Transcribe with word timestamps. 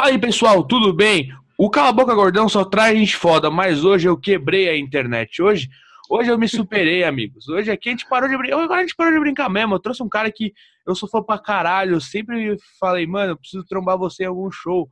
Fala 0.00 0.12
aí, 0.12 0.18
pessoal, 0.18 0.64
tudo 0.64 0.94
bem? 0.94 1.30
O 1.58 1.68
Cala 1.68 1.92
Boca 1.92 2.14
Gordão 2.14 2.48
só 2.48 2.64
traz 2.64 2.98
gente 2.98 3.14
foda, 3.14 3.50
mas 3.50 3.84
hoje 3.84 4.08
eu 4.08 4.16
quebrei 4.16 4.66
a 4.66 4.74
internet. 4.74 5.42
Hoje, 5.42 5.68
hoje 6.08 6.30
eu 6.30 6.38
me 6.38 6.48
superei, 6.48 7.04
amigos. 7.04 7.46
Hoje 7.50 7.70
aqui 7.70 7.90
a 7.90 7.92
gente 7.92 8.08
parou 8.08 8.26
de 8.26 8.34
brincar. 8.34 8.62
Agora 8.62 8.80
a 8.80 8.82
gente 8.82 8.96
parou 8.96 9.12
de 9.12 9.20
brincar 9.20 9.50
mesmo. 9.50 9.74
Eu 9.74 9.78
trouxe 9.78 10.02
um 10.02 10.08
cara 10.08 10.32
que 10.32 10.54
eu 10.86 10.94
sou 10.94 11.06
fã 11.06 11.22
pra 11.22 11.38
caralho. 11.38 11.96
Eu 11.96 12.00
sempre 12.00 12.56
falei, 12.78 13.06
mano, 13.06 13.32
eu 13.32 13.36
preciso 13.36 13.62
trombar 13.62 13.98
você 13.98 14.22
em 14.22 14.28
algum 14.28 14.50
show. 14.50 14.88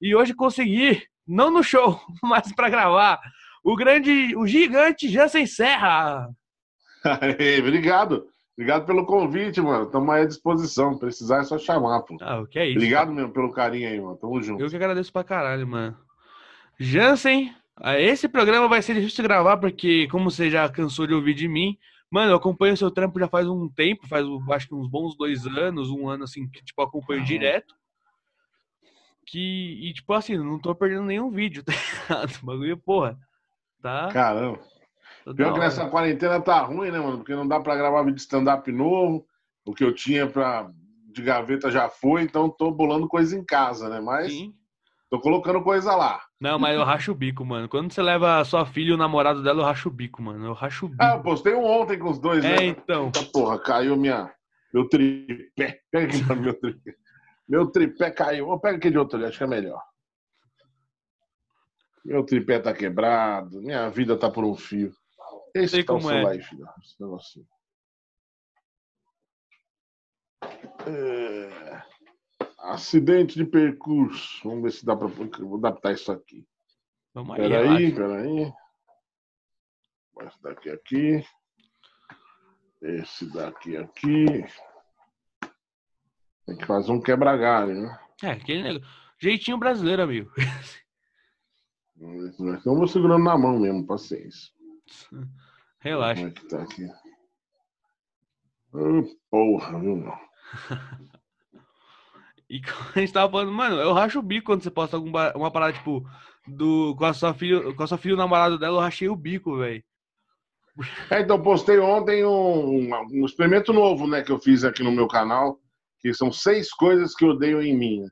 E 0.00 0.14
hoje 0.14 0.32
consegui, 0.32 1.02
não 1.26 1.50
no 1.50 1.64
show, 1.64 2.00
mas 2.22 2.54
pra 2.54 2.68
gravar. 2.68 3.18
O 3.64 3.74
grande, 3.74 4.36
o 4.36 4.46
gigante 4.46 5.08
Jansen 5.08 5.48
Serra. 5.48 6.28
Obrigado. 7.58 8.28
Obrigado 8.56 8.86
pelo 8.86 9.04
convite, 9.04 9.60
mano. 9.60 9.86
Tamo 9.86 10.10
aí 10.12 10.22
à 10.22 10.26
disposição. 10.26 10.96
Precisar 10.96 11.40
é 11.40 11.44
só 11.44 11.58
chamar, 11.58 12.02
pô. 12.02 12.16
Ah, 12.20 12.40
o 12.40 12.46
que 12.46 12.58
é 12.58 12.66
isso? 12.66 12.78
Obrigado 12.78 13.12
mesmo 13.12 13.32
pelo 13.32 13.52
carinho 13.52 13.88
aí, 13.88 14.00
mano. 14.00 14.16
Tamo 14.16 14.40
junto. 14.40 14.62
Eu 14.62 14.70
que 14.70 14.76
agradeço 14.76 15.12
pra 15.12 15.24
caralho, 15.24 15.66
mano. 15.66 15.96
Jansen, 16.78 17.54
ah, 17.76 17.98
esse 17.98 18.28
programa 18.28 18.68
vai 18.68 18.80
ser 18.80 18.94
difícil 18.94 19.22
de 19.22 19.28
gravar, 19.28 19.56
porque, 19.56 20.06
como 20.08 20.30
você 20.30 20.48
já 20.48 20.68
cansou 20.68 21.06
de 21.06 21.14
ouvir 21.14 21.34
de 21.34 21.48
mim, 21.48 21.76
mano, 22.08 22.30
eu 22.30 22.36
acompanho 22.36 22.74
o 22.74 22.76
seu 22.76 22.90
trampo 22.90 23.18
já 23.18 23.26
faz 23.26 23.48
um 23.48 23.68
tempo, 23.68 24.06
faz 24.06 24.24
acho 24.52 24.68
que 24.68 24.74
uns 24.74 24.88
bons 24.88 25.16
dois 25.16 25.46
anos, 25.46 25.90
um 25.90 26.08
ano 26.08 26.22
assim, 26.22 26.48
que 26.48 26.62
tipo, 26.64 26.80
eu 26.80 26.86
acompanho 26.86 27.24
direto. 27.24 27.74
Que, 29.26 29.88
e 29.88 29.92
tipo 29.94 30.12
assim, 30.12 30.36
não 30.36 30.60
tô 30.60 30.74
perdendo 30.74 31.04
nenhum 31.06 31.30
vídeo, 31.30 31.64
tá 31.64 31.72
ligado? 31.72 32.38
O 32.42 32.46
bagulho, 32.46 32.76
porra. 32.76 33.18
Tá. 33.82 34.08
Caramba. 34.12 34.60
Pior 35.32 35.54
que 35.54 35.60
nessa 35.60 35.88
quarentena 35.88 36.40
tá 36.40 36.60
ruim, 36.60 36.90
né, 36.90 36.98
mano? 36.98 37.18
Porque 37.18 37.34
não 37.34 37.48
dá 37.48 37.58
pra 37.58 37.76
gravar 37.76 38.02
vídeo 38.02 38.18
stand-up 38.18 38.70
novo. 38.70 39.26
O 39.64 39.72
que 39.72 39.82
eu 39.82 39.94
tinha 39.94 40.26
pra, 40.26 40.70
de 41.10 41.22
gaveta 41.22 41.70
já 41.70 41.88
foi, 41.88 42.22
então 42.22 42.50
tô 42.50 42.70
bolando 42.70 43.08
coisa 43.08 43.38
em 43.38 43.42
casa, 43.44 43.88
né? 43.88 44.00
Mas 44.00 44.32
Sim. 44.32 44.52
tô 45.08 45.18
colocando 45.18 45.62
coisa 45.62 45.94
lá. 45.94 46.20
Não, 46.38 46.58
mas 46.58 46.76
eu 46.76 46.84
racho 46.84 47.12
o 47.12 47.14
bico, 47.14 47.42
mano. 47.44 47.68
Quando 47.68 47.90
você 47.90 48.02
leva 48.02 48.38
a 48.38 48.44
sua 48.44 48.66
filha 48.66 48.90
e 48.90 48.92
o 48.92 48.98
namorado 48.98 49.42
dela, 49.42 49.62
eu 49.62 49.64
racho 49.64 49.88
o 49.88 49.92
bico, 49.92 50.20
mano. 50.20 50.44
Eu 50.44 50.52
racho 50.52 50.84
o 50.84 50.88
bico. 50.90 51.02
Ah, 51.02 51.14
eu 51.14 51.22
postei 51.22 51.54
um 51.54 51.64
ontem 51.64 51.98
com 51.98 52.10
os 52.10 52.18
dois, 52.18 52.44
é, 52.44 52.48
né? 52.48 52.56
É, 52.56 52.64
então. 52.66 53.06
Eita 53.06 53.22
porra, 53.32 53.58
caiu 53.58 53.96
minha... 53.96 54.30
meu 54.74 54.86
tripé. 54.88 55.80
Pega 55.90 56.06
aqui 56.06 56.24
pra 56.26 56.36
meu 56.36 56.60
tripé. 56.60 56.94
Meu 57.48 57.66
tripé 57.68 58.10
caiu. 58.10 58.58
Pega 58.58 58.76
aquele 58.76 58.98
outro 58.98 59.16
ali, 59.16 59.26
acho 59.26 59.38
que 59.38 59.44
é 59.44 59.46
melhor. 59.46 59.80
Meu 62.04 62.22
tripé 62.22 62.58
tá 62.58 62.74
quebrado, 62.74 63.62
minha 63.62 63.88
vida 63.88 64.14
tá 64.18 64.28
por 64.28 64.44
um 64.44 64.54
fio. 64.54 64.92
Esse 65.54 65.76
Sei 65.76 65.84
como 65.84 66.10
é. 66.10 66.34
Life, 66.34 66.56
esse 66.82 67.00
negocinho. 67.00 67.46
É... 70.86 71.82
Acidente 72.58 73.36
de 73.36 73.44
percurso. 73.44 74.48
Vamos 74.48 74.64
ver 74.64 74.72
se 74.72 74.84
dá 74.84 74.96
para 74.96 75.06
vou 75.06 75.58
adaptar 75.58 75.92
isso 75.92 76.10
aqui. 76.10 76.44
Vamos 77.12 77.38
aí. 77.38 77.48
Peraí, 77.48 77.94
peraí. 77.94 78.52
Esse 80.22 80.42
daqui 80.42 80.70
aqui. 80.70 81.24
Esse 82.82 83.32
daqui 83.32 83.76
aqui. 83.76 84.26
Tem 86.46 86.56
que 86.56 86.66
fazer 86.66 86.90
um 86.90 87.00
quebra-galho, 87.00 87.74
né? 87.80 87.98
É, 88.22 88.30
aquele 88.30 88.62
negócio. 88.62 88.88
Jeitinho 89.18 89.58
brasileiro, 89.58 90.02
amigo. 90.02 90.30
Estamos 92.56 92.90
segurando 92.90 93.22
na 93.24 93.38
mão 93.38 93.58
mesmo, 93.58 93.86
paciência. 93.86 94.52
Relaxa. 95.84 96.22
Como 96.22 96.28
é 96.28 96.30
que 96.32 96.48
tá 96.48 96.62
aqui? 96.62 96.88
Oh, 98.72 99.04
porra, 99.30 99.78
viu, 99.78 99.96
meu? 99.96 100.14
e 102.48 102.60
a 102.94 103.00
gente 103.00 103.12
tava 103.12 103.30
falando, 103.30 103.52
mano, 103.52 103.76
eu 103.76 103.92
racho 103.92 104.18
o 104.18 104.22
bico 104.22 104.46
quando 104.46 104.62
você 104.62 104.70
posta 104.70 104.96
alguma 104.96 105.30
uma 105.36 105.50
parada, 105.50 105.74
tipo, 105.74 106.02
do, 106.46 106.96
com 106.96 107.04
a 107.04 107.12
sua 107.12 107.34
filha, 107.34 107.74
com 107.74 107.82
a 107.82 107.86
sua 107.86 107.98
filha, 107.98 108.14
o 108.14 108.18
namorado 108.18 108.58
dela, 108.58 108.78
eu 108.78 108.80
rachei 108.80 109.10
o 109.10 109.14
bico, 109.14 109.58
velho. 109.58 109.84
É, 111.10 111.20
então, 111.20 111.40
postei 111.40 111.78
ontem 111.78 112.24
um, 112.24 112.90
um, 113.12 113.26
experimento 113.26 113.72
novo, 113.72 114.08
né, 114.08 114.22
que 114.22 114.32
eu 114.32 114.40
fiz 114.40 114.64
aqui 114.64 114.82
no 114.82 114.90
meu 114.90 115.06
canal, 115.06 115.60
que 116.00 116.12
são 116.14 116.32
seis 116.32 116.72
coisas 116.72 117.14
que 117.14 117.24
eu 117.24 117.28
odeio 117.28 117.62
em 117.62 117.76
mim. 117.76 118.08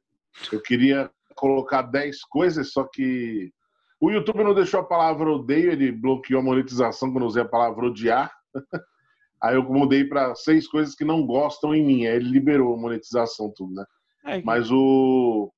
Eu 0.53 0.61
queria 0.61 1.11
colocar 1.35 1.83
dez 1.83 2.23
coisas, 2.23 2.71
só 2.71 2.85
que 2.85 3.51
o 4.03 4.11
YouTube 4.11 4.43
não 4.43 4.53
deixou 4.53 4.81
a 4.81 4.85
palavra 4.85 5.31
odeio, 5.31 5.71
ele 5.71 5.93
bloqueou 5.93 6.41
a 6.41 6.43
monetização 6.43 7.13
quando 7.13 7.23
eu 7.23 7.29
usei 7.29 7.43
a 7.43 7.49
palavra 7.49 7.87
odiar. 7.87 8.33
Aí 9.41 9.55
eu 9.55 9.63
mudei 9.63 10.05
para 10.05 10.35
seis 10.35 10.67
coisas 10.67 10.97
que 10.97 11.05
não 11.05 11.25
gostam 11.25 11.73
em 11.73 11.87
mim. 11.87 12.07
Aí 12.07 12.17
ele 12.17 12.29
liberou 12.29 12.75
a 12.75 12.77
monetização, 12.77 13.53
tudo, 13.55 13.73
né? 13.75 13.85
É. 14.27 14.43
Mas 14.43 14.69
o. 14.73 15.53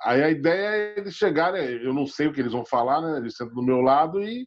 Aí 0.00 0.22
a 0.22 0.30
ideia 0.30 0.68
é 0.68 0.98
eles 0.98 1.14
chegarem, 1.14 1.60
eu 1.82 1.92
não 1.92 2.06
sei 2.06 2.28
o 2.28 2.32
que 2.32 2.40
eles 2.40 2.52
vão 2.52 2.64
falar, 2.64 3.02
né? 3.02 3.18
Eles 3.18 3.36
sentam 3.36 3.54
do 3.54 3.62
meu 3.62 3.82
lado 3.82 4.22
e 4.22 4.46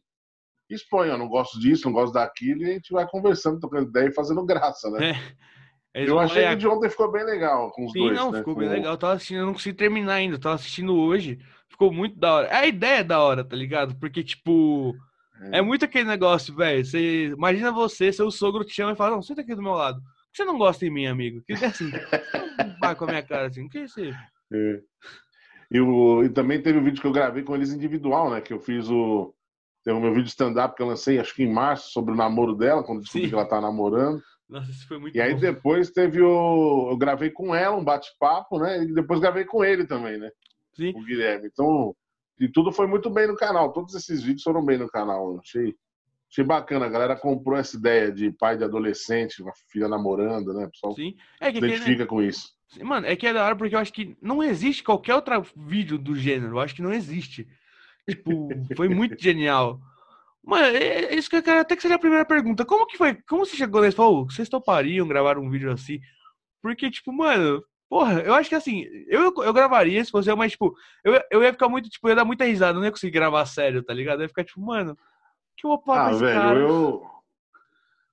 expõem, 0.68 1.10
eu 1.10 1.18
não 1.18 1.28
gosto 1.28 1.60
disso, 1.60 1.86
não 1.86 1.92
gosto 1.92 2.14
daquilo, 2.14 2.62
e 2.62 2.70
a 2.70 2.72
gente 2.72 2.92
vai 2.92 3.06
conversando, 3.08 3.60
trocando 3.60 3.88
ideia 3.88 4.08
e 4.08 4.14
fazendo 4.14 4.44
graça, 4.44 4.90
né? 4.90 5.10
É. 5.10 5.14
Eu 5.94 6.18
achei 6.18 6.48
que 6.48 6.56
de 6.56 6.66
ontem 6.66 6.88
ficou 6.88 7.12
bem 7.12 7.22
legal 7.22 7.70
com 7.70 7.84
os 7.84 7.92
Sim, 7.92 7.98
dois. 7.98 8.18
Sim, 8.18 8.24
não, 8.24 8.32
né? 8.32 8.38
ficou 8.38 8.56
bem 8.56 8.66
legal. 8.66 8.94
Eu 8.94 8.98
tava 8.98 9.12
assistindo, 9.12 9.40
eu 9.40 9.46
não 9.46 9.52
consegui 9.52 9.76
terminar 9.76 10.14
ainda, 10.14 10.36
eu 10.36 10.40
tava 10.40 10.54
assistindo 10.54 10.96
hoje. 10.96 11.38
Ficou 11.82 11.92
muito 11.92 12.16
da 12.16 12.32
hora. 12.32 12.56
A 12.56 12.64
ideia 12.64 13.00
é 13.00 13.04
da 13.04 13.20
hora, 13.20 13.42
tá 13.42 13.56
ligado? 13.56 13.96
Porque, 13.96 14.22
tipo, 14.22 14.94
é, 15.50 15.58
é 15.58 15.62
muito 15.62 15.84
aquele 15.84 16.04
negócio, 16.04 16.54
velho. 16.54 16.84
Você, 16.84 17.26
imagina 17.26 17.72
você, 17.72 18.12
seu 18.12 18.30
sogro 18.30 18.64
te 18.64 18.72
chama 18.72 18.92
e 18.92 18.96
fala, 18.96 19.16
não, 19.16 19.22
senta 19.22 19.40
aqui 19.40 19.52
do 19.52 19.62
meu 19.62 19.72
lado. 19.72 20.00
Por 20.00 20.30
que 20.30 20.36
você 20.36 20.44
não 20.44 20.58
gosta 20.58 20.84
de 20.84 20.92
mim, 20.92 21.06
amigo? 21.06 21.42
Que 21.44 21.54
é 21.54 21.66
assim, 21.66 21.90
vai 22.80 22.94
com 22.94 23.04
a 23.04 23.08
minha 23.08 23.22
cara 23.24 23.48
assim, 23.48 23.66
o 23.66 23.68
que 23.68 23.78
é 23.78 23.82
isso? 23.82 24.00
É. 24.00 24.80
E, 25.72 25.80
o, 25.80 26.22
e 26.22 26.28
também 26.28 26.62
teve 26.62 26.78
o 26.78 26.84
vídeo 26.84 27.00
que 27.00 27.06
eu 27.06 27.12
gravei 27.12 27.42
com 27.42 27.56
eles 27.56 27.72
individual, 27.72 28.30
né? 28.30 28.40
Que 28.40 28.52
eu 28.52 28.60
fiz 28.60 28.88
o. 28.88 29.34
Tem 29.84 29.92
o 29.92 30.00
meu 30.00 30.14
vídeo 30.14 30.28
stand-up 30.28 30.76
que 30.76 30.82
eu 30.82 30.86
lancei, 30.86 31.18
acho 31.18 31.34
que 31.34 31.42
em 31.42 31.52
março, 31.52 31.90
sobre 31.90 32.14
o 32.14 32.16
namoro 32.16 32.54
dela, 32.54 32.84
quando 32.84 33.00
descobri 33.00 33.28
que 33.28 33.34
ela 33.34 33.44
tá 33.44 33.60
namorando. 33.60 34.22
Nossa, 34.48 34.70
isso 34.70 34.86
foi 34.86 35.00
muito 35.00 35.16
E 35.16 35.20
aí 35.20 35.34
depois 35.34 35.90
teve 35.90 36.22
o. 36.22 36.90
Eu 36.92 36.96
gravei 36.96 37.30
com 37.30 37.52
ela 37.52 37.74
um 37.74 37.82
bate-papo, 37.82 38.60
né? 38.60 38.84
E 38.84 38.94
depois 38.94 39.18
gravei 39.18 39.44
com 39.44 39.64
ele 39.64 39.84
também, 39.84 40.16
né? 40.16 40.30
Sim. 40.74 40.92
o 40.96 41.04
Guilherme. 41.04 41.48
Então, 41.52 41.94
e 42.38 42.48
tudo 42.48 42.72
foi 42.72 42.86
muito 42.86 43.10
bem 43.10 43.26
no 43.26 43.36
canal. 43.36 43.72
Todos 43.72 43.94
esses 43.94 44.22
vídeos 44.22 44.42
foram 44.42 44.64
bem 44.64 44.78
no 44.78 44.88
canal. 44.88 45.38
Achei, 45.38 45.74
achei 46.30 46.44
bacana. 46.44 46.86
A 46.86 46.90
galera 46.90 47.16
comprou 47.16 47.56
essa 47.56 47.76
ideia 47.76 48.10
de 48.10 48.30
pai 48.32 48.56
de 48.56 48.64
adolescente, 48.64 49.42
uma 49.42 49.52
filha 49.68 49.88
namorando, 49.88 50.52
né? 50.52 50.66
O 50.66 50.70
pessoal 50.70 50.94
Sim. 50.94 51.14
É 51.40 51.52
que 51.52 51.58
identifica 51.58 52.06
com 52.06 52.22
isso. 52.22 52.52
Mano, 52.80 53.06
é 53.06 53.14
que 53.14 53.26
é 53.26 53.32
da 53.32 53.44
hora 53.44 53.54
porque 53.54 53.74
eu 53.74 53.78
acho 53.78 53.92
que 53.92 54.16
não 54.20 54.42
existe 54.42 54.82
qualquer 54.82 55.14
outro 55.14 55.44
vídeo 55.56 55.98
do 55.98 56.16
gênero. 56.16 56.56
Eu 56.56 56.60
acho 56.60 56.74
que 56.74 56.82
não 56.82 56.92
existe. 56.92 57.46
Tipo, 58.08 58.48
foi 58.76 58.88
muito 58.88 59.22
genial. 59.22 59.80
Mano, 60.42 60.76
é, 60.76 61.04
é 61.04 61.14
isso 61.14 61.30
que 61.30 61.36
eu 61.36 61.42
quero 61.42 61.60
até 61.60 61.76
que 61.76 61.82
seja 61.82 61.94
a 61.94 61.98
primeira 61.98 62.24
pergunta. 62.24 62.64
Como 62.64 62.86
que 62.86 62.96
foi? 62.96 63.14
Como 63.28 63.44
você 63.46 63.56
chegou 63.56 63.80
nesse? 63.82 63.96
Falou, 63.96 64.24
vocês 64.24 64.48
topariam 64.48 65.06
gravar 65.06 65.38
um 65.38 65.50
vídeo 65.50 65.70
assim? 65.70 66.00
Porque, 66.60 66.90
tipo, 66.90 67.12
mano, 67.12 67.62
Porra, 67.92 68.22
eu 68.22 68.32
acho 68.32 68.48
que 68.48 68.54
assim, 68.54 68.86
eu, 69.06 69.34
eu 69.44 69.52
gravaria 69.52 70.02
se 70.02 70.10
fosse 70.10 70.30
eu, 70.30 70.34
mas, 70.34 70.52
tipo, 70.52 70.74
eu, 71.04 71.20
eu 71.30 71.42
ia 71.42 71.52
ficar 71.52 71.68
muito, 71.68 71.90
tipo, 71.90 72.06
eu 72.06 72.12
ia 72.12 72.16
dar 72.16 72.24
muita 72.24 72.46
risada, 72.46 72.72
não 72.72 72.86
ia 72.86 72.90
conseguir 72.90 73.12
gravar 73.12 73.44
sério, 73.44 73.82
tá 73.82 73.92
ligado? 73.92 74.20
Eu 74.20 74.22
ia 74.22 74.28
ficar, 74.30 74.44
tipo, 74.44 74.62
mano, 74.62 74.96
que 75.54 75.66
vou 75.66 75.78
Ah, 75.88 76.10
velho, 76.10 76.40
cara? 76.40 76.58
eu. 76.58 77.02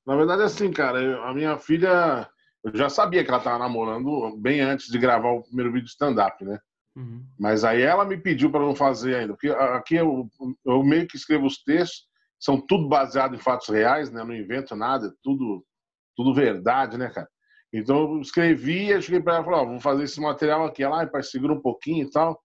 Na 0.06 0.18
verdade, 0.18 0.42
assim, 0.42 0.70
cara, 0.70 1.02
eu, 1.02 1.24
a 1.24 1.34
minha 1.34 1.58
filha. 1.58 2.30
Eu 2.62 2.76
já 2.76 2.90
sabia 2.90 3.24
que 3.24 3.30
ela 3.30 3.40
tava 3.40 3.58
namorando 3.58 4.36
bem 4.36 4.60
antes 4.60 4.88
de 4.88 5.00
gravar 5.00 5.30
o 5.30 5.44
primeiro 5.44 5.72
vídeo 5.72 5.88
stand-up, 5.88 6.44
né? 6.44 6.60
Uhum. 6.98 7.24
Mas 7.40 7.64
aí 7.64 7.82
ela 7.82 8.04
me 8.04 8.18
pediu 8.18 8.52
para 8.52 8.60
não 8.60 8.76
fazer 8.76 9.16
ainda. 9.16 9.32
Porque 9.32 9.48
aqui 9.48 9.96
eu, 9.96 10.30
eu 10.66 10.84
meio 10.84 11.08
que 11.08 11.16
escrevo 11.16 11.46
os 11.46 11.64
textos, 11.64 12.06
são 12.38 12.60
tudo 12.60 12.90
baseado 12.90 13.34
em 13.34 13.40
fatos 13.40 13.70
reais, 13.70 14.12
né? 14.12 14.20
Eu 14.20 14.26
não 14.26 14.36
invento 14.36 14.76
nada, 14.76 15.08
é 15.08 15.12
tudo, 15.24 15.66
tudo 16.18 16.34
verdade, 16.34 16.98
né, 16.98 17.10
cara? 17.10 17.30
Então 17.72 18.16
eu 18.16 18.22
escrevi, 18.22 18.90
eu 18.90 19.02
cheguei 19.02 19.22
para 19.22 19.36
ela 19.36 19.42
e 19.42 19.46
falei, 19.46 19.60
ó, 19.60 19.66
vou 19.66 19.80
fazer 19.80 20.04
esse 20.04 20.20
material 20.20 20.66
aqui. 20.66 20.84
Ela, 20.84 21.06
pai, 21.08 21.24
segura 21.24 21.54
um 21.54 21.62
pouquinho 21.62 22.08
e 22.08 22.12
tal, 22.12 22.42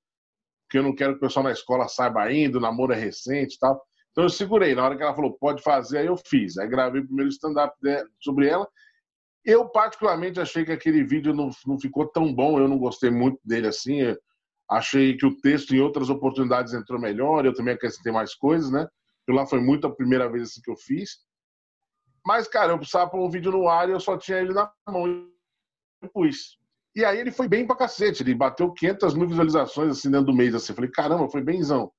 porque 0.66 0.78
eu 0.78 0.82
não 0.82 0.94
quero 0.94 1.12
que 1.12 1.18
o 1.18 1.20
pessoal 1.20 1.44
na 1.44 1.52
escola 1.52 1.88
saiba 1.88 2.22
ainda, 2.22 2.58
o 2.58 2.60
namoro 2.60 2.92
é 2.92 2.96
recente 2.96 3.56
e 3.56 3.58
tal. 3.58 3.82
Então 4.10 4.24
eu 4.24 4.30
segurei. 4.30 4.74
Na 4.74 4.84
hora 4.84 4.96
que 4.96 5.02
ela 5.02 5.14
falou, 5.14 5.36
pode 5.38 5.62
fazer, 5.62 5.98
aí 5.98 6.06
eu 6.06 6.16
fiz. 6.16 6.56
Aí 6.58 6.68
gravei 6.68 7.00
o 7.00 7.06
primeiro 7.06 7.30
stand-up 7.30 7.74
sobre 8.20 8.48
ela. 8.48 8.68
Eu, 9.44 9.68
particularmente, 9.68 10.40
achei 10.40 10.64
que 10.64 10.72
aquele 10.72 11.04
vídeo 11.04 11.34
não, 11.34 11.50
não 11.66 11.78
ficou 11.78 12.06
tão 12.06 12.32
bom, 12.32 12.58
eu 12.58 12.68
não 12.68 12.78
gostei 12.78 13.10
muito 13.10 13.38
dele 13.44 13.66
assim. 13.66 14.00
Eu 14.00 14.16
achei 14.70 15.16
que 15.16 15.26
o 15.26 15.36
texto, 15.40 15.74
em 15.74 15.80
outras 15.80 16.08
oportunidades, 16.08 16.72
entrou 16.72 16.98
melhor, 16.98 17.44
eu 17.44 17.52
também 17.52 17.74
acrescentei 17.74 18.12
mais 18.12 18.34
coisas, 18.34 18.70
né? 18.70 18.88
Porque 19.18 19.38
lá 19.38 19.46
foi 19.46 19.60
muito 19.60 19.86
a 19.86 19.94
primeira 19.94 20.30
vez 20.30 20.44
assim, 20.44 20.62
que 20.62 20.70
eu 20.70 20.76
fiz. 20.76 21.18
Mas, 22.24 22.48
cara, 22.48 22.72
eu 22.72 22.78
precisava 22.78 23.10
pôr 23.10 23.20
um 23.20 23.30
vídeo 23.30 23.52
no 23.52 23.68
ar 23.68 23.88
e 23.88 23.92
eu 23.92 24.00
só 24.00 24.16
tinha 24.16 24.38
ele 24.38 24.52
na 24.52 24.72
mão. 24.88 25.06
Eu 25.06 26.08
pus. 26.08 26.58
E 26.96 27.04
aí 27.04 27.18
ele 27.18 27.30
foi 27.30 27.48
bem 27.48 27.66
pra 27.66 27.76
cacete. 27.76 28.22
Ele 28.22 28.34
bateu 28.34 28.72
500 28.72 29.14
mil 29.14 29.28
visualizações 29.28 29.90
assim 29.90 30.10
dentro 30.10 30.26
do 30.26 30.34
mês. 30.34 30.54
Assim. 30.54 30.72
Eu 30.72 30.76
falei, 30.76 30.90
caramba, 30.90 31.28
foi 31.28 31.42
benzão. 31.42 31.92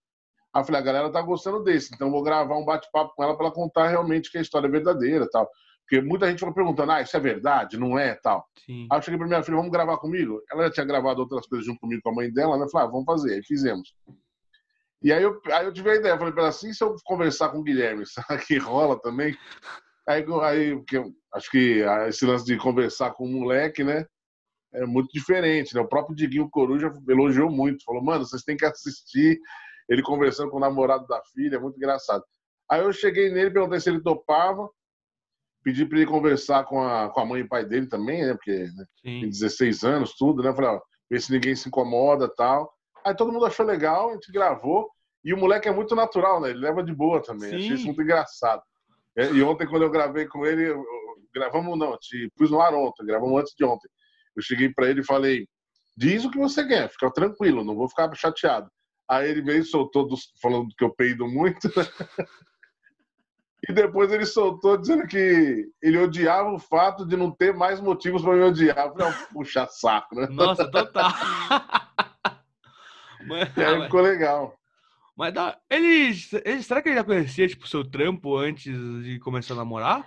Aí 0.54 0.62
eu 0.62 0.66
falei, 0.66 0.82
a 0.82 0.84
galera 0.84 1.12
tá 1.12 1.22
gostando 1.22 1.62
desse, 1.62 1.94
então 1.94 2.08
eu 2.08 2.12
vou 2.12 2.24
gravar 2.24 2.58
um 2.58 2.64
bate-papo 2.64 3.14
com 3.14 3.22
ela 3.22 3.36
para 3.36 3.48
ela 3.48 3.54
contar 3.54 3.90
realmente 3.90 4.32
que 4.32 4.38
a 4.38 4.42
história 4.42 4.68
é 4.68 4.72
verdadeira 4.72 5.28
tal. 5.30 5.50
Porque 5.82 6.02
muita 6.02 6.28
gente 6.28 6.40
ficou 6.40 6.54
perguntando, 6.54 6.94
ah, 6.94 7.02
isso 7.02 7.16
é 7.16 7.20
verdade, 7.20 7.78
não 7.78 8.00
é, 8.00 8.16
tal. 8.16 8.48
Sim. 8.66 8.88
Aí 8.90 8.98
eu 8.98 9.02
cheguei 9.02 9.18
pra 9.18 9.28
minha 9.28 9.44
filha, 9.44 9.58
vamos 9.58 9.72
gravar 9.72 9.98
comigo? 9.98 10.42
Ela 10.50 10.64
já 10.64 10.72
tinha 10.72 10.86
gravado 10.86 11.20
outras 11.20 11.46
coisas 11.46 11.66
junto 11.66 11.80
comigo 11.80 12.02
com 12.02 12.10
a 12.10 12.16
mãe 12.16 12.32
dela, 12.32 12.58
né? 12.58 12.66
Falei, 12.72 12.88
ah, 12.88 12.90
vamos 12.90 13.06
fazer. 13.06 13.34
Aí 13.34 13.44
fizemos. 13.44 13.94
E 15.04 15.12
aí 15.12 15.22
eu, 15.22 15.40
aí 15.52 15.66
eu 15.66 15.74
tive 15.74 15.92
a 15.92 15.96
ideia, 15.96 16.18
falei 16.18 16.32
para 16.32 16.44
ela 16.44 16.50
assim, 16.50 16.74
se 16.74 16.84
eu 16.84 16.96
conversar 17.04 17.50
com 17.50 17.60
o 17.60 17.64
Guilherme, 17.64 18.06
será 18.08 18.40
que 18.40 18.58
rola 18.58 19.00
também? 19.00 19.38
Aí, 20.08 20.26
aí 20.44 20.76
porque 20.76 21.04
acho 21.34 21.52
que 21.52 21.84
esse 22.08 22.26
lance 22.26 22.46
de 22.46 22.58
conversar 22.58 23.12
com 23.12 23.26
o 23.26 23.32
moleque, 23.32 23.84
né? 23.84 24.06
É 24.74 24.86
muito 24.86 25.10
diferente, 25.12 25.74
né? 25.74 25.82
O 25.82 25.88
próprio 25.88 26.16
Diguinho 26.16 26.50
Coruja 26.50 26.92
elogiou 27.08 27.50
muito, 27.50 27.84
falou, 27.84 28.04
mano, 28.04 28.26
vocês 28.26 28.44
têm 28.44 28.58
que 28.58 28.66
assistir 28.66 29.40
ele 29.88 30.02
conversando 30.02 30.50
com 30.50 30.58
o 30.58 30.60
namorado 30.60 31.06
da 31.08 31.22
filha, 31.34 31.56
é 31.56 31.60
muito 31.60 31.78
engraçado. 31.78 32.24
Aí 32.70 32.82
eu 32.82 32.92
cheguei 32.92 33.30
nele, 33.32 33.52
perguntei 33.52 33.80
se 33.80 33.90
ele 33.90 34.02
topava, 34.02 34.70
pedi 35.64 35.86
para 35.86 35.98
ele 35.98 36.08
conversar 36.08 36.66
com 36.66 36.82
a, 36.82 37.10
com 37.10 37.20
a 37.20 37.26
mãe 37.26 37.42
e 37.42 37.48
pai 37.48 37.66
dele 37.66 37.88
também, 37.88 38.26
né? 38.26 38.34
Porque 38.34 38.52
né, 38.52 38.86
tem 39.04 39.30
16 39.30 39.84
anos, 39.84 40.16
tudo, 40.16 40.44
né? 40.44 40.54
Falei, 40.54 40.72
ó, 40.72 40.82
ver 41.10 41.22
se 41.22 41.32
ninguém 41.32 41.56
se 41.56 41.68
incomoda 41.68 42.28
tal. 42.36 42.72
Aí 43.06 43.16
todo 43.16 43.32
mundo 43.32 43.46
achou 43.46 43.66
legal, 43.66 44.10
a 44.10 44.14
gente 44.14 44.32
gravou. 44.32 44.90
E 45.24 45.34
o 45.34 45.38
moleque 45.38 45.68
é 45.68 45.72
muito 45.72 45.96
natural, 45.96 46.40
né? 46.40 46.50
Ele 46.50 46.60
leva 46.60 46.84
de 46.84 46.94
boa 46.94 47.22
também. 47.22 47.50
Sim. 47.50 47.56
Achei 47.56 47.74
isso 47.74 47.86
muito 47.86 48.02
engraçado. 48.02 48.62
É, 49.18 49.32
e 49.32 49.42
ontem, 49.42 49.68
quando 49.68 49.84
eu 49.84 49.90
gravei 49.90 50.26
com 50.28 50.46
ele, 50.46 50.74
gravamos 51.34 51.78
não, 51.78 51.98
te 51.98 52.30
pus 52.36 52.52
no 52.52 52.62
ar 52.62 52.74
ontem, 52.74 53.06
gravamos 53.06 53.40
antes 53.40 53.54
de 53.56 53.64
ontem. 53.64 53.90
Eu 54.36 54.42
cheguei 54.42 54.70
para 54.70 54.90
ele 54.90 55.02
e 55.02 55.06
falei: 55.06 55.48
diz 55.96 56.26
o 56.26 56.32
que 56.32 56.38
você 56.38 56.68
quer, 56.68 56.90
fica 56.90 57.12
tranquilo, 57.12 57.64
não 57.64 57.76
vou 57.76 57.88
ficar 57.88 58.14
chateado. 58.16 58.70
Aí 59.10 59.30
ele 59.30 59.42
veio 59.42 59.62
e 59.62 59.66
soltou, 59.66 60.08
dos, 60.08 60.32
falando 60.42 60.68
que 60.78 60.84
eu 60.84 60.94
peido 60.94 61.28
muito. 61.28 61.68
Né? 61.68 61.86
E 63.68 63.74
depois 63.74 64.12
ele 64.12 64.28
soltou 64.28 64.78
dizendo 64.78 65.08
que 65.08 65.66
ele 65.82 65.98
odiava 65.98 66.52
o 66.52 66.60
fato 66.60 67.04
de 67.04 67.18
não 67.18 67.32
ter 67.32 67.52
mais 67.52 67.80
motivos 67.80 68.22
para 68.22 68.36
me 68.36 68.44
odiar. 68.44 68.78
Eu 68.78 68.94
falei, 68.94 69.14
puxa 69.34 69.66
saco, 69.66 70.14
né? 70.14 70.28
Nossa, 70.30 70.70
total. 70.70 71.12
Mas, 73.28 73.50
e 73.58 73.64
aí 73.64 73.82
ficou 73.82 74.02
legal. 74.02 74.56
Mas 75.16 75.34
dá, 75.34 75.58
ele, 75.70 76.12
ele, 76.44 76.64
será 76.64 76.82
que 76.82 76.90
ele 76.90 76.98
já 76.98 77.04
conhecia, 77.04 77.48
tipo, 77.48 77.68
seu 77.68 77.90
trampo 77.90 78.38
antes 78.38 78.74
de 79.04 79.18
começar 79.20 79.54
a 79.54 79.58
namorar? 79.58 80.06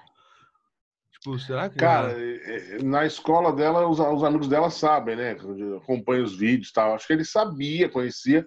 Tipo, 1.12 1.38
será 1.38 1.70
que. 1.70 1.76
Cara, 1.78 2.14
já... 2.14 2.84
na 2.84 3.06
escola 3.06 3.52
dela, 3.52 3.88
os, 3.88 3.98
os, 3.98 4.22
amigos 4.22 4.48
dela 4.48 4.70
sabem, 4.70 5.16
né? 5.16 5.36
Acompanham 5.82 6.24
os 6.24 6.36
vídeos 6.36 6.68
e 6.68 6.72
tal. 6.72 6.94
Acho 6.94 7.06
que 7.06 7.12
ele 7.14 7.24
sabia, 7.24 7.88
conhecia, 7.88 8.46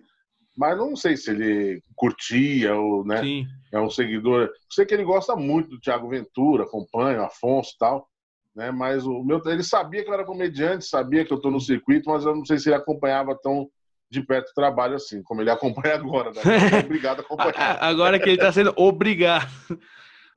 mas 0.56 0.78
não 0.78 0.96
sei 0.96 1.18
se 1.18 1.32
ele 1.32 1.82
curtia 1.96 2.76
ou, 2.76 3.04
né? 3.06 3.22
Sim. 3.22 3.48
É 3.74 3.80
um 3.80 3.90
seguidor. 3.90 4.50
Sei 4.70 4.86
que 4.86 4.94
ele 4.94 5.04
gosta 5.04 5.36
muito 5.36 5.70
do 5.70 5.80
Thiago 5.80 6.10
Ventura, 6.10 6.64
acompanha, 6.64 7.22
o 7.22 7.26
Afonso 7.26 7.72
e 7.74 7.78
tal. 7.80 8.08
Né, 8.54 8.70
mas 8.70 9.06
o 9.06 9.24
meu, 9.24 9.42
ele 9.46 9.64
sabia 9.64 10.04
que 10.04 10.10
eu 10.10 10.14
era 10.14 10.26
comediante, 10.26 10.84
sabia 10.84 11.24
que 11.24 11.32
eu 11.32 11.40
tô 11.40 11.50
no 11.50 11.60
circuito, 11.60 12.10
mas 12.10 12.26
eu 12.26 12.36
não 12.36 12.46
sei 12.46 12.60
se 12.60 12.68
ele 12.68 12.76
acompanhava 12.76 13.34
tão 13.42 13.70
de 14.12 14.22
perto 14.22 14.50
o 14.50 14.54
trabalho 14.54 14.96
assim, 14.96 15.24
como 15.24 15.42
ele 15.42 15.50
acompanha 15.52 15.96
agora, 15.96 16.32
né? 16.32 16.42
É 16.82 16.86
obrigado 16.86 17.20
a 17.20 17.22
acompanhar. 17.22 17.78
agora 17.82 18.20
que 18.20 18.26
ele 18.26 18.36
está 18.36 18.52
sendo 18.52 18.74
obrigado. 18.76 19.50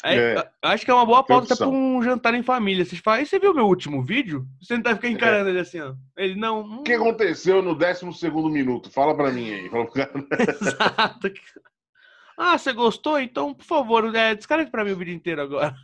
É, 0.05 0.35
é, 0.35 0.51
acho 0.63 0.85
que 0.85 0.91
é 0.91 0.95
uma 0.95 1.07
boa 1.07 1.23
pauta 1.25 1.57
para 1.57 1.67
um 1.67 2.03
jantar 2.03 2.35
em 2.35 2.43
família. 2.43 2.85
Você 2.85 2.97
fala, 2.97 3.23
e 3.23 3.27
você 3.27 3.39
viu 3.39 3.55
meu 3.55 3.67
último 3.67 4.03
vídeo? 4.03 4.47
Você 4.61 4.75
não 4.75 4.83
tá 4.83 4.95
ficando 4.95 5.15
encarando 5.15 5.49
é. 5.49 5.53
ele 5.53 5.61
assim, 5.61 5.81
ó. 5.81 5.95
Ele 6.15 6.35
não. 6.35 6.61
Hum... 6.61 6.81
O 6.81 6.83
que 6.83 6.93
aconteceu 6.93 7.63
no 7.63 7.75
12 7.75 8.05
minuto? 8.51 8.91
Fala 8.91 9.17
para 9.17 9.31
mim 9.31 9.51
aí. 9.51 9.71
Exato. 10.61 11.33
Ah, 12.37 12.59
você 12.59 12.73
gostou? 12.75 13.19
Então, 13.19 13.55
por 13.55 13.65
favor, 13.65 14.15
é, 14.15 14.35
descarregue 14.35 14.71
para 14.71 14.85
mim 14.85 14.93
o 14.93 14.97
vídeo 14.97 15.15
inteiro 15.15 15.41
agora. 15.41 15.75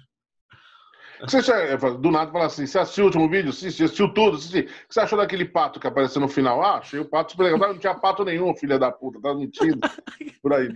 Você 1.23 1.43
já, 1.43 1.77
do 1.77 2.11
nada 2.11 2.33
fala 2.33 2.47
assim: 2.47 2.67
você 2.67 2.79
assistiu 2.79 3.05
o 3.05 3.07
último 3.09 3.29
vídeo? 3.29 3.53
Sim, 3.53 3.71
você 3.71 3.85
assistiu 3.85 4.13
tudo? 4.13 4.37
Assisti. 4.37 4.61
O 4.61 4.65
que 4.65 4.95
você 4.95 5.01
achou 5.01 5.19
daquele 5.19 5.45
pato 5.45 5.79
que 5.79 5.87
apareceu 5.87 6.21
no 6.21 6.29
final? 6.29 6.63
Ah, 6.63 6.79
achei 6.79 6.99
o 6.99 7.05
pato 7.05 7.33
super 7.33 7.45
legal. 7.45 7.73
Não 7.73 7.79
tinha 7.79 7.95
pato 7.95 8.25
nenhum, 8.25 8.55
filha 8.55 8.79
da 8.79 8.91
puta, 8.91 9.21
tá 9.21 9.35
mentindo. 9.35 9.81
Por 10.43 10.55
aí. 10.55 10.69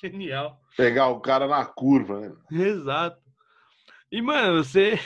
Genial. 0.00 0.60
Pegar 0.76 1.08
o 1.08 1.20
cara 1.20 1.46
na 1.46 1.64
curva, 1.64 2.20
né? 2.20 2.32
Exato. 2.50 3.20
E, 4.10 4.20
mano, 4.20 4.62
você 4.62 4.98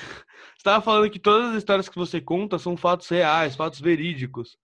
estava 0.56 0.82
falando 0.82 1.10
que 1.10 1.18
todas 1.18 1.50
as 1.50 1.56
histórias 1.58 1.88
que 1.88 1.96
você 1.96 2.20
conta 2.20 2.58
são 2.58 2.76
fatos 2.76 3.08
reais, 3.08 3.54
fatos 3.54 3.80
verídicos. 3.80 4.58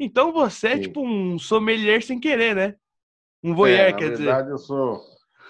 Então 0.00 0.32
você 0.32 0.68
é 0.68 0.76
Sim. 0.76 0.82
tipo 0.82 1.04
um 1.06 1.38
sommelier 1.38 2.02
sem 2.02 2.18
querer, 2.18 2.56
né? 2.56 2.74
Um 3.42 3.54
voyeur, 3.54 3.80
é, 3.80 3.92
quer 3.92 4.10
dizer. 4.10 4.24
Na 4.24 4.34
verdade, 4.36 4.50
eu 4.50 4.58
sou 4.58 5.00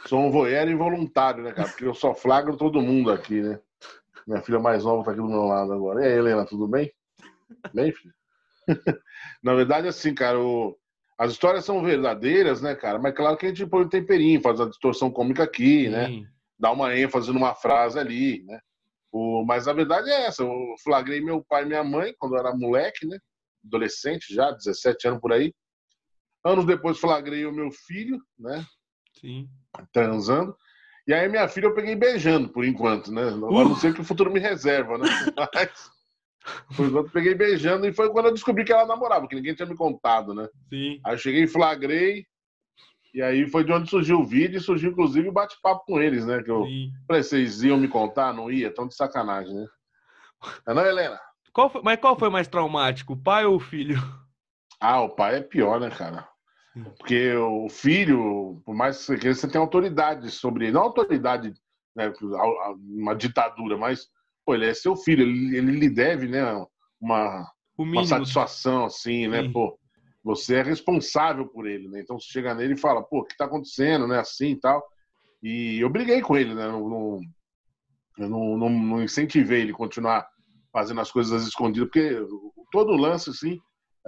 Sou 0.06 0.20
um 0.20 0.30
voyeur 0.30 0.68
involuntário, 0.68 1.42
né, 1.42 1.52
cara? 1.52 1.68
Porque 1.68 1.84
eu 1.84 1.94
só 1.94 2.14
flagro 2.14 2.56
todo 2.56 2.80
mundo 2.80 3.10
aqui, 3.10 3.40
né? 3.40 3.60
Minha 4.26 4.42
filha 4.42 4.58
mais 4.58 4.84
nova 4.84 5.04
tá 5.04 5.10
aqui 5.10 5.20
do 5.20 5.28
meu 5.28 5.44
lado 5.44 5.72
agora. 5.72 6.02
E 6.02 6.06
aí, 6.06 6.18
Helena, 6.18 6.44
tudo 6.44 6.68
bem? 6.68 6.92
Bem, 7.72 7.92
filho? 7.92 8.14
Na 9.42 9.54
verdade, 9.54 9.88
assim, 9.88 10.14
cara, 10.14 10.38
o... 10.38 10.76
as 11.18 11.32
histórias 11.32 11.64
são 11.64 11.82
verdadeiras, 11.82 12.60
né, 12.60 12.74
cara? 12.74 12.98
Mas 12.98 13.14
claro 13.14 13.36
que 13.36 13.46
a 13.46 13.48
gente 13.48 13.66
põe 13.66 13.84
um 13.84 13.88
temperinho, 13.88 14.42
faz 14.42 14.60
a 14.60 14.66
distorção 14.66 15.10
cômica 15.10 15.44
aqui, 15.44 15.88
né? 15.88 16.06
Sim. 16.06 16.20
né? 16.22 16.28
Dá 16.58 16.72
uma 16.72 16.94
ênfase 16.94 17.32
numa 17.32 17.54
frase 17.54 17.98
ali, 17.98 18.42
né? 18.44 18.60
O... 19.10 19.44
Mas 19.46 19.66
a 19.66 19.72
verdade 19.72 20.10
é 20.10 20.26
essa. 20.26 20.42
Eu 20.42 20.74
flagrei 20.82 21.20
meu 21.20 21.42
pai 21.42 21.62
e 21.62 21.66
minha 21.66 21.84
mãe 21.84 22.14
quando 22.18 22.34
eu 22.34 22.40
era 22.40 22.54
moleque, 22.54 23.06
né? 23.06 23.18
Adolescente 23.64 24.34
já, 24.34 24.50
17 24.50 25.08
anos 25.08 25.20
por 25.20 25.32
aí. 25.32 25.54
Anos 26.44 26.66
depois 26.66 26.98
flagrei 26.98 27.46
o 27.46 27.52
meu 27.52 27.70
filho, 27.70 28.20
né? 28.38 28.64
Sim. 29.20 29.48
Transando. 29.92 30.56
E 31.06 31.14
aí 31.14 31.28
minha 31.28 31.48
filha 31.48 31.66
eu 31.66 31.74
peguei 31.74 31.94
beijando, 31.94 32.48
por 32.48 32.64
enquanto, 32.64 33.10
né? 33.12 33.24
Uh. 33.24 33.60
A 33.60 33.64
não 33.64 33.76
ser 33.76 33.94
que 33.94 34.00
o 34.00 34.04
futuro 34.04 34.30
me 34.30 34.38
reserva, 34.40 34.98
né? 34.98 35.06
Mas, 35.54 35.90
por 36.76 36.86
enquanto, 36.86 37.10
peguei 37.10 37.34
beijando 37.34 37.86
e 37.86 37.92
foi 37.92 38.10
quando 38.10 38.26
eu 38.26 38.34
descobri 38.34 38.64
que 38.64 38.72
ela 38.72 38.86
namorava, 38.86 39.26
que 39.26 39.34
ninguém 39.34 39.54
tinha 39.54 39.66
me 39.66 39.76
contado, 39.76 40.34
né? 40.34 40.48
Sim. 40.68 41.00
Aí 41.04 41.14
eu 41.14 41.18
cheguei 41.18 41.44
e 41.44 41.48
flagrei, 41.48 42.26
e 43.14 43.22
aí 43.22 43.48
foi 43.48 43.64
de 43.64 43.72
onde 43.72 43.88
surgiu 43.88 44.20
o 44.20 44.24
vídeo 44.24 44.58
e 44.58 44.62
surgiu, 44.62 44.90
inclusive, 44.90 45.28
o 45.28 45.32
bate-papo 45.32 45.84
com 45.86 46.00
eles, 46.00 46.26
né? 46.26 46.42
Que 46.42 46.50
eu 46.50 46.64
Sim. 46.64 46.92
falei, 47.06 47.22
vocês 47.22 47.62
iam 47.62 47.78
me 47.78 47.88
contar? 47.88 48.32
Não 48.34 48.50
ia? 48.50 48.72
Tão 48.72 48.86
de 48.86 48.94
sacanagem, 48.94 49.54
né? 49.54 49.66
É 50.66 50.74
não, 50.74 50.84
Helena? 50.84 51.18
Qual 51.52 51.70
foi, 51.70 51.82
mas 51.82 51.98
qual 51.98 52.16
foi 52.16 52.28
mais 52.28 52.46
traumático, 52.46 53.14
o 53.14 53.16
pai 53.16 53.44
ou 53.44 53.56
o 53.56 53.60
filho? 53.60 53.98
Ah, 54.80 55.00
o 55.00 55.08
pai 55.08 55.36
é 55.36 55.40
pior, 55.40 55.80
né, 55.80 55.90
cara? 55.90 56.28
Porque 56.96 57.34
o 57.34 57.68
filho, 57.68 58.60
por 58.64 58.74
mais 58.74 58.98
que 58.98 59.04
você 59.04 59.34
você 59.34 59.48
tem 59.48 59.60
autoridade 59.60 60.30
sobre 60.30 60.66
ele, 60.66 60.72
não 60.72 60.82
autoridade, 60.82 61.52
né, 61.94 62.12
uma 62.78 63.14
ditadura, 63.14 63.76
mas 63.76 64.08
pô, 64.44 64.54
ele 64.54 64.66
é 64.66 64.74
seu 64.74 64.96
filho, 64.96 65.22
ele, 65.22 65.56
ele 65.56 65.72
lhe 65.72 65.90
deve, 65.90 66.26
né, 66.26 66.42
uma, 67.00 67.46
uma 67.76 68.06
satisfação, 68.06 68.86
assim, 68.86 69.28
né, 69.28 69.48
pô, 69.52 69.78
você 70.22 70.56
é 70.56 70.62
responsável 70.62 71.46
por 71.46 71.66
ele, 71.66 71.88
né, 71.88 72.00
então 72.00 72.18
você 72.18 72.28
chega 72.28 72.54
nele 72.54 72.74
e 72.74 72.78
fala, 72.78 73.02
pô, 73.02 73.20
o 73.20 73.24
que 73.24 73.36
tá 73.36 73.44
acontecendo, 73.44 74.06
né, 74.06 74.18
assim 74.18 74.52
e 74.52 74.60
tal, 74.60 74.82
e 75.42 75.78
eu 75.80 75.90
briguei 75.90 76.20
com 76.20 76.36
ele, 76.36 76.54
né, 76.54 76.66
não, 76.66 76.88
não, 76.88 77.20
eu 78.18 78.28
não, 78.28 78.56
não, 78.56 78.70
não 78.70 79.02
incentivei 79.02 79.62
ele 79.62 79.72
a 79.72 79.76
continuar 79.76 80.28
fazendo 80.72 81.00
as 81.00 81.10
coisas 81.10 81.46
escondidas, 81.46 81.88
porque 81.88 82.16
todo 82.70 82.92
lance, 82.92 83.30
assim, 83.30 83.58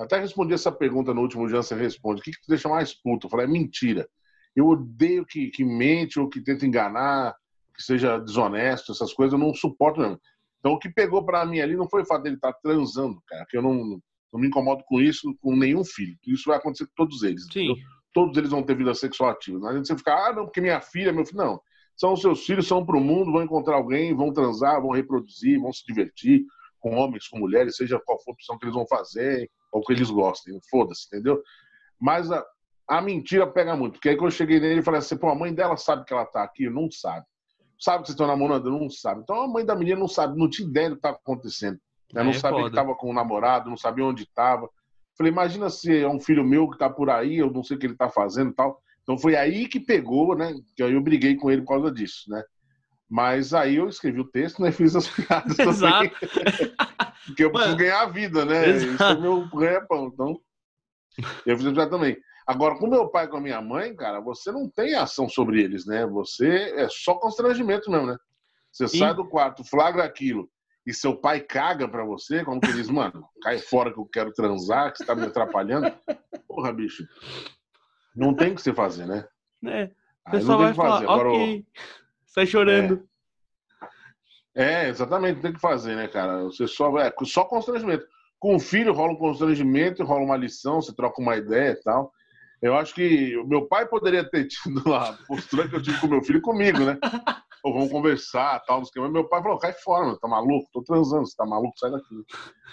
até 0.01 0.19
respondi 0.19 0.55
essa 0.55 0.73
pergunta 0.73 1.13
no 1.13 1.21
último 1.21 1.47
dia, 1.47 1.63
você 1.63 1.75
responde. 1.75 2.21
O 2.21 2.25
que, 2.25 2.33
que 2.33 2.41
te 2.41 2.49
deixa 2.49 2.69
mais 2.69 2.95
puto? 2.95 3.27
Eu 3.27 3.31
falei, 3.31 3.47
é 3.47 3.49
mentira. 3.49 4.09
Eu 4.55 4.67
odeio 4.67 5.25
que, 5.25 5.49
que 5.49 5.65
mente 5.65 6.19
ou 6.19 6.29
que 6.29 6.41
tenta 6.41 6.67
enganar, 6.67 7.35
que 7.75 7.83
seja 7.83 8.19
desonesto, 8.19 8.93
essas 8.93 9.13
coisas, 9.13 9.33
eu 9.33 9.39
não 9.39 9.55
suporto 9.55 10.01
mesmo. 10.01 10.21
Então, 10.59 10.73
o 10.73 10.79
que 10.79 10.91
pegou 10.91 11.25
para 11.25 11.45
mim 11.47 11.61
ali 11.61 11.77
não 11.77 11.89
foi 11.89 12.03
o 12.03 12.07
fato 12.07 12.23
dele 12.23 12.37
estar 12.37 12.53
tá 12.53 12.59
transando, 12.63 13.23
cara, 13.27 13.47
que 13.49 13.57
eu 13.57 13.63
não, 13.63 14.01
não 14.33 14.41
me 14.41 14.49
incomodo 14.49 14.85
com 14.87 15.01
isso 15.01 15.35
com 15.41 15.57
nenhum 15.57 15.85
filho. 15.85 16.17
Isso 16.27 16.49
vai 16.49 16.59
acontecer 16.59 16.87
com 16.87 16.93
todos 16.95 17.23
eles. 17.23 17.47
Sim. 17.51 17.75
Todos 18.13 18.37
eles 18.37 18.51
vão 18.51 18.63
ter 18.63 18.77
vida 18.77 18.93
sexual 18.95 19.31
ativa. 19.31 19.59
Não 19.59 19.69
adianta 19.69 19.87
você 19.87 19.97
ficar, 19.97 20.29
ah, 20.29 20.33
não, 20.35 20.45
porque 20.45 20.61
minha 20.61 20.81
filha, 20.81 21.13
meu 21.13 21.25
filho. 21.25 21.39
Não. 21.39 21.61
São 21.97 22.13
os 22.13 22.21
seus 22.21 22.45
filhos, 22.45 22.67
são 22.67 22.85
para 22.85 22.97
o 22.97 23.01
mundo, 23.01 23.33
vão 23.33 23.43
encontrar 23.43 23.77
alguém, 23.77 24.15
vão 24.15 24.33
transar, 24.33 24.81
vão 24.81 24.91
reproduzir, 24.91 25.61
vão 25.61 25.73
se 25.73 25.85
divertir 25.87 26.45
com 26.79 26.97
homens, 26.97 27.29
com 27.29 27.39
mulheres, 27.39 27.77
seja 27.77 28.01
qual 28.01 28.19
for 28.23 28.31
a 28.31 28.35
opção 28.35 28.59
que 28.59 28.65
eles 28.65 28.75
vão 28.75 28.87
fazer, 28.87 29.51
ou 29.71 29.83
que 29.83 29.93
eles 29.93 30.11
gostem, 30.11 30.59
foda-se, 30.71 31.07
entendeu? 31.07 31.43
Mas 32.01 32.31
a, 32.31 32.45
a 32.89 33.01
mentira 33.01 33.47
pega 33.47 33.77
muito, 33.77 33.95
porque 33.95 34.09
aí 34.09 34.17
quando 34.17 34.31
eu 34.31 34.37
cheguei 34.37 34.59
nele, 34.59 34.83
falei 34.83 34.99
assim, 34.99 35.17
pô, 35.17 35.29
a 35.29 35.35
mãe 35.35 35.55
dela 35.55 35.77
sabe 35.77 36.05
que 36.05 36.13
ela 36.13 36.25
tá 36.25 36.43
aqui? 36.43 36.69
Não 36.69 36.91
sabe. 36.91 37.25
Sabe 37.79 38.03
que 38.03 38.09
vocês 38.09 38.15
estão 38.15 38.27
namorando? 38.27 38.71
Não 38.71 38.91
sabe. 38.91 39.23
Então 39.23 39.41
a 39.41 39.49
mãe 39.49 39.65
da 39.65 39.75
menina 39.75 39.99
não 39.99 40.09
sabe, 40.09 40.39
não 40.39 40.51
tinha 40.51 40.69
ideia 40.69 40.91
do 40.91 40.97
que 40.97 40.99
estava 40.99 41.17
acontecendo. 41.17 41.79
Né? 42.13 42.23
Não 42.23 42.31
é 42.31 42.35
sabia 42.35 42.59
foda. 42.59 42.71
que 42.71 42.77
estava 42.79 42.95
com 42.95 43.11
o 43.11 43.15
namorado, 43.15 43.71
não 43.71 43.77
sabia 43.77 44.05
onde 44.05 44.25
estava. 44.25 44.69
Falei, 45.17 45.33
imagina 45.33 45.71
se 45.71 45.97
é 45.97 46.09
um 46.09 46.21
filho 46.21 46.45
meu 46.45 46.69
que 46.69 46.75
está 46.75 46.91
por 46.91 47.11
aí, 47.11 47.39
eu 47.39 47.51
não 47.51 47.63
sei 47.63 47.77
o 47.77 47.81
que 47.81 47.87
ele 47.87 47.95
está 47.95 48.09
fazendo 48.09 48.51
e 48.51 48.55
tal. 48.55 48.83
Então 49.03 49.19
foi 49.19 49.37
aí 49.37 49.69
que 49.69 49.81
pegou, 49.81 50.37
né? 50.37 50.55
Que 50.77 50.83
aí 50.83 50.93
eu 50.93 51.01
briguei 51.01 51.37
com 51.37 51.51
ele 51.51 51.63
por 51.63 51.69
causa 51.69 51.91
disso, 51.91 52.31
né? 52.31 52.43
Mas 53.11 53.53
aí 53.53 53.77
eu 53.77 53.89
escrevi 53.89 54.21
o 54.21 54.31
texto, 54.31 54.63
né? 54.63 54.71
Fiz 54.73 54.95
as 54.95 55.09
piadas 55.09 55.59
Exato. 55.59 56.11
Porque 57.27 57.45
eu 57.45 57.53
preciso 57.53 57.77
ganhar 57.77 58.03
a 58.03 58.09
vida, 58.09 58.45
né? 58.45 58.69
Exato. 58.69 58.95
Isso 58.95 59.05
é 59.05 59.21
meu 59.21 59.49
ganha-pão. 59.49 60.07
Então, 60.07 60.41
eu 61.45 61.59
fiz 61.59 61.67
a 61.67 61.89
também. 61.89 62.17
Agora, 62.47 62.79
com 62.79 62.87
meu 62.87 63.09
pai 63.09 63.27
e 63.27 63.29
com 63.29 63.37
a 63.37 63.41
minha 63.41 63.61
mãe, 63.61 63.95
cara, 63.95 64.21
você 64.21 64.51
não 64.51 64.69
tem 64.69 64.95
ação 64.95 65.29
sobre 65.29 65.63
eles, 65.63 65.87
né? 65.87 66.07
Você 66.07 66.73
é 66.77 66.89
só 66.89 67.15
constrangimento 67.15 67.91
mesmo, 67.91 68.07
né? 68.07 68.17
Você 68.73 68.89
Sim. 68.89 68.99
sai 68.99 69.15
do 69.15 69.29
quarto, 69.29 69.65
flagra 69.65 70.03
aquilo, 70.05 70.49
e 70.87 70.95
seu 70.95 71.15
pai 71.15 71.41
caga 71.41 71.87
pra 71.87 72.05
você, 72.05 72.45
como 72.45 72.61
que 72.61 72.73
diz, 72.73 72.89
mano, 72.89 73.29
cai 73.43 73.59
fora 73.59 73.93
que 73.93 73.99
eu 73.99 74.07
quero 74.07 74.33
transar, 74.33 74.91
que 74.93 74.99
você 74.99 75.05
tá 75.05 75.15
me 75.15 75.27
atrapalhando. 75.27 75.93
Porra, 76.49 76.73
bicho. 76.73 77.07
Não 78.17 78.35
tem 78.35 78.53
o 78.53 78.55
que 78.55 78.63
você 78.63 78.73
fazer, 78.73 79.07
né? 79.07 79.27
É. 79.67 79.91
O 80.27 80.31
pessoal 80.31 80.59
vai 80.59 80.75
falar, 80.75 81.03
Agora, 81.03 81.29
ok. 81.29 81.67
Sai 82.31 82.47
chorando. 82.47 83.03
É. 84.55 84.85
é. 84.85 84.89
exatamente, 84.89 85.41
tem 85.41 85.53
que 85.53 85.61
fazer, 85.61 85.97
né, 85.97 86.09
cara? 86.09 86.45
Você 86.45 86.67
só, 86.67 86.97
é, 86.99 87.13
só 87.25 87.45
constrangimento. 87.45 88.07
Com 88.39 88.57
o 88.57 88.61
filho 88.61 88.95
rola 88.95 89.13
um 89.13 89.17
constrangimento, 89.17 90.05
rola 90.05 90.25
uma 90.25 90.37
lição, 90.37 90.81
você 90.81 90.95
troca 90.95 91.21
uma 91.21 91.37
ideia 91.37 91.73
e 91.73 91.83
tal. 91.83 92.11
Eu 92.63 92.75
acho 92.77 92.95
que 92.95 93.37
o 93.37 93.47
meu 93.47 93.67
pai 93.67 93.87
poderia 93.87 94.25
ter 94.29 94.47
tido 94.49 94.95
a 94.95 95.13
postura 95.27 95.69
que 95.69 95.75
eu 95.75 95.83
tive 95.83 96.01
com 96.01 96.07
meu 96.07 96.23
filho 96.23 96.41
comigo, 96.41 96.79
né? 96.81 96.99
Ou 97.63 97.75
vamos 97.75 97.91
conversar, 97.91 98.61
tal, 98.61 98.81
mas 98.81 99.13
meu 99.13 99.29
pai 99.29 99.43
falou, 99.43 99.59
cai 99.59 99.73
fora, 99.73 100.07
mano, 100.07 100.19
tá 100.19 100.27
maluco? 100.27 100.71
Tô 100.73 100.83
transando, 100.83 101.27
você 101.27 101.37
tá 101.37 101.45
maluco? 101.45 101.79
Sai 101.79 101.91
daqui. 101.91 102.25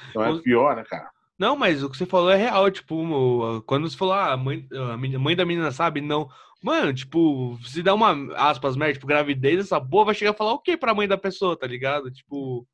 Então 0.09 0.23
é 0.23 0.41
pior, 0.41 0.75
né, 0.77 0.85
cara? 0.85 1.09
Não, 1.37 1.55
mas 1.55 1.83
o 1.83 1.89
que 1.89 1.97
você 1.97 2.05
falou 2.05 2.31
é 2.31 2.35
real, 2.35 2.71
tipo, 2.71 3.61
quando 3.65 3.89
você 3.89 3.97
falou, 3.97 4.13
ah, 4.13 4.33
a 4.33 4.37
mãe, 4.37 4.67
a 4.71 5.19
mãe 5.19 5.35
da 5.35 5.45
menina 5.45 5.71
sabe, 5.71 6.01
não. 6.01 6.29
Mano, 6.63 6.93
tipo, 6.93 7.57
se 7.63 7.83
dá 7.83 7.93
uma, 7.93 8.15
aspas, 8.35 8.75
merda, 8.75 8.93
tipo, 8.93 9.07
gravidez, 9.07 9.59
essa 9.59 9.79
boa 9.79 10.05
vai 10.05 10.15
chegar 10.15 10.31
a 10.31 10.33
falar 10.33 10.53
o 10.53 10.59
quê 10.59 10.75
pra 10.75 10.93
mãe 10.93 11.07
da 11.07 11.17
pessoa, 11.17 11.57
tá 11.57 11.67
ligado? 11.67 12.11
Tipo... 12.11 12.67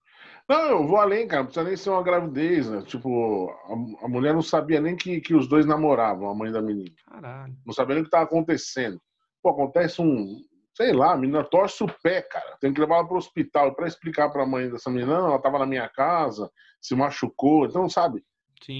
Não, 0.47 0.61
eu 0.61 0.87
vou 0.87 0.97
além, 0.97 1.27
cara, 1.27 1.43
não 1.43 1.47
precisa 1.47 1.65
nem 1.65 1.77
ser 1.77 1.89
uma 1.89 2.03
gravidez, 2.03 2.69
né? 2.69 2.81
Tipo, 2.81 3.49
a, 3.49 4.05
a 4.05 4.07
mulher 4.07 4.33
não 4.33 4.41
sabia 4.41 4.81
nem 4.81 4.95
que, 4.95 5.21
que 5.21 5.33
os 5.33 5.47
dois 5.47 5.65
namoravam, 5.65 6.29
a 6.29 6.35
mãe 6.35 6.51
da 6.51 6.61
menina. 6.61 6.91
Caralho. 7.09 7.55
Não 7.65 7.73
sabia 7.73 7.95
nem 7.95 8.01
o 8.01 8.05
que 8.05 8.11
tava 8.11 8.25
acontecendo. 8.25 8.99
Pô, 9.41 9.49
acontece 9.49 10.01
um, 10.01 10.41
sei 10.75 10.91
lá, 10.91 11.13
a 11.13 11.17
menina 11.17 11.43
torce 11.43 11.83
o 11.83 11.87
pé, 12.01 12.21
cara. 12.21 12.57
Tem 12.59 12.73
que 12.73 12.79
levar 12.79 12.95
ela 12.95 13.07
pro 13.07 13.17
hospital 13.17 13.75
para 13.75 13.87
explicar 13.87 14.29
pra 14.29 14.45
mãe 14.45 14.69
dessa 14.69 14.89
menina, 14.89 15.19
não, 15.19 15.27
ela 15.27 15.39
tava 15.41 15.59
na 15.59 15.65
minha 15.65 15.87
casa, 15.87 16.49
se 16.81 16.95
machucou, 16.95 17.65
então, 17.65 17.87
sabe? 17.89 18.23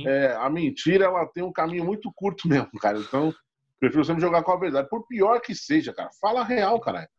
É, 0.07 0.35
a 0.39 0.49
mentira 0.49 1.05
ela 1.05 1.25
tem 1.27 1.43
um 1.43 1.51
caminho 1.51 1.85
muito 1.85 2.11
curto 2.15 2.47
mesmo, 2.49 2.71
cara. 2.79 2.97
Então, 2.97 3.33
prefiro 3.83 4.05
sempre 4.05 4.21
jogar 4.21 4.43
com 4.43 4.51
a 4.53 4.57
verdade. 4.57 4.87
Por 4.89 5.05
pior 5.05 5.41
que 5.41 5.53
seja, 5.53 5.93
cara. 5.93 6.09
Fala 6.21 6.43
real, 6.43 6.79
cara. 6.79 7.09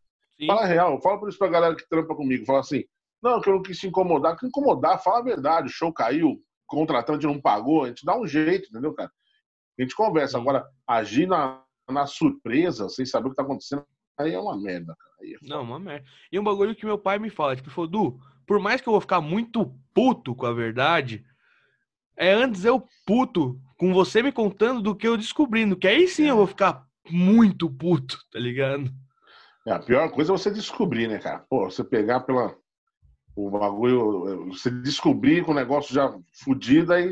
Fala 0.47 0.65
real. 0.65 1.01
Fala 1.03 1.21
por 1.21 1.29
isso 1.29 1.39
pra 1.39 1.49
galera 1.49 1.77
que 1.77 1.87
trampa 1.87 2.15
comigo. 2.15 2.47
Fala 2.47 2.61
assim, 2.61 2.85
não, 3.23 3.41
que 3.41 3.51
eu 3.51 3.55
não 3.55 3.63
quis 3.63 3.79
te 3.79 3.87
incomodar. 3.87 4.37
Que 4.37 4.47
incomodar, 4.47 5.03
fala 5.03 5.19
a 5.19 5.23
verdade. 5.23 5.67
O 5.67 5.71
show 5.71 5.93
caiu, 5.93 6.31
o 6.31 6.41
contratante 6.67 7.27
não 7.27 7.39
pagou. 7.39 7.85
A 7.85 7.89
gente 7.89 8.05
dá 8.05 8.19
um 8.19 8.27
jeito, 8.27 8.71
entendeu, 8.71 8.95
cara? 8.95 9.11
A 9.79 9.83
gente 9.83 9.95
conversa. 9.95 10.39
Agora, 10.39 10.67
agir 10.87 11.27
na, 11.27 11.63
na 11.91 12.07
surpresa, 12.07 12.89
sem 12.89 13.05
saber 13.05 13.27
o 13.27 13.31
que 13.31 13.37
tá 13.37 13.43
acontecendo, 13.43 13.85
aí 14.19 14.33
é 14.33 14.41
uma 14.41 14.57
merda, 14.57 14.97
cara. 14.99 15.15
É 15.23 15.37
não, 15.47 15.63
uma 15.63 15.79
merda. 15.79 16.07
E 16.33 16.39
um 16.39 16.45
bagulho 16.45 16.75
que 16.75 16.87
meu 16.87 16.99
pai 16.99 17.19
me 17.19 17.29
fala, 17.29 17.57
tipo, 17.57 17.71
falou, 17.71 17.91
Du, 17.91 18.21
por 18.47 18.59
mais 18.59 18.81
que 18.81 18.89
eu 18.89 18.93
vou 18.93 19.01
ficar 19.01 19.21
muito 19.21 19.75
puto 19.93 20.35
com 20.35 20.47
a 20.47 20.53
verdade, 20.53 21.25
é 22.17 22.33
antes 22.33 22.65
eu 22.65 22.87
puto 23.07 23.61
com 23.79 23.93
você 23.93 24.23
me 24.23 24.33
contando 24.33 24.81
do 24.81 24.95
que 24.95 25.07
eu 25.07 25.17
descobrindo. 25.17 25.77
Que 25.77 25.89
aí 25.89 26.09
sim 26.09 26.27
eu 26.27 26.37
vou 26.37 26.47
ficar 26.47 26.85
muito 27.11 27.71
puto, 27.71 28.19
tá 28.33 28.39
ligado? 28.39 28.91
É, 29.67 29.73
a 29.73 29.79
pior 29.79 30.11
coisa 30.11 30.33
é 30.33 30.37
você 30.37 30.51
descobrir, 30.51 31.09
né, 31.09 31.19
cara? 31.19 31.45
Pô, 31.49 31.71
você 31.71 31.83
pegar 31.83 32.21
pela. 32.21 32.55
O 33.37 33.51
bagulho. 33.51 34.47
Você 34.53 34.71
descobrir 34.71 35.45
com 35.45 35.53
o 35.53 35.55
negócio 35.55 35.95
já 35.95 36.15
fudido, 36.33 36.93
aí 36.93 37.11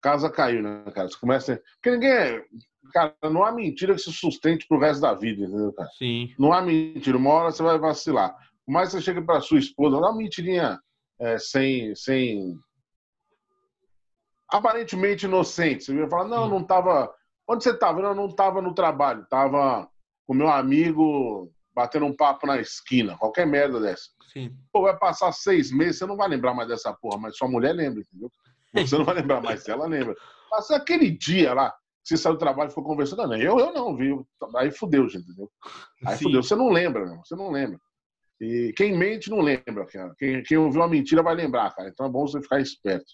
casa 0.00 0.30
caiu, 0.30 0.62
né, 0.62 0.84
cara? 0.94 1.08
Você 1.08 1.18
começa. 1.18 1.62
Porque 1.74 1.90
ninguém 1.90 2.10
é. 2.10 2.44
Cara, 2.92 3.14
não 3.24 3.44
há 3.44 3.52
mentira 3.52 3.94
que 3.94 4.00
se 4.00 4.10
sustente 4.12 4.66
pro 4.66 4.78
resto 4.78 5.02
da 5.02 5.12
vida, 5.12 5.42
entendeu, 5.42 5.72
cara? 5.74 5.88
Sim. 5.98 6.32
Não 6.38 6.52
há 6.52 6.62
mentira. 6.62 7.18
Uma 7.18 7.30
hora 7.30 7.50
você 7.50 7.62
vai 7.62 7.78
vacilar. 7.78 8.34
Mas 8.66 8.90
você 8.90 9.00
chega 9.00 9.22
pra 9.22 9.40
sua 9.40 9.58
esposa, 9.58 10.00
não 10.00 10.08
há 10.08 10.16
mentirinha 10.16 10.78
é, 11.18 11.38
sem, 11.38 11.94
sem 11.94 12.54
aparentemente 14.50 15.26
inocente. 15.26 15.84
Você 15.84 15.94
ia 15.94 16.08
falar, 16.08 16.28
não, 16.28 16.48
não 16.48 16.60
estava. 16.60 17.12
Onde 17.46 17.64
você 17.64 17.70
estava? 17.70 18.00
Não, 18.00 18.14
não 18.14 18.26
estava 18.26 18.60
no 18.60 18.74
trabalho. 18.74 19.22
Estava 19.22 19.88
com 20.26 20.34
meu 20.34 20.48
amigo 20.48 21.50
batendo 21.74 22.06
um 22.06 22.14
papo 22.14 22.46
na 22.46 22.60
esquina. 22.60 23.16
Qualquer 23.16 23.46
merda 23.46 23.80
dessa. 23.80 24.10
Sim. 24.32 24.54
Pô, 24.72 24.82
vai 24.82 24.96
passar 24.98 25.32
seis 25.32 25.70
meses, 25.70 25.98
você 25.98 26.06
não 26.06 26.16
vai 26.16 26.28
lembrar 26.28 26.52
mais 26.52 26.68
dessa 26.68 26.92
porra, 26.92 27.18
mas 27.18 27.36
sua 27.36 27.48
mulher 27.48 27.72
lembra, 27.72 28.00
entendeu? 28.02 28.30
Você 28.74 28.98
não 28.98 29.04
vai 29.04 29.14
lembrar 29.14 29.40
mais 29.40 29.64
dela, 29.64 29.86
lembra. 29.86 30.14
Passa 30.50 30.76
aquele 30.76 31.10
dia 31.10 31.54
lá, 31.54 31.74
você 32.02 32.16
saiu 32.16 32.34
do 32.34 32.38
trabalho 32.38 32.68
e 32.68 32.70
ficou 32.70 32.84
conversando. 32.84 33.26
Não, 33.26 33.36
eu, 33.36 33.58
eu 33.58 33.72
não, 33.72 33.96
viu? 33.96 34.26
Aí 34.56 34.70
fudeu, 34.70 35.08
gente, 35.08 35.24
entendeu? 35.24 35.50
Aí 36.04 36.16
Sim. 36.16 36.24
fudeu. 36.24 36.42
Você 36.42 36.54
não 36.54 36.70
lembra, 36.70 37.06
não. 37.06 37.24
Você 37.24 37.36
não 37.36 37.50
lembra. 37.50 37.78
E 38.40 38.72
quem 38.76 38.96
mente 38.96 39.30
não 39.30 39.40
lembra, 39.40 39.86
cara. 39.86 40.14
Quem, 40.18 40.42
quem 40.42 40.56
ouviu 40.56 40.80
uma 40.80 40.88
mentira 40.88 41.22
vai 41.22 41.34
lembrar, 41.34 41.74
cara. 41.74 41.88
Então 41.88 42.06
é 42.06 42.08
bom 42.08 42.26
você 42.26 42.40
ficar 42.40 42.60
esperto. 42.60 43.06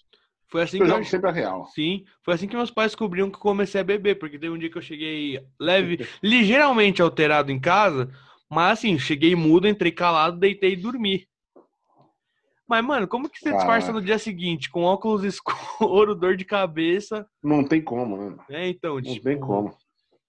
Foi 0.47 0.61
assim 0.61 0.77
que 0.77 0.83
eu 0.83 1.03
sempre 1.03 1.29
a 1.29 1.33
real. 1.33 1.65
Sim, 1.67 2.05
foi 2.23 2.33
assim 2.33 2.47
que 2.47 2.55
meus 2.55 2.71
pais 2.71 2.91
descobriram 2.91 3.29
que 3.29 3.37
eu 3.37 3.41
comecei 3.41 3.81
a 3.81 3.83
beber, 3.83 4.15
porque 4.15 4.39
teve 4.39 4.53
um 4.53 4.57
dia 4.57 4.69
que 4.69 4.77
eu 4.77 4.81
cheguei 4.81 5.39
leve, 5.59 6.07
ligeiramente 6.23 7.01
alterado 7.01 7.51
em 7.51 7.59
casa, 7.59 8.09
mas 8.49 8.79
assim, 8.79 8.97
cheguei 8.99 9.35
mudo, 9.35 9.67
entrei 9.67 9.91
calado, 9.91 10.39
deitei 10.39 10.73
e 10.73 10.77
dormi. 10.77 11.27
Mas, 12.67 12.83
mano, 12.83 13.07
como 13.07 13.29
que 13.29 13.37
você 13.37 13.51
Caraca. 13.51 13.59
disfarça 13.59 13.93
no 13.93 14.01
dia 14.01 14.17
seguinte 14.17 14.71
com 14.71 14.83
óculos 14.83 15.23
escuro, 15.25 16.15
dor 16.15 16.35
de 16.35 16.45
cabeça? 16.45 17.27
Não 17.43 17.63
tem 17.63 17.81
como, 17.81 18.17
né? 18.17 18.35
É, 18.49 18.69
então, 18.69 18.95
Não 18.95 19.01
tipo... 19.01 19.23
tem 19.23 19.39
como. 19.39 19.75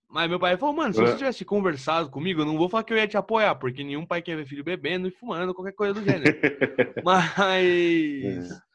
Mas 0.08 0.30
meu 0.30 0.38
pai 0.38 0.56
falou, 0.56 0.75
mano, 0.75 0.94
se 0.94 1.02
é. 1.02 1.06
você 1.06 1.16
tivesse 1.16 1.44
conversado 1.44 2.11
comigo, 2.11 2.40
eu 2.40 2.44
não 2.44 2.56
vou 2.56 2.68
falar 2.68 2.85
que 2.85 2.92
eu 2.92 2.96
ia 2.96 3.08
te 3.08 3.16
apoiar, 3.16 3.54
porque 3.56 3.82
nenhum 3.82 4.06
pai 4.06 4.23
quer 4.23 4.37
ver 4.37 4.46
filho 4.46 4.62
bebendo 4.62 5.08
e 5.08 5.11
fumando, 5.11 5.52
qualquer 5.52 5.73
coisa 5.73 5.94
do 5.94 6.04
gênero. 6.04 6.38
Mas... 7.04 8.25
É 8.25 8.66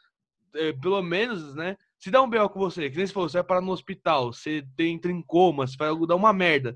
é, 0.56 0.74
pelo 0.74 1.02
menos, 1.02 1.56
né? 1.56 1.78
Se 2.00 2.10
dá 2.10 2.22
um 2.22 2.30
B.O. 2.30 2.50
com 2.50 2.60
você, 2.60 2.90
que 2.90 2.98
nem 2.98 3.06
se 3.06 3.14
falou, 3.14 3.30
você 3.30 3.38
vai 3.38 3.44
parar 3.44 3.62
no 3.62 3.72
hospital, 3.72 4.34
você 4.34 4.66
tem, 4.76 4.96
entra 4.96 5.12
em 5.12 5.22
coma, 5.22 5.68
você 5.68 5.78
vai 5.78 5.90
dar 6.08 6.16
uma 6.16 6.34
merda. 6.34 6.76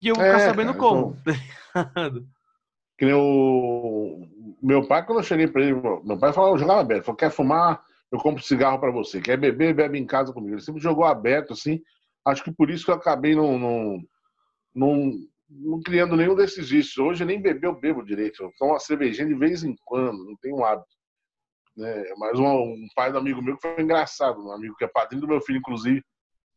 E 0.00 0.08
eu 0.08 0.14
vou 0.14 0.24
ficar 0.24 0.40
é, 0.40 0.46
sabendo 0.46 0.74
cara, 0.74 0.78
como, 0.78 1.16
então... 1.20 2.26
Que 2.98 3.06
nem 3.06 3.14
o 3.14 4.28
meu 4.62 4.86
pai, 4.86 5.04
quando 5.04 5.18
eu 5.18 5.24
cheguei 5.24 5.48
pra 5.48 5.60
ele, 5.60 5.72
meu 5.72 6.18
pai 6.18 6.32
falou, 6.32 6.52
eu 6.52 6.58
jogava 6.58 6.80
aberto, 6.80 7.04
falou, 7.04 7.16
quer 7.16 7.30
fumar, 7.32 7.82
eu 8.12 8.18
compro 8.18 8.42
cigarro 8.42 8.78
para 8.78 8.92
você. 8.92 9.20
Quer 9.20 9.38
beber, 9.38 9.74
bebe 9.74 9.98
em 9.98 10.06
casa 10.06 10.32
comigo. 10.32 10.54
Ele 10.54 10.60
sempre 10.60 10.82
jogou 10.82 11.04
aberto, 11.04 11.54
assim. 11.54 11.80
Acho 12.24 12.44
que 12.44 12.52
por 12.52 12.70
isso 12.70 12.84
que 12.84 12.90
eu 12.90 12.94
acabei 12.94 13.34
não, 13.34 13.58
não, 13.58 13.98
não, 14.74 15.12
não 15.48 15.80
criando 15.82 16.14
nenhum 16.14 16.34
desses 16.34 16.68
vícios. 16.68 16.98
Hoje 16.98 17.24
nem 17.24 17.40
beber 17.40 17.66
eu 17.66 17.74
bebo 17.74 18.04
direito. 18.04 18.42
Eu 18.42 18.52
tomo 18.58 18.72
uma 18.72 18.78
cervejinha 18.78 19.26
de 19.26 19.34
vez 19.34 19.64
em 19.64 19.74
quando, 19.84 20.24
não 20.24 20.36
tenho 20.36 20.56
um 20.58 20.64
hábito. 20.64 20.94
Né? 21.76 22.04
Mas 22.18 22.38
um, 22.38 22.46
um, 22.46 22.86
pai 22.94 23.10
do 23.10 23.18
amigo 23.18 23.42
meu 23.42 23.56
que 23.56 23.62
foi 23.62 23.82
engraçado, 23.82 24.44
um 24.44 24.52
amigo 24.52 24.76
que 24.76 24.84
é 24.84 24.88
padrinho 24.88 25.22
do 25.22 25.28
meu 25.28 25.40
filho, 25.40 25.58
inclusive. 25.58 26.02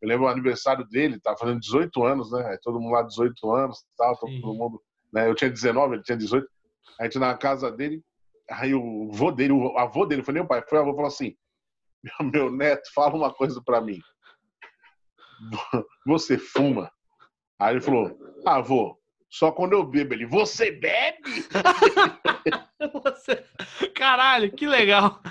Eu 0.02 0.10
lembro 0.10 0.26
o 0.26 0.30
aniversário 0.30 0.86
dele, 0.88 1.20
tava 1.20 1.38
fazendo 1.38 1.60
18 1.60 2.04
anos, 2.04 2.32
né? 2.32 2.46
Aí 2.50 2.58
todo 2.62 2.80
mundo 2.80 2.94
lá 2.94 3.02
18 3.02 3.52
anos, 3.52 3.84
tal, 3.98 4.18
todo 4.18 4.32
mundo. 4.32 4.82
Né? 5.14 5.28
Eu 5.28 5.36
tinha 5.36 5.50
19, 5.50 5.96
ele 5.96 6.04
tinha 6.04 6.18
18. 6.18 6.46
A 7.00 7.04
gente 7.06 7.18
na 7.18 7.36
casa 7.38 7.72
dele, 7.72 8.04
aí 8.50 8.74
o 8.74 9.10
avô 9.12 9.32
dele, 9.32 9.54
o 9.54 9.78
avô 9.78 10.06
dele, 10.06 10.24
foi 10.24 10.34
nem 10.34 10.44
o 10.44 10.48
pai, 10.48 10.62
foi 10.68 10.78
o 10.78 10.82
avô 10.82 10.94
falou 10.94 11.08
assim: 11.08 11.36
meu, 12.22 12.32
meu 12.32 12.52
neto, 12.52 12.90
fala 12.94 13.16
uma 13.16 13.34
coisa 13.34 13.62
pra 13.64 13.82
mim. 13.82 14.00
Você 16.06 16.38
fuma? 16.38 16.92
Aí 17.60 17.74
ele 17.74 17.82
falou: 17.82 18.18
ah, 18.46 18.58
avô, 18.58 18.98
só 19.36 19.52
quando 19.52 19.74
eu 19.74 19.84
bebo. 19.84 20.14
Ele, 20.14 20.26
você 20.26 20.72
bebe? 20.72 21.46
você... 23.04 23.44
Caralho, 23.94 24.50
que 24.50 24.66
legal. 24.66 25.22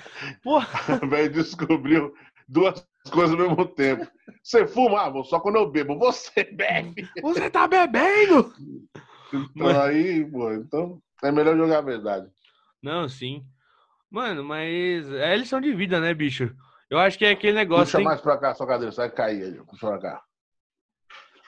Porra. 0.42 0.68
velho 1.08 1.32
descobriu 1.32 2.14
duas 2.46 2.86
coisas 3.10 3.38
ao 3.40 3.48
mesmo 3.48 3.64
tempo. 3.64 4.06
Você 4.42 4.66
fuma, 4.66 5.08
ah, 5.08 5.24
só 5.24 5.40
quando 5.40 5.56
eu 5.56 5.70
bebo. 5.70 5.98
Você 5.98 6.44
bebe. 6.44 7.08
Você 7.22 7.48
tá 7.48 7.66
bebendo? 7.66 8.52
Então 9.32 9.82
aí, 9.82 10.30
pô, 10.30 10.52
então 10.52 11.02
é 11.22 11.32
melhor 11.32 11.56
jogar 11.56 11.78
a 11.78 11.82
verdade. 11.82 12.30
Não, 12.82 13.08
sim. 13.08 13.42
Mano, 14.10 14.44
mas 14.44 15.10
é 15.12 15.34
lição 15.34 15.62
de 15.62 15.72
vida, 15.72 15.98
né, 15.98 16.12
bicho? 16.12 16.54
Eu 16.90 16.98
acho 16.98 17.16
que 17.16 17.24
é 17.24 17.30
aquele 17.30 17.54
negócio. 17.54 17.86
Puxa 17.86 17.96
tem... 17.96 18.04
mais 18.04 18.20
pra 18.20 18.36
cá, 18.36 18.54
sua 18.54 18.66
cadeira, 18.66 18.92
você 18.92 19.00
vai 19.00 19.10
cair 19.10 19.44
aí. 19.44 19.64
Puxa 19.64 19.88
pra 19.88 19.98
cá. 19.98 20.22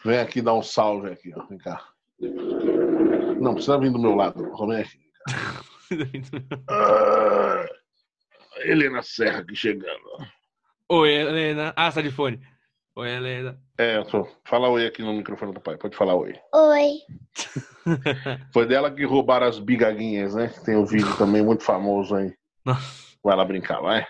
Vem 0.02 0.18
aqui 0.18 0.40
dar 0.40 0.54
um 0.54 0.62
salve 0.62 1.10
aqui, 1.10 1.34
ó. 1.36 1.44
Vem 1.44 1.58
cá. 1.58 1.86
Não, 2.18 3.54
precisa 3.54 3.78
vir 3.78 3.90
do 3.90 3.98
meu 3.98 4.14
lado. 4.14 4.44
Aqui. 4.72 4.98
ah, 6.68 7.66
Helena 8.60 9.02
Serra 9.02 9.40
aqui 9.40 9.54
chegando. 9.54 10.00
Oi, 10.88 11.12
Helena. 11.12 11.72
Ah, 11.76 11.88
está 11.88 12.00
de 12.00 12.10
fone. 12.10 12.40
Oi, 12.96 13.10
Helena. 13.10 13.60
É, 13.78 13.98
eu 13.98 14.04
tô. 14.06 14.26
Fala 14.46 14.68
oi 14.70 14.86
aqui 14.86 15.02
no 15.02 15.12
microfone 15.12 15.52
do 15.52 15.60
pai. 15.60 15.76
Pode 15.76 15.96
falar 15.96 16.14
oi. 16.14 16.34
Oi. 16.54 17.00
Foi 18.52 18.66
dela 18.66 18.90
que 18.90 19.04
roubaram 19.04 19.46
as 19.46 19.58
bigaguinhas, 19.58 20.34
né? 20.34 20.48
Tem 20.64 20.76
um 20.76 20.86
vídeo 20.86 21.14
também 21.18 21.42
muito 21.42 21.62
famoso 21.62 22.14
aí. 22.14 22.32
Nossa. 22.64 23.14
Vai 23.22 23.36
lá 23.36 23.44
brincar, 23.44 23.80
vai. 23.80 24.06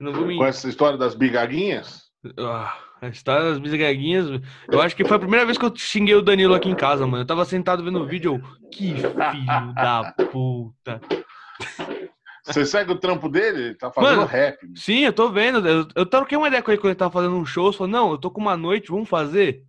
Não 0.00 0.12
vou. 0.12 0.24
Conhece 0.24 0.60
essa 0.60 0.68
história 0.68 0.96
das 0.96 1.14
bigaguinhas? 1.14 2.04
Ah, 2.38 2.78
a 3.06 3.10
história 3.10 3.50
das 3.50 3.58
bigaguinhas. 3.58 4.40
Eu 4.68 4.80
acho 4.80 4.94
que 4.94 5.04
foi 5.04 5.16
a 5.16 5.20
primeira 5.20 5.44
vez 5.44 5.56
que 5.56 5.64
eu 5.64 5.72
xinguei 5.76 6.14
o 6.14 6.22
Danilo 6.22 6.54
aqui 6.54 6.68
em 6.68 6.74
casa, 6.74 7.06
mano. 7.06 7.22
Eu 7.22 7.26
tava 7.26 7.44
sentado 7.44 7.82
vendo 7.82 8.00
o 8.00 8.06
vídeo. 8.06 8.34
Eu, 8.34 8.68
que 8.70 8.94
filho 8.94 9.74
da 9.74 10.14
puta. 10.32 11.00
Você 12.44 12.64
segue 12.64 12.92
o 12.92 12.98
trampo 12.98 13.28
dele? 13.28 13.62
Ele 13.62 13.74
tá 13.74 13.90
fazendo 13.90 14.16
Mano, 14.16 14.26
rap. 14.26 14.58
Sim, 14.76 15.00
eu 15.00 15.12
tô 15.12 15.30
vendo. 15.30 15.66
Eu, 15.66 15.88
eu 15.96 16.06
troquei 16.06 16.38
uma 16.38 16.46
ideia 16.46 16.62
com 16.62 16.70
ele 16.70 16.80
quando 16.80 16.90
ele 16.90 16.98
tava 16.98 17.10
fazendo 17.10 17.34
um 17.34 17.44
show. 17.44 17.72
Falou, 17.72 17.88
não, 17.88 18.10
eu 18.12 18.18
tô 18.18 18.30
com 18.30 18.40
uma 18.40 18.56
noite, 18.56 18.90
vamos 18.90 19.08
fazer. 19.08 19.64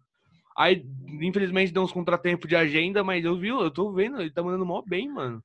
Aí, 0.56 0.86
infelizmente, 1.22 1.72
deu 1.72 1.84
uns 1.84 1.92
contratempos 1.92 2.48
de 2.48 2.56
agenda, 2.56 3.04
mas 3.04 3.26
eu 3.26 3.36
vi, 3.36 3.50
eu 3.50 3.72
tô 3.72 3.92
vendo, 3.92 4.22
ele 4.22 4.32
tá 4.32 4.44
mandando 4.44 4.66
mó 4.66 4.84
bem, 4.86 5.08
mano. 5.08 5.44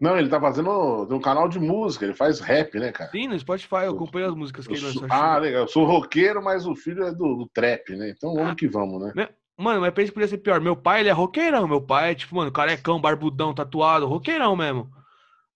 Não, 0.00 0.18
ele 0.18 0.28
tá 0.28 0.40
fazendo 0.40 1.06
um 1.10 1.20
canal 1.20 1.48
de 1.48 1.58
música, 1.58 2.04
ele 2.04 2.14
faz 2.14 2.40
rap, 2.40 2.78
né, 2.78 2.92
cara? 2.92 3.10
Sim, 3.10 3.28
no 3.28 3.38
Spotify, 3.38 3.84
eu 3.84 3.92
acompanho 3.92 4.28
as 4.28 4.34
músicas 4.34 4.66
que 4.66 4.74
ele 4.74 4.84
lançou. 4.84 5.06
Ah, 5.10 5.38
legal. 5.38 5.62
Eu 5.62 5.68
sou 5.68 5.84
roqueiro, 5.84 6.42
mas 6.42 6.66
o 6.66 6.74
filho 6.74 7.04
é 7.04 7.12
do, 7.12 7.36
do 7.36 7.48
trap, 7.52 7.94
né? 7.96 8.10
Então 8.10 8.34
vamos 8.34 8.52
ah, 8.52 8.54
que 8.54 8.68
vamos, 8.68 9.14
né? 9.14 9.28
Mano, 9.56 9.80
mas 9.80 9.94
pensa 9.94 10.08
que 10.08 10.14
podia 10.14 10.28
ser 10.28 10.38
pior. 10.38 10.60
Meu 10.60 10.74
pai, 10.74 11.00
ele 11.00 11.08
é 11.08 11.12
roqueirão. 11.12 11.68
Meu 11.68 11.80
pai 11.80 12.10
é, 12.10 12.14
tipo, 12.14 12.34
mano, 12.34 12.50
carecão, 12.50 13.00
barbudão, 13.00 13.54
tatuado, 13.54 14.06
roqueirão 14.06 14.56
mesmo. 14.56 14.90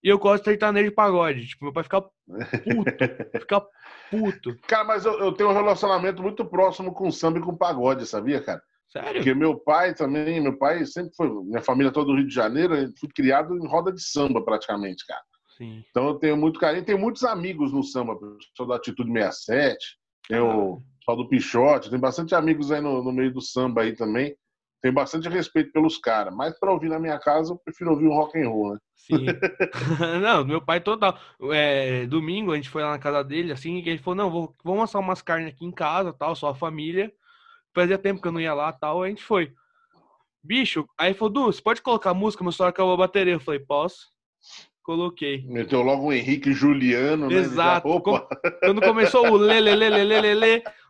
E 0.02 0.08
eu 0.08 0.18
gosto 0.18 0.44
de 0.44 0.50
sertanejo 0.50 0.90
de 0.90 0.94
pagode. 0.94 1.48
Tipo, 1.48 1.64
meu 1.64 1.72
pai 1.72 1.82
fica 1.82 2.00
puto. 2.00 2.12
fica 3.40 3.66
puto. 4.10 4.56
Cara, 4.68 4.84
mas 4.84 5.04
eu, 5.04 5.18
eu, 5.18 5.32
tenho 5.32 5.50
um 5.50 5.54
relacionamento 5.54 6.22
muito 6.22 6.44
próximo 6.44 6.92
com 6.92 7.10
samba 7.10 7.38
e 7.38 7.42
com 7.42 7.56
pagode, 7.56 8.06
sabia, 8.06 8.40
cara? 8.40 8.62
Sério? 8.88 9.14
Porque 9.16 9.34
meu 9.34 9.58
pai 9.58 9.94
também, 9.94 10.40
meu 10.40 10.56
pai 10.56 10.84
sempre 10.86 11.14
foi, 11.14 11.28
minha 11.44 11.62
família 11.62 11.92
toda 11.92 12.06
do 12.06 12.16
Rio 12.16 12.26
de 12.26 12.34
Janeiro, 12.34 12.74
eu 12.74 12.90
fui 12.98 13.08
criado 13.08 13.54
em 13.56 13.66
roda 13.66 13.92
de 13.92 14.02
samba 14.02 14.42
praticamente, 14.42 15.06
cara. 15.06 15.22
Sim. 15.58 15.84
Então 15.90 16.08
eu 16.08 16.14
tenho 16.14 16.36
muito 16.36 16.58
carinho, 16.58 16.84
tenho 16.84 16.98
muitos 16.98 17.24
amigos 17.24 17.72
no 17.72 17.82
samba, 17.82 18.18
sou 18.56 18.66
da 18.66 18.76
Atitude 18.76 19.12
67, 19.12 19.78
tem 20.28 20.40
o 20.40 20.80
pessoal 20.98 21.16
do 21.16 21.28
Pichote, 21.28 21.90
tem 21.90 21.98
bastante 21.98 22.34
amigos 22.34 22.70
aí 22.70 22.80
no, 22.80 23.02
no 23.02 23.12
meio 23.12 23.32
do 23.32 23.40
samba 23.40 23.82
aí 23.82 23.94
também. 23.94 24.34
Tenho 24.80 24.94
bastante 24.94 25.28
respeito 25.28 25.72
pelos 25.72 25.98
caras, 25.98 26.32
mas 26.34 26.56
para 26.58 26.72
ouvir 26.72 26.88
na 26.88 27.00
minha 27.00 27.18
casa 27.18 27.52
eu 27.52 27.58
prefiro 27.58 27.90
ouvir 27.90 28.06
um 28.06 28.14
rock 28.14 28.38
and 28.38 28.48
roll, 28.48 28.74
né? 28.74 28.78
Sim. 28.94 29.26
não, 30.22 30.44
meu 30.44 30.64
pai 30.64 30.80
total. 30.80 31.18
É, 31.52 32.06
domingo 32.06 32.52
a 32.52 32.56
gente 32.56 32.70
foi 32.70 32.82
lá 32.82 32.92
na 32.92 32.98
casa 32.98 33.24
dele, 33.24 33.50
assim, 33.50 33.78
e 33.78 33.88
ele 33.88 33.98
falou: 33.98 34.14
não, 34.14 34.30
vou, 34.30 34.54
vamos 34.62 34.84
assar 34.84 35.02
umas 35.02 35.20
carnes 35.20 35.52
aqui 35.52 35.64
em 35.64 35.72
casa, 35.72 36.12
tal, 36.12 36.36
só 36.36 36.50
a 36.50 36.54
família. 36.54 37.12
Fazia 37.74 37.98
tempo 37.98 38.20
que 38.20 38.28
eu 38.28 38.32
não 38.32 38.40
ia 38.40 38.54
lá, 38.54 38.72
tal, 38.72 39.02
a 39.02 39.08
gente 39.08 39.22
foi. 39.22 39.52
Bicho, 40.42 40.88
aí 40.98 41.14
falou: 41.14 41.32
Du, 41.32 41.44
você 41.46 41.60
pode 41.60 41.82
colocar 41.82 42.14
música? 42.14 42.42
Meu 42.42 42.52
celular 42.52 42.70
acabou 42.70 42.94
a 42.94 42.98
bateria. 42.98 43.34
Eu 43.34 43.40
falei: 43.40 43.60
posso. 43.60 44.08
Coloquei. 44.88 45.44
Meteu 45.46 45.82
logo 45.82 46.06
o 46.06 46.12
Henrique 46.14 46.50
Juliano, 46.54 47.28
né? 47.28 47.34
Exato. 47.34 47.86
Já, 47.86 48.26
Quando 48.60 48.80
começou 48.80 49.30
o 49.30 49.36
lê, 49.36 49.60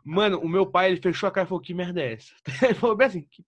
mano, 0.04 0.38
o 0.38 0.48
meu 0.48 0.64
pai, 0.64 0.92
ele 0.92 1.02
fechou 1.02 1.26
a 1.26 1.32
cara 1.32 1.46
e 1.46 1.48
falou, 1.48 1.60
que 1.60 1.74
merda 1.74 2.00
é 2.00 2.12
essa? 2.12 2.32
Ele 2.62 2.74
falou 2.74 2.94
bem 2.94 3.08
assim, 3.08 3.26
que 3.28 3.44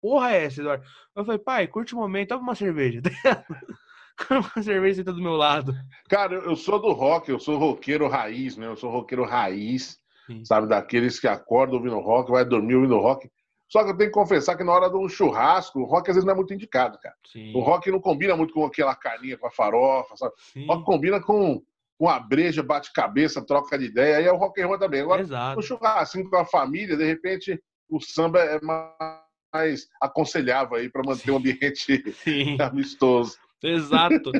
porra 0.00 0.32
é 0.32 0.46
essa, 0.46 0.62
Eduardo? 0.62 0.86
Eu 1.14 1.22
falei, 1.22 1.38
pai, 1.38 1.66
curte 1.66 1.94
um 1.94 1.98
momento, 1.98 2.30
toma 2.30 2.42
uma 2.42 2.54
cerveja. 2.54 3.02
uma 4.30 4.62
cerveja 4.62 4.96
senta 4.96 5.12
do 5.12 5.20
meu 5.20 5.34
lado. 5.34 5.74
Cara, 6.08 6.34
eu 6.34 6.56
sou 6.56 6.78
do 6.78 6.92
rock, 6.92 7.30
eu 7.30 7.38
sou 7.38 7.58
roqueiro 7.58 8.08
raiz, 8.08 8.56
né? 8.56 8.68
Eu 8.68 8.76
sou 8.76 8.90
roqueiro 8.90 9.26
raiz, 9.26 9.99
Sim. 10.30 10.44
sabe? 10.44 10.68
Daqueles 10.68 11.18
que 11.18 11.28
acordam 11.28 11.76
ouvindo 11.76 11.98
rock, 11.98 12.30
vai 12.30 12.44
dormir 12.44 12.76
ouvindo 12.76 12.98
rock. 12.98 13.30
Só 13.68 13.84
que 13.84 13.90
eu 13.90 13.96
tenho 13.96 14.10
que 14.10 14.14
confessar 14.14 14.56
que 14.56 14.64
na 14.64 14.72
hora 14.72 14.90
do 14.90 15.08
churrasco, 15.08 15.80
o 15.80 15.84
rock 15.84 16.10
às 16.10 16.16
vezes 16.16 16.26
não 16.26 16.32
é 16.32 16.36
muito 16.36 16.52
indicado, 16.52 16.98
cara. 16.98 17.14
Sim. 17.24 17.54
O 17.54 17.60
rock 17.60 17.88
não 17.90 18.00
combina 18.00 18.36
muito 18.36 18.52
com 18.52 18.64
aquela 18.64 18.96
carninha 18.96 19.38
com 19.38 19.46
a 19.46 19.50
farofa, 19.50 20.16
sabe? 20.16 20.34
Sim. 20.52 20.64
O 20.64 20.72
rock 20.72 20.84
combina 20.84 21.20
com, 21.20 21.62
com 21.96 22.08
a 22.08 22.18
breja, 22.18 22.64
bate-cabeça, 22.64 23.46
troca 23.46 23.78
de 23.78 23.84
ideia, 23.84 24.16
aí 24.16 24.24
é 24.24 24.32
o 24.32 24.36
rock 24.36 24.60
and 24.60 24.66
roll 24.66 24.78
também. 24.78 25.02
Agora, 25.02 25.22
Exato. 25.22 25.56
no 25.56 25.62
churrasco 25.62 26.28
com 26.28 26.36
a 26.36 26.44
família, 26.44 26.96
de 26.96 27.04
repente, 27.04 27.62
o 27.88 28.00
samba 28.00 28.40
é 28.40 28.60
mais 28.60 29.88
aconselhável 30.00 30.76
aí 30.76 30.90
para 30.90 31.02
manter 31.06 31.30
o 31.30 31.34
um 31.34 31.36
ambiente 31.36 32.02
amistoso. 32.60 33.38
Exato. 33.62 34.32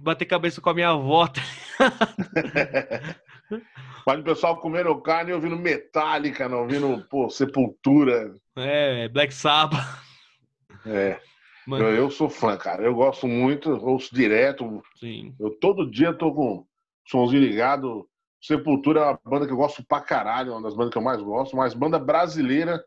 Bater 0.00 0.26
cabeça 0.26 0.60
com 0.60 0.68
a 0.70 0.74
minha 0.74 0.90
avó. 0.90 1.26
Mas 4.06 4.20
o 4.20 4.24
pessoal 4.24 4.56
comendo 4.58 5.00
carne 5.00 5.32
ouvindo 5.32 5.56
Metallica, 5.56 6.48
não 6.48 6.62
ouvindo 6.62 7.04
pô, 7.08 7.28
Sepultura. 7.30 8.34
É, 8.56 9.08
Black 9.08 9.32
Sabbath. 9.32 10.04
É. 10.84 11.20
Eu, 11.68 11.94
eu, 11.94 12.10
sou 12.10 12.30
fã, 12.30 12.56
cara. 12.56 12.82
Eu 12.84 12.94
gosto 12.94 13.26
muito, 13.26 13.70
ouço 13.70 14.14
direto. 14.14 14.82
Sim. 14.94 15.34
Eu 15.38 15.50
todo 15.50 15.90
dia 15.90 16.12
tô 16.12 16.32
com 16.32 16.58
o 16.58 16.66
somzinho 17.08 17.42
ligado. 17.42 18.08
Sepultura 18.40 19.00
é 19.00 19.04
uma 19.04 19.20
banda 19.24 19.46
que 19.46 19.52
eu 19.52 19.56
gosto 19.56 19.84
pra 19.84 20.00
caralho, 20.00 20.52
uma 20.52 20.62
das 20.62 20.74
bandas 20.74 20.92
que 20.92 20.98
eu 20.98 21.02
mais 21.02 21.20
gosto, 21.20 21.56
mas 21.56 21.74
banda 21.74 21.98
brasileira, 21.98 22.84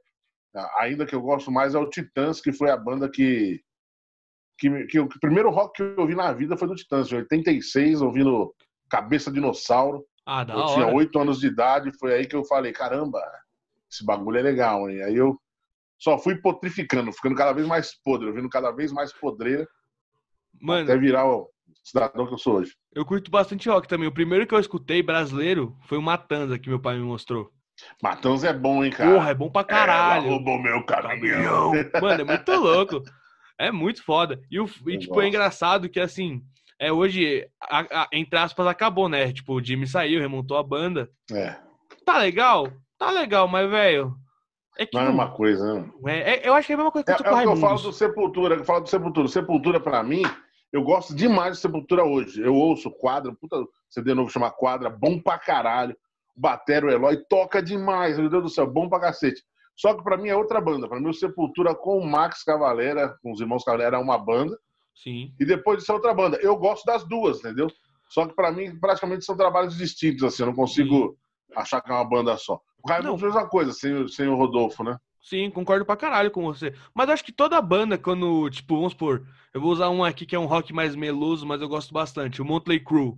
ainda 0.78 1.06
que 1.06 1.14
eu 1.14 1.22
gosto 1.22 1.52
mais, 1.52 1.76
é 1.76 1.80
o 1.80 1.90
Titãs, 1.90 2.40
que 2.40 2.54
foi 2.54 2.70
a 2.70 2.78
banda 2.78 3.10
que. 3.10 3.62
que, 4.58 4.86
que 4.86 5.00
o 5.00 5.10
primeiro 5.20 5.50
rock 5.50 5.76
que 5.76 5.84
eu 5.84 6.00
ouvi 6.00 6.16
na 6.16 6.32
vida 6.32 6.56
foi 6.56 6.68
do 6.68 6.76
Titãs, 6.76 7.12
em 7.12 7.18
86, 7.18 8.02
ouvindo 8.02 8.56
Cabeça 8.90 9.30
Dinossauro. 9.30 10.06
Ah, 10.32 10.44
da 10.44 10.54
eu 10.54 10.60
hora. 10.60 10.74
tinha 10.74 10.88
oito 10.96 11.20
anos 11.20 11.40
de 11.40 11.48
idade, 11.48 11.92
foi 11.98 12.14
aí 12.14 12.28
que 12.28 12.36
eu 12.36 12.46
falei, 12.46 12.72
caramba, 12.72 13.20
esse 13.92 14.06
bagulho 14.06 14.38
é 14.38 14.44
legal, 14.44 14.88
hein? 14.88 15.02
Aí 15.02 15.16
eu 15.16 15.42
só 15.98 16.20
fui 16.20 16.36
potrificando, 16.36 17.12
ficando 17.12 17.34
cada 17.34 17.52
vez 17.52 17.66
mais 17.66 18.00
podre, 18.04 18.32
vindo 18.32 18.48
cada 18.48 18.70
vez 18.70 18.92
mais 18.92 19.12
podreira. 19.12 19.68
Mano, 20.62 20.84
até 20.84 20.96
virar 20.96 21.26
o 21.26 21.50
cidadão 21.84 22.28
que 22.28 22.34
eu 22.36 22.38
sou 22.38 22.58
hoje. 22.58 22.76
Eu 22.94 23.04
curto 23.04 23.32
bastante 23.32 23.68
rock 23.68 23.88
também. 23.88 24.08
O 24.08 24.14
primeiro 24.14 24.46
que 24.46 24.54
eu 24.54 24.60
escutei 24.60 25.02
brasileiro 25.02 25.76
foi 25.88 25.98
o 25.98 26.02
Matanza, 26.02 26.60
que 26.60 26.70
meu 26.70 26.80
pai 26.80 26.96
me 26.96 27.04
mostrou. 27.04 27.52
Matanza 28.04 28.50
é 28.50 28.54
bom, 28.54 28.86
hein, 28.86 28.92
cara? 28.92 29.12
Porra, 29.12 29.32
é 29.32 29.34
bom 29.34 29.50
pra 29.50 29.64
caralho. 29.64 30.28
Ela 30.28 30.36
roubou 30.36 30.62
meu 30.62 30.86
caminhão. 30.86 31.72
Mano, 32.00 32.22
é 32.22 32.24
muito 32.24 32.52
louco. 32.52 33.04
É 33.58 33.72
muito 33.72 34.04
foda. 34.04 34.40
E, 34.52 34.60
o, 34.60 34.70
e 34.86 34.98
tipo, 35.00 35.20
é 35.22 35.28
engraçado 35.28 35.90
que, 35.90 36.00
assim, 36.00 36.44
é, 36.80 36.92
hoje, 36.92 37.46
a, 37.62 38.04
a, 38.04 38.08
entre 38.14 38.40
aspas, 38.40 38.66
acabou, 38.66 39.10
né? 39.10 39.34
Tipo, 39.34 39.54
o 39.54 39.64
Jimmy 39.64 39.86
saiu, 39.86 40.22
remontou 40.22 40.58
a 40.58 40.64
banda. 40.64 41.10
É. 41.32 41.58
Tá 42.06 42.18
legal? 42.18 42.72
Tá 42.98 43.12
legal, 43.12 43.48
mas, 43.48 43.70
velho. 43.70 44.16
É 44.78 44.86
que 44.86 44.98
não, 44.98 45.08
é 45.08 45.10
uma 45.10 45.30
coisa, 45.32 45.74
né? 45.74 45.92
É, 46.06 46.36
é, 46.36 46.48
eu 46.48 46.54
acho 46.54 46.66
que 46.66 46.72
é 46.72 46.76
a 46.76 46.78
mesma 46.78 46.92
coisa 46.92 47.06
que 47.06 47.12
é, 47.12 47.14
é 47.14 47.18
o 47.18 47.38
que 47.38 47.48
eu 47.48 47.58
falo 47.58 47.82
do 47.82 47.92
Sepultura, 47.92 48.56
eu 48.56 48.64
falo 48.64 48.80
do 48.80 48.90
Sepultura. 48.90 49.28
Sepultura, 49.28 49.80
pra 49.80 50.02
mim, 50.02 50.24
eu 50.72 50.82
gosto 50.82 51.14
demais 51.14 51.56
de 51.56 51.60
Sepultura 51.60 52.06
hoje. 52.06 52.42
Eu 52.42 52.56
ouço 52.56 52.90
quadra, 52.90 53.34
puta 53.34 53.58
CD 53.90 54.14
novo 54.14 54.30
chama 54.30 54.50
Quadra, 54.50 54.90
bom 54.90 55.20
pra 55.20 55.38
caralho. 55.38 55.98
Batero 56.34 56.88
o 56.88 56.90
Eloy 56.90 57.18
toca 57.30 57.62
demais, 57.62 58.18
meu 58.18 58.30
Deus 58.30 58.44
do 58.44 58.50
céu, 58.50 58.66
bom 58.66 58.88
pra 58.88 59.02
cacete. 59.02 59.44
Só 59.76 59.94
que 59.94 60.04
pra 60.04 60.16
mim 60.16 60.30
é 60.30 60.36
outra 60.36 60.62
banda. 60.62 60.88
Pra 60.88 61.00
mim, 61.00 61.10
o 61.10 61.14
Sepultura 61.14 61.76
com 61.76 61.98
o 61.98 62.06
Max 62.06 62.44
Cavalera, 62.44 63.18
com 63.22 63.34
os 63.34 63.42
irmãos 63.42 63.66
Cavalera, 63.66 63.98
é 63.98 64.00
uma 64.00 64.18
banda. 64.18 64.58
Sim. 64.96 65.34
E 65.40 65.46
depois 65.46 65.80
disso 65.80 65.92
é 65.92 65.96
outra 65.96 66.14
banda. 66.14 66.38
Eu 66.42 66.56
gosto 66.58 66.86
das 66.86 67.04
duas, 67.08 67.40
entendeu? 67.40 67.68
Só 68.10 68.26
que 68.26 68.36
para 68.36 68.52
mim, 68.52 68.78
praticamente 68.80 69.24
são 69.24 69.38
trabalhos 69.38 69.78
distintos, 69.78 70.24
assim. 70.24 70.44
Eu 70.44 70.48
não 70.48 70.56
consigo 70.56 71.10
Sim. 71.10 71.54
achar 71.56 71.82
que 71.82 71.92
é 71.92 71.94
uma 71.94 72.08
banda 72.08 72.36
só. 72.38 72.60
O 72.84 72.90
Raimundo 72.90 73.18
fez 73.18 73.34
uma 73.34 73.48
coisa, 73.48 73.72
sem, 73.72 74.08
sem 74.08 74.28
o 74.28 74.36
Rodolfo, 74.36 74.84
né? 74.84 74.98
Sim, 75.22 75.52
concordo 75.52 75.86
pra 75.86 75.98
caralho 75.98 76.32
com 76.32 76.44
você. 76.44 76.74
Mas 76.94 77.10
acho 77.10 77.24
que 77.24 77.32
toda 77.32 77.62
banda, 77.62 77.98
quando, 77.98 78.50
tipo, 78.50 78.76
vamos 78.76 78.94
supor, 78.94 79.28
eu 79.54 79.60
vou 79.60 79.72
usar 79.72 79.90
um 79.90 80.04
aqui 80.04 80.26
que 80.26 80.36
é 80.36 80.40
um 80.40 80.46
rock 80.46 80.74
mais 80.74 80.96
meloso, 80.96 81.46
mas 81.46 81.62
eu 81.62 81.68
gosto 81.68 81.94
bastante, 81.94 82.42
o 82.42 82.46
Motley 82.46 82.80
Crue. 82.80 83.16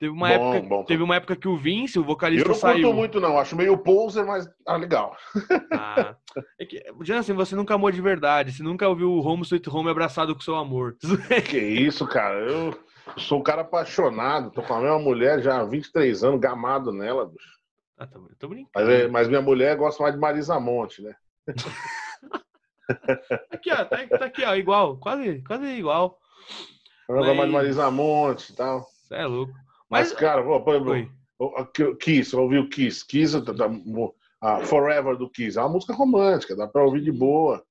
Teve 0.00 0.14
uma, 0.14 0.28
bom, 0.28 0.54
época, 0.54 0.66
bom, 0.66 0.84
teve 0.84 1.02
uma 1.02 1.16
época 1.16 1.36
que 1.36 1.46
o 1.46 1.58
Vince, 1.58 1.98
o 1.98 2.02
vocalista, 2.02 2.54
saiu. 2.54 2.54
Eu 2.54 2.54
não 2.54 2.60
saiu. 2.60 2.86
curto 2.86 2.96
muito, 2.96 3.20
não. 3.20 3.38
Acho 3.38 3.54
meio 3.54 3.76
poser, 3.76 4.24
mas 4.24 4.48
ah, 4.66 4.76
legal. 4.76 5.14
Ah, 5.72 6.16
é 6.58 6.64
que, 6.64 6.82
Jansen, 7.02 7.34
você 7.34 7.54
nunca 7.54 7.74
amou 7.74 7.90
de 7.90 8.00
verdade. 8.00 8.52
Você 8.52 8.62
nunca 8.62 8.88
ouviu 8.88 9.10
o 9.10 9.20
Home 9.20 9.42
Sweet 9.42 9.68
Home 9.68 9.90
abraçado 9.90 10.34
com 10.34 10.40
seu 10.40 10.56
amor. 10.56 10.96
Que 11.50 11.58
isso, 11.58 12.06
cara. 12.06 12.38
Eu 12.38 12.74
sou 13.18 13.40
um 13.40 13.42
cara 13.42 13.60
apaixonado. 13.60 14.50
Tô 14.50 14.62
com 14.62 14.72
a 14.72 14.80
mesma 14.80 14.98
mulher 14.98 15.42
já 15.42 15.60
há 15.60 15.64
23 15.64 16.24
anos, 16.24 16.40
gamado 16.40 16.92
nela, 16.92 17.26
bicho. 17.26 17.60
Ah, 17.98 18.06
tô, 18.06 18.20
tô 18.38 18.48
brincando. 18.48 18.70
Mas, 18.74 18.88
é, 18.88 19.06
mas, 19.06 19.28
minha 19.28 19.42
mulher 19.42 19.76
gosta 19.76 20.02
mais 20.02 20.14
de 20.14 20.20
Marisa 20.20 20.58
Monte, 20.58 21.02
né? 21.02 21.14
aqui, 23.50 23.70
ó. 23.70 23.84
Tá, 23.84 24.06
tá, 24.06 24.24
aqui, 24.24 24.44
ó. 24.44 24.54
Igual. 24.54 24.96
Quase, 24.96 25.42
quase 25.42 25.66
igual. 25.66 26.18
Eu 27.06 27.16
mas... 27.16 27.36
mais 27.36 27.48
de 27.48 27.54
Marisa 27.54 27.90
Monte 27.90 28.50
e 28.50 28.56
tal. 28.56 28.82
Você 28.82 29.16
é 29.16 29.26
louco. 29.26 29.52
Mas, 29.90 30.12
Mas 30.12 30.20
cara, 30.20 30.40
exemplo, 30.40 31.96
Kiss, 31.98 32.36
ouviu 32.36 32.68
Kiss, 32.68 33.04
Kiss, 33.04 33.36
a 34.40 34.60
Forever 34.60 35.16
do 35.16 35.28
Kiss, 35.28 35.58
é 35.58 35.60
uma 35.60 35.70
música 35.70 35.92
romântica, 35.92 36.54
dá 36.54 36.68
pra 36.68 36.84
ouvir 36.84 37.02
de 37.02 37.10
boa, 37.10 37.62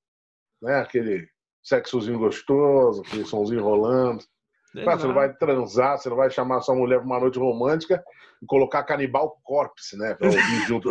né? 0.61 0.81
Aquele 0.81 1.27
sexozinho 1.63 2.19
gostoso, 2.19 3.01
aquele 3.01 3.25
somzinho 3.25 3.63
rolando. 3.63 4.23
Claro, 4.71 4.99
você 4.99 5.07
não 5.07 5.15
vai 5.15 5.33
transar, 5.33 5.97
você 5.97 6.09
não 6.09 6.17
vai 6.17 6.29
chamar 6.29 6.61
sua 6.61 6.75
mulher 6.75 6.97
para 6.97 7.05
uma 7.05 7.19
noite 7.19 7.39
romântica 7.39 8.03
e 8.41 8.45
colocar 8.45 8.83
Canibal 8.83 9.39
Corpse, 9.43 9.97
né? 9.97 10.13
Pra 10.13 10.27
ouvir 10.27 10.39
junto. 10.67 10.89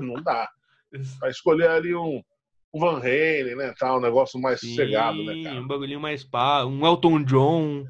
Não 0.00 0.22
dá. 0.22 0.48
Vai 1.20 1.30
escolher 1.30 1.68
ali 1.68 1.94
um, 1.94 2.22
um 2.72 2.80
Van 2.80 2.98
Halen, 2.98 3.56
né? 3.56 3.74
Tal, 3.78 3.98
um 3.98 4.00
negócio 4.02 4.40
mais 4.40 4.60
Sim, 4.60 4.68
sossegado, 4.68 5.24
né, 5.24 5.42
cara? 5.42 5.60
Um 5.60 5.66
bagulhinho 5.66 6.00
mais 6.00 6.22
pá, 6.22 6.64
um 6.64 6.86
Elton 6.86 7.24
John. 7.24 7.84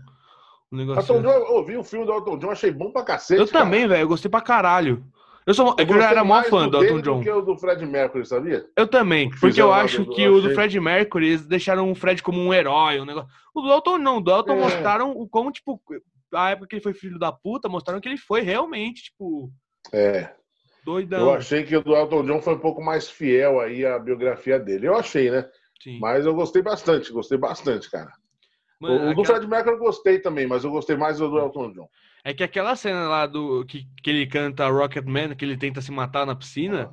Um 0.72 0.76
negócio... 0.78 1.00
Elton 1.00 1.22
John, 1.22 1.34
eu 1.34 1.52
ouvi 1.54 1.76
o 1.76 1.84
filme 1.84 2.06
do 2.06 2.12
Elton 2.12 2.38
John, 2.38 2.50
achei 2.50 2.70
bom 2.70 2.90
pra 2.90 3.04
cacete. 3.04 3.40
Eu 3.40 3.46
cara. 3.46 3.64
também, 3.64 3.86
velho, 3.86 4.02
eu 4.02 4.08
gostei 4.08 4.30
pra 4.30 4.40
caralho. 4.40 5.04
Eu, 5.46 5.54
sou, 5.54 5.76
eu, 5.78 5.86
eu 5.86 6.02
era 6.02 6.24
mó 6.24 6.42
fã 6.42 6.68
do 6.68 6.82
Elton 6.82 7.00
John. 7.00 7.18
Do 7.18 7.22
que 7.22 7.30
o 7.30 7.40
do 7.40 7.56
Fred 7.56 7.86
Mercury, 7.86 8.26
sabia? 8.26 8.66
Eu 8.76 8.88
também, 8.88 9.30
porque 9.30 9.62
eu 9.62 9.72
acho 9.72 10.04
do, 10.04 10.12
que 10.12 10.22
eu 10.22 10.34
o 10.34 10.42
do 10.42 10.52
Fred 10.52 10.78
Mercury, 10.80 11.28
eles 11.28 11.46
deixaram 11.46 11.88
o 11.90 11.94
Fred 11.94 12.20
como 12.20 12.40
um 12.40 12.52
herói, 12.52 13.00
um 13.00 13.04
negócio. 13.04 13.30
O 13.54 13.62
do 13.62 13.70
Elton 13.70 13.98
não, 13.98 14.16
o 14.16 14.20
do 14.20 14.32
Elton 14.32 14.54
é. 14.54 14.60
mostraram 14.60 15.12
o 15.12 15.28
como, 15.28 15.52
tipo, 15.52 15.80
a 16.34 16.50
época 16.50 16.66
que 16.66 16.74
ele 16.74 16.82
foi 16.82 16.92
filho 16.92 17.16
da 17.16 17.30
puta, 17.30 17.68
mostraram 17.68 18.00
que 18.00 18.08
ele 18.08 18.18
foi 18.18 18.40
realmente, 18.40 19.04
tipo. 19.04 19.52
É. 19.92 20.30
Doidão. 20.84 21.20
Eu 21.20 21.34
achei 21.34 21.62
que 21.62 21.76
o 21.76 21.82
do 21.82 21.94
Elton 21.94 22.24
John 22.24 22.42
foi 22.42 22.54
um 22.54 22.60
pouco 22.60 22.82
mais 22.82 23.08
fiel 23.08 23.60
aí 23.60 23.86
à 23.86 24.00
biografia 24.00 24.58
dele. 24.58 24.88
Eu 24.88 24.96
achei, 24.96 25.30
né? 25.30 25.48
Sim. 25.80 26.00
Mas 26.00 26.26
eu 26.26 26.34
gostei 26.34 26.62
bastante, 26.62 27.12
gostei 27.12 27.38
bastante, 27.38 27.88
cara. 27.88 28.10
Mano, 28.80 28.94
o, 28.94 28.98
aquela... 28.98 29.14
do 29.14 29.24
Fred 29.24 29.46
Mercury 29.46 29.74
eu 29.74 29.78
gostei 29.78 30.18
também, 30.18 30.46
mas 30.46 30.64
eu 30.64 30.70
gostei 30.70 30.96
mais 30.96 31.18
do, 31.18 31.38
Elton 31.38 31.72
John. 31.72 31.88
É 32.24 32.34
que 32.34 32.42
aquela 32.42 32.76
cena 32.76 33.08
lá 33.08 33.26
do 33.26 33.64
que, 33.64 33.86
que 34.02 34.10
ele 34.10 34.26
canta 34.26 34.68
Rocket 34.68 35.04
Man, 35.04 35.34
que 35.34 35.44
ele 35.44 35.56
tenta 35.56 35.80
se 35.80 35.92
matar 35.92 36.26
na 36.26 36.34
piscina, 36.34 36.92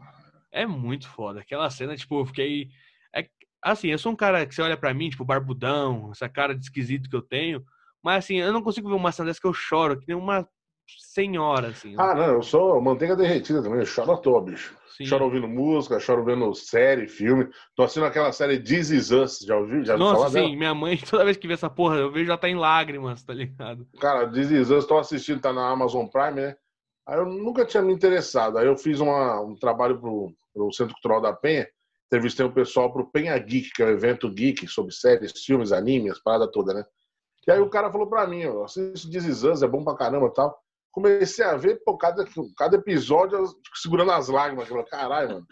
é 0.52 0.65
muito 0.65 1.10
foda. 1.10 1.41
Aquela 1.41 1.69
cena, 1.69 1.96
tipo, 1.96 2.19
eu 2.19 2.26
fiquei. 2.26 2.69
É, 3.13 3.28
assim, 3.62 3.88
eu 3.88 3.98
sou 3.98 4.12
um 4.12 4.15
cara 4.15 4.46
que 4.46 4.54
você 4.54 4.62
olha 4.62 4.78
para 4.78 4.93
mim, 4.93 5.10
tipo, 5.10 5.26
barbudão, 5.26 6.12
essa 6.12 6.30
cara 6.30 6.56
de 6.56 6.63
esquisito 6.63 7.10
que 7.10 7.15
eu 7.15 7.22
tenho. 7.22 7.63
Mas 8.02 8.26
assim, 8.26 8.36
eu 8.36 8.54
não 8.54 8.62
consigo 8.62 8.89
ver 8.89 8.96
uma 8.96 9.12
cena 9.12 9.28
dessa 9.28 9.41
que 9.41 9.48
eu 9.48 9.54
choro, 9.54 10.00
que 10.00 10.08
nem 10.08 10.15
uma 10.15 10.48
senhora, 10.88 11.67
assim. 11.67 11.96
Ah, 11.98 12.15
não, 12.15 12.34
eu 12.34 12.41
sou 12.41 12.82
manteiga 12.82 13.15
derretida 13.15 13.62
também, 13.62 13.80
eu 13.80 13.86
choro 13.86 14.12
à 14.12 14.17
toa, 14.17 14.41
bicho. 14.41 14.76
Sim. 14.98 15.06
Choro 15.06 15.26
ouvindo 15.26 15.48
música, 15.48 16.00
choro 16.00 16.24
vendo 16.24 16.54
série, 16.54 17.08
filme. 17.08 17.48
Tô 17.76 17.84
assistindo 17.84 18.06
aquela 18.06 18.32
série 18.32 18.60
This 18.60 18.91
Is 18.91 19.12
Us, 19.12 19.39
já 19.39 19.58
ouviu? 19.58 19.84
Já 19.84 19.98
Nossa, 19.98 20.30
sim, 20.30 20.34
dela? 20.36 20.56
minha 20.56 20.74
mãe, 20.74 20.98
toda 21.10 21.26
vez 21.26 21.38
que 21.38 21.48
vê 21.48 21.54
essa 21.54 21.69
porra, 21.69 21.96
eu 21.98 22.12
vejo 22.12 22.26
já 22.26 22.38
tá 22.38 22.48
em 22.48 22.56
lágrimas, 22.56 23.24
tá 23.24 23.34
ligado? 23.34 23.88
Cara, 24.00 24.30
This 24.32 24.52
Is 24.52 24.69
Us, 24.69 24.86
tô 24.86 24.98
assistindo, 24.98 25.41
tá 25.41 25.52
na 25.52 25.67
Amazon 25.67 26.06
Prime, 26.08 26.41
né? 26.41 26.56
Aí 27.08 27.17
eu 27.17 27.26
nunca 27.26 27.65
tinha 27.65 27.82
me 27.82 27.91
interessado. 27.91 28.58
Aí 28.58 28.67
eu 28.67 28.78
fiz 28.78 29.00
uma, 29.00 29.41
um 29.41 29.56
trabalho 29.56 30.00
pro, 30.00 30.34
pro 30.54 30.72
Centro 30.72 30.93
Cultural 30.93 31.22
da 31.22 31.34
Penha, 31.34 31.67
entrevistei 32.08 32.46
o 32.46 32.50
um 32.50 32.54
pessoal 32.54 32.93
pro 32.93 33.10
Penha 33.10 33.38
Geek, 33.38 33.72
que 33.72 33.82
é 33.82 33.86
um 33.88 33.89
evento 33.89 34.30
geek 34.30 34.67
sobre 34.67 34.93
séries, 34.93 35.43
filmes, 35.43 35.72
animes, 35.72 36.22
parada 36.22 36.50
toda, 36.50 36.74
né? 36.74 36.86
E 37.48 37.52
aí 37.52 37.60
o 37.60 37.69
cara 37.69 37.91
falou 37.91 38.08
pra 38.08 38.26
mim, 38.26 38.46
ó, 38.46 38.63
assiste 38.63 39.10
This 39.10 39.26
Is 39.26 39.43
Us, 39.43 39.63
é 39.63 39.67
bom 39.67 39.84
pra 39.84 39.96
caramba 39.96 40.28
e 40.28 40.34
tal 40.34 40.63
comecei 40.93 41.43
a 41.43 41.58
ver, 41.58 41.82
pô, 41.84 41.97
cada, 41.97 42.23
cada 42.56 42.77
episódio 42.77 43.39
eu 43.39 43.45
segurando 43.75 44.12
as 44.12 44.29
lágrimas. 44.29 44.69
Eu 44.69 44.75
falei, 44.75 44.86
caralho, 44.89 45.29
mano, 45.29 45.47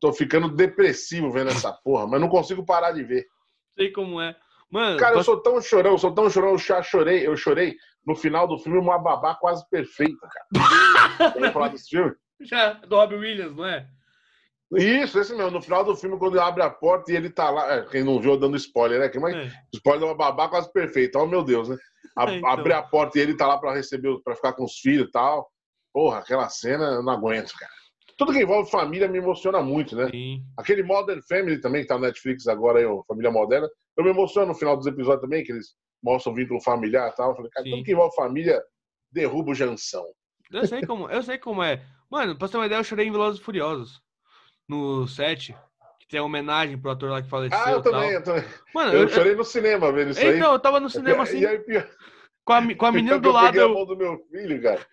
tô 0.00 0.12
ficando 0.12 0.48
depressivo 0.48 1.30
vendo 1.30 1.50
essa 1.50 1.72
porra, 1.72 2.06
mas 2.06 2.20
não 2.20 2.28
consigo 2.28 2.66
parar 2.66 2.90
de 2.90 3.04
ver. 3.04 3.24
Sei 3.74 3.90
como 3.90 4.20
é. 4.20 4.36
Mano, 4.70 4.98
cara, 4.98 5.16
eu 5.16 5.22
sou 5.22 5.40
tão 5.40 5.60
chorão, 5.60 5.96
sou 5.96 6.12
tão 6.14 6.28
chorão, 6.28 6.50
eu 6.50 6.58
já 6.58 6.82
chorei, 6.82 7.26
eu 7.26 7.36
chorei 7.36 7.76
no 8.04 8.16
final 8.16 8.48
do 8.48 8.58
filme 8.58 8.78
uma 8.78 8.98
babá 8.98 9.34
quase 9.34 9.64
perfeita, 9.70 10.28
cara. 10.28 11.32
Vamos 11.34 11.52
falar 11.52 11.68
desse 11.68 11.90
filme? 11.90 12.14
Já, 12.40 12.72
do 12.72 12.96
Robbie 12.96 13.16
Williams, 13.16 13.54
não 13.54 13.66
é? 13.66 13.86
Isso, 14.74 15.20
esse 15.20 15.34
mesmo. 15.34 15.50
No 15.50 15.62
final 15.62 15.84
do 15.84 15.94
filme, 15.94 16.18
quando 16.18 16.34
ele 16.34 16.44
abre 16.44 16.62
a 16.62 16.70
porta 16.70 17.12
e 17.12 17.16
ele 17.16 17.28
tá 17.28 17.50
lá. 17.50 17.74
É, 17.74 17.82
quem 17.82 18.02
não 18.02 18.18
viu, 18.18 18.38
dando 18.38 18.56
spoiler, 18.56 18.98
né? 18.98 19.10
Mas 19.20 19.36
é. 19.36 19.52
spoiler 19.74 20.04
é 20.04 20.06
uma 20.06 20.16
babá 20.16 20.48
quase 20.48 20.72
perfeita. 20.72 21.18
Oh, 21.18 21.26
meu 21.26 21.44
Deus, 21.44 21.68
né? 21.68 21.76
A, 22.16 22.34
então. 22.34 22.48
Abre 22.50 22.72
a 22.72 22.82
porta 22.82 23.18
e 23.18 23.22
ele 23.22 23.36
tá 23.36 23.46
lá 23.46 23.58
pra 23.58 23.74
receber, 23.74 24.18
pra 24.22 24.36
ficar 24.36 24.52
com 24.52 24.64
os 24.64 24.78
filhos 24.78 25.08
e 25.08 25.10
tal. 25.10 25.50
Porra, 25.92 26.18
aquela 26.18 26.48
cena 26.48 26.84
eu 26.84 27.02
não 27.02 27.12
aguento, 27.12 27.52
cara. 27.58 27.72
Tudo 28.16 28.32
que 28.32 28.42
envolve 28.42 28.70
família 28.70 29.08
me 29.08 29.18
emociona 29.18 29.62
muito, 29.62 29.96
né? 29.96 30.08
Sim. 30.10 30.42
Aquele 30.56 30.82
Modern 30.82 31.20
Family 31.28 31.60
também, 31.60 31.82
que 31.82 31.88
tá 31.88 31.96
no 31.96 32.02
Netflix 32.02 32.46
agora, 32.46 32.78
aí, 32.78 32.86
Família 33.06 33.30
Moderna. 33.30 33.68
Eu 33.96 34.04
me 34.04 34.10
emociono 34.10 34.48
no 34.48 34.54
final 34.54 34.76
dos 34.76 34.86
episódios 34.86 35.22
também, 35.22 35.42
que 35.42 35.52
eles 35.52 35.74
mostram 36.02 36.32
o 36.32 36.36
vínculo 36.36 36.60
familiar 36.60 37.10
e 37.10 37.14
tal. 37.14 37.30
Eu 37.30 37.36
falei, 37.36 37.50
cara, 37.50 37.64
Sim. 37.64 37.70
tudo 37.72 37.84
que 37.84 37.92
envolve 37.92 38.14
família 38.14 38.62
derruba 39.10 39.50
o 39.50 39.54
Jansão. 39.54 40.04
Eu 40.50 40.66
sei 40.66 40.86
como, 40.86 41.08
eu 41.10 41.22
sei 41.22 41.38
como 41.38 41.62
é. 41.62 41.84
Mano, 42.10 42.36
pra 42.36 42.46
você 42.46 42.52
ter 42.52 42.58
uma 42.58 42.66
ideia, 42.66 42.78
eu 42.78 42.84
chorei 42.84 43.06
em 43.06 43.12
Velozes 43.12 43.40
e 43.40 43.44
Furiosos 43.44 44.02
no 44.68 45.06
set, 45.06 45.56
que 46.02 46.08
tem 46.08 46.20
a 46.20 46.24
homenagem 46.24 46.76
pro 46.76 46.90
ator 46.90 47.10
lá 47.10 47.22
que 47.22 47.28
faleceu. 47.28 47.58
Ah, 47.58 47.70
eu 47.70 47.80
também, 47.80 48.10
eu 48.10 48.22
também. 48.22 48.44
Mano, 48.74 48.92
eu, 48.92 49.02
eu 49.02 49.08
chorei 49.08 49.34
no 49.34 49.44
cinema 49.44 49.92
vendo 49.92 50.10
isso 50.10 50.20
então, 50.20 50.30
aí. 50.30 50.38
Então, 50.38 50.52
eu 50.52 50.58
tava 50.58 50.80
no 50.80 50.90
cinema 50.90 51.22
assim. 51.22 51.44
Aí, 51.44 51.58
com 52.44 52.52
a, 52.52 52.74
com 52.74 52.86
a 52.86 52.92
menina 52.92 53.18
do 53.18 53.30
lado. 53.30 53.56
Eu 53.56 53.70
a 53.70 53.74
mão 53.74 53.86
do 53.86 53.96
meu 53.96 54.18
filho, 54.30 54.60
cara. 54.60 54.84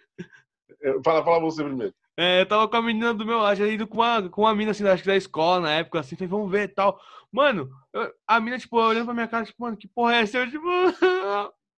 Fala, 1.04 1.24
fala 1.24 1.40
você 1.40 1.64
primeiro. 1.64 1.94
É, 2.18 2.42
eu 2.42 2.46
tava 2.46 2.68
com 2.68 2.76
a 2.76 2.82
menina 2.82 3.14
do 3.14 3.26
meu 3.26 3.40
lado, 3.40 3.66
ido 3.66 3.88
com 3.88 3.98
uma, 3.98 4.30
com 4.30 4.42
uma 4.42 4.54
mina 4.54 4.72
assim, 4.72 4.86
acho 4.86 5.04
que 5.04 5.08
da 5.08 5.16
escola 5.16 5.62
na 5.62 5.72
época, 5.72 6.02
assim, 6.02 6.18
falei, 6.18 6.28
vamos 6.28 6.52
ver 6.52 6.64
e 6.64 6.68
tal. 6.68 7.00
Mano, 7.32 7.70
eu, 7.94 8.12
a 8.28 8.40
mina, 8.40 8.60
tipo, 8.60 8.78
olhando 8.78 9.06
pra 9.06 9.14
minha 9.14 9.28
cara, 9.28 9.46
tipo, 9.46 9.64
mano, 9.64 9.78
que 9.78 9.88
porra 9.88 10.16
é 10.16 10.22
essa? 10.22 10.38
Eu, 10.38 10.50
tipo. 10.50 10.68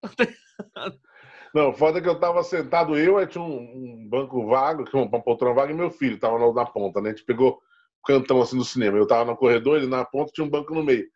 Não, 1.53 1.73
foda 1.73 1.99
é 1.99 2.01
que 2.01 2.07
eu 2.07 2.19
tava 2.19 2.41
sentado, 2.43 2.97
eu, 2.97 3.17
aí 3.17 3.27
tinha 3.27 3.43
um, 3.43 3.59
um 3.59 4.07
banco 4.09 4.47
vago, 4.47 4.85
uma 4.93 5.21
poltrona 5.21 5.53
vaga, 5.53 5.71
e 5.71 5.75
meu 5.75 5.91
filho 5.91 6.17
tava 6.17 6.39
na, 6.39 6.51
na 6.51 6.65
ponta, 6.65 7.01
né? 7.01 7.09
A 7.09 7.13
gente 7.13 7.25
pegou 7.25 7.61
cantão 8.05 8.41
assim 8.41 8.57
no 8.57 8.65
cinema. 8.65 8.97
Eu 8.97 9.07
tava 9.07 9.31
no 9.31 9.37
corredor, 9.37 9.77
ele 9.77 9.87
na 9.87 10.05
ponta 10.05 10.31
tinha 10.33 10.45
um 10.45 10.49
banco 10.49 10.73
no 10.73 10.83
meio. 10.83 11.07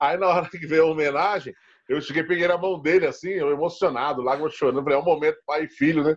Aí 0.00 0.16
na 0.16 0.28
hora 0.28 0.48
que 0.50 0.66
veio 0.66 0.84
a 0.84 0.90
homenagem, 0.90 1.54
eu 1.88 2.00
cheguei, 2.00 2.22
peguei 2.22 2.46
na 2.46 2.58
mão 2.58 2.80
dele 2.80 3.06
assim, 3.06 3.30
eu 3.30 3.50
emocionado, 3.50 4.22
lágrima 4.22 4.50
chorando. 4.50 4.82
Falei, 4.82 4.98
é 4.98 5.00
um 5.00 5.04
momento 5.04 5.38
pai 5.46 5.64
e 5.64 5.68
filho, 5.68 6.04
né? 6.04 6.16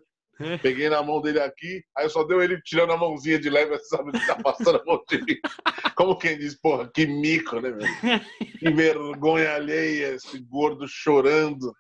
Peguei 0.62 0.90
na 0.90 1.02
mão 1.02 1.22
dele 1.22 1.40
aqui, 1.40 1.82
aí 1.96 2.10
só 2.10 2.22
deu 2.24 2.44
ele 2.44 2.62
tirando 2.62 2.92
a 2.92 2.98
mãozinha 2.98 3.40
de 3.40 3.50
leve, 3.50 3.78
sabe, 3.80 4.10
ele 4.14 4.26
tá 4.26 4.36
passando 4.36 4.82
a 4.82 4.86
mão 4.86 5.02
dele. 5.10 5.40
Como 5.96 6.18
quem 6.18 6.38
diz, 6.38 6.60
porra, 6.60 6.90
que 6.94 7.08
mico, 7.08 7.62
né, 7.62 7.72
meu? 7.72 8.20
Que 8.60 8.70
vergonha 8.70 9.56
alheia, 9.56 10.16
esse 10.16 10.38
gordo 10.40 10.86
chorando. 10.90 11.74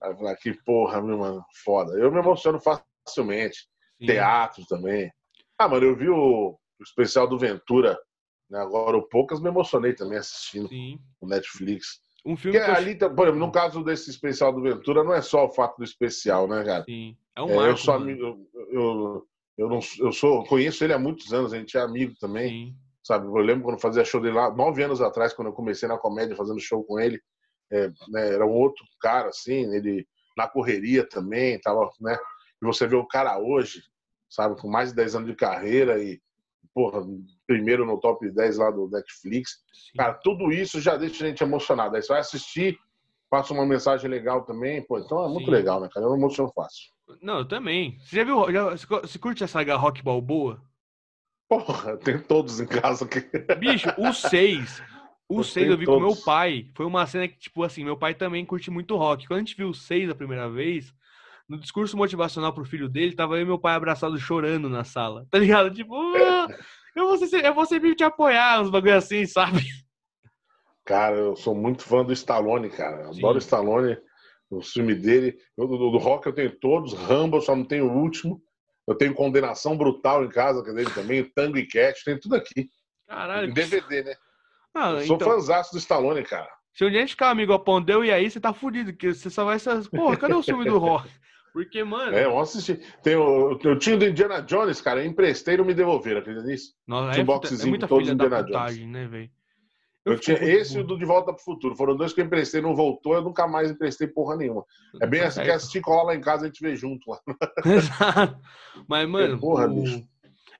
Aí 0.00 0.12
eu 0.12 0.16
falei, 0.16 0.32
ah, 0.32 0.36
que 0.36 0.52
porra, 0.62 1.02
meu 1.02 1.18
mano, 1.18 1.44
foda. 1.64 1.98
Eu 1.98 2.12
me 2.12 2.18
emociono 2.18 2.60
facilmente. 2.60 3.66
Sim. 3.98 4.06
Teatro 4.06 4.64
também. 4.68 5.10
Ah, 5.58 5.66
mano, 5.66 5.86
eu 5.86 5.96
vi 5.96 6.08
o, 6.08 6.56
o 6.78 6.82
especial 6.82 7.26
do 7.26 7.38
Ventura, 7.38 7.98
né? 8.50 8.58
agora 8.58 8.96
o 8.96 9.02
Poucas, 9.02 9.40
me 9.40 9.48
emocionei 9.48 9.94
também 9.94 10.18
assistindo 10.18 10.68
Sim. 10.68 10.98
o 11.20 11.26
Netflix. 11.26 12.00
Um 12.24 12.36
filme 12.36 12.58
que, 12.58 12.64
que 12.64 12.70
ali, 12.70 12.98
eu... 13.00 13.14
por 13.14 13.28
exemplo, 13.28 13.46
no 13.46 13.52
caso 13.52 13.84
desse 13.84 14.10
especial 14.10 14.52
do 14.52 14.62
Ventura, 14.62 15.04
não 15.04 15.14
é 15.14 15.22
só 15.22 15.46
o 15.46 15.50
fato 15.50 15.78
do 15.78 15.84
especial, 15.84 16.48
né, 16.48 16.64
cara? 16.64 16.84
Sim. 16.84 17.16
É 17.36 17.42
um 17.42 17.62
é, 17.62 17.70
eu 17.70 17.76
sou 17.76 17.94
amigo, 17.94 18.20
eu, 18.20 18.48
eu, 18.72 19.26
eu, 19.58 19.68
não, 19.68 19.80
eu 20.00 20.12
sou, 20.12 20.44
conheço 20.44 20.82
ele 20.82 20.92
há 20.92 20.98
muitos 20.98 21.32
anos, 21.32 21.52
a 21.52 21.58
gente 21.58 21.76
é 21.76 21.80
amigo 21.80 22.14
também. 22.18 22.48
Sim. 22.48 22.76
Sabe, 23.02 23.26
eu 23.26 23.36
lembro 23.36 23.62
quando 23.62 23.80
fazia 23.80 24.04
show 24.04 24.20
dele 24.20 24.34
lá, 24.34 24.52
nove 24.52 24.82
anos 24.82 25.00
atrás, 25.00 25.32
quando 25.32 25.46
eu 25.46 25.54
comecei 25.54 25.88
na 25.88 25.96
comédia 25.96 26.34
fazendo 26.34 26.58
show 26.58 26.82
com 26.82 26.98
ele, 26.98 27.20
é, 27.70 27.88
né, 28.08 28.34
era 28.34 28.44
um 28.44 28.50
outro 28.50 28.84
cara, 29.00 29.28
assim, 29.28 29.72
ele 29.72 30.04
na 30.36 30.48
correria 30.48 31.08
também, 31.08 31.58
tava, 31.60 31.88
né? 32.00 32.16
E 32.60 32.66
você 32.66 32.86
vê 32.86 32.96
o 32.96 33.06
cara 33.06 33.38
hoje, 33.38 33.80
sabe, 34.28 34.60
com 34.60 34.68
mais 34.68 34.90
de 34.90 34.96
10 34.96 35.14
anos 35.16 35.28
de 35.28 35.36
carreira 35.36 36.02
e 36.02 36.20
porra, 36.74 37.06
primeiro 37.46 37.86
no 37.86 37.98
top 37.98 38.30
10 38.30 38.58
lá 38.58 38.70
do 38.70 38.88
Netflix. 38.88 39.62
Sim. 39.72 39.98
Cara, 39.98 40.14
tudo 40.14 40.52
isso 40.52 40.80
já 40.80 40.96
deixa 40.96 41.24
a 41.24 41.28
gente 41.28 41.42
emocionado. 41.42 41.96
Aí 41.96 42.02
você 42.02 42.08
vai 42.08 42.20
assistir, 42.20 42.78
passa 43.30 43.52
uma 43.52 43.66
mensagem 43.66 44.10
legal 44.10 44.44
também, 44.44 44.82
pô, 44.82 44.98
então 44.98 45.24
é 45.24 45.28
muito 45.28 45.46
Sim. 45.46 45.52
legal, 45.52 45.80
né, 45.80 45.88
cara? 45.92 46.06
Eu 46.06 46.10
não 46.10 46.16
emociono 46.16 46.52
fácil. 46.54 46.92
Não, 47.22 47.38
eu 47.38 47.44
também. 47.48 47.98
Você 48.00 48.16
já 48.16 48.24
viu, 48.24 48.52
já, 48.52 48.70
você 48.70 49.18
curte 49.18 49.44
a 49.44 49.48
saga 49.48 49.76
Rock 49.76 50.02
Balboa? 50.02 50.60
Porra, 51.48 51.96
tem 52.02 52.18
todos 52.18 52.60
em 52.60 52.66
casa 52.66 53.04
aqui. 53.04 53.20
Bicho, 53.58 53.88
o 53.98 54.12
6. 54.12 54.82
O 55.28 55.42
6 55.42 55.70
eu 55.70 55.76
vi 55.76 55.84
todos. 55.84 56.00
com 56.00 56.06
meu 56.06 56.24
pai. 56.24 56.70
Foi 56.72 56.86
uma 56.86 57.04
cena 57.04 57.26
que, 57.26 57.36
tipo 57.36 57.64
assim, 57.64 57.84
meu 57.84 57.96
pai 57.96 58.14
também 58.14 58.44
curte 58.44 58.70
muito 58.70 58.96
rock. 58.96 59.26
Quando 59.26 59.38
a 59.38 59.42
gente 59.42 59.56
viu 59.56 59.70
o 59.70 59.74
6 59.74 60.08
a 60.08 60.14
primeira 60.14 60.48
vez, 60.48 60.94
no 61.48 61.58
discurso 61.58 61.96
motivacional 61.96 62.52
pro 62.52 62.64
filho 62.64 62.88
dele, 62.88 63.14
tava 63.14 63.36
eu 63.36 63.42
e 63.42 63.44
meu 63.44 63.58
pai 63.58 63.74
abraçados 63.74 64.20
chorando 64.20 64.68
na 64.68 64.84
sala. 64.84 65.26
Tá 65.30 65.38
ligado? 65.38 65.72
Tipo, 65.72 65.94
ah, 66.16 66.48
eu, 66.94 67.06
vou 67.06 67.18
ser, 67.18 67.44
eu 67.44 67.54
vou 67.54 67.66
sempre 67.66 67.94
te 67.94 68.04
apoiar, 68.04 68.60
uns 68.60 68.70
bagulho 68.70 68.96
assim, 68.96 69.26
sabe? 69.26 69.62
Cara, 70.84 71.16
eu 71.16 71.36
sou 71.36 71.54
muito 71.54 71.82
fã 71.82 72.04
do 72.04 72.12
Stallone, 72.12 72.70
cara. 72.70 73.12
Sim. 73.12 73.18
Adoro 73.18 73.36
o 73.36 73.38
Stallone, 73.38 73.98
o 74.50 74.62
filme 74.62 74.94
dele. 74.94 75.36
Eu, 75.56 75.66
do, 75.66 75.90
do, 75.90 75.98
rock 75.98 76.26
eu 76.26 76.34
tenho 76.34 76.50
todos, 76.58 76.94
Rambo, 76.94 77.40
só 77.40 77.54
não 77.54 77.64
tenho 77.64 77.86
o 77.86 77.96
último. 77.96 78.40
Eu 78.86 78.94
tenho 78.94 79.14
Condenação 79.14 79.76
Brutal 79.76 80.24
em 80.24 80.28
casa, 80.28 80.62
que 80.62 80.70
é 80.70 80.72
dele 80.72 80.90
também, 80.90 81.24
Tango 81.34 81.58
e 81.58 81.66
Cat, 81.66 82.04
tem 82.04 82.18
tudo 82.18 82.36
aqui. 82.36 82.68
Caralho. 83.08 83.50
Em 83.50 83.52
DVD, 83.52 84.04
né? 84.04 84.14
Ah, 84.72 84.92
eu 84.92 85.06
sou 85.06 85.16
então... 85.16 85.28
fãzaço 85.28 85.72
do 85.72 85.78
Stallone, 85.78 86.22
cara. 86.22 86.48
Se 86.72 86.84
um 86.84 86.90
dia 86.90 86.98
a 86.98 87.00
gente 87.00 87.10
ficar 87.10 87.30
amigo 87.30 87.54
apondeu 87.54 88.04
e 88.04 88.12
aí 88.12 88.30
você 88.30 88.38
tá 88.38 88.52
fudido, 88.52 88.92
que 88.92 89.14
você 89.14 89.30
só 89.30 89.44
vai. 89.44 89.56
Porra, 89.90 90.16
cadê 90.16 90.34
o 90.34 90.42
filme 90.42 90.66
do 90.66 90.78
rock? 90.78 91.08
Porque, 91.56 91.82
mano. 91.82 92.14
É, 92.14 92.24
vamos 92.24 92.50
assistir. 92.50 92.82
Tem 93.02 93.16
o, 93.16 93.58
eu 93.64 93.78
tinha 93.78 93.96
do 93.96 94.04
Indiana 94.04 94.42
Jones, 94.42 94.78
cara, 94.82 95.02
eu 95.02 95.06
emprestei 95.06 95.54
e 95.54 95.56
não 95.56 95.64
me 95.64 95.72
devolveram, 95.72 96.20
acredita 96.20 96.44
nisso? 96.44 96.74
Nossa, 96.86 97.12
tinha 97.12 97.22
é, 97.22 97.24
um 97.24 97.26
boxezinho 97.26 97.68
é 97.68 97.70
muita 97.70 97.86
Indiana 97.86 98.42
da 98.42 98.42
Jones. 98.42 98.86
né, 98.86 99.06
velho? 99.06 99.30
Eu, 100.04 100.12
eu 100.12 100.18
tinha 100.20 100.36
esse 100.36 100.76
e 100.76 100.80
o 100.82 100.84
do 100.84 100.98
De 100.98 101.06
Volta 101.06 101.32
pro 101.32 101.42
Futuro. 101.42 101.74
Foram 101.74 101.96
dois 101.96 102.12
que 102.12 102.20
eu 102.20 102.26
emprestei, 102.26 102.60
não 102.60 102.76
voltou, 102.76 103.14
eu 103.14 103.22
nunca 103.22 103.48
mais 103.48 103.70
emprestei 103.70 104.06
porra 104.06 104.36
nenhuma. 104.36 104.66
É 105.00 105.06
bem 105.06 105.22
assim 105.22 105.42
que 105.44 105.50
assistir 105.50 105.80
colar 105.80 106.02
lá 106.02 106.14
em 106.14 106.20
casa 106.20 106.44
a 106.44 106.46
gente 106.48 106.60
vê 106.60 106.76
junto 106.76 107.10
lá. 107.10 107.20
Exato. 107.64 108.38
Mas, 108.86 109.08
mano. 109.08 109.36
É, 109.36 109.40
porra, 109.40 109.66
o... 109.66 109.80
bicho. 109.80 110.06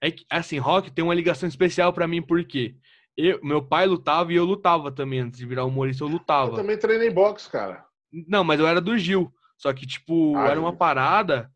É 0.00 0.10
que, 0.10 0.24
assim, 0.30 0.56
rock 0.56 0.90
tem 0.90 1.04
uma 1.04 1.14
ligação 1.14 1.46
especial 1.46 1.92
para 1.92 2.08
mim, 2.08 2.22
porque 2.22 2.74
eu, 3.14 3.38
meu 3.42 3.62
pai 3.62 3.86
lutava 3.86 4.32
e 4.32 4.36
eu 4.36 4.46
lutava 4.46 4.90
também. 4.90 5.20
Antes 5.20 5.40
de 5.40 5.44
virar 5.44 5.66
humorista, 5.66 6.04
eu 6.04 6.08
lutava. 6.08 6.52
Eu 6.52 6.56
também 6.56 6.78
treinei 6.78 7.10
boxe, 7.10 7.50
cara. 7.50 7.84
Não, 8.26 8.42
mas 8.42 8.58
eu 8.58 8.66
era 8.66 8.80
do 8.80 8.96
Gil. 8.96 9.30
Só 9.56 9.72
que, 9.72 9.86
tipo, 9.86 10.36
era 10.38 10.60
uma 10.60 10.76
parada 10.76 11.50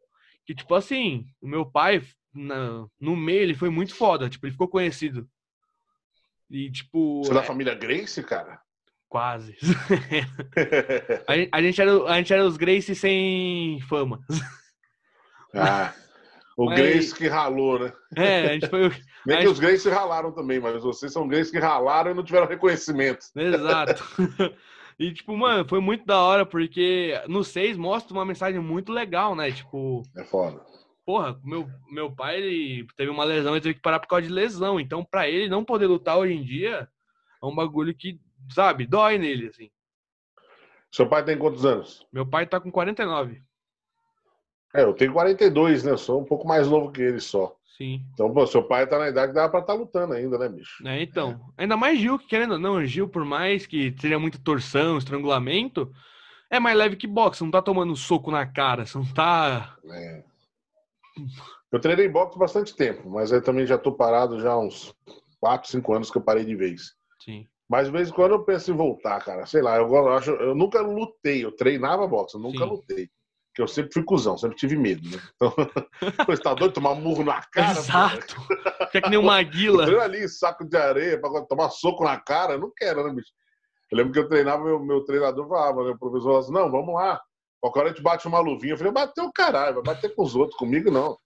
que, 0.45 0.55
tipo 0.55 0.75
assim, 0.75 1.27
o 1.41 1.47
meu 1.47 1.65
pai 1.67 2.03
na, 2.35 2.87
no 2.99 3.17
meio 3.17 3.43
ele 3.43 3.55
foi 3.55 3.71
muito 3.71 3.95
foda, 3.95 4.29
tipo, 4.29 4.47
ele 4.47 4.53
ficou 4.53 4.69
conhecido. 4.69 5.29
E, 6.51 6.71
tipo. 6.71 7.23
Você 7.23 7.31
é 7.31 7.35
da 7.35 7.43
família 7.43 7.75
Grace, 7.75 8.23
cara? 8.23 8.61
Quase. 9.09 9.57
a, 11.27 11.37
gente, 11.37 11.51
a, 11.53 11.63
gente 11.63 11.81
era, 11.81 12.05
a 12.05 12.17
gente 12.17 12.33
era 12.33 12.45
os 12.45 12.57
Grace 12.57 12.95
sem 12.95 13.81
fama. 13.89 14.21
Ah, 15.55 15.93
o 16.57 16.67
mas... 16.67 16.79
Grace 16.79 17.15
que 17.15 17.27
ralou, 17.27 17.79
né? 17.79 17.93
É, 18.17 18.51
a 18.51 18.53
gente 18.53 18.69
foi. 18.69 18.83
Nem 19.27 19.37
que 19.37 19.43
gente... 19.43 19.53
os 19.53 19.59
Grace 19.59 19.89
ralaram 19.89 20.33
também, 20.33 20.61
mas 20.61 20.83
vocês 20.83 21.13
são 21.13 21.27
Grace 21.27 21.51
que 21.51 21.59
ralaram 21.59 22.13
e 22.13 22.15
não 22.15 22.25
tiveram 22.25 22.47
reconhecimento. 22.47 23.27
Exato. 23.37 24.03
E, 25.01 25.15
tipo, 25.15 25.35
mano, 25.35 25.67
foi 25.67 25.81
muito 25.81 26.05
da 26.05 26.21
hora, 26.21 26.45
porque 26.45 27.15
no 27.27 27.43
6 27.43 27.79
mostra 27.79 28.13
uma 28.13 28.27
mensagem 28.27 28.61
muito 28.61 28.93
legal, 28.93 29.35
né? 29.35 29.51
Tipo. 29.51 30.03
É 30.15 30.23
foda. 30.23 30.61
Porra, 31.07 31.41
meu, 31.43 31.67
meu 31.91 32.15
pai 32.15 32.37
ele 32.37 32.87
teve 32.99 33.11
uma 33.11 33.25
lesão 33.25 33.57
e 33.57 33.63
teve 33.63 33.77
que 33.77 33.81
parar 33.81 33.99
por 33.99 34.09
causa 34.09 34.27
de 34.27 34.33
lesão. 34.33 34.79
Então, 34.79 35.03
pra 35.03 35.27
ele 35.27 35.49
não 35.49 35.65
poder 35.65 35.87
lutar 35.87 36.19
hoje 36.19 36.35
em 36.35 36.45
dia, 36.45 36.87
é 37.43 37.47
um 37.47 37.55
bagulho 37.55 37.95
que, 37.95 38.21
sabe, 38.53 38.87
dói 38.87 39.17
nele, 39.17 39.47
assim. 39.47 39.71
Seu 40.93 41.09
pai 41.09 41.25
tem 41.25 41.39
quantos 41.39 41.65
anos? 41.65 42.07
Meu 42.13 42.27
pai 42.27 42.47
tá 42.47 42.61
com 42.61 42.71
49. 42.71 43.43
É, 44.75 44.83
eu 44.83 44.93
tenho 44.93 45.15
42, 45.15 45.83
né? 45.83 45.93
Eu 45.93 45.99
sou 45.99 46.21
um 46.21 46.27
pouco 46.27 46.47
mais 46.47 46.69
novo 46.69 46.93
que 46.93 47.01
ele 47.01 47.21
só. 47.21 47.57
Sim. 47.81 48.05
Então, 48.13 48.31
pô, 48.31 48.47
seu 48.47 48.63
pai 48.63 48.87
tá 48.87 48.99
na 48.99 49.09
idade 49.09 49.29
que 49.29 49.35
dá 49.35 49.49
pra 49.49 49.61
estar 49.61 49.73
tá 49.73 49.79
lutando 49.79 50.13
ainda, 50.13 50.37
né, 50.37 50.51
bicho? 50.51 50.87
É, 50.87 51.03
então. 51.03 51.41
Ainda 51.57 51.79
mais 51.79 51.99
Gil, 51.99 52.19
que 52.19 52.27
querendo 52.27 52.53
ou 52.53 52.59
não, 52.59 52.85
Gil, 52.85 53.09
por 53.09 53.25
mais 53.25 53.67
que 53.67 53.97
seja 53.99 54.19
muita 54.19 54.39
torção, 54.39 54.99
estrangulamento, 54.99 55.91
é 56.51 56.61
mais 56.61 56.77
leve 56.77 56.97
que 56.97 57.07
boxe. 57.07 57.43
Não 57.43 57.51
tá 57.51 57.63
tomando 57.63 57.97
soco 57.97 58.31
na 58.31 58.45
cara, 58.45 58.85
você 58.85 58.99
não 58.99 59.07
tá. 59.15 59.79
É. 59.91 60.23
Eu 61.73 61.81
treinei 61.81 62.07
boxe 62.07 62.39
bastante 62.39 62.77
tempo, 62.77 63.09
mas 63.09 63.33
eu 63.33 63.43
também 63.43 63.65
já 63.65 63.79
tô 63.79 63.93
parado 63.93 64.39
já 64.41 64.53
há 64.53 64.59
uns 64.59 64.95
4, 65.41 65.71
5 65.71 65.95
anos 65.95 66.11
que 66.11 66.19
eu 66.19 66.23
parei 66.23 66.45
de 66.45 66.55
vez. 66.55 66.95
Sim. 67.25 67.47
Mas 67.67 67.87
de 67.87 67.93
vez 67.93 68.11
em 68.11 68.13
quando 68.13 68.33
eu 68.33 68.45
penso 68.45 68.71
em 68.71 68.77
voltar, 68.77 69.25
cara. 69.25 69.47
Sei 69.47 69.63
lá, 69.63 69.79
eu, 69.79 69.89
eu 69.89 70.13
acho, 70.13 70.33
eu 70.33 70.55
nunca 70.55 70.83
lutei, 70.83 71.43
eu 71.43 71.53
treinava 71.53 72.07
boxe, 72.07 72.35
eu 72.35 72.41
nunca 72.43 72.63
Sim. 72.63 72.71
lutei 72.71 73.11
que 73.61 73.63
eu 73.63 73.69
sempre 73.69 73.93
fui 73.93 74.03
cuzão, 74.03 74.39
sempre 74.39 74.57
tive 74.57 74.75
medo, 74.75 75.07
né? 75.11 75.23
Então, 75.37 75.55
você 76.27 76.43
tá 76.43 76.55
doido 76.55 76.73
tomar 76.73 76.95
murro 76.95 77.23
na 77.23 77.43
cara? 77.43 77.79
Exato. 77.79 78.37
Fica 78.91 79.03
que 79.03 79.11
nem 79.11 79.19
uma 79.19 79.39
aguila. 79.39 79.85
Eu 79.85 80.01
ali, 80.01 80.27
saco 80.29 80.65
de 80.65 80.77
areia, 80.77 81.21
pra 81.21 81.43
tomar 81.43 81.69
soco 81.69 82.05
na 82.05 82.19
cara, 82.19 82.55
eu 82.55 82.61
não 82.61 82.73
quero, 82.75 83.05
né, 83.05 83.13
bicho? 83.13 83.31
Eu 83.91 83.99
lembro 83.99 84.13
que 84.13 84.19
eu 84.19 84.29
treinava, 84.29 84.65
meu, 84.65 84.83
meu 84.83 85.05
treinador 85.05 85.47
falava, 85.47 85.85
né, 85.85 85.91
o 85.91 85.99
professor 85.99 86.23
falava 86.23 86.41
assim, 86.41 86.53
não, 86.53 86.71
vamos 86.71 86.95
lá. 86.95 87.21
Qualquer 87.61 87.81
hora 87.81 87.89
a 87.91 87.93
gente 87.93 88.03
bate 88.03 88.27
uma 88.27 88.41
luvinha. 88.41 88.73
Eu 88.73 88.79
falei, 88.79 88.93
bateu 88.93 89.25
o 89.25 89.33
caralho, 89.33 89.75
vai 89.75 89.95
bater 89.95 90.15
com 90.15 90.23
os 90.23 90.35
outros, 90.35 90.57
comigo 90.57 90.91
não. 90.91 91.19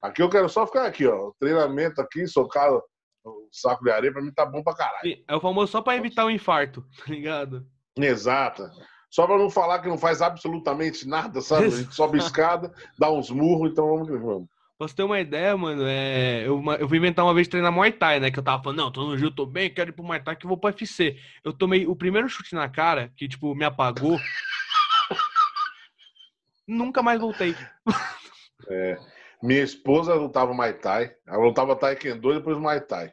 Aqui 0.00 0.22
eu 0.22 0.30
quero 0.30 0.48
só 0.48 0.66
ficar 0.66 0.86
aqui, 0.86 1.06
ó. 1.06 1.32
Treinamento 1.40 2.00
aqui, 2.00 2.26
socar 2.28 2.72
o 2.72 3.48
saco 3.50 3.82
de 3.82 3.90
areia, 3.90 4.12
pra 4.12 4.22
mim 4.22 4.32
tá 4.32 4.46
bom 4.46 4.62
pra 4.62 4.74
caralho. 4.76 5.24
É 5.26 5.34
o 5.34 5.40
famoso 5.40 5.72
só 5.72 5.82
pra 5.82 5.96
evitar 5.96 6.24
o 6.24 6.30
infarto, 6.30 6.86
tá 7.04 7.12
ligado? 7.12 7.66
Exato. 7.96 8.70
Só 9.10 9.26
para 9.26 9.36
não 9.36 9.50
falar 9.50 9.80
que 9.80 9.88
não 9.88 9.98
faz 9.98 10.22
absolutamente 10.22 11.06
nada, 11.06 11.40
sabe? 11.40 11.66
A 11.66 11.70
gente 11.70 11.94
sobe 11.94 12.18
a 12.18 12.22
escada, 12.22 12.72
dá 12.96 13.10
uns 13.10 13.28
murros, 13.28 13.72
então 13.72 13.88
vamos 13.88 14.08
que 14.08 14.16
vamos. 14.16 14.48
Pra 14.78 14.88
você 14.88 14.94
ter 14.94 15.02
uma 15.02 15.20
ideia, 15.20 15.54
mano, 15.56 15.82
é... 15.84 16.46
eu, 16.46 16.62
eu 16.78 16.88
fui 16.88 16.96
inventar 16.96 17.24
uma 17.24 17.34
vez 17.34 17.48
treinar 17.48 17.72
Muay 17.72 17.92
Thai, 17.92 18.20
né? 18.20 18.30
Que 18.30 18.38
eu 18.38 18.42
tava 18.42 18.62
falando, 18.62 18.78
não, 18.78 18.90
tô 18.90 19.04
no 19.04 19.18
Gil, 19.18 19.30
tô 19.30 19.44
bem, 19.44 19.68
quero 19.68 19.90
ir 19.90 19.92
pro 19.92 20.04
Muay 20.04 20.22
Thai 20.22 20.36
que 20.36 20.46
eu 20.46 20.48
vou 20.48 20.56
pro 20.56 20.70
UFC. 20.70 21.16
Eu 21.44 21.52
tomei 21.52 21.86
o 21.86 21.96
primeiro 21.96 22.28
chute 22.28 22.54
na 22.54 22.68
cara, 22.68 23.12
que, 23.16 23.28
tipo, 23.28 23.54
me 23.54 23.64
apagou. 23.64 24.18
Nunca 26.66 27.02
mais 27.02 27.20
voltei. 27.20 27.54
É. 28.68 28.96
Minha 29.42 29.62
esposa 29.62 30.14
lutava 30.14 30.54
Muay 30.54 30.74
Thai, 30.74 31.12
ela 31.26 31.44
lutava 31.44 31.74
Taekwondo 31.74 32.30
e 32.30 32.34
depois 32.36 32.56
Muay 32.56 32.80
Thai. 32.80 33.12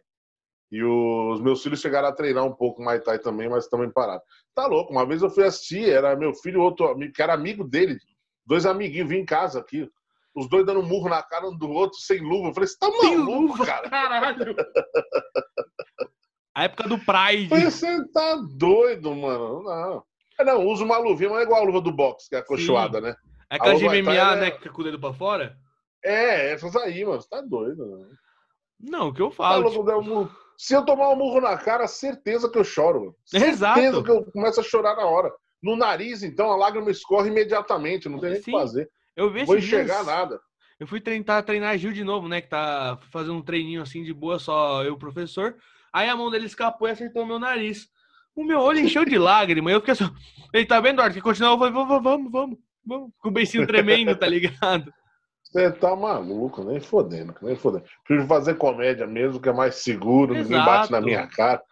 E 0.72 0.84
os 0.84 1.40
meus 1.42 1.64
filhos 1.64 1.80
chegaram 1.80 2.10
a 2.10 2.14
treinar 2.14 2.44
um 2.44 2.54
pouco 2.54 2.82
Muay 2.82 3.00
Thai 3.00 3.20
também, 3.20 3.48
mas 3.48 3.68
também 3.68 3.90
pararam. 3.90 4.22
Tá 4.54 4.66
louco, 4.66 4.92
uma 4.92 5.06
vez 5.06 5.22
eu 5.22 5.30
fui 5.30 5.46
assistir, 5.46 5.90
era 5.90 6.16
meu 6.16 6.34
filho, 6.34 6.62
outro 6.62 6.90
amigo, 6.90 7.14
que 7.14 7.22
era 7.22 7.34
amigo 7.34 7.64
dele, 7.64 7.98
dois 8.46 8.66
amiguinhos, 8.66 9.10
vim 9.10 9.20
em 9.20 9.26
casa 9.26 9.60
aqui, 9.60 9.90
os 10.36 10.48
dois 10.50 10.66
dando 10.66 10.82
um 10.82 10.86
murro 10.86 11.10
na 11.10 11.24
cara 11.24 11.48
um 11.48 11.58
do 11.58 11.70
outro, 11.70 11.98
sem 12.00 12.20
luva. 12.20 12.50
Eu 12.50 12.54
falei, 12.54 12.68
você 12.68 12.78
tá 12.78 12.90
maluco, 12.90 13.66
cara? 13.66 13.90
Caralho! 13.90 14.56
A 16.54 16.64
época 16.64 16.90
do 16.90 17.00
Pride. 17.00 17.48
Você 17.48 18.08
tá 18.10 18.36
doido, 18.56 19.16
mano. 19.16 19.64
Não. 19.64 20.04
É, 20.40 20.44
não, 20.44 20.66
usa 20.66 20.84
uma 20.84 20.98
luvinha, 20.98 21.30
mas 21.30 21.40
é 21.40 21.44
igual 21.44 21.62
a 21.62 21.66
luva 21.66 21.82
do 21.82 21.92
boxe, 21.92 22.30
que 22.30 22.36
é 22.36 22.40
acolchoada, 22.40 23.02
né? 23.02 23.16
É 23.50 23.56
aquela 23.56 23.76
de 23.76 23.86
MMA, 23.86 24.36
né? 24.36 24.52
Que 24.52 24.68
é 24.68 24.72
com 24.72 24.82
o 24.82 24.84
dedo 24.84 25.00
pra 25.00 25.14
fora? 25.14 25.58
É, 26.04 26.52
essas 26.52 26.76
aí, 26.76 27.04
mano. 27.04 27.22
Você 27.22 27.30
tá 27.30 27.42
doido, 27.42 27.86
né? 27.86 28.08
Não, 28.80 29.08
o 29.08 29.14
que 29.14 29.22
eu 29.22 29.32
falo. 29.32 29.64
Tá 29.64 29.70
louco, 29.70 30.04
tipo... 30.04 30.47
Se 30.58 30.74
eu 30.74 30.84
tomar 30.84 31.10
um 31.10 31.16
murro 31.16 31.40
na 31.40 31.56
cara, 31.56 31.88
certeza 31.88 32.50
que 32.50 32.58
eu 32.58 32.64
choro. 32.64 33.16
Certeza 33.24 33.52
Exato. 33.52 34.04
que 34.04 34.10
eu 34.10 34.26
começo 34.32 34.60
a 34.60 34.64
chorar 34.64 34.96
na 34.96 35.06
hora. 35.06 35.32
No 35.62 35.76
nariz, 35.76 36.24
então, 36.24 36.52
a 36.52 36.56
lágrima 36.56 36.90
escorre 36.90 37.30
imediatamente, 37.30 38.10
não 38.10 38.20
tem 38.20 38.32
nem 38.32 38.40
o 38.40 38.44
que 38.44 38.52
fazer. 38.52 38.90
Eu 39.16 39.32
Vou 39.46 39.58
enxergar 39.58 39.96
dias, 39.96 40.08
nada. 40.08 40.40
Eu 40.80 40.88
fui 40.88 41.02
tentar 41.02 41.42
treinar 41.42 41.78
Gil 41.78 41.92
de 41.92 42.04
novo, 42.04 42.28
né? 42.28 42.42
Que 42.42 42.50
tá 42.50 43.00
fazendo 43.12 43.36
um 43.36 43.42
treininho 43.42 43.82
assim 43.82 44.04
de 44.04 44.14
boa, 44.14 44.38
só 44.38 44.84
eu, 44.84 44.98
professor. 44.98 45.56
Aí 45.92 46.08
a 46.10 46.16
mão 46.16 46.30
dele 46.30 46.46
escapou 46.46 46.88
e 46.88 46.92
acertou 46.92 47.26
meu 47.26 47.40
nariz. 47.40 47.88
O 48.36 48.44
meu 48.44 48.60
olho 48.60 48.80
encheu 48.80 49.04
de 49.04 49.18
lágrima. 49.18 49.72
Eu 49.72 49.80
fiquei 49.80 49.94
assim. 49.94 50.10
Ele 50.54 50.66
tá 50.66 50.80
vendo, 50.80 51.02
Arthur? 51.02 51.16
Que 51.16 51.22
continuou. 51.22 51.56
Eu 51.56 51.58
falei, 51.58 51.74
vamos, 51.74 52.04
vamos, 52.04 52.32
vamos, 52.32 52.58
vamos. 52.86 53.12
Com 53.20 53.30
o 53.30 53.32
beicinho 53.32 53.66
tremendo, 53.66 54.16
tá 54.16 54.28
ligado? 54.28 54.94
Você 55.52 55.72
tá 55.72 55.96
maluco, 55.96 56.64
nem 56.64 56.80
fodendo, 56.80 57.34
nem 57.42 57.56
fodendo. 57.56 57.86
Prefiro 58.06 58.28
fazer 58.28 58.56
comédia 58.56 59.08
mesmo, 59.08 59.40
que 59.40 59.48
é 59.48 59.54
mais 59.54 59.76
seguro, 59.76 60.36
Exato. 60.36 60.50
ninguém 60.50 60.66
bate 60.66 60.92
na 60.92 61.00
minha 61.00 61.26
cara. 61.26 61.64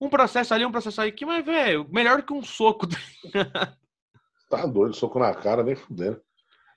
Um 0.00 0.08
processo 0.08 0.54
ali, 0.54 0.64
um 0.64 0.70
processo 0.70 1.00
aí, 1.00 1.10
que, 1.10 1.26
mas, 1.26 1.44
velho, 1.44 1.86
melhor 1.90 2.22
que 2.22 2.32
um 2.32 2.42
soco. 2.42 2.86
tá 4.48 4.66
doido, 4.66 4.94
soco 4.94 5.18
na 5.18 5.34
cara, 5.34 5.64
nem 5.64 5.74
fodendo. 5.74 6.20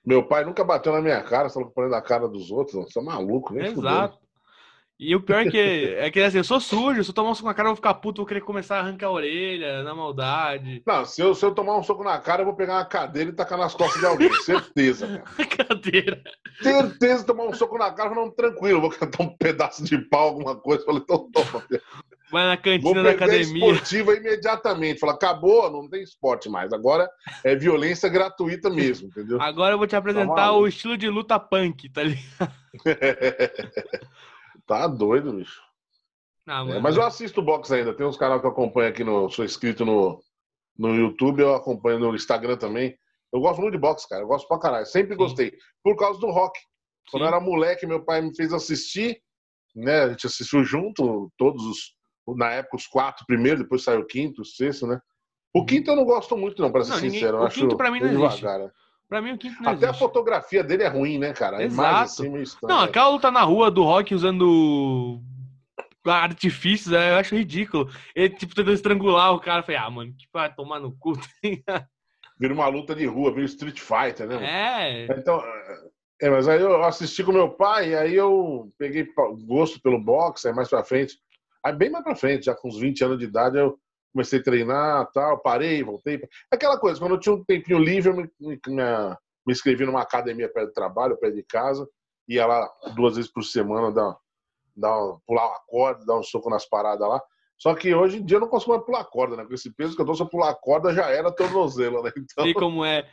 Meu 0.04 0.26
pai 0.26 0.44
nunca 0.44 0.64
bateu 0.64 0.92
na 0.92 1.00
minha 1.00 1.22
cara, 1.22 1.48
só 1.48 1.62
põe 1.64 1.88
na 1.88 2.02
cara 2.02 2.26
dos 2.26 2.50
outros. 2.50 2.74
Você 2.74 2.98
é 2.98 3.02
maluco, 3.02 3.54
nem 3.54 3.66
Exato. 3.66 4.14
Fudendo. 4.14 4.27
E 4.98 5.14
o 5.14 5.20
pior 5.20 5.46
é 5.46 5.50
que, 5.50 5.58
é 5.96 6.10
que 6.10 6.20
assim, 6.20 6.38
eu 6.38 6.44
sou 6.44 6.58
sujo, 6.58 7.04
se 7.04 7.10
eu 7.10 7.14
tomar 7.14 7.30
um 7.30 7.34
soco 7.34 7.46
na 7.46 7.54
cara, 7.54 7.68
eu 7.68 7.70
vou 7.70 7.76
ficar 7.76 7.94
puto, 7.94 8.16
vou 8.16 8.26
querer 8.26 8.40
começar 8.40 8.78
a 8.78 8.80
arrancar 8.80 9.06
a 9.06 9.12
orelha, 9.12 9.84
na 9.84 9.94
maldade. 9.94 10.82
Não, 10.84 11.04
se 11.04 11.22
eu, 11.22 11.36
se 11.36 11.44
eu 11.44 11.54
tomar 11.54 11.78
um 11.78 11.84
soco 11.84 12.02
na 12.02 12.18
cara, 12.18 12.42
eu 12.42 12.46
vou 12.46 12.56
pegar 12.56 12.74
uma 12.74 12.84
cadeira 12.84 13.30
e 13.30 13.32
tacar 13.32 13.56
nas 13.56 13.76
costas 13.76 14.00
de 14.00 14.06
alguém. 14.06 14.32
certeza, 14.42 15.22
cadeira. 15.56 16.20
Certeza 16.60 17.24
tomar 17.24 17.44
um 17.44 17.54
soco 17.54 17.78
na 17.78 17.92
cara, 17.92 18.12
não, 18.12 18.28
tranquilo, 18.28 18.80
vou 18.80 18.90
cantar 18.90 19.22
um 19.22 19.36
pedaço 19.36 19.84
de 19.84 19.98
pau, 19.98 20.30
alguma 20.30 20.56
coisa. 20.56 20.84
Falei, 20.84 21.00
então 21.00 21.30
toma. 21.30 21.64
Vai 22.32 22.46
na 22.46 22.56
cantina 22.56 23.02
da 23.02 23.10
academia. 23.12 23.72
esportiva 23.72 24.14
imediatamente. 24.14 24.98
Fala, 24.98 25.12
acabou, 25.12 25.70
não 25.70 25.88
tem 25.88 26.02
esporte 26.02 26.48
mais. 26.48 26.72
Agora 26.72 27.08
é 27.44 27.54
violência 27.54 28.08
gratuita 28.08 28.68
mesmo, 28.68 29.06
entendeu? 29.06 29.40
Agora 29.40 29.74
eu 29.74 29.78
vou 29.78 29.86
te 29.86 29.94
apresentar 29.94 30.34
tá 30.34 30.52
o 30.52 30.66
estilo 30.66 30.98
de 30.98 31.08
luta 31.08 31.38
punk, 31.38 31.88
tá 31.88 32.02
ligado? 32.02 32.52
Tá 34.68 34.86
doido, 34.86 35.32
bicho. 35.32 35.62
Não, 36.46 36.70
é, 36.74 36.78
mas 36.78 36.94
eu 36.94 37.02
assisto 37.02 37.42
boxe 37.42 37.74
ainda. 37.74 37.94
Tem 37.94 38.06
uns 38.06 38.18
canais 38.18 38.40
que 38.40 38.46
eu 38.46 38.50
acompanho 38.50 38.90
aqui 38.90 39.02
no. 39.02 39.30
Sou 39.30 39.44
inscrito 39.44 39.84
no, 39.84 40.22
no 40.78 40.94
YouTube, 40.94 41.40
eu 41.40 41.54
acompanho 41.54 41.98
no 41.98 42.14
Instagram 42.14 42.58
também. 42.58 42.94
Eu 43.32 43.40
gosto 43.40 43.60
muito 43.60 43.72
de 43.72 43.80
boxe, 43.80 44.06
cara. 44.06 44.22
Eu 44.22 44.28
gosto 44.28 44.46
pra 44.46 44.58
caralho. 44.58 44.86
Sempre 44.86 45.12
Sim. 45.12 45.18
gostei. 45.18 45.52
Por 45.82 45.96
causa 45.96 46.20
do 46.20 46.30
rock. 46.30 46.58
Quando 47.10 47.22
eu 47.22 47.28
era 47.28 47.40
moleque, 47.40 47.86
meu 47.86 48.04
pai 48.04 48.20
me 48.20 48.34
fez 48.36 48.52
assistir, 48.52 49.18
né? 49.74 50.02
A 50.02 50.08
gente 50.10 50.26
assistiu 50.26 50.62
junto, 50.62 51.32
todos 51.38 51.64
os. 51.64 52.36
Na 52.36 52.50
época, 52.50 52.76
os 52.76 52.86
quatro 52.86 53.24
primeiro, 53.26 53.62
depois 53.62 53.82
saiu 53.82 54.00
o 54.00 54.06
quinto, 54.06 54.42
o 54.42 54.44
sexto, 54.44 54.86
né? 54.86 55.00
O 55.54 55.60
uhum. 55.60 55.66
quinto 55.66 55.90
eu 55.90 55.96
não 55.96 56.04
gosto 56.04 56.36
muito, 56.36 56.60
não, 56.60 56.70
pra 56.70 56.84
ser 56.84 56.90
não, 56.90 56.98
sincero. 56.98 57.38
o 57.38 57.42
acho 57.44 57.58
quinto 57.58 57.74
pra 57.74 57.90
mim 57.90 58.00
não 58.00 58.08
existe. 58.08 58.40
Devagar, 58.40 58.58
né? 58.58 58.70
Pra 59.08 59.22
mim, 59.22 59.32
o 59.32 59.38
quinto 59.38 59.62
não 59.62 59.70
Até 59.70 59.86
existe. 59.86 59.96
a 59.96 59.98
fotografia 59.98 60.62
dele 60.62 60.82
é 60.82 60.88
ruim, 60.88 61.18
né, 61.18 61.32
cara? 61.32 61.56
A 61.56 61.62
Exato. 61.62 62.24
imagem 62.26 62.42
assim. 62.42 62.56
Não, 62.66 62.80
aquela 62.80 63.08
luta 63.08 63.30
na 63.30 63.42
rua 63.42 63.70
do 63.70 63.82
Rock 63.82 64.14
usando 64.14 65.20
artifícios, 66.06 66.92
eu 66.92 67.16
acho 67.16 67.34
ridículo. 67.34 67.90
Ele, 68.14 68.30
tipo, 68.30 68.54
tentando 68.54 68.74
estrangular 68.74 69.32
o 69.32 69.40
cara. 69.40 69.60
Eu 69.60 69.64
falei, 69.64 69.80
ah, 69.80 69.90
mano, 69.90 70.12
que 70.12 70.26
vai 70.32 70.52
tomar 70.54 70.78
no 70.78 70.92
cu. 70.92 71.12
Vira 72.38 72.54
uma 72.54 72.68
luta 72.68 72.94
de 72.94 73.04
rua, 73.04 73.34
vira 73.34 73.46
Street 73.46 73.80
Fighter, 73.80 74.28
né? 74.28 74.34
Mano? 74.36 74.46
É. 74.46 75.06
Então, 75.18 75.42
é, 76.22 76.30
mas 76.30 76.46
aí 76.46 76.60
eu 76.60 76.84
assisti 76.84 77.24
com 77.24 77.32
meu 77.32 77.50
pai, 77.50 77.90
e 77.90 77.96
aí 77.96 78.14
eu 78.14 78.72
peguei 78.78 79.08
gosto 79.44 79.80
pelo 79.82 80.00
boxe, 80.00 80.46
aí 80.46 80.54
mais 80.54 80.68
pra 80.68 80.84
frente. 80.84 81.18
Aí 81.64 81.72
bem 81.72 81.90
mais 81.90 82.04
pra 82.04 82.14
frente, 82.14 82.44
já 82.46 82.54
com 82.54 82.68
uns 82.68 82.78
20 82.78 83.02
anos 83.02 83.18
de 83.18 83.24
idade, 83.24 83.58
eu 83.58 83.76
comecei 84.18 84.40
a 84.40 84.42
treinar, 84.42 85.10
tal, 85.12 85.38
parei, 85.38 85.82
voltei. 85.82 86.20
Aquela 86.50 86.76
coisa, 86.78 86.98
quando 86.98 87.12
eu 87.12 87.20
tinha 87.20 87.34
um 87.34 87.44
tempinho 87.44 87.78
livre, 87.78 88.10
eu 88.10 88.16
me, 88.16 88.28
me, 88.40 88.60
me 88.66 89.52
inscrevi 89.52 89.86
numa 89.86 90.02
academia 90.02 90.52
perto 90.52 90.68
do 90.68 90.74
trabalho, 90.74 91.16
perto 91.16 91.36
de 91.36 91.44
casa, 91.44 91.88
ia 92.26 92.44
lá 92.44 92.68
duas 92.96 93.14
vezes 93.14 93.30
por 93.30 93.44
semana 93.44 93.92
dar, 93.92 94.16
dar 94.76 94.98
pular 95.24 95.46
uma 95.46 95.60
corda, 95.68 96.04
dar 96.04 96.18
um 96.18 96.22
soco 96.22 96.50
nas 96.50 96.68
paradas 96.68 97.08
lá. 97.08 97.22
Só 97.56 97.74
que 97.74 97.94
hoje 97.94 98.18
em 98.18 98.24
dia 98.24 98.36
eu 98.36 98.40
não 98.40 98.48
consigo 98.48 98.72
mais 98.72 98.84
pular 98.84 99.04
corda, 99.04 99.36
né? 99.36 99.44
Com 99.44 99.54
esse 99.54 99.72
peso 99.72 99.94
que 99.94 100.02
eu 100.02 100.06
tô, 100.06 100.14
se 100.14 100.22
eu 100.22 100.28
pular 100.28 100.54
corda 100.54 100.92
já 100.92 101.08
era 101.08 101.30
tornozelo, 101.30 102.02
né? 102.02 102.10
Então... 102.16 102.46
E 102.46 102.54
como 102.54 102.84
é? 102.84 103.08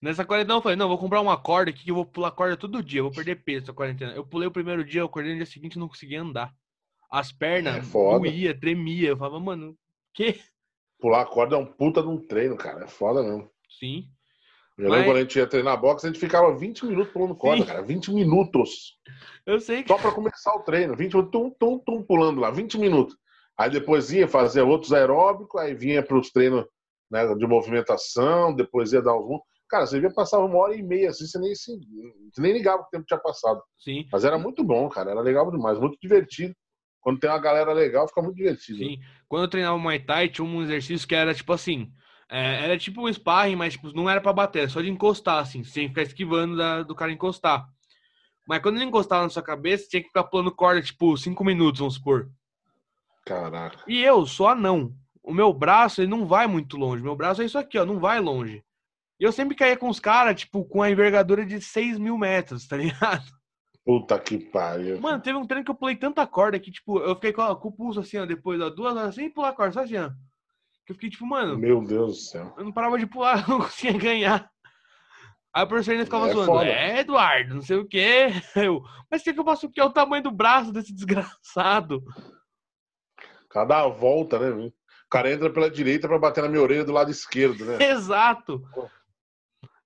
Nessa 0.00 0.24
quarentena 0.24 0.58
eu 0.58 0.62
falei, 0.62 0.76
não, 0.76 0.88
vou 0.88 0.98
comprar 0.98 1.20
uma 1.20 1.36
corda 1.36 1.70
aqui 1.70 1.84
que 1.84 1.90
eu 1.90 1.94
vou 1.94 2.04
pular 2.04 2.30
corda 2.30 2.56
todo 2.56 2.82
dia, 2.82 3.02
vou 3.02 3.12
perder 3.12 3.42
peso 3.42 3.64
essa 3.64 3.72
quarentena. 3.72 4.12
Eu 4.12 4.26
pulei 4.26 4.46
o 4.46 4.52
primeiro 4.52 4.84
dia, 4.84 5.00
eu 5.00 5.06
acordei 5.06 5.32
no 5.32 5.38
dia 5.38 5.46
seguinte 5.46 5.74
e 5.74 5.78
não 5.78 5.88
conseguia 5.88 6.20
andar. 6.20 6.52
As 7.10 7.32
pernas 7.32 7.88
é 7.88 8.18
doía, 8.18 8.58
tremia. 8.58 9.10
Eu 9.10 9.16
falava, 9.16 9.38
mano, 9.38 9.76
que? 10.14 10.40
Pular 11.00 11.26
corda 11.26 11.56
é 11.56 11.58
um 11.58 11.66
puta 11.66 12.02
de 12.02 12.08
um 12.08 12.18
treino, 12.18 12.56
cara. 12.56 12.84
É 12.84 12.88
foda 12.88 13.22
mesmo. 13.22 13.50
Sim. 13.78 14.04
Eu 14.78 14.88
Mas... 14.88 14.92
lembro 14.92 15.04
quando 15.10 15.16
a 15.16 15.20
gente 15.20 15.38
ia 15.38 15.46
treinar 15.46 15.80
boxe, 15.80 16.06
a 16.06 16.10
gente 16.10 16.20
ficava 16.20 16.56
20 16.56 16.86
minutos 16.86 17.12
pulando 17.12 17.36
corda, 17.36 17.62
Sim. 17.62 17.68
cara. 17.68 17.82
20 17.82 18.12
minutos. 18.12 18.98
Eu 19.46 19.60
sei. 19.60 19.84
Só 19.86 19.96
pra 19.98 20.12
começar 20.12 20.54
o 20.54 20.62
treino. 20.62 20.96
20 20.96 21.12
minutos, 21.14 21.32
tum, 21.32 21.50
tum, 21.50 21.78
tum, 21.78 22.02
pulando 22.02 22.40
lá. 22.40 22.50
20 22.50 22.78
minutos. 22.78 23.16
Aí 23.58 23.70
depois 23.70 24.10
ia 24.12 24.26
fazer 24.26 24.62
outros 24.62 24.92
aeróbicos, 24.92 25.60
aí 25.60 25.74
vinha 25.74 26.02
pros 26.02 26.30
treinos 26.30 26.64
né, 27.10 27.32
de 27.34 27.46
movimentação, 27.46 28.54
depois 28.54 28.92
ia 28.92 29.00
dar 29.00 29.16
uns. 29.16 29.40
Cara, 29.68 29.86
você 29.86 30.00
via 30.00 30.12
passar 30.12 30.40
uma 30.40 30.58
hora 30.58 30.74
e 30.74 30.82
meia, 30.82 31.10
assim, 31.10 31.26
você 31.26 31.38
nem, 31.38 31.54
se, 31.54 31.72
você 32.32 32.40
nem 32.40 32.52
ligava 32.52 32.82
o 32.82 32.86
tempo 32.86 33.06
tinha 33.06 33.18
passado. 33.18 33.62
Sim. 33.78 34.06
Mas 34.12 34.24
era 34.24 34.38
muito 34.38 34.62
bom, 34.62 34.88
cara. 34.88 35.12
Era 35.12 35.20
legal 35.20 35.50
demais, 35.50 35.78
muito 35.78 35.96
divertido. 36.00 36.54
Quando 37.04 37.20
tem 37.20 37.28
uma 37.28 37.38
galera 37.38 37.70
legal, 37.74 38.08
fica 38.08 38.22
muito 38.22 38.36
divertido. 38.36 38.78
Sim. 38.78 38.98
Quando 39.28 39.42
eu 39.42 39.48
treinava 39.48 39.76
Muay 39.76 40.00
Thai, 40.00 40.26
tinha 40.30 40.42
um 40.42 40.62
exercício 40.62 41.06
que 41.06 41.14
era 41.14 41.34
tipo 41.34 41.52
assim. 41.52 41.92
É, 42.30 42.64
era 42.64 42.78
tipo 42.78 43.06
um 43.06 43.12
sparring, 43.12 43.56
mas 43.56 43.74
tipo, 43.74 43.92
não 43.92 44.08
era 44.08 44.22
para 44.22 44.32
bater, 44.32 44.60
era 44.60 44.68
só 44.70 44.80
de 44.80 44.88
encostar, 44.88 45.38
assim, 45.38 45.62
sem 45.62 45.88
ficar 45.88 46.00
esquivando 46.00 46.56
da, 46.56 46.82
do 46.82 46.94
cara 46.94 47.12
encostar. 47.12 47.68
Mas 48.48 48.62
quando 48.62 48.76
ele 48.76 48.86
encostava 48.86 49.22
na 49.22 49.28
sua 49.28 49.42
cabeça, 49.42 49.86
tinha 49.86 50.00
que 50.00 50.08
ficar 50.08 50.24
pulando 50.24 50.50
corda, 50.50 50.80
tipo, 50.80 51.14
cinco 51.18 51.44
minutos, 51.44 51.78
vamos 51.78 51.94
supor. 51.94 52.30
Caraca. 53.26 53.84
E 53.86 54.02
eu 54.02 54.24
sou 54.24 54.48
anão. 54.48 54.94
O 55.22 55.32
meu 55.32 55.52
braço, 55.52 56.00
ele 56.00 56.10
não 56.10 56.26
vai 56.26 56.46
muito 56.46 56.78
longe. 56.78 57.02
Meu 57.02 57.14
braço 57.14 57.42
é 57.42 57.44
isso 57.44 57.58
aqui, 57.58 57.78
ó, 57.78 57.84
não 57.84 58.00
vai 58.00 58.18
longe. 58.18 58.64
E 59.20 59.24
eu 59.24 59.30
sempre 59.30 59.54
caía 59.54 59.76
com 59.76 59.90
os 59.90 60.00
caras, 60.00 60.40
tipo, 60.40 60.64
com 60.64 60.80
a 60.80 60.90
envergadura 60.90 61.44
de 61.44 61.60
6 61.60 61.98
mil 61.98 62.16
metros, 62.16 62.66
tá 62.66 62.78
ligado? 62.78 63.24
Puta 63.84 64.18
que 64.18 64.38
pariu. 64.38 64.98
Mano, 65.00 65.20
teve 65.20 65.36
um 65.36 65.46
treino 65.46 65.64
que 65.64 65.70
eu 65.70 65.74
pulei 65.74 65.94
tanta 65.94 66.26
corda 66.26 66.58
que, 66.58 66.70
tipo, 66.70 66.98
eu 67.00 67.14
fiquei 67.16 67.32
com, 67.32 67.54
com 67.56 67.68
o 67.68 67.72
pulso 67.72 68.00
assim, 68.00 68.16
ó, 68.16 68.24
depois, 68.24 68.60
ó, 68.60 68.70
duas 68.70 68.96
horas 68.96 69.14
sem 69.14 69.30
pular 69.30 69.52
corda, 69.52 69.72
só 69.74 69.80
assim, 69.80 69.98
ó. 69.98 70.08
Que 70.86 70.92
eu 70.92 70.94
fiquei, 70.94 71.10
tipo, 71.10 71.26
mano. 71.26 71.58
Meu 71.58 71.84
Deus 71.84 72.12
do 72.12 72.22
céu. 72.22 72.54
Eu 72.56 72.64
não 72.64 72.72
parava 72.72 72.98
de 72.98 73.06
pular, 73.06 73.44
eu 73.46 73.58
não 73.58 73.60
conseguia 73.60 73.98
ganhar. 73.98 74.50
Aí 75.54 75.62
o 75.62 75.68
professor 75.68 75.92
ainda 75.92 76.04
ficava 76.04 76.28
é 76.28 76.32
zoando. 76.32 76.46
Foda. 76.46 76.66
É, 76.66 77.00
Eduardo, 77.00 77.54
não 77.54 77.62
sei 77.62 77.76
o 77.76 77.86
quê. 77.86 78.28
Eu, 78.56 78.82
mas 79.08 79.20
o 79.20 79.24
que, 79.24 79.32
que 79.34 79.38
eu 79.38 79.44
posso 79.44 79.66
o 79.66 79.70
que 79.70 79.80
é 79.80 79.84
o 79.84 79.92
tamanho 79.92 80.22
do 80.22 80.32
braço 80.32 80.72
desse 80.72 80.92
desgraçado? 80.92 82.02
Cada 83.48 83.86
volta, 83.86 84.36
né? 84.38 84.50
O 84.50 84.72
cara 85.08 85.30
entra 85.30 85.48
pela 85.52 85.70
direita 85.70 86.08
para 86.08 86.18
bater 86.18 86.42
na 86.42 86.48
minha 86.48 86.60
orelha 86.60 86.84
do 86.84 86.92
lado 86.92 87.08
esquerdo, 87.10 87.64
né? 87.64 87.78
Exato. 87.86 88.60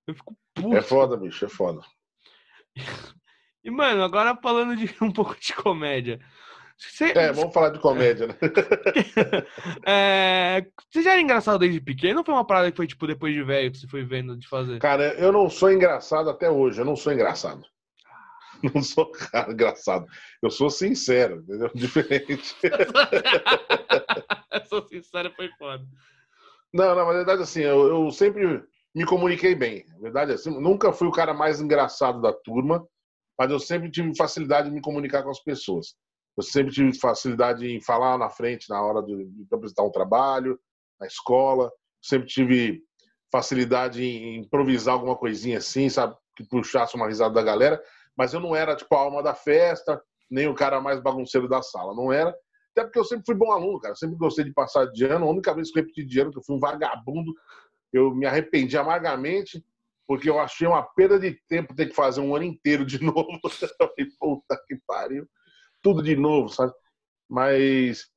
Eu 0.07 0.15
fico 0.15 0.35
puto. 0.55 0.75
É 0.75 0.81
foda, 0.81 1.15
bicho, 1.15 1.45
é 1.45 1.49
foda. 1.49 1.81
E, 3.63 3.69
mano, 3.69 4.03
agora 4.03 4.37
falando 4.41 4.75
de 4.75 4.93
um 5.01 5.11
pouco 5.11 5.35
de 5.39 5.53
comédia. 5.53 6.19
Você... 6.77 7.11
É, 7.11 7.33
vamos 7.33 7.53
falar 7.53 7.69
de 7.71 7.79
comédia, 7.79 8.27
né? 8.27 8.35
é... 9.85 10.65
Você 10.89 11.03
já 11.03 11.11
era 11.11 11.21
engraçado 11.21 11.59
desde 11.59 11.81
pequeno 11.81 12.19
ou 12.19 12.25
foi 12.25 12.33
uma 12.33 12.47
parada 12.47 12.71
que 12.71 12.77
foi, 12.77 12.87
tipo, 12.87 13.05
depois 13.05 13.33
de 13.33 13.43
velho 13.43 13.69
que 13.71 13.79
você 13.79 13.87
foi 13.87 14.03
vendo 14.03 14.37
de 14.37 14.47
fazer? 14.47 14.79
Cara, 14.79 15.13
eu 15.15 15.31
não 15.31 15.49
sou 15.49 15.71
engraçado 15.71 16.29
até 16.29 16.49
hoje, 16.49 16.79
eu 16.79 16.85
não 16.85 16.95
sou 16.95 17.11
engraçado. 17.11 17.63
Não 18.75 18.83
sou 18.83 19.09
cara 19.09 19.53
engraçado. 19.53 20.05
Eu 20.43 20.49
sou 20.49 20.69
sincero, 20.69 21.37
entendeu? 21.37 21.71
Diferente. 21.73 22.55
eu 24.51 24.65
sou 24.65 24.85
sincero, 24.85 25.31
foi 25.33 25.49
foda. 25.57 25.85
Não, 26.73 26.93
na 26.93 27.05
verdade, 27.05 27.41
assim, 27.41 27.61
eu, 27.61 27.87
eu 27.87 28.11
sempre 28.11 28.61
me 28.93 29.05
comuniquei 29.05 29.55
bem. 29.55 29.85
Na 29.93 29.99
verdade, 29.99 30.33
assim, 30.33 30.49
nunca 30.49 30.91
fui 30.91 31.07
o 31.07 31.11
cara 31.11 31.33
mais 31.33 31.61
engraçado 31.61 32.21
da 32.21 32.33
turma, 32.33 32.85
mas 33.39 33.49
eu 33.49 33.59
sempre 33.59 33.89
tive 33.89 34.13
facilidade 34.17 34.67
de 34.67 34.75
me 34.75 34.81
comunicar 34.81 35.23
com 35.23 35.29
as 35.29 35.41
pessoas. 35.41 35.95
Eu 36.35 36.43
sempre 36.43 36.73
tive 36.73 36.93
facilidade 36.99 37.65
em 37.65 37.81
falar 37.81 38.17
na 38.17 38.29
frente 38.29 38.69
na 38.69 38.81
hora 38.81 39.01
de, 39.01 39.25
de 39.25 39.55
apresentar 39.55 39.83
um 39.83 39.91
trabalho, 39.91 40.59
na 40.99 41.07
escola. 41.07 41.71
Sempre 42.01 42.27
tive 42.27 42.83
facilidade 43.31 44.03
em 44.03 44.39
improvisar 44.39 44.93
alguma 44.93 45.15
coisinha 45.15 45.59
assim, 45.59 45.87
sabe? 45.87 46.15
Que 46.35 46.43
puxasse 46.43 46.95
uma 46.95 47.07
risada 47.07 47.33
da 47.33 47.41
galera. 47.41 47.81
Mas 48.17 48.33
eu 48.33 48.41
não 48.41 48.53
era, 48.53 48.75
tipo, 48.75 48.93
a 48.93 48.99
alma 48.99 49.23
da 49.23 49.33
festa, 49.33 50.01
nem 50.29 50.47
o 50.49 50.53
cara 50.53 50.81
mais 50.81 51.01
bagunceiro 51.01 51.47
da 51.47 51.61
sala. 51.61 51.95
Não 51.95 52.11
era. 52.11 52.35
Até 52.71 52.83
porque 52.83 52.99
eu 52.99 53.05
sempre 53.05 53.25
fui 53.25 53.35
bom 53.35 53.53
aluno, 53.53 53.79
cara. 53.79 53.93
Eu 53.93 53.97
sempre 53.97 54.17
gostei 54.17 54.43
de 54.43 54.53
passar 54.53 54.85
de 54.91 55.05
ano. 55.05 55.25
A 55.25 55.29
única 55.29 55.53
vez 55.53 55.71
que 55.71 55.79
eu 55.79 55.83
repeti 55.83 56.05
de 56.05 56.19
ano, 56.19 56.31
que 56.31 56.39
eu 56.39 56.43
fui 56.43 56.57
um 56.57 56.59
vagabundo, 56.59 57.33
eu 57.93 58.13
me 58.13 58.25
arrependi 58.25 58.77
amargamente, 58.77 59.63
porque 60.09 60.27
eu 60.27 60.39
achei 60.39 60.65
uma 60.67 60.81
perda 60.81 61.19
de 61.19 61.39
tempo 61.47 61.75
ter 61.75 61.85
que 61.85 61.93
fazer 61.93 62.19
um 62.19 62.35
ano 62.35 62.43
inteiro 62.43 62.83
de 62.83 62.97
novo. 63.05 63.27
Falei, 63.77 64.07
puta 64.19 64.59
que 64.67 64.75
pariu 64.87 65.29
tudo 65.83 66.01
de 66.01 66.15
novo, 66.15 66.49
sabe? 66.49 66.73
Mas 67.29 68.07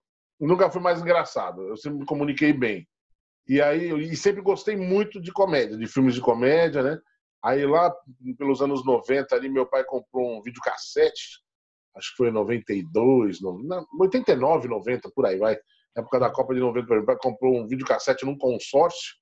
nunca 0.40 0.70
foi 0.70 0.80
mais 0.80 1.02
engraçado. 1.02 1.60
Eu 1.68 1.76
sempre 1.76 1.98
me 1.98 2.06
comuniquei 2.06 2.50
bem. 2.50 2.88
E 3.46 3.60
aí, 3.60 3.90
e 4.10 4.16
sempre 4.16 4.40
gostei 4.40 4.74
muito 4.74 5.20
de 5.20 5.30
comédia, 5.32 5.76
de 5.76 5.86
filmes 5.86 6.14
de 6.14 6.22
comédia, 6.22 6.82
né? 6.82 6.98
Aí 7.44 7.66
lá 7.66 7.94
pelos 8.38 8.62
anos 8.62 8.82
90 8.86 9.36
ali 9.36 9.50
meu 9.50 9.66
pai 9.66 9.84
comprou 9.84 10.38
um 10.38 10.42
videocassete, 10.42 11.42
acho 11.94 12.10
que 12.12 12.16
foi 12.16 12.28
em 12.28 12.32
92, 12.32 13.40
89, 14.00 14.66
90 14.66 15.10
por 15.14 15.26
aí 15.26 15.36
vai. 15.36 15.56
Na 15.94 16.00
época 16.00 16.18
da 16.18 16.30
Copa 16.30 16.54
de 16.54 16.60
90, 16.60 16.86
meu 16.86 17.04
pai 17.04 17.18
comprou 17.20 17.54
um 17.54 17.68
videocassete 17.68 18.24
num 18.24 18.38
consórcio. 18.38 19.12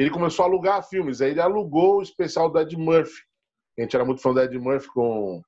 Ele 0.00 0.10
começou 0.10 0.44
a 0.44 0.48
alugar 0.48 0.88
filmes, 0.88 1.20
aí 1.20 1.32
ele 1.32 1.42
alugou 1.42 1.98
o 1.98 2.02
especial 2.02 2.48
do 2.48 2.58
Ed 2.58 2.74
Murphy. 2.74 3.20
A 3.78 3.82
gente 3.82 3.94
era 3.94 4.02
muito 4.02 4.22
fã 4.22 4.32
do 4.32 4.40
Ed 4.40 4.58
Murphy 4.58 4.88
com 4.88 5.42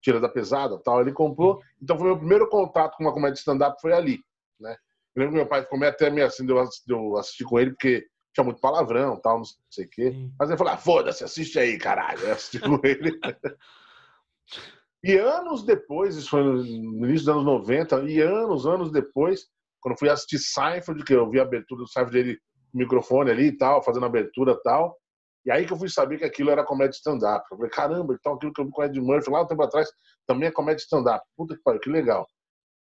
Tira 0.00 0.18
da 0.18 0.28
Pesada 0.28 0.78
tal. 0.78 1.02
Ele 1.02 1.12
comprou. 1.12 1.60
Então 1.82 1.98
foi 1.98 2.06
o 2.06 2.10
meu 2.12 2.18
primeiro 2.18 2.48
contato 2.48 2.96
com 2.96 3.04
uma 3.04 3.12
comédia 3.12 3.38
stand-up 3.38 3.78
foi 3.78 3.92
ali. 3.92 4.24
Né? 4.58 4.74
Eu 5.14 5.20
lembro 5.20 5.34
que 5.34 5.40
meu 5.40 5.46
pai 5.46 5.62
ficou 5.64 5.78
meio 5.78 5.92
até 5.92 6.08
meio 6.08 6.26
assim 6.26 6.46
de 6.46 6.52
eu 6.88 7.16
assistir 7.18 7.44
com 7.44 7.60
ele, 7.60 7.72
porque 7.72 8.06
tinha 8.32 8.42
muito 8.42 8.58
palavrão 8.58 9.20
tal, 9.20 9.36
não 9.36 9.44
sei 9.70 9.84
o 9.84 9.90
quê. 9.90 10.12
Sim. 10.12 10.32
Mas 10.38 10.48
ele 10.48 10.56
falou: 10.56 10.72
ah, 10.72 10.78
foda-se, 10.78 11.22
assiste 11.22 11.58
aí, 11.58 11.76
caralho. 11.76 12.20
Eu 12.20 12.32
assisti 12.32 12.58
com 12.58 12.80
ele. 12.82 13.20
e 15.04 15.18
anos 15.18 15.62
depois, 15.62 16.16
isso 16.16 16.30
foi 16.30 16.42
no 16.42 16.64
início 16.64 17.26
dos 17.26 17.28
anos 17.28 17.44
90, 17.44 18.04
e 18.04 18.18
anos, 18.22 18.66
anos 18.66 18.90
depois, 18.90 19.46
quando 19.78 19.98
fui 19.98 20.08
assistir 20.08 20.38
Seinfeld, 20.38 21.04
que 21.04 21.12
eu 21.12 21.28
vi 21.28 21.38
a 21.38 21.42
abertura 21.42 21.82
do 21.82 21.86
Seinfeld 21.86 22.12
dele, 22.12 22.40
microfone 22.72 23.30
ali 23.30 23.46
e 23.46 23.56
tal, 23.56 23.82
fazendo 23.82 24.06
abertura 24.06 24.52
e 24.52 24.62
tal. 24.62 24.96
E 25.44 25.50
aí 25.50 25.66
que 25.66 25.72
eu 25.72 25.76
fui 25.76 25.88
saber 25.88 26.18
que 26.18 26.24
aquilo 26.24 26.50
era 26.50 26.64
comédia 26.64 26.96
stand-up. 26.96 27.44
Eu 27.50 27.56
falei, 27.56 27.70
caramba, 27.70 28.14
então 28.14 28.34
aquilo 28.34 28.52
que 28.52 28.60
eu 28.60 28.66
vi 28.66 28.70
com 28.70 28.82
o 28.82 28.84
Ed 28.84 29.00
Murphy 29.00 29.30
lá 29.30 29.42
um 29.42 29.46
tempo 29.46 29.62
atrás 29.62 29.90
também 30.26 30.48
é 30.48 30.52
comédia 30.52 30.82
stand-up. 30.82 31.24
Puta 31.36 31.56
que 31.56 31.62
pariu, 31.62 31.80
que 31.80 31.90
legal. 31.90 32.26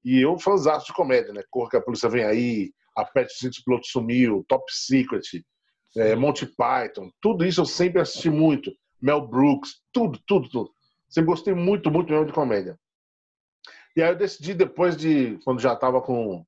E 0.04 0.20
eu 0.20 0.38
fãzaço 0.38 0.88
de 0.88 0.94
comédia, 0.94 1.32
né? 1.32 1.44
Corra 1.50 1.70
que 1.70 1.78
a 1.78 1.82
polícia 1.82 2.10
vem 2.10 2.24
aí, 2.24 2.72
a 2.96 3.06
Pet 3.06 3.32
Cinto 3.34 3.64
Piloto 3.64 3.88
Sumiu, 3.88 4.44
Top 4.48 4.64
Secret, 4.70 5.44
é, 5.96 6.16
Monty 6.16 6.46
Python, 6.46 7.10
tudo 7.22 7.46
isso 7.46 7.62
eu 7.62 7.66
sempre 7.66 8.02
assisti 8.02 8.30
muito. 8.30 8.72
Mel 9.02 9.28
Brooks, 9.28 9.82
tudo, 9.92 10.20
tudo, 10.28 10.50
tudo. 10.50 10.72
Sempre 11.10 11.32
gostei 11.32 11.54
muito, 11.54 11.90
muito 11.92 12.12
mesmo 12.12 12.28
de 12.28 12.34
comédia. 12.34 12.78
E 13.96 14.02
aí 14.02 14.10
eu 14.10 14.16
decidi, 14.16 14.54
depois 14.54 14.96
de, 14.96 15.38
quando 15.44 15.60
já 15.60 15.74
estava 15.74 16.02
com 16.02 16.46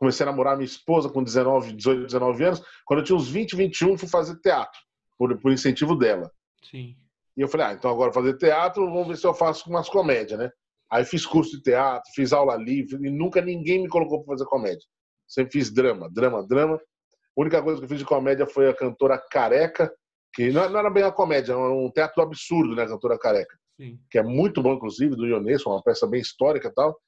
comecei 0.00 0.24
a 0.24 0.30
namorar 0.30 0.56
minha 0.56 0.64
esposa 0.64 1.10
com 1.10 1.22
19, 1.22 1.74
18, 1.74 2.06
19 2.06 2.44
anos. 2.44 2.62
Quando 2.86 3.00
eu 3.00 3.04
tinha 3.04 3.16
uns 3.16 3.28
20, 3.28 3.54
21, 3.54 3.98
fui 3.98 4.08
fazer 4.08 4.34
teatro, 4.40 4.80
por, 5.18 5.38
por 5.38 5.52
incentivo 5.52 5.94
dela. 5.94 6.32
Sim. 6.64 6.96
E 7.36 7.42
eu 7.42 7.48
falei, 7.48 7.66
ah, 7.66 7.72
então 7.74 7.90
agora 7.90 8.10
fazer 8.10 8.36
teatro, 8.38 8.86
vamos 8.86 9.08
ver 9.08 9.16
se 9.18 9.26
eu 9.26 9.34
faço 9.34 9.68
umas 9.68 9.90
comédias, 9.90 10.38
né? 10.38 10.50
Aí 10.90 11.04
fiz 11.04 11.26
curso 11.26 11.54
de 11.56 11.62
teatro, 11.62 12.10
fiz 12.14 12.32
aula 12.32 12.56
livre 12.56 12.96
e 13.06 13.10
nunca 13.10 13.42
ninguém 13.42 13.82
me 13.82 13.88
colocou 13.88 14.24
para 14.24 14.34
fazer 14.34 14.46
comédia. 14.46 14.84
Sempre 15.28 15.52
fiz 15.52 15.70
drama, 15.70 16.08
drama, 16.10 16.46
drama. 16.46 16.76
A 16.76 17.40
única 17.40 17.62
coisa 17.62 17.78
que 17.78 17.84
eu 17.84 17.88
fiz 17.88 17.98
de 17.98 18.04
comédia 18.04 18.46
foi 18.46 18.68
a 18.68 18.74
cantora 18.74 19.22
Careca, 19.30 19.92
que 20.34 20.50
não 20.50 20.62
era 20.62 20.90
bem 20.90 21.04
uma 21.04 21.12
comédia, 21.12 21.52
era 21.52 21.60
um 21.60 21.90
teatro 21.90 22.22
absurdo, 22.22 22.74
né, 22.74 22.84
a 22.84 22.88
cantora 22.88 23.18
Careca. 23.18 23.56
Sim. 23.78 24.00
Que 24.10 24.18
é 24.18 24.22
muito 24.22 24.62
bom, 24.62 24.72
inclusive, 24.72 25.14
do 25.14 25.26
Ionesco, 25.26 25.70
uma 25.70 25.82
peça 25.82 26.06
bem 26.06 26.20
histórica 26.20 26.68
e 26.68 26.72
tal. 26.72 26.98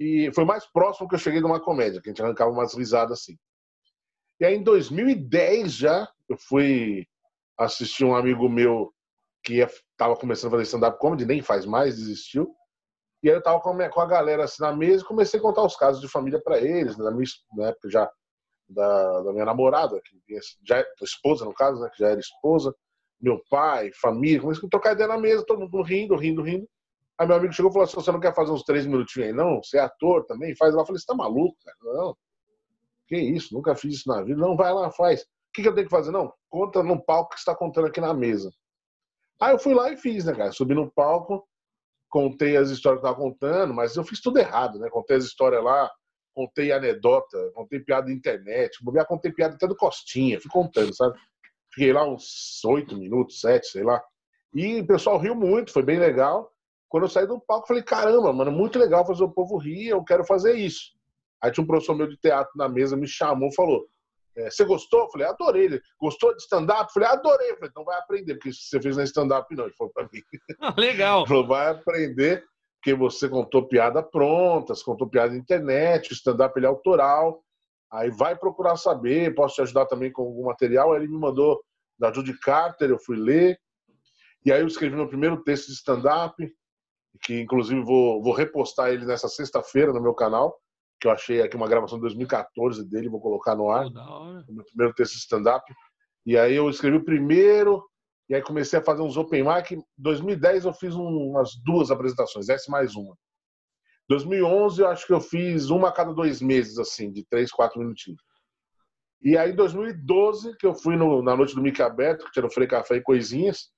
E 0.00 0.32
foi 0.32 0.46
mais 0.46 0.64
próximo 0.64 1.06
que 1.06 1.14
eu 1.14 1.18
cheguei 1.18 1.40
de 1.40 1.46
uma 1.46 1.60
comédia, 1.60 2.00
que 2.00 2.08
a 2.08 2.12
gente 2.12 2.22
arrancava 2.22 2.50
umas 2.50 2.74
risadas 2.74 3.20
assim. 3.20 3.36
E 4.40 4.46
aí, 4.46 4.54
em 4.54 4.62
2010 4.62 5.74
já, 5.74 6.10
eu 6.26 6.38
fui 6.38 7.06
assistir 7.58 8.06
um 8.06 8.16
amigo 8.16 8.48
meu 8.48 8.94
que 9.44 9.58
estava 9.58 10.16
começando 10.16 10.48
a 10.48 10.50
fazer 10.52 10.62
stand-up 10.62 10.98
comedy, 10.98 11.26
nem 11.26 11.42
faz 11.42 11.66
mais, 11.66 11.96
desistiu. 11.96 12.54
E 13.22 13.28
aí 13.28 13.34
eu 13.34 13.40
estava 13.40 13.60
com, 13.60 13.76
com 13.90 14.00
a 14.00 14.06
galera 14.06 14.44
assim 14.44 14.62
na 14.62 14.74
mesa 14.74 15.04
e 15.04 15.06
comecei 15.06 15.38
a 15.38 15.42
contar 15.42 15.62
os 15.62 15.76
casos 15.76 16.00
de 16.00 16.08
família 16.08 16.40
para 16.42 16.58
eles, 16.58 16.96
minha, 16.96 17.10
na 17.54 17.68
época 17.68 17.90
já 17.90 18.10
da, 18.66 19.20
da, 19.20 19.32
minha 19.32 19.44
namorada, 19.44 20.00
que 20.02 20.38
já 20.66 20.82
esposa 21.02 21.44
no 21.44 21.52
caso, 21.52 21.78
né, 21.82 21.90
que 21.90 21.98
já 21.98 22.08
era 22.08 22.20
esposa, 22.20 22.74
meu 23.20 23.42
pai, 23.50 23.90
família, 24.00 24.40
comecei 24.40 24.66
a 24.66 24.70
trocar 24.70 24.92
ideia 24.92 25.08
na 25.08 25.18
mesa, 25.18 25.44
todo 25.44 25.60
mundo 25.60 25.82
rindo, 25.82 26.16
rindo, 26.16 26.40
rindo. 26.40 26.66
Aí 27.20 27.26
meu 27.26 27.36
amigo 27.36 27.52
chegou 27.52 27.70
e 27.70 27.74
falou 27.74 27.84
assim: 27.84 27.96
você 27.96 28.10
não 28.10 28.18
quer 28.18 28.34
fazer 28.34 28.50
uns 28.50 28.62
três 28.62 28.86
minutinhos 28.86 29.28
aí, 29.28 29.34
não? 29.34 29.62
Você 29.62 29.76
é 29.76 29.80
ator 29.82 30.24
também? 30.24 30.56
Faz 30.56 30.74
lá. 30.74 30.80
Eu 30.80 30.86
falei: 30.86 30.98
você 30.98 31.06
tá 31.06 31.14
maluco, 31.14 31.54
cara? 31.62 31.76
Não. 31.82 32.16
Que 33.06 33.18
isso? 33.18 33.52
Nunca 33.52 33.76
fiz 33.76 33.96
isso 33.96 34.08
na 34.08 34.22
vida. 34.22 34.40
Não, 34.40 34.56
vai 34.56 34.72
lá, 34.72 34.90
faz. 34.90 35.26
que, 35.54 35.60
que 35.60 35.68
eu 35.68 35.74
tenho 35.74 35.86
que 35.86 35.94
fazer? 35.94 36.12
Não, 36.12 36.32
conta 36.48 36.82
no 36.82 36.98
palco 37.04 37.34
que 37.34 37.38
está 37.38 37.54
contando 37.54 37.88
aqui 37.88 38.00
na 38.00 38.14
mesa. 38.14 38.50
Aí 39.38 39.52
eu 39.52 39.58
fui 39.58 39.74
lá 39.74 39.92
e 39.92 39.98
fiz, 39.98 40.24
né, 40.24 40.34
cara? 40.34 40.50
Subi 40.50 40.74
no 40.74 40.90
palco, 40.90 41.46
contei 42.08 42.56
as 42.56 42.70
histórias 42.70 43.02
que 43.02 43.06
eu 43.06 43.10
tava 43.10 43.22
contando, 43.22 43.74
mas 43.74 43.96
eu 43.96 44.04
fiz 44.04 44.22
tudo 44.22 44.38
errado, 44.38 44.78
né? 44.78 44.88
Contei 44.88 45.18
as 45.18 45.24
histórias 45.24 45.62
lá, 45.62 45.90
contei 46.34 46.72
anedota, 46.72 47.50
contei 47.54 47.80
piada 47.80 48.06
da 48.06 48.12
internet, 48.12 48.78
já 48.94 49.04
contei 49.04 49.30
piada 49.30 49.56
até 49.56 49.66
do 49.66 49.76
Costinha, 49.76 50.40
fui 50.40 50.50
contando, 50.50 50.94
sabe? 50.94 51.18
Fiquei 51.74 51.92
lá 51.92 52.02
uns 52.08 52.64
oito 52.64 52.96
minutos, 52.96 53.40
sete, 53.40 53.66
sei 53.66 53.84
lá. 53.84 54.02
E 54.54 54.80
o 54.80 54.86
pessoal 54.86 55.18
riu 55.18 55.34
muito, 55.34 55.70
foi 55.70 55.82
bem 55.82 55.98
legal. 55.98 56.50
Quando 56.90 57.04
eu 57.04 57.08
saí 57.08 57.26
do 57.26 57.40
palco, 57.40 57.68
falei, 57.68 57.82
caramba, 57.82 58.32
mano, 58.32 58.50
muito 58.50 58.78
legal 58.78 59.06
fazer 59.06 59.24
o 59.24 59.30
povo 59.30 59.56
rir, 59.56 59.88
eu 59.88 60.04
quero 60.04 60.24
fazer 60.24 60.56
isso. 60.56 60.90
Aí 61.40 61.50
tinha 61.50 61.64
um 61.64 61.66
professor 61.66 61.94
meu 61.94 62.08
de 62.08 62.18
teatro 62.18 62.52
na 62.56 62.68
mesa, 62.68 62.96
me 62.96 63.06
chamou, 63.06 63.50
falou, 63.54 63.86
é, 64.36 64.50
você 64.50 64.64
gostou? 64.64 65.00
Eu 65.00 65.10
falei, 65.10 65.26
adorei. 65.26 65.64
Ele, 65.66 65.80
Gostou 66.00 66.34
de 66.34 66.42
stand-up? 66.42 66.82
Eu 66.82 66.92
falei, 66.92 67.08
adorei. 67.08 67.50
Eu 67.50 67.54
falei, 67.54 67.70
então 67.70 67.84
vai 67.84 67.98
aprender, 67.98 68.34
porque 68.34 68.52
você 68.52 68.80
fez 68.80 68.96
na 68.96 69.04
stand-up 69.04 69.54
não. 69.54 69.64
Ele 69.64 69.74
falou 69.74 69.92
pra 69.92 70.08
mim. 70.12 70.20
Ah, 70.60 70.74
legal. 70.76 71.20
Ele 71.20 71.28
falou, 71.28 71.46
vai 71.46 71.68
aprender, 71.68 72.44
porque 72.76 72.94
você 72.94 73.28
contou 73.28 73.68
piada 73.68 74.02
pronta, 74.02 74.74
você 74.74 74.84
contou 74.84 75.08
piada 75.08 75.32
na 75.32 75.38
internet, 75.38 76.10
o 76.10 76.14
stand-up 76.14 76.58
ele 76.58 76.66
é 76.66 76.68
autoral. 76.68 77.42
Aí 77.92 78.10
vai 78.10 78.36
procurar 78.36 78.76
saber, 78.76 79.34
posso 79.34 79.56
te 79.56 79.62
ajudar 79.62 79.86
também 79.86 80.12
com 80.12 80.22
algum 80.22 80.44
material. 80.44 80.92
Aí 80.92 81.00
ele 81.00 81.08
me 81.08 81.18
mandou 81.18 81.60
da 81.98 82.12
Judy 82.12 82.38
Carter, 82.38 82.90
eu 82.90 82.98
fui 82.98 83.16
ler. 83.16 83.58
E 84.44 84.52
aí 84.52 84.60
eu 84.60 84.66
escrevi 84.66 84.96
meu 84.96 85.08
primeiro 85.08 85.42
texto 85.42 85.66
de 85.66 85.74
stand-up, 85.74 86.50
que 87.22 87.40
inclusive 87.40 87.80
vou, 87.82 88.22
vou 88.22 88.32
repostar 88.32 88.90
ele 88.90 89.04
nessa 89.04 89.28
sexta-feira 89.28 89.92
no 89.92 90.00
meu 90.00 90.14
canal 90.14 90.56
que 91.00 91.06
eu 91.06 91.10
achei 91.10 91.40
aqui 91.40 91.56
uma 91.56 91.68
gravação 91.68 91.96
de 91.96 92.02
2014 92.02 92.84
dele, 92.88 93.08
vou 93.08 93.20
colocar 93.20 93.56
no 93.56 93.70
ar. 93.70 93.86
Oh, 93.86 94.52
meu 94.52 94.64
primeiro 94.66 94.94
texto 94.94 95.14
stand-up. 95.14 95.64
E 96.26 96.36
aí 96.36 96.54
eu 96.54 96.68
escrevi 96.68 96.98
o 96.98 97.04
primeiro, 97.04 97.82
e 98.28 98.34
aí 98.34 98.42
comecei 98.42 98.78
a 98.78 98.84
fazer 98.84 99.00
uns 99.00 99.16
open 99.16 99.42
mic. 99.42 99.74
Em 99.74 99.82
2010 99.96 100.66
eu 100.66 100.74
fiz 100.74 100.94
um, 100.94 101.30
umas 101.30 101.56
duas 101.64 101.90
apresentações, 101.90 102.50
essa 102.50 102.70
mais 102.70 102.94
uma. 102.94 103.16
2011 104.08 104.82
eu 104.82 104.88
acho 104.88 105.06
que 105.06 105.12
eu 105.12 105.20
fiz 105.20 105.70
uma 105.70 105.88
a 105.88 105.92
cada 105.92 106.12
dois 106.12 106.42
meses, 106.42 106.78
assim, 106.78 107.10
de 107.10 107.24
três, 107.24 107.50
quatro 107.50 107.80
minutinhos. 107.80 108.20
E 109.22 109.38
aí 109.38 109.52
em 109.52 109.56
2012, 109.56 110.56
que 110.58 110.66
eu 110.66 110.74
fui 110.74 110.96
no, 110.96 111.22
na 111.22 111.34
noite 111.34 111.54
do 111.54 111.62
Mickey 111.62 111.82
Aberto, 111.82 112.26
que 112.26 112.32
tinha 112.32 112.42
no 112.42 112.50
Frei 112.50 112.66
Café 112.66 112.96
e 112.96 113.02
Coisinhas, 113.02 113.70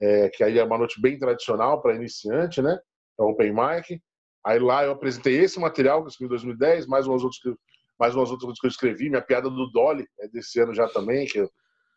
é, 0.00 0.28
que 0.28 0.44
aí 0.44 0.58
é 0.58 0.64
uma 0.64 0.78
noite 0.78 1.00
bem 1.00 1.18
tradicional 1.18 1.80
para 1.80 1.94
iniciante, 1.94 2.60
né? 2.60 2.78
É 3.18 3.22
open 3.22 3.52
mic. 3.52 4.00
Aí 4.44 4.58
lá 4.58 4.84
eu 4.84 4.92
apresentei 4.92 5.36
esse 5.36 5.58
material 5.58 6.00
que 6.00 6.06
eu 6.06 6.08
escrevi 6.10 6.26
em 6.26 6.36
2010, 6.36 6.86
mais 6.86 7.06
umas 7.06 7.22
outras 7.22 7.40
que, 7.40 7.54
mais 7.98 8.14
umas 8.14 8.30
outras 8.30 8.58
que 8.58 8.66
eu 8.66 8.70
escrevi, 8.70 9.08
minha 9.08 9.22
piada 9.22 9.50
do 9.50 9.70
Dolly, 9.72 10.06
é 10.20 10.28
desse 10.28 10.60
ano 10.60 10.74
já 10.74 10.88
também, 10.88 11.26
que 11.26 11.40
é 11.40 11.48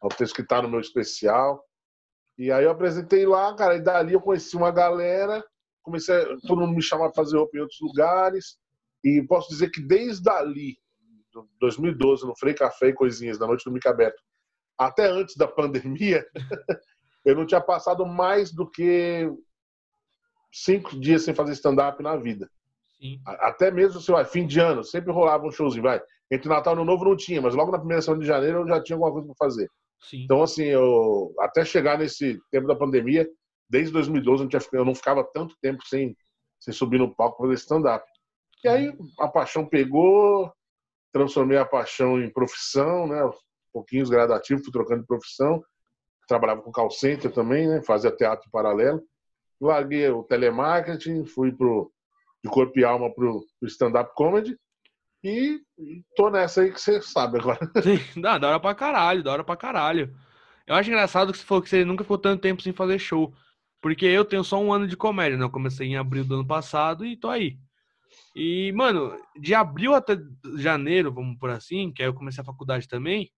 o 0.01 0.09
texto 0.09 0.35
que 0.35 0.41
está 0.41 0.61
no 0.61 0.69
meu 0.69 0.79
especial. 0.79 1.63
E 2.37 2.51
aí 2.51 2.63
eu 2.63 2.71
apresentei 2.71 3.25
lá, 3.25 3.53
cara, 3.53 3.75
e 3.75 3.81
dali 3.81 4.13
eu 4.13 4.21
conheci 4.21 4.55
uma 4.55 4.71
galera, 4.71 5.43
comecei, 5.83 6.15
todo 6.47 6.61
mundo 6.61 6.73
me 6.73 6.81
chamar 6.81 7.11
para 7.11 7.23
fazer 7.23 7.37
roupa 7.37 7.57
em 7.57 7.61
outros 7.61 7.79
lugares, 7.81 8.57
e 9.03 9.21
posso 9.27 9.49
dizer 9.49 9.69
que 9.71 9.81
desde 9.81 10.29
ali, 10.29 10.77
2012, 11.59 12.25
no 12.25 12.35
Frei 12.37 12.53
Café 12.53 12.87
e 12.87 12.93
Coisinhas, 12.93 13.37
da 13.37 13.45
Noite 13.45 13.65
do 13.65 13.71
Mica 13.71 13.89
Aberto, 13.89 14.21
até 14.77 15.07
antes 15.07 15.35
da 15.35 15.47
pandemia, 15.47 16.25
eu 17.25 17.35
não 17.35 17.45
tinha 17.45 17.61
passado 17.61 18.05
mais 18.05 18.51
do 18.51 18.69
que 18.69 19.29
cinco 20.51 20.99
dias 20.99 21.23
sem 21.23 21.33
fazer 21.33 21.53
stand-up 21.53 22.01
na 22.01 22.15
vida. 22.15 22.49
Sim. 22.99 23.21
Até 23.25 23.71
mesmo, 23.71 24.01
sei 24.01 24.13
lá, 24.13 24.25
fim 24.25 24.45
de 24.45 24.59
ano, 24.59 24.83
sempre 24.83 25.11
rolava 25.11 25.45
um 25.45 25.51
showzinho, 25.51 25.83
vai. 25.83 26.01
Entre 26.31 26.49
Natal 26.49 26.73
e 26.73 26.75
Ano 26.75 26.85
Novo 26.85 27.05
não 27.05 27.15
tinha, 27.15 27.41
mas 27.41 27.55
logo 27.55 27.71
na 27.71 27.79
primeira 27.79 28.01
semana 28.01 28.21
de 28.21 28.27
janeiro 28.27 28.59
eu 28.59 28.67
já 28.67 28.81
tinha 28.83 28.95
alguma 28.95 29.11
coisa 29.11 29.27
para 29.27 29.35
fazer. 29.37 29.69
Sim. 30.01 30.23
Então, 30.23 30.43
assim, 30.43 30.65
eu 30.65 31.33
até 31.39 31.65
chegar 31.65 31.97
nesse 31.97 32.39
tempo 32.51 32.67
da 32.67 32.75
pandemia, 32.75 33.27
desde 33.69 33.91
2012 33.93 34.41
eu 34.41 34.43
não, 34.43 34.49
tinha, 34.49 34.79
eu 34.79 34.85
não 34.85 34.95
ficava 34.95 35.23
tanto 35.33 35.55
tempo 35.61 35.81
sem, 35.87 36.15
sem 36.59 36.73
subir 36.73 36.99
no 36.99 37.13
palco 37.13 37.37
para 37.37 37.47
fazer 37.47 37.61
stand-up. 37.61 38.05
E 38.63 38.67
aí 38.67 38.93
a 39.19 39.27
paixão 39.27 39.65
pegou, 39.65 40.51
transformei 41.13 41.57
a 41.57 41.65
paixão 41.65 42.21
em 42.21 42.31
profissão, 42.31 43.07
né? 43.07 43.17
Pouquinhos 43.71 44.09
gradativos, 44.09 44.63
fui 44.63 44.71
trocando 44.71 45.01
de 45.01 45.07
profissão. 45.07 45.63
Trabalhava 46.29 46.61
com 46.61 46.71
call 46.71 46.91
center 46.91 47.29
também, 47.33 47.67
né? 47.67 47.81
Fazia 47.81 48.15
teatro 48.15 48.49
paralelo 48.49 49.03
larguei 49.59 50.09
o 50.09 50.23
telemarketing, 50.23 51.25
fui 51.25 51.51
pro, 51.51 51.91
de 52.43 52.49
corpo 52.49 52.79
e 52.79 52.83
alma 52.83 53.13
pro, 53.13 53.45
pro 53.59 53.67
stand-up 53.67 54.13
comedy 54.15 54.57
e, 55.23 55.59
tô 56.15 56.29
nessa 56.29 56.61
aí 56.61 56.71
que 56.71 56.79
você 56.79 57.01
sabe 57.01 57.39
agora. 57.39 57.59
Sim, 57.83 58.21
dá, 58.21 58.35
hora 58.35 58.59
pra 58.59 58.73
caralho, 58.73 59.21
da 59.21 59.33
hora 59.33 59.43
pra 59.43 59.57
caralho. 59.57 60.15
Eu 60.65 60.75
acho 60.75 60.89
engraçado 60.89 61.33
que 61.33 61.37
você 61.37 61.43
falou 61.43 61.61
que 61.61 61.69
você 61.69 61.83
nunca 61.83 62.03
ficou 62.03 62.17
tanto 62.17 62.41
tempo 62.41 62.61
sem 62.61 62.71
fazer 62.71 62.99
show. 62.99 63.33
Porque 63.81 64.05
eu 64.05 64.23
tenho 64.23 64.43
só 64.43 64.61
um 64.61 64.71
ano 64.71 64.87
de 64.87 64.95
comédia, 64.95 65.37
né? 65.37 65.43
Eu 65.43 65.49
comecei 65.49 65.87
em 65.87 65.97
abril 65.97 66.23
do 66.23 66.35
ano 66.35 66.47
passado 66.47 67.05
e 67.05 67.17
tô 67.17 67.29
aí. 67.29 67.57
E, 68.35 68.71
mano, 68.73 69.17
de 69.39 69.53
abril 69.53 69.93
até 69.93 70.17
janeiro, 70.57 71.13
vamos 71.13 71.37
por 71.37 71.49
assim, 71.49 71.91
que 71.91 72.01
aí 72.01 72.07
eu 72.07 72.13
comecei 72.13 72.41
a 72.41 72.45
faculdade 72.45 72.87
também, 72.87 73.29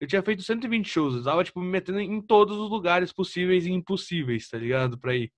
eu 0.00 0.08
tinha 0.08 0.22
feito 0.22 0.42
120 0.42 0.88
shows. 0.88 1.14
Eu 1.16 1.22
tava, 1.22 1.44
tipo, 1.44 1.60
me 1.60 1.68
metendo 1.68 2.00
em 2.00 2.20
todos 2.22 2.56
os 2.56 2.70
lugares 2.70 3.12
possíveis 3.12 3.66
e 3.66 3.70
impossíveis, 3.70 4.48
tá 4.48 4.56
ligado? 4.56 4.98
Pra 4.98 5.14
ir. 5.14 5.30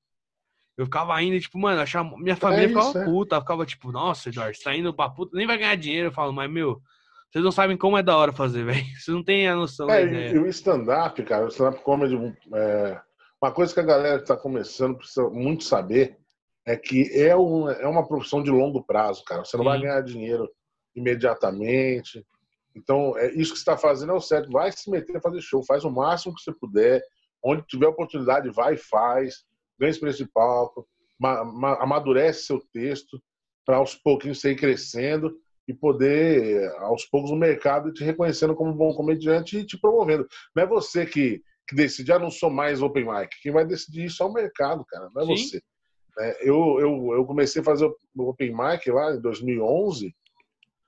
Eu 0.76 0.86
ficava 0.86 1.20
indo, 1.22 1.38
tipo, 1.38 1.58
mano, 1.58 1.80
achava, 1.80 2.16
minha 2.16 2.36
família 2.36 2.64
é 2.64 2.68
ficava 2.68 2.88
isso, 2.88 2.98
é. 2.98 3.04
puta, 3.04 3.40
ficava 3.40 3.66
tipo, 3.66 3.92
nossa, 3.92 4.28
Eduardo, 4.28 4.56
você 4.56 4.64
tá 4.64 4.74
indo 4.74 4.94
pra 4.94 5.10
puta, 5.10 5.36
nem 5.36 5.46
vai 5.46 5.58
ganhar 5.58 5.76
dinheiro. 5.76 6.08
Eu 6.08 6.12
falo, 6.12 6.32
mas, 6.32 6.50
meu, 6.50 6.80
vocês 7.30 7.44
não 7.44 7.52
sabem 7.52 7.76
como 7.76 7.98
é 7.98 8.02
da 8.02 8.16
hora 8.16 8.32
fazer, 8.32 8.64
velho. 8.64 8.84
Vocês 8.96 9.14
não 9.14 9.22
têm 9.22 9.48
a 9.48 9.56
noção 9.56 9.90
é, 9.90 10.32
E 10.32 10.38
o 10.38 10.46
stand-up, 10.46 11.20
cara, 11.24 11.44
o 11.44 11.48
stand-up 11.48 11.82
comedy, 11.82 12.16
é, 12.54 13.00
uma 13.42 13.50
coisa 13.50 13.74
que 13.74 13.80
a 13.80 13.84
galera 13.84 14.20
que 14.20 14.26
tá 14.26 14.36
começando 14.36 14.96
precisa 14.96 15.28
muito 15.28 15.64
saber 15.64 16.16
é 16.64 16.76
que 16.76 17.10
é, 17.12 17.36
um, 17.36 17.68
é 17.68 17.88
uma 17.88 18.06
profissão 18.06 18.42
de 18.42 18.50
longo 18.50 18.84
prazo, 18.84 19.24
cara. 19.24 19.44
Você 19.44 19.56
não 19.56 19.64
Sim. 19.64 19.70
vai 19.70 19.80
ganhar 19.80 20.00
dinheiro 20.02 20.48
imediatamente. 20.94 22.24
Então, 22.74 23.16
é 23.18 23.30
isso 23.32 23.52
que 23.52 23.58
você 23.58 23.62
está 23.62 23.76
fazendo 23.76 24.12
é 24.12 24.14
o 24.14 24.20
certo. 24.20 24.50
Vai 24.50 24.72
se 24.72 24.90
meter 24.90 25.16
a 25.16 25.20
fazer 25.20 25.40
show, 25.40 25.64
faz 25.64 25.84
o 25.84 25.90
máximo 25.90 26.34
que 26.34 26.42
você 26.42 26.52
puder. 26.52 27.02
Onde 27.44 27.66
tiver 27.66 27.86
oportunidade, 27.86 28.50
vai 28.50 28.74
e 28.74 28.78
faz 28.78 29.44
ganha 29.82 29.90
experiência 29.90 30.24
de 30.24 30.30
palco, 30.30 30.86
ma, 31.18 31.44
ma, 31.44 31.74
amadurece 31.82 32.44
seu 32.44 32.60
texto 32.72 33.20
para 33.66 33.76
aos 33.76 33.94
pouquinhos 33.94 34.40
você 34.40 34.52
ir 34.52 34.56
crescendo 34.56 35.36
e 35.66 35.74
poder, 35.74 36.68
aos 36.78 37.04
poucos, 37.04 37.30
o 37.30 37.36
mercado 37.36 37.92
te 37.92 38.02
reconhecendo 38.02 38.54
como 38.54 38.70
um 38.70 38.76
bom 38.76 38.94
comediante 38.94 39.58
e 39.58 39.66
te 39.66 39.78
promovendo. 39.78 40.26
Não 40.54 40.62
é 40.62 40.66
você 40.66 41.06
que, 41.06 41.40
que 41.68 41.74
decide, 41.74 42.12
ah, 42.12 42.18
não 42.18 42.30
sou 42.30 42.50
mais 42.50 42.82
open 42.82 43.04
mic. 43.04 43.30
Quem 43.40 43.52
vai 43.52 43.64
decidir 43.64 44.06
isso 44.06 44.22
é 44.22 44.26
o 44.26 44.32
mercado, 44.32 44.84
cara, 44.84 45.08
não 45.14 45.22
é 45.22 45.26
Sim. 45.26 45.36
você. 45.36 45.62
É, 46.18 46.48
eu, 46.48 46.78
eu, 46.78 47.14
eu 47.14 47.24
comecei 47.24 47.62
a 47.62 47.64
fazer 47.64 47.86
o 47.86 48.28
open 48.28 48.50
mic 48.50 48.90
lá 48.90 49.14
em 49.14 49.20
2011, 49.20 50.14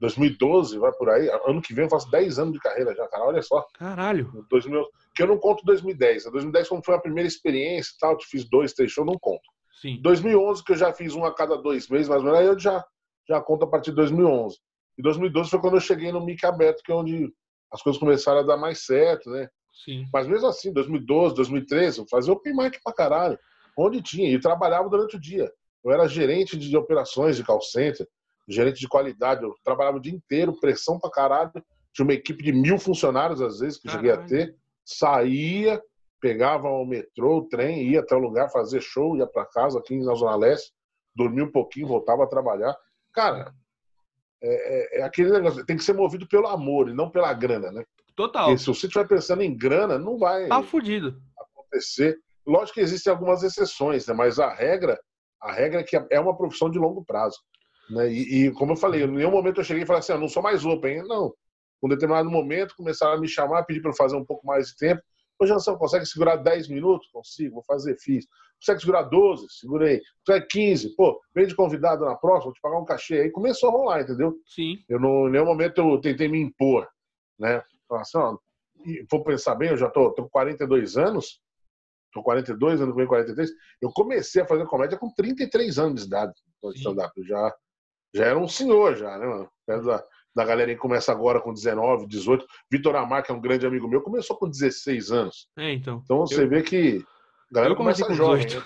2012, 0.01 0.79
vai 0.79 0.93
por 0.93 1.09
aí. 1.09 1.29
Ano 1.47 1.63
que 1.63 1.73
vem 1.73 1.85
eu 1.85 1.91
faço 1.91 2.11
10 2.11 2.39
anos 2.39 2.53
de 2.53 2.61
carreira 2.61 2.95
já, 2.95 3.07
cara. 3.09 3.25
Olha 3.25 3.43
só. 3.43 3.65
Caralho. 3.75 4.47
2000, 4.51 4.85
que 5.15 5.23
eu 5.23 5.27
não 5.27 5.39
conto 5.39 5.65
2010. 5.65 6.25
2010, 6.25 6.69
como 6.69 6.85
foi 6.85 6.95
a 6.95 7.01
primeira 7.01 7.29
experiência 7.29 7.93
e 7.95 7.99
tal, 7.99 8.13
eu 8.13 8.21
fiz 8.21 8.49
dois, 8.49 8.73
três 8.73 8.91
shows, 8.91 9.07
não 9.07 9.19
conto. 9.19 9.43
Sim. 9.81 10.01
2011, 10.03 10.65
que 10.65 10.73
eu 10.73 10.77
já 10.77 10.93
fiz 10.93 11.15
um 11.15 11.25
a 11.25 11.35
cada 11.35 11.57
dois 11.57 11.89
meses, 11.89 12.09
mais 12.09 12.21
ou 12.21 12.27
menos, 12.27 12.41
aí 12.41 12.47
eu 12.47 12.59
já, 12.59 12.85
já 13.29 13.41
conto 13.41 13.65
a 13.65 13.69
partir 13.69 13.91
de 13.91 13.97
2011. 13.97 14.57
E 14.97 15.03
2012 15.03 15.51
foi 15.51 15.61
quando 15.61 15.75
eu 15.75 15.81
cheguei 15.81 16.13
no 16.13 16.25
Mic 16.25 16.45
Aberto, 16.45 16.83
que 16.83 16.93
é 16.93 16.95
onde 16.95 17.33
as 17.71 17.83
coisas 17.83 17.99
começaram 17.99 18.41
a 18.41 18.45
dar 18.45 18.57
mais 18.57 18.85
certo, 18.85 19.29
né? 19.31 19.49
Sim. 19.85 20.05
Mas 20.13 20.27
mesmo 20.27 20.47
assim, 20.47 20.73
2012, 20.73 21.35
2013, 21.35 21.99
eu 21.99 22.07
fazia 22.09 22.33
open 22.33 22.55
mic 22.55 22.79
pra 22.83 22.93
caralho. 22.93 23.39
Onde 23.77 24.01
tinha. 24.01 24.31
E 24.31 24.39
trabalhava 24.39 24.89
durante 24.89 25.17
o 25.17 25.21
dia. 25.21 25.51
Eu 25.85 25.91
era 25.91 26.07
gerente 26.07 26.57
de 26.57 26.77
operações 26.77 27.37
de 27.37 27.43
call 27.43 27.61
center, 27.61 28.07
gerente 28.49 28.81
de 28.81 28.89
qualidade. 28.89 29.43
Eu 29.43 29.55
trabalhava 29.65 29.97
o 29.97 30.01
dia 30.01 30.13
inteiro, 30.13 30.59
pressão 30.59 30.99
pra 30.99 31.11
caralho. 31.11 31.51
Tinha 31.93 32.05
uma 32.05 32.15
equipe 32.15 32.43
de 32.43 32.53
mil 32.53 32.79
funcionários, 32.79 33.41
às 33.41 33.61
vezes, 33.61 33.79
que 33.79 33.89
Caralho. 33.89 34.07
cheguei 34.07 34.25
a 34.25 34.27
ter 34.27 34.57
saía, 34.85 35.83
pegava 36.21 36.69
o 36.69 36.85
metrô, 36.85 37.39
o 37.39 37.49
trem, 37.49 37.91
ia 37.91 38.01
até 38.01 38.15
o 38.15 38.19
lugar 38.19 38.51
fazer 38.51 38.81
show, 38.81 39.17
ia 39.17 39.27
para 39.27 39.47
casa 39.47 39.79
aqui 39.79 39.99
na 39.99 40.15
Zona 40.15 40.37
Leste, 40.37 40.73
dormia 41.15 41.45
um 41.45 41.51
pouquinho, 41.51 41.89
voltava 41.89 42.25
a 42.25 42.29
trabalhar. 42.29 42.77
Cara, 43.13 43.53
é, 44.43 44.99
é, 44.99 45.01
é, 45.01 45.03
aquele 45.03 45.31
negócio, 45.31 45.65
tem 45.65 45.77
que 45.77 45.85
ser 45.85 45.95
movido 45.95 46.29
pelo 46.29 46.47
amor 46.49 46.89
e 46.89 46.95
não 46.95 47.11
pela 47.11 47.33
grana, 47.33 47.73
né? 47.73 47.85
Total. 48.15 48.47
Porque 48.47 48.59
se 48.59 48.67
você 48.67 48.87
estiver 48.87 49.09
pensando 49.09 49.43
em 49.43 49.57
grana, 49.57 49.99
não 49.99 50.19
vai 50.19 50.47
tá 50.49 50.63
fudido. 50.63 51.21
acontecer. 51.39 52.19
Lógico 52.47 52.75
que 52.75 52.81
existem 52.81 53.11
algumas 53.11 53.43
exceções, 53.43 54.07
né? 54.07 54.15
mas 54.15 54.39
a 54.39 54.53
regra, 54.53 55.01
a 55.41 55.51
regra 55.51 55.81
é 55.81 55.83
que 55.83 55.97
é 56.11 56.21
uma 56.21 56.37
profissão 56.37 56.71
de 56.71 56.79
longo 56.79 57.05
prazo. 57.05 57.39
Né? 57.91 58.13
E, 58.13 58.47
e 58.47 58.53
como 58.53 58.73
eu 58.73 58.77
falei, 58.77 59.03
em 59.03 59.07
nenhum 59.07 59.31
momento 59.31 59.61
eu 59.61 59.65
cheguei 59.65 59.83
e 59.83 59.87
falei 59.87 60.01
assim, 60.01 60.13
ah, 60.13 60.19
não 60.19 60.29
sou 60.29 60.43
mais 60.43 60.65
open. 60.65 61.03
Não, 61.07 61.35
um 61.83 61.89
determinado 61.89 62.31
momento, 62.31 62.75
começaram 62.77 63.15
a 63.15 63.21
me 63.21 63.29
chamar, 63.29 63.65
pedir 63.65 63.81
para 63.81 63.91
eu 63.91 63.97
fazer 63.97 64.17
um 64.17 64.25
pouco 64.25 64.47
mais 64.47 64.69
de 64.69 64.77
tempo. 64.77 65.03
Ô, 65.39 65.47
Jansão, 65.47 65.77
consegue 65.77 66.07
segurar 66.07 66.37
10 66.37 66.69
minutos? 66.69 67.09
Consigo, 67.09 67.55
vou 67.55 67.65
fazer, 67.65 67.97
fiz. 67.99 68.27
Consegue 68.59 68.81
segurar 68.81 69.03
12? 69.03 69.47
Segurei. 69.51 70.01
Consegue 70.25 70.47
15? 70.47 70.97
Pô, 70.97 71.21
vem 71.35 71.47
de 71.47 71.55
convidado 71.55 72.05
na 72.05 72.15
próxima, 72.15 72.45
vou 72.45 72.53
te 72.53 72.61
pagar 72.61 72.79
um 72.79 72.85
cachê. 72.85 73.21
Aí 73.21 73.31
começou 73.31 73.69
a 73.69 73.73
rolar, 73.73 74.01
entendeu? 74.03 74.35
Sim. 74.47 74.79
Eu, 74.89 74.99
não, 74.99 75.29
em 75.29 75.33
nenhum 75.33 75.45
momento, 75.45 75.81
eu 75.81 76.01
tentei 76.01 76.29
me 76.29 76.41
impor, 76.41 76.89
né? 77.39 77.63
Falar 77.89 78.03
assim, 78.03 78.17
ó, 78.17 78.39
vou 79.11 79.23
pensar 79.25 79.55
bem, 79.55 79.71
eu 79.71 79.77
já 79.77 79.91
tô, 79.91 80.11
tô 80.13 80.23
com 80.23 80.31
42 80.31 80.97
anos, 80.97 81.41
tô 82.13 82.23
42, 82.23 82.81
ano 82.81 82.95
com 82.95 83.07
43, 83.07 83.51
eu 83.83 83.91
comecei 83.91 84.43
a 84.43 84.47
fazer 84.47 84.65
comédia 84.67 84.97
com 84.97 85.13
33 85.13 85.79
anos 85.79 86.03
de 86.03 86.07
idade, 86.07 86.33
stand-up. 86.77 87.13
Já, 87.25 87.55
já 88.15 88.27
era 88.27 88.39
um 88.39 88.49
senhor, 88.49 88.97
já, 88.97 89.19
né, 89.19 89.27
mano? 89.27 89.51
Da, 89.67 90.05
da 90.35 90.45
galera 90.45 90.73
que 90.73 90.81
começa 90.81 91.13
agora 91.13 91.41
com 91.41 91.53
19, 91.53 92.07
18. 92.07 92.47
Vitor 92.71 92.97
Amar, 92.97 93.23
que 93.23 93.33
é 93.33 93.35
um 93.35 93.41
grande 93.41 93.67
amigo 93.67 93.89
meu, 93.89 94.03
começou 94.03 94.37
com 94.37 94.49
16 94.49 95.11
anos. 95.11 95.49
É, 95.59 95.73
então. 95.73 96.01
Então 96.05 96.19
você 96.21 96.45
eu, 96.45 96.49
vê 96.49 96.63
que 96.63 97.05
a 97.51 97.55
galera 97.55 97.75
começa 97.75 98.13
jovem. 98.15 98.47
Né? 98.47 98.63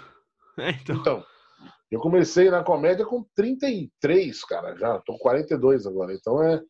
É, 0.59 0.71
então. 0.71 0.97
então. 0.97 1.25
Eu 1.91 2.01
comecei 2.01 2.51
na 2.51 2.63
comédia 2.63 3.07
com 3.07 3.25
33, 3.35 4.45
cara, 4.45 4.77
já. 4.77 4.99
Tô 5.01 5.15
com 5.15 5.19
42 5.19 5.87
agora. 5.87 6.13
Então 6.13 6.43
é, 6.43 6.63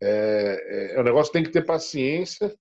é, 0.00 0.94
é, 0.94 1.00
o 1.00 1.04
negócio 1.04 1.32
tem 1.32 1.42
que 1.42 1.50
ter 1.50 1.64
paciência. 1.64 2.54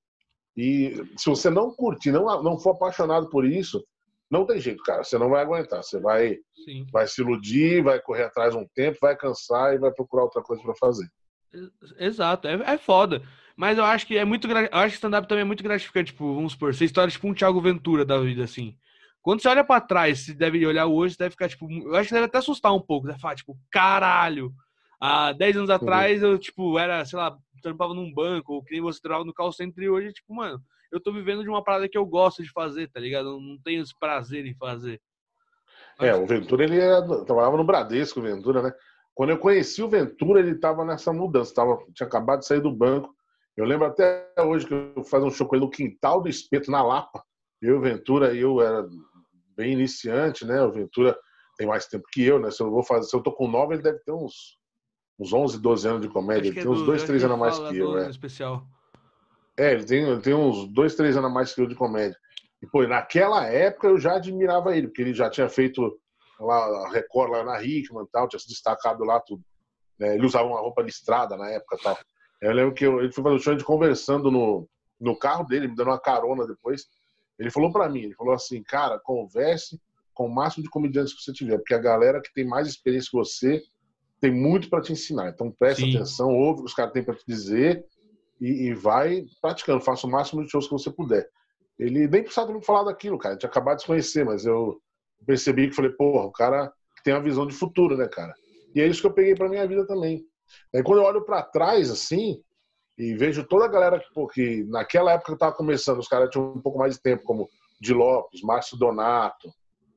E 0.57 0.95
se 1.17 1.29
você 1.29 1.49
não 1.49 1.71
curtir, 1.75 2.11
não, 2.11 2.41
não 2.41 2.57
for 2.57 2.71
apaixonado 2.71 3.29
por 3.29 3.45
isso, 3.45 3.85
não 4.29 4.45
tem 4.45 4.59
jeito, 4.59 4.83
cara. 4.83 5.03
Você 5.03 5.17
não 5.17 5.29
vai 5.29 5.41
aguentar. 5.41 5.83
Você 5.83 5.99
vai, 5.99 6.37
vai 6.91 7.07
se 7.07 7.21
iludir, 7.21 7.83
vai 7.83 7.99
correr 7.99 8.23
atrás 8.23 8.55
um 8.55 8.65
tempo, 8.73 8.97
vai 9.01 9.15
cansar 9.15 9.73
e 9.73 9.77
vai 9.77 9.91
procurar 9.91 10.23
outra 10.23 10.41
coisa 10.41 10.61
para 10.63 10.75
fazer. 10.75 11.07
Exato, 11.97 12.47
é, 12.47 12.53
é 12.73 12.77
foda. 12.77 13.21
Mas 13.55 13.77
eu 13.77 13.85
acho 13.85 14.05
que 14.05 14.17
é 14.17 14.25
muito. 14.25 14.47
Eu 14.47 14.67
acho 14.71 14.89
que 14.89 14.95
stand-up 14.95 15.27
também 15.27 15.43
é 15.43 15.45
muito 15.45 15.63
gratificante. 15.63 16.11
Tipo, 16.11 16.35
vamos 16.35 16.53
supor, 16.53 16.73
você 16.73 16.85
história 16.85 17.11
tipo 17.11 17.27
um 17.27 17.33
Thiago 17.33 17.61
Ventura 17.61 18.03
da 18.03 18.17
vida, 18.19 18.43
assim. 18.43 18.75
Quando 19.21 19.41
você 19.41 19.47
olha 19.47 19.63
para 19.63 19.81
trás, 19.81 20.19
você 20.19 20.33
deve 20.33 20.65
olhar 20.67 20.85
hoje, 20.85 21.15
você 21.15 21.23
deve 21.23 21.31
ficar, 21.31 21.47
tipo. 21.47 21.71
Eu 21.71 21.95
acho 21.95 22.09
que 22.09 22.13
deve 22.13 22.25
até 22.25 22.37
assustar 22.37 22.73
um 22.73 22.81
pouco. 22.81 23.07
Deve 23.07 23.19
falar, 23.19 23.35
tipo, 23.35 23.57
caralho. 23.71 24.53
Há 24.99 25.31
10 25.33 25.57
anos 25.57 25.69
atrás 25.69 26.21
eu, 26.21 26.37
tipo, 26.37 26.77
era, 26.79 27.03
sei 27.05 27.17
lá, 27.17 27.37
trampava 27.61 27.93
num 27.93 28.13
banco, 28.13 28.53
ou 28.53 28.63
que 28.63 28.73
nem 28.73 28.81
você 28.81 28.99
trabalhava 28.99 29.25
no 29.25 29.33
call 29.33 29.51
center 29.51 29.83
e 29.83 29.89
hoje, 29.89 30.13
tipo, 30.13 30.33
mano, 30.33 30.61
eu 30.95 31.01
tô 31.01 31.11
vivendo 31.11 31.43
de 31.43 31.49
uma 31.49 31.63
parada 31.63 31.89
que 31.89 31.97
eu 31.97 32.05
gosto 32.05 32.41
de 32.41 32.49
fazer, 32.51 32.89
tá 32.89 32.99
ligado? 32.99 33.29
Eu 33.29 33.39
não 33.39 33.57
tenho 33.57 33.81
esse 33.81 33.97
prazer 33.97 34.45
em 34.45 34.55
fazer. 34.55 35.01
É, 35.99 36.15
o 36.15 36.25
Ventura, 36.25 36.63
ele 36.63 36.79
era, 36.79 37.01
trabalhava 37.25 37.57
no 37.57 37.63
Bradesco, 37.63 38.19
o 38.19 38.23
Ventura, 38.23 38.61
né? 38.61 38.73
Quando 39.13 39.29
eu 39.29 39.37
conheci 39.37 39.81
o 39.81 39.89
Ventura, 39.89 40.39
ele 40.39 40.51
estava 40.51 40.83
nessa 40.83 41.11
mudança, 41.13 41.53
tava, 41.53 41.77
tinha 41.93 42.07
acabado 42.07 42.39
de 42.39 42.47
sair 42.47 42.61
do 42.61 42.71
banco. 42.71 43.13
Eu 43.55 43.65
lembro 43.65 43.85
até 43.87 44.29
hoje 44.39 44.67
que 44.67 44.73
eu 44.73 45.03
fazia 45.05 45.27
um 45.27 45.31
show 45.31 45.47
com 45.47 45.55
ele 45.55 45.65
no 45.65 45.71
quintal 45.71 46.21
do 46.21 46.29
espeto, 46.29 46.69
na 46.69 46.83
Lapa. 46.83 47.23
Eu, 47.61 47.77
o 47.77 47.81
Ventura, 47.81 48.33
eu 48.33 48.61
era 48.61 48.85
bem 49.55 49.73
iniciante, 49.73 50.45
né? 50.45 50.61
O 50.61 50.71
Ventura 50.71 51.17
tem 51.57 51.65
mais 51.67 51.85
tempo 51.87 52.05
que 52.11 52.23
eu, 52.23 52.39
né? 52.39 52.51
Se 52.51 52.61
eu 52.61 52.69
vou 52.69 52.83
fazer, 52.83 53.07
se 53.07 53.15
eu 53.15 53.21
tô 53.21 53.31
com 53.31 53.47
nove, 53.47 53.75
ele 53.75 53.83
deve 53.83 53.99
ter 53.99 54.11
uns, 54.11 54.57
uns 55.17 55.31
11, 55.31 55.61
12 55.61 55.87
anos 55.87 56.01
de 56.01 56.09
comédia. 56.09 56.49
Ele 56.49 56.55
tem 56.55 56.65
é 56.65 56.69
uns 56.69 56.85
dois, 56.85 57.03
três 57.03 57.23
anos 57.23 57.35
a 57.35 57.39
mais 57.39 57.57
que 57.57 57.77
eu, 57.77 57.97
é. 57.97 58.09
Especial. 58.09 58.67
É, 59.57 59.71
ele 59.71 59.85
tem, 59.85 60.03
ele 60.03 60.21
tem 60.21 60.33
uns 60.33 60.67
dois, 60.71 60.95
três 60.95 61.15
anos 61.15 61.29
a 61.29 61.33
mais 61.33 61.53
que 61.53 61.61
eu 61.61 61.67
de 61.67 61.75
comédia. 61.75 62.17
E, 62.61 62.67
pô, 62.67 62.85
naquela 62.87 63.45
época 63.47 63.87
eu 63.87 63.97
já 63.97 64.15
admirava 64.15 64.75
ele, 64.75 64.87
porque 64.87 65.01
ele 65.01 65.13
já 65.13 65.29
tinha 65.29 65.47
feito 65.47 65.97
lá, 66.39 66.85
a 66.85 66.91
Record 66.91 67.31
lá 67.31 67.43
na 67.43 67.63
Hickman 67.63 68.05
tal, 68.11 68.27
tinha 68.27 68.39
se 68.39 68.47
destacado 68.47 69.03
lá 69.03 69.19
tudo. 69.19 69.43
É, 69.99 70.15
ele 70.15 70.25
usava 70.25 70.47
uma 70.47 70.59
roupa 70.59 70.81
listrada 70.81 71.37
na 71.37 71.49
época 71.49 71.77
tal. 71.81 71.97
Eu 72.41 72.51
lembro 72.53 72.73
que 72.73 72.85
eu, 72.85 72.99
ele 72.99 73.11
foi 73.11 73.23
fazer 73.23 73.35
o 73.35 73.39
show 73.39 73.55
de 73.55 73.63
conversando 73.63 74.29
no, 74.29 74.67
no 74.99 75.17
carro 75.17 75.45
dele, 75.45 75.67
me 75.67 75.75
dando 75.75 75.87
uma 75.89 75.99
carona 75.99 76.45
depois. 76.45 76.85
Ele 77.39 77.49
falou 77.49 77.71
para 77.71 77.89
mim, 77.89 78.01
ele 78.01 78.15
falou 78.15 78.33
assim, 78.33 78.61
cara, 78.63 78.99
converse 78.99 79.79
com 80.13 80.27
o 80.27 80.33
máximo 80.33 80.63
de 80.63 80.69
comediantes 80.69 81.13
que 81.13 81.21
você 81.21 81.33
tiver, 81.33 81.57
porque 81.57 81.73
a 81.73 81.79
galera 81.79 82.21
que 82.21 82.33
tem 82.33 82.45
mais 82.45 82.67
experiência 82.67 83.09
que 83.09 83.17
você 83.17 83.61
tem 84.21 84.31
muito 84.31 84.69
para 84.69 84.81
te 84.81 84.93
ensinar. 84.93 85.29
Então 85.29 85.51
presta 85.51 85.83
Sim. 85.83 85.95
atenção, 85.95 86.29
ouve 86.29 86.61
o 86.61 86.63
que 86.63 86.69
os 86.69 86.73
caras 86.73 86.93
têm 86.93 87.03
para 87.03 87.15
te 87.15 87.23
dizer 87.27 87.85
e, 88.39 88.67
e, 88.67 88.73
vai 88.73 89.25
praticando, 89.41 89.83
faça 89.83 90.05
o 90.05 90.09
máximo 90.09 90.43
de 90.43 90.49
shows 90.49 90.67
que 90.67 90.73
você 90.73 90.91
puder. 90.91 91.27
Ele 91.77 92.07
nem 92.07 92.21
precisava 92.21 92.47
ter 92.47 92.53
me 92.53 92.63
falado 92.63 92.85
daquilo, 92.85 93.17
cara. 93.17 93.33
A 93.33 93.35
gente 93.35 93.45
acabado 93.45 93.77
de 93.77 93.81
se 93.81 93.87
conhecer, 93.87 94.25
mas 94.25 94.45
eu 94.45 94.79
percebi 95.25 95.69
que 95.69 95.75
falei, 95.75 95.91
porra, 95.91 96.25
o 96.25 96.31
cara 96.31 96.71
tem 97.03 97.13
uma 97.13 97.21
visão 97.21 97.45
de 97.45 97.53
futuro, 97.53 97.97
né, 97.97 98.07
cara? 98.07 98.33
E 98.73 98.81
é 98.81 98.87
isso 98.87 99.01
que 99.01 99.07
eu 99.07 99.13
peguei 99.13 99.35
para 99.35 99.49
minha 99.49 99.67
vida 99.67 99.85
também. 99.85 100.25
Aí 100.73 100.83
quando 100.83 100.99
eu 100.99 101.05
olho 101.05 101.23
para 101.23 101.41
trás, 101.41 101.89
assim, 101.89 102.41
e 102.97 103.13
vejo 103.15 103.45
toda 103.45 103.65
a 103.65 103.69
galera 103.69 103.99
que, 103.99 104.13
pô, 104.13 104.27
que 104.27 104.63
naquela 104.65 105.13
época 105.13 105.33
eu 105.33 105.37
tava 105.37 105.55
começando, 105.55 105.99
os 105.99 106.07
caras 106.07 106.29
tinham 106.29 106.53
um 106.53 106.61
pouco 106.61 106.77
mais 106.79 106.95
de 106.95 107.01
tempo, 107.01 107.23
como 107.23 107.49
Di 107.79 107.93
Lopes, 107.93 108.41
Márcio 108.41 108.77
Donato, 108.77 109.49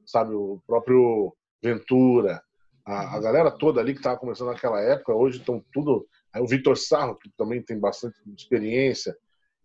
sabe, 0.07 0.34
o 0.34 0.61
próprio 0.66 1.32
Ventura, 1.62 2.43
a, 2.84 3.16
a 3.16 3.20
galera 3.20 3.51
toda 3.51 3.80
ali 3.80 3.95
que 3.95 4.03
tava 4.03 4.18
começando 4.18 4.49
naquela 4.49 4.80
época, 4.80 5.14
hoje 5.14 5.39
estão 5.39 5.62
tudo. 5.72 6.07
Aí 6.33 6.43
o 6.43 6.47
Vitor 6.47 6.76
Sarro, 6.76 7.16
que 7.16 7.31
também 7.37 7.62
tem 7.62 7.79
bastante 7.79 8.16
experiência, 8.37 9.16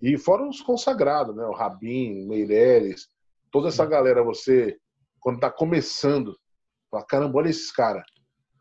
e 0.01 0.17
fora 0.17 0.47
os 0.47 0.61
consagrados, 0.61 1.35
né? 1.35 1.45
O 1.45 1.53
Rabin, 1.53 2.25
Meireles, 2.27 3.07
toda 3.51 3.69
essa 3.69 3.85
galera, 3.85 4.23
você 4.23 4.77
quando 5.23 5.39
tá 5.39 5.49
começando, 5.49 6.37
fala, 6.91 7.05
caramba, 7.05 7.37
olha 7.37 7.49
esses 7.49 7.71
caras. 7.71 8.03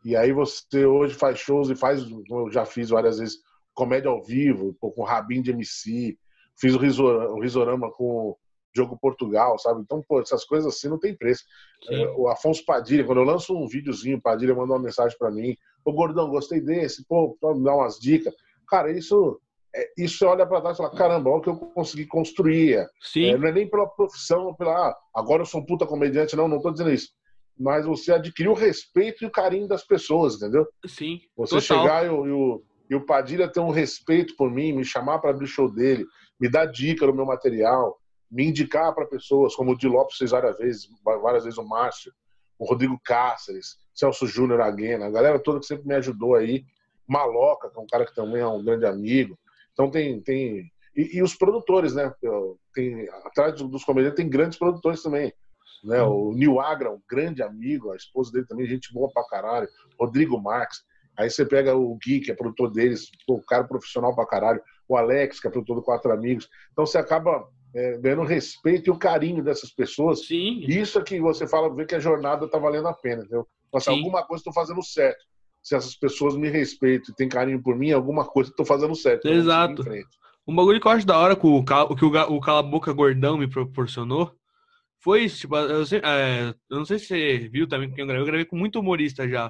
E 0.05 0.15
aí 0.15 0.31
você 0.31 0.85
hoje 0.85 1.13
faz 1.13 1.37
shows 1.39 1.69
e 1.69 1.75
faz, 1.75 2.01
eu 2.29 2.49
já 2.49 2.65
fiz 2.65 2.89
várias 2.89 3.19
vezes, 3.19 3.39
comédia 3.73 4.09
ao 4.09 4.23
vivo, 4.23 4.73
com 4.79 4.93
o 4.95 5.03
Rabin 5.03 5.41
de 5.41 5.51
MC, 5.51 6.17
fiz 6.57 6.73
o, 6.73 6.77
Risorama, 6.77 7.33
o 7.33 7.41
Risorama 7.41 7.91
com 7.91 8.05
o 8.05 8.37
Diogo 8.73 8.97
Portugal, 8.97 9.59
sabe? 9.59 9.81
Então, 9.81 10.01
pô, 10.07 10.21
essas 10.21 10.45
coisas 10.45 10.73
assim 10.73 10.87
não 10.87 10.99
tem 10.99 11.15
preço. 11.15 11.43
É, 11.89 12.07
o 12.15 12.27
Afonso 12.27 12.63
Padilha, 12.65 13.03
quando 13.03 13.19
eu 13.19 13.25
lanço 13.25 13.55
um 13.55 13.67
videozinho, 13.67 14.17
o 14.17 14.21
Padilha 14.21 14.55
manda 14.55 14.73
uma 14.73 14.79
mensagem 14.79 15.17
para 15.17 15.31
mim, 15.31 15.55
ô 15.85 15.91
Gordão, 15.91 16.29
gostei 16.29 16.61
desse, 16.61 17.05
pô, 17.05 17.37
me 17.55 17.63
dá 17.63 17.75
umas 17.75 17.99
dicas. 17.99 18.33
Cara, 18.67 18.91
isso 18.91 19.39
é, 19.75 19.91
isso 19.97 20.19
você 20.19 20.25
olha 20.25 20.45
para 20.45 20.61
trás 20.61 20.77
e 20.77 20.77
fala, 20.77 20.95
caramba, 20.95 21.29
olha 21.31 21.39
o 21.39 21.41
que 21.41 21.49
eu 21.49 21.55
consegui 21.55 22.05
construir. 22.05 22.87
Sim. 23.01 23.25
É, 23.25 23.37
não 23.37 23.47
é 23.47 23.51
nem 23.51 23.67
pela 23.67 23.87
profissão, 23.87 24.53
pela, 24.53 24.89
ah, 24.89 24.97
agora 25.15 25.41
eu 25.41 25.45
sou 25.45 25.61
um 25.61 25.65
puta 25.65 25.85
comediante, 25.85 26.35
não, 26.35 26.47
não 26.47 26.61
tô 26.61 26.71
dizendo 26.71 26.91
isso. 26.91 27.09
Mas 27.57 27.85
você 27.85 28.13
adquiriu 28.13 28.51
o 28.51 28.55
respeito 28.55 29.23
e 29.23 29.27
o 29.27 29.31
carinho 29.31 29.67
das 29.67 29.83
pessoas, 29.83 30.35
entendeu? 30.35 30.67
Sim. 30.85 31.19
Você 31.35 31.59
total. 31.59 31.61
chegar 31.61 32.05
e 32.05 32.09
o, 32.09 32.27
e, 32.27 32.31
o, 32.31 32.63
e 32.91 32.95
o 32.95 33.05
Padilha 33.05 33.51
ter 33.51 33.59
um 33.59 33.71
respeito 33.71 34.35
por 34.35 34.51
mim, 34.51 34.73
me 34.73 34.85
chamar 34.85 35.19
para 35.19 35.31
abrir 35.31 35.45
o 35.45 35.47
show 35.47 35.71
dele, 35.71 36.05
me 36.39 36.49
dar 36.49 36.65
dica 36.65 37.07
no 37.07 37.13
meu 37.13 37.25
material, 37.25 37.97
me 38.29 38.45
indicar 38.45 38.93
para 38.93 39.05
pessoas, 39.05 39.55
como 39.55 39.71
o 39.71 39.77
Di 39.77 39.87
Lopes 39.87 40.17
fez 40.17 40.31
várias 40.31 40.57
vezes, 40.57 40.87
várias 41.03 41.45
vezes 41.45 41.57
o 41.57 41.63
Márcio, 41.63 42.11
o 42.57 42.65
Rodrigo 42.65 42.99
Cáceres, 43.03 43.77
Celso 43.93 44.27
Júnior 44.27 44.61
Aguena, 44.61 45.07
a 45.07 45.11
galera 45.11 45.39
toda 45.39 45.59
que 45.59 45.65
sempre 45.65 45.87
me 45.87 45.95
ajudou 45.95 46.35
aí. 46.35 46.65
Maloca, 47.07 47.69
que 47.69 47.77
é 47.77 47.81
um 47.81 47.87
cara 47.87 48.05
que 48.05 48.15
também 48.15 48.41
é 48.41 48.47
um 48.47 48.63
grande 48.63 48.85
amigo. 48.85 49.37
Então 49.73 49.89
tem. 49.89 50.21
tem 50.21 50.71
e, 50.95 51.17
e 51.17 51.23
os 51.23 51.35
produtores, 51.35 51.93
né? 51.93 52.13
Tem, 52.73 53.09
atrás 53.25 53.55
dos 53.55 53.83
comediantes 53.83 54.17
tem 54.17 54.29
grandes 54.29 54.57
produtores 54.57 55.01
também. 55.01 55.33
Né? 55.83 56.01
O 56.01 56.33
Neil 56.33 56.59
Agra, 56.61 56.91
um 56.91 57.01
grande 57.09 57.43
amigo, 57.43 57.91
a 57.91 57.95
esposa 57.95 58.31
dele 58.31 58.45
também, 58.45 58.65
gente 58.65 58.93
boa 58.93 59.11
pra 59.11 59.27
caralho. 59.27 59.67
Rodrigo 59.99 60.39
Marques. 60.39 60.83
Aí 61.17 61.29
você 61.29 61.45
pega 61.45 61.75
o 61.75 61.95
Gui, 61.97 62.21
que 62.21 62.31
é 62.31 62.35
produtor 62.35 62.71
deles, 62.71 63.09
o 63.27 63.41
cara 63.41 63.63
profissional 63.65 64.15
pra 64.15 64.25
caralho. 64.25 64.61
O 64.87 64.95
Alex, 64.95 65.39
que 65.39 65.47
é 65.47 65.51
produtor 65.51 65.75
do 65.75 65.83
Quatro 65.83 66.11
Amigos. 66.11 66.49
Então 66.71 66.85
você 66.85 66.97
acaba 66.97 67.47
é, 67.73 67.97
ganhando 67.97 68.21
o 68.21 68.25
respeito 68.25 68.87
e 68.87 68.91
o 68.91 68.97
carinho 68.97 69.43
dessas 69.43 69.71
pessoas. 69.71 70.25
Sim. 70.27 70.63
Isso 70.67 70.99
é 70.99 71.03
que 71.03 71.19
você 71.19 71.47
fala, 71.47 71.73
vê 71.73 71.85
que 71.85 71.95
a 71.95 71.99
jornada 71.99 72.47
tá 72.47 72.57
valendo 72.57 72.87
a 72.87 72.93
pena, 72.93 73.21
entendeu? 73.21 73.47
Mas 73.71 73.87
alguma 73.87 74.23
coisa 74.23 74.41
estou 74.41 74.53
fazendo 74.53 74.83
certo 74.83 75.23
se 75.63 75.75
essas 75.75 75.95
pessoas 75.95 76.35
me 76.35 76.49
respeitam 76.49 77.11
e 77.11 77.15
têm 77.15 77.29
carinho 77.29 77.63
por 77.63 77.75
mim, 77.75 77.91
alguma 77.91 78.25
coisa 78.25 78.51
eu 78.51 78.55
tô 78.55 78.65
fazendo 78.65 78.93
certo. 78.93 79.25
Exato. 79.29 79.81
Um 80.45 80.53
bagulho 80.53 80.79
que 80.79 80.85
eu 80.85 80.91
acho 80.91 81.07
da 81.07 81.17
hora 81.17 81.37
que 81.37 81.47
o, 81.47 81.63
que 81.63 82.89
o, 82.89 82.93
Gordão 82.93 83.37
me 83.37 83.47
proporcionou 83.47 84.35
foi 84.99 85.23
isso. 85.23 85.39
Tipo, 85.39 85.55
eu, 85.55 85.83
é, 86.03 86.53
eu 86.69 86.77
não 86.77 86.85
sei 86.85 86.99
se 86.99 87.05
você 87.05 87.49
viu 87.49 87.65
também 87.65 87.89
que 87.89 88.01
eu 88.01 88.05
gravei, 88.05 88.21
eu 88.21 88.25
gravei 88.25 88.45
com 88.45 88.57
muito 88.57 88.77
humorista 88.77 89.27
já. 89.27 89.49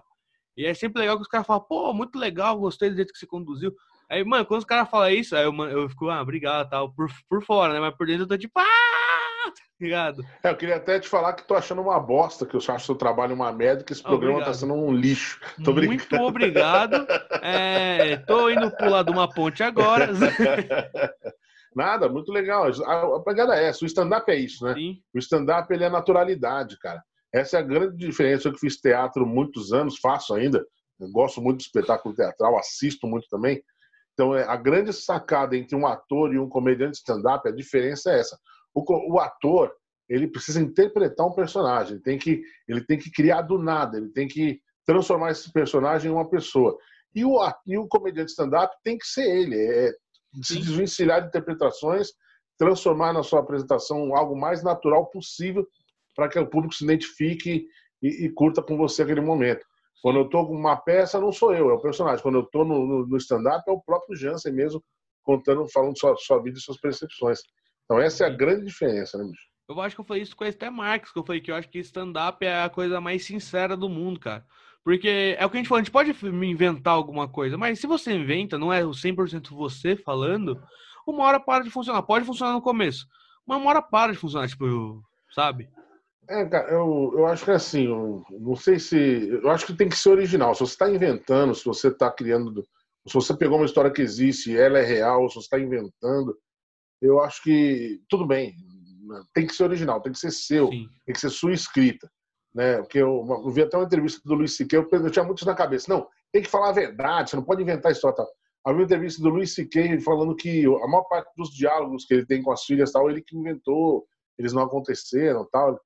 E 0.56 0.68
é 0.68 0.74
sempre 0.76 1.02
legal 1.02 1.16
que 1.16 1.24
os 1.24 1.28
caras 1.28 1.48
falam, 1.48 1.66
pô, 1.68 1.92
muito 1.96 2.20
legal, 2.20 2.60
gostei 2.60 2.92
do 2.92 2.96
jeito 2.96 3.12
que 3.12 3.18
você 3.18 3.26
conduziu. 3.26 3.74
Aí, 4.10 4.24
mano, 4.24 4.46
quando 4.46 4.60
os 4.60 4.66
caras 4.66 4.90
falam 4.90 5.10
isso, 5.10 5.36
aí 5.36 5.44
eu, 5.44 5.54
eu 5.66 5.90
fico, 5.90 6.10
ah, 6.10 6.22
obrigado, 6.22 6.70
tal, 6.70 6.94
por, 6.94 7.08
por 7.30 7.44
fora, 7.44 7.74
né? 7.74 7.80
Mas 7.80 7.96
por 7.96 8.08
dentro 8.08 8.24
eu 8.24 8.28
tô 8.28 8.38
tipo, 8.38 8.60
ah! 8.60 9.24
Obrigado. 9.76 10.24
É, 10.42 10.50
eu 10.50 10.56
queria 10.56 10.78
até 10.78 11.00
te 11.00 11.10
falar 11.10 11.34
que 11.34 11.46
tô 11.46 11.56
achando 11.56 11.82
uma 11.82 12.00
bosta, 12.00 12.46
que 12.46 12.56
eu 12.56 12.62
acho 12.70 12.86
seu 12.86 12.96
trabalho 12.96 13.36
uma 13.36 13.52
merda, 13.52 13.84
que 13.84 13.92
esse 13.92 14.02
programa 14.02 14.44
tá 14.44 14.54
sendo 14.54 14.74
um 14.74 14.94
lixo. 14.94 15.40
Tô 15.64 15.74
Muito 15.74 15.88
brincando. 15.88 16.24
obrigado. 16.24 17.08
É, 17.46 18.16
tô 18.26 18.50
indo 18.50 18.72
pular 18.78 19.04
de 19.04 19.12
uma 19.12 19.30
ponte 19.30 19.62
agora. 19.62 20.10
Nada, 21.76 22.08
muito 22.08 22.32
legal. 22.32 22.72
A, 22.86 23.18
a 23.18 23.20
pegada 23.20 23.54
é 23.56 23.66
essa. 23.66 23.84
O 23.84 23.86
stand-up 23.86 24.32
é 24.32 24.36
isso, 24.36 24.64
né? 24.64 24.74
Sim. 24.76 25.02
O 25.14 25.20
stand-up 25.20 25.72
ele 25.74 25.84
é 25.84 25.90
naturalidade, 25.90 26.80
cara. 26.80 27.04
Essa 27.34 27.58
é 27.58 27.60
a 27.60 27.64
grande 27.64 27.98
diferença. 27.98 28.48
Eu 28.48 28.54
que 28.54 28.60
fiz 28.60 28.78
teatro 28.78 29.26
muitos 29.26 29.74
anos, 29.74 30.00
faço 30.00 30.34
ainda. 30.34 30.66
Eu 30.98 31.12
gosto 31.12 31.42
muito 31.42 31.58
de 31.58 31.64
espetáculo 31.66 32.16
teatral, 32.16 32.58
assisto 32.58 33.08
muito 33.08 33.28
também. 33.30 33.62
Então, 34.14 34.36
é, 34.36 34.44
a 34.44 34.56
grande 34.56 34.94
sacada 34.94 35.58
entre 35.58 35.76
um 35.76 35.88
ator 35.88 36.34
e 36.34 36.40
um 36.40 36.48
comediante 36.48 36.98
stand-up, 36.98 37.48
a 37.48 37.52
diferença 37.52 38.12
é 38.12 38.20
essa. 38.20 38.38
O, 38.74 38.84
o, 39.14 39.20
ator 39.20 39.72
ele 40.08 40.28
precisa 40.28 40.62
interpretar 40.62 41.26
um 41.26 41.34
personagem, 41.34 41.94
ele 41.94 42.02
tem 42.02 42.18
que 42.18 42.42
ele 42.68 42.84
tem 42.86 42.98
que 42.98 43.12
criar 43.12 43.42
do 43.42 43.58
nada, 43.58 43.98
ele 43.98 44.10
tem 44.10 44.28
que 44.28 44.60
transformar 44.86 45.32
esse 45.32 45.52
personagem 45.52 46.12
em 46.12 46.14
uma 46.14 46.30
pessoa. 46.30 46.78
E 47.16 47.24
o, 47.24 47.38
e 47.66 47.78
o 47.78 47.88
comediante 47.88 48.32
stand-up 48.32 48.76
tem 48.84 48.98
que 48.98 49.06
ser 49.06 49.24
ele, 49.24 49.56
é 49.56 49.92
se 50.42 50.60
desvencilhar 50.60 51.22
de 51.22 51.28
interpretações, 51.28 52.10
transformar 52.58 53.14
na 53.14 53.24
sua 53.24 53.40
apresentação 53.40 54.16
algo 54.16 54.36
mais 54.36 54.64
natural 54.64 55.08
possível 55.08 55.68
para 56.16 56.28
que 56.28 56.40
o 56.40 56.48
público 56.48 56.74
se 56.74 56.84
identifique 56.84 57.68
e, 58.02 58.26
e, 58.26 58.30
curta 58.30 58.62
com 58.62 58.78
você 58.78 59.04
aquele 59.04 59.22
momento. 59.22 59.66
Quando 60.04 60.20
eu 60.20 60.26
estou 60.26 60.46
com 60.46 60.54
uma 60.54 60.76
peça, 60.76 61.18
não 61.18 61.32
sou 61.32 61.56
eu, 61.56 61.70
é 61.70 61.74
o 61.74 61.80
personagem. 61.80 62.22
Quando 62.22 62.36
eu 62.36 62.42
estou 62.42 62.66
no, 62.66 62.86
no, 62.86 63.08
no 63.08 63.18
stand-up, 63.18 63.64
é 63.66 63.72
o 63.72 63.80
próprio 63.80 64.18
Jansen 64.18 64.52
mesmo 64.52 64.84
contando, 65.24 65.66
falando 65.70 65.98
sua, 65.98 66.14
sua 66.18 66.44
vida 66.44 66.58
e 66.58 66.62
suas 66.62 66.78
percepções. 66.78 67.40
Então 67.86 68.02
essa 68.02 68.26
é 68.26 68.28
a 68.28 68.30
grande 68.30 68.66
diferença, 68.66 69.18
né, 69.18 69.24
bicho? 69.24 69.48
Eu 69.70 69.80
acho 69.80 69.96
que 69.96 70.02
eu 70.02 70.06
falei 70.06 70.22
isso 70.22 70.36
com 70.36 70.44
até 70.44 70.70
Marx, 70.70 71.10
que 71.10 71.18
eu 71.18 71.26
falei 71.26 71.40
que 71.40 71.50
eu 71.50 71.56
acho 71.56 71.70
que 71.70 71.80
stand-up 71.80 72.46
é 72.46 72.64
a 72.64 72.70
coisa 72.70 73.00
mais 73.00 73.26
sincera 73.26 73.78
do 73.78 73.88
mundo, 73.88 74.20
cara. 74.20 74.46
Porque 74.84 75.38
é 75.40 75.46
o 75.46 75.50
que 75.50 75.56
a 75.56 75.60
gente 75.60 75.70
falou, 75.70 75.80
a 75.80 75.84
gente 75.86 75.92
pode 75.92 76.14
inventar 76.46 76.96
alguma 76.96 77.30
coisa, 77.30 77.58
mas 77.58 77.80
se 77.80 77.88
você 77.88 78.12
inventa, 78.12 78.58
não 78.58 78.74
é 78.74 78.84
o 78.84 78.90
100% 78.90 79.52
você 79.52 79.96
falando, 79.96 80.62
uma 81.08 81.24
hora 81.24 81.40
para 81.40 81.64
de 81.64 81.70
funcionar. 81.70 82.04
Pode 82.04 82.26
funcionar 82.26 82.52
no 82.52 82.62
começo, 82.62 83.08
mas 83.48 83.58
uma 83.58 83.70
hora 83.70 83.82
para 83.82 84.12
de 84.12 84.18
funcionar, 84.18 84.50
tipo, 84.50 85.02
sabe? 85.34 85.70
É, 86.30 86.46
cara, 86.46 86.72
eu, 86.72 87.14
eu 87.18 87.26
acho 87.26 87.44
que 87.44 87.52
é 87.52 87.56
assim, 87.56 87.86
eu 87.86 88.24
não 88.30 88.56
sei 88.56 88.80
se. 88.80 89.30
Eu 89.30 89.50
acho 89.50 89.66
que 89.66 89.74
tem 89.74 89.90
que 89.90 89.98
ser 89.98 90.10
original. 90.10 90.54
Se 90.54 90.62
você 90.62 90.74
está 90.74 90.90
inventando, 90.90 91.54
se 91.54 91.66
você 91.66 91.90
está 91.90 92.10
criando. 92.12 92.64
Se 93.08 93.14
você 93.14 93.36
pegou 93.36 93.58
uma 93.58 93.66
história 93.66 93.92
que 93.92 94.02
existe 94.02 94.58
ela 94.58 94.80
é 94.80 94.84
real, 94.84 95.28
se 95.28 95.36
você 95.36 95.42
está 95.42 95.60
inventando, 95.60 96.38
eu 97.02 97.20
acho 97.22 97.44
que 97.44 98.02
tudo 98.10 98.26
bem. 98.26 98.56
Tem 99.34 99.46
que 99.46 99.54
ser 99.54 99.64
original, 99.64 100.02
tem 100.02 100.14
que 100.14 100.20
ser 100.20 100.32
seu, 100.32 100.70
Sim. 100.70 100.88
tem 101.06 101.14
que 101.14 101.20
ser 101.20 101.30
sua 101.30 101.54
escrita. 101.54 102.10
Né? 102.56 102.78
Porque 102.78 103.00
eu, 103.00 103.26
eu 103.28 103.50
vi 103.50 103.64
até 103.64 103.76
uma 103.76 103.86
entrevista 103.86 104.22
do 104.24 104.36
Luiz 104.36 104.56
C.K., 104.56 104.78
eu, 104.78 104.88
eu 104.90 105.12
tinha 105.12 105.26
muito 105.26 105.46
na 105.46 105.54
cabeça. 105.54 105.94
Não, 105.94 106.08
tem 106.32 106.42
que 106.42 106.50
falar 106.50 106.70
a 106.70 106.74
verdade, 106.74 107.30
você 107.30 107.36
não 107.36 107.44
pode 107.44 107.62
inventar 107.62 107.92
história. 107.92 108.16
Tal. 108.16 108.28
Havia 108.66 108.80
uma 108.80 108.86
entrevista 108.86 109.22
do 109.22 109.30
Luiz 109.30 109.54
C.K. 109.54 110.00
falando 110.00 110.36
que 110.36 110.66
a 110.66 110.88
maior 110.88 111.04
parte 111.04 111.30
dos 111.36 111.50
diálogos 111.50 112.06
que 112.06 112.14
ele 112.14 112.26
tem 112.26 112.42
com 112.42 112.52
as 112.52 112.64
filhas 112.64 112.94
tal, 112.94 113.10
ele 113.10 113.22
que 113.22 113.36
inventou, 113.36 114.08
eles 114.38 114.54
não 114.54 114.64
aconteceram 114.64 115.46
tal. 115.52 115.78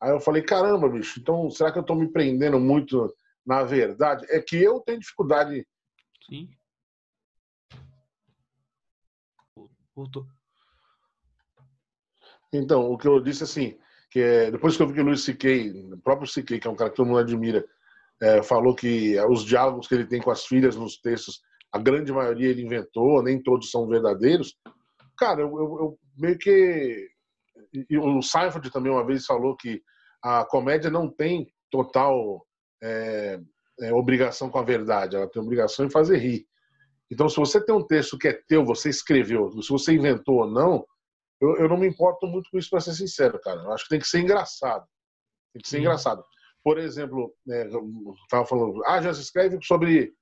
Aí 0.00 0.10
eu 0.10 0.20
falei, 0.20 0.42
caramba, 0.42 0.88
bicho, 0.88 1.20
então 1.20 1.50
será 1.50 1.70
que 1.70 1.78
eu 1.78 1.82
estou 1.82 1.96
me 1.96 2.10
prendendo 2.10 2.58
muito 2.58 3.14
na 3.46 3.62
verdade? 3.62 4.26
É 4.30 4.40
que 4.40 4.56
eu 4.56 4.80
tenho 4.80 5.00
dificuldade. 5.00 5.66
Sim. 6.26 6.48
Voltou. 9.94 10.26
Então, 12.52 12.90
o 12.90 12.98
que 12.98 13.06
eu 13.06 13.20
disse 13.20 13.44
assim, 13.44 13.78
que 14.10 14.20
é, 14.20 14.50
depois 14.50 14.76
que 14.76 14.82
eu 14.82 14.88
vi 14.88 14.94
que 14.94 15.00
o 15.00 15.04
Luiz 15.04 15.22
C.K., 15.22 15.70
o 15.92 15.98
próprio 15.98 16.28
C.K., 16.28 16.58
que 16.58 16.66
é 16.66 16.70
um 16.70 16.74
cara 16.74 16.90
que 16.90 16.96
todo 16.96 17.06
mundo 17.06 17.18
admira, 17.18 17.64
é, 18.20 18.42
falou 18.42 18.74
que 18.74 19.18
os 19.26 19.44
diálogos 19.44 19.86
que 19.86 19.94
ele 19.94 20.06
tem 20.06 20.20
com 20.20 20.30
as 20.30 20.44
filhas 20.44 20.76
nos 20.76 21.00
textos, 21.00 21.40
a 21.72 21.78
grande 21.78 22.12
maioria 22.12 22.50
ele 22.50 22.62
inventou, 22.62 23.22
nem 23.22 23.40
todos 23.40 23.70
são 23.70 23.86
verdadeiros. 23.86 24.56
Cara, 25.16 25.42
eu, 25.42 25.48
eu, 25.48 25.78
eu 25.78 25.98
meio 26.16 26.38
que. 26.38 27.08
E 27.72 27.98
o 27.98 28.20
Seinfeld 28.20 28.70
também 28.70 28.90
uma 28.90 29.04
vez 29.04 29.24
falou 29.24 29.56
que 29.56 29.82
a 30.22 30.44
comédia 30.44 30.90
não 30.90 31.08
tem 31.08 31.52
total 31.70 32.46
é, 32.82 33.40
é, 33.80 33.92
obrigação 33.92 34.50
com 34.50 34.58
a 34.58 34.64
verdade, 34.64 35.16
ela 35.16 35.28
tem 35.28 35.40
obrigação 35.40 35.86
em 35.86 35.90
fazer 35.90 36.18
rir. 36.18 36.46
Então, 37.10 37.28
se 37.28 37.36
você 37.36 37.64
tem 37.64 37.74
um 37.74 37.86
texto 37.86 38.18
que 38.18 38.28
é 38.28 38.40
teu, 38.46 38.64
você 38.64 38.88
escreveu, 38.88 39.50
se 39.62 39.68
você 39.68 39.92
inventou 39.92 40.40
ou 40.40 40.50
não, 40.50 40.86
eu, 41.40 41.56
eu 41.56 41.68
não 41.68 41.76
me 41.76 41.88
importo 41.88 42.26
muito 42.26 42.50
com 42.50 42.58
isso, 42.58 42.70
para 42.70 42.80
ser 42.80 42.94
sincero, 42.94 43.40
cara. 43.40 43.60
Eu 43.62 43.72
acho 43.72 43.84
que 43.84 43.90
tem 43.90 43.98
que 43.98 44.06
ser 44.06 44.20
engraçado. 44.20 44.86
Tem 45.52 45.62
que 45.62 45.68
ser 45.68 45.80
engraçado. 45.80 46.24
Por 46.62 46.78
exemplo, 46.78 47.34
é, 47.48 47.68
estava 48.24 48.44
falando, 48.44 48.84
ah, 48.84 49.00
já 49.00 49.14
se 49.14 49.22
escreve 49.22 49.58
sobre 49.62 50.12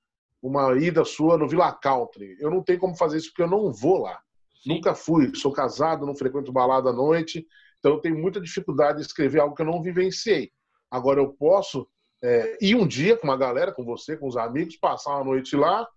uma 0.41 0.77
ida 0.77 1.03
sua 1.03 1.37
no 1.37 1.47
Villa 1.47 1.71
Country. 1.73 2.37
Eu 2.39 2.49
não 2.49 2.63
tenho 2.63 2.79
como 2.79 2.95
fazer 2.95 3.17
isso 3.17 3.29
porque 3.29 3.43
eu 3.43 3.49
não 3.49 3.71
vou 3.73 3.99
lá. 3.99 4.19
Sim. 4.61 4.75
Nunca 4.75 4.93
fui, 4.93 5.33
sou 5.35 5.51
casado, 5.51 6.05
não 6.05 6.15
frequento 6.15 6.51
balada 6.51 6.89
à 6.89 6.93
noite, 6.93 7.45
então 7.79 7.93
eu 7.93 7.99
tenho 7.99 8.17
muita 8.17 8.41
dificuldade 8.41 8.99
de 8.99 9.05
escrever 9.05 9.39
algo 9.39 9.55
que 9.55 9.61
eu 9.61 9.65
não 9.65 9.81
vivenciei. 9.81 10.51
Agora 10.91 11.19
eu 11.19 11.33
posso 11.33 11.87
é, 12.21 12.57
ir 12.61 12.75
um 12.75 12.87
dia 12.87 13.15
com 13.15 13.25
uma 13.25 13.37
galera, 13.37 13.71
com 13.71 13.83
você, 13.83 14.17
com 14.17 14.27
os 14.27 14.35
amigos, 14.35 14.75
passar 14.75 15.15
uma 15.15 15.23
noite 15.23 15.55
lá, 15.55 15.87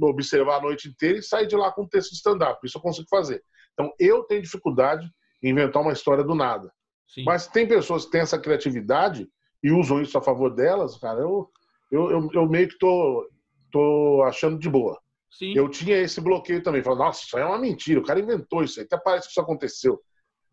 observar 0.00 0.56
a 0.58 0.62
noite 0.62 0.88
inteira 0.88 1.18
e 1.18 1.22
sair 1.22 1.46
de 1.46 1.56
lá 1.56 1.72
com 1.72 1.82
um 1.82 1.88
texto 1.88 2.10
de 2.10 2.16
stand-up. 2.16 2.58
Isso 2.64 2.78
eu 2.78 2.82
consigo 2.82 3.08
fazer. 3.08 3.42
Então, 3.72 3.92
eu 3.98 4.22
tenho 4.24 4.42
dificuldade 4.42 5.10
em 5.42 5.50
inventar 5.50 5.82
uma 5.82 5.92
história 5.92 6.24
do 6.24 6.34
nada. 6.34 6.70
Sim. 7.08 7.24
Mas 7.24 7.46
tem 7.46 7.66
pessoas 7.66 8.04
que 8.04 8.10
têm 8.10 8.20
essa 8.20 8.38
criatividade 8.38 9.28
e 9.62 9.70
usam 9.70 10.00
isso 10.00 10.16
a 10.16 10.22
favor 10.22 10.54
delas, 10.54 10.96
cara, 10.98 11.20
eu, 11.20 11.50
eu, 11.90 12.10
eu, 12.10 12.28
eu 12.32 12.48
meio 12.48 12.68
que 12.68 12.78
tô, 12.78 13.28
tô 13.70 14.22
achando 14.26 14.58
de 14.58 14.68
boa. 14.68 14.98
Sim. 15.30 15.54
Eu 15.56 15.68
tinha 15.68 15.96
esse 15.96 16.20
bloqueio 16.20 16.62
também. 16.62 16.82
Falei, 16.82 16.98
nossa, 16.98 17.22
isso 17.24 17.38
é 17.38 17.44
uma 17.44 17.58
mentira, 17.58 18.00
o 18.00 18.04
cara 18.04 18.20
inventou 18.20 18.62
isso 18.62 18.80
aí, 18.80 18.86
até 18.86 18.98
parece 18.98 19.26
que 19.26 19.32
isso 19.32 19.40
aconteceu. 19.40 20.00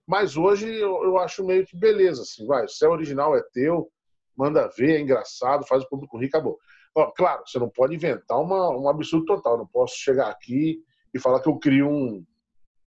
Mas 0.08 0.38
hoje 0.38 0.68
eu, 0.68 1.04
eu 1.04 1.18
acho 1.18 1.46
meio 1.46 1.66
que 1.66 1.76
beleza, 1.76 2.22
assim, 2.22 2.46
vai, 2.46 2.68
se 2.68 2.86
é 2.86 2.88
original, 2.88 3.36
é 3.36 3.44
teu, 3.52 3.92
manda 4.38 4.70
ver, 4.78 4.96
é 4.96 5.02
engraçado, 5.02 5.68
faz 5.68 5.84
o 5.84 5.90
público 5.90 6.18
rir, 6.18 6.28
acabou. 6.28 6.58
Ó, 6.98 7.12
claro, 7.12 7.44
você 7.46 7.60
não 7.60 7.70
pode 7.70 7.94
inventar 7.94 8.40
uma, 8.40 8.70
um 8.70 8.90
absurdo 8.90 9.26
total. 9.26 9.54
Eu 9.54 9.60
não 9.60 9.68
posso 9.68 9.96
chegar 9.96 10.30
aqui 10.30 10.80
e 11.14 11.20
falar 11.20 11.40
que 11.42 11.48
eu 11.48 11.58
crio 11.60 11.88
um, 11.88 12.26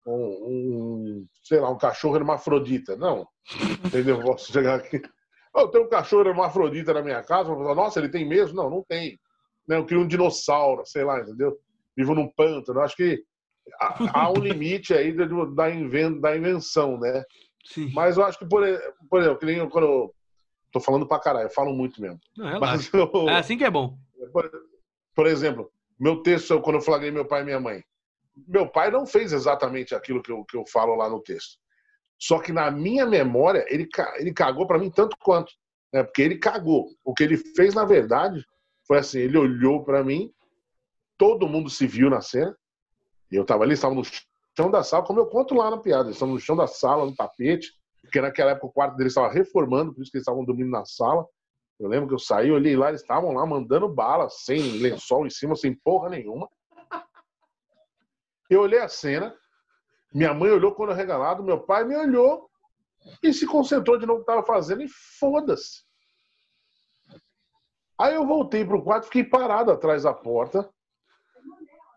um, 0.07 0.15
um, 0.15 1.27
sei 1.43 1.61
lá, 1.61 1.69
um 1.71 1.77
cachorro 1.77 2.17
hermafrodita. 2.17 2.97
Não. 2.97 3.29
Entendeu? 3.85 4.19
Posso 4.23 4.51
chegar 4.53 4.77
aqui. 4.77 5.03
Eu 5.55 5.69
tenho 5.69 5.85
um 5.85 5.89
cachorro 5.89 6.27
hermafrodita 6.27 6.95
na 6.95 7.03
minha 7.03 7.23
casa, 7.23 7.55
falar, 7.55 7.75
nossa, 7.75 7.99
ele 7.99 8.09
tem 8.09 8.27
mesmo? 8.27 8.57
Não, 8.57 8.71
não 8.71 8.83
tem. 8.83 9.21
Né, 9.69 9.77
eu 9.77 9.85
queria 9.85 10.03
um 10.03 10.09
dinossauro, 10.09 10.87
sei 10.87 11.05
lá, 11.05 11.21
entendeu? 11.21 11.59
Vivo 11.97 12.15
num 12.15 12.29
pântano. 12.29 12.81
Acho 12.81 12.97
que 12.97 13.23
há 14.13 14.31
um 14.31 14.41
limite 14.41 14.95
aí 14.95 15.13
da, 15.13 15.71
inven 15.71 16.21
da 16.21 16.37
invenção, 16.37 16.99
né? 16.99 17.23
Sim. 17.65 17.91
Mas 17.93 18.17
eu 18.17 18.25
acho 18.25 18.39
que, 18.39 18.47
por, 18.47 18.63
por 19.09 19.21
exemplo, 19.21 19.39
que 19.39 19.47
nem 19.47 19.57
eu, 19.57 19.69
quando 19.69 19.87
eu 19.87 20.15
tô 20.73 20.81
falando 20.81 21.07
pra 21.07 21.19
caralho, 21.19 21.47
eu 21.47 21.53
falo 21.53 21.73
muito 21.73 22.01
mesmo. 22.01 22.19
Não, 22.37 22.59
Mas 22.61 22.91
eu, 22.93 23.11
é 23.29 23.37
assim 23.37 23.59
que 23.59 23.65
é 23.65 23.71
bom. 23.71 23.99
Por, 24.33 24.51
por 25.15 25.27
exemplo, 25.27 25.71
meu 25.99 26.23
texto, 26.23 26.61
quando 26.61 26.77
eu 26.77 26.83
flagrei 26.83 27.11
meu 27.11 27.27
pai 27.27 27.43
e 27.43 27.45
minha 27.45 27.61
mãe, 27.61 27.85
meu 28.49 28.69
pai 28.69 28.91
não 28.91 29.07
fez 29.07 29.33
exatamente 29.33 29.95
aquilo 29.95 30.23
que 30.23 30.33
eu, 30.33 30.45
que 30.45 30.57
eu 30.57 30.65
falo 30.67 30.95
lá 30.95 31.09
no 31.09 31.21
texto. 31.21 31.59
Só 32.19 32.39
que 32.39 32.53
na 32.53 32.71
minha 32.71 33.07
memória, 33.07 33.65
ele, 33.69 33.89
ele 34.17 34.33
cagou 34.33 34.67
para 34.67 34.79
mim 34.79 34.91
tanto 34.91 35.17
quanto. 35.19 35.53
Né? 35.93 36.03
Porque 36.03 36.23
ele 36.23 36.39
cagou. 36.39 36.89
O 37.05 37.15
que 37.15 37.25
ele 37.25 37.37
fez, 37.37 37.75
na 37.75 37.85
verdade, 37.85 38.45
foi 38.87 38.99
assim: 38.99 39.21
ele 39.21 39.39
olhou 39.39 39.85
para 39.85 40.05
mim, 40.05 40.33
todo 41.21 41.47
mundo 41.47 41.69
se 41.69 41.87
viu 41.87 42.09
na 42.09 42.23
cena, 42.23 42.57
e 43.31 43.37
eu 43.37 43.45
tava 43.45 43.63
ali, 43.63 43.75
estava 43.75 43.95
no 43.95 44.03
chão 44.57 44.71
da 44.71 44.83
sala, 44.83 45.05
como 45.05 45.21
eu 45.21 45.27
conto 45.27 45.55
lá 45.55 45.71
na 45.71 45.77
piada. 45.77 46.05
Eles 46.05 46.17
estavam 46.17 46.35
no 46.35 46.41
chão 46.41 46.57
da 46.57 46.67
sala, 46.67 47.05
no 47.05 47.15
tapete, 47.15 47.75
porque 48.01 48.23
naquela 48.23 48.53
época 48.53 48.69
o 48.69 48.73
quarto 48.73 48.97
deles 48.97 49.13
estava 49.13 49.31
reformando, 49.31 49.93
por 49.93 50.01
isso 50.01 50.11
que 50.11 50.17
eles 50.17 50.23
estavam 50.23 50.47
dormindo 50.47 50.71
na 50.71 50.87
sala. 50.87 51.27
Eu 51.79 51.89
lembro 51.89 52.09
que 52.09 52.15
eu 52.15 52.19
saí, 52.19 52.51
olhei 52.51 52.75
lá, 52.75 52.89
eles 52.89 53.03
estavam 53.03 53.33
lá 53.33 53.45
mandando 53.45 53.87
bala, 53.87 54.31
sem 54.31 54.79
lençol 54.79 55.27
em 55.27 55.31
cima, 55.31 55.55
sem 55.55 55.75
porra 55.75 56.09
nenhuma. 56.09 56.49
Eu 58.49 58.63
olhei 58.63 58.79
a 58.79 58.89
cena, 58.89 59.35
minha 60.15 60.33
mãe 60.33 60.51
olhou 60.51 60.75
quando 60.75 60.91
eu 60.91 60.97
regalado, 60.97 61.45
meu 61.45 61.61
pai 61.61 61.85
me 61.85 61.97
olhou 61.97 62.49
e 63.23 63.31
se 63.35 63.47
concentrou 63.47 63.99
de 63.99 64.07
novo 64.07 64.21
no 64.21 64.25
que 64.25 64.31
estava 64.31 64.47
fazendo 64.47 64.83
e 64.83 64.89
foda-se. 65.19 65.85
Aí 67.99 68.15
eu 68.15 68.27
voltei 68.27 68.65
pro 68.65 68.83
quarto, 68.83 69.05
fiquei 69.05 69.23
parado 69.23 69.71
atrás 69.71 70.05
da 70.05 70.15
porta. 70.15 70.67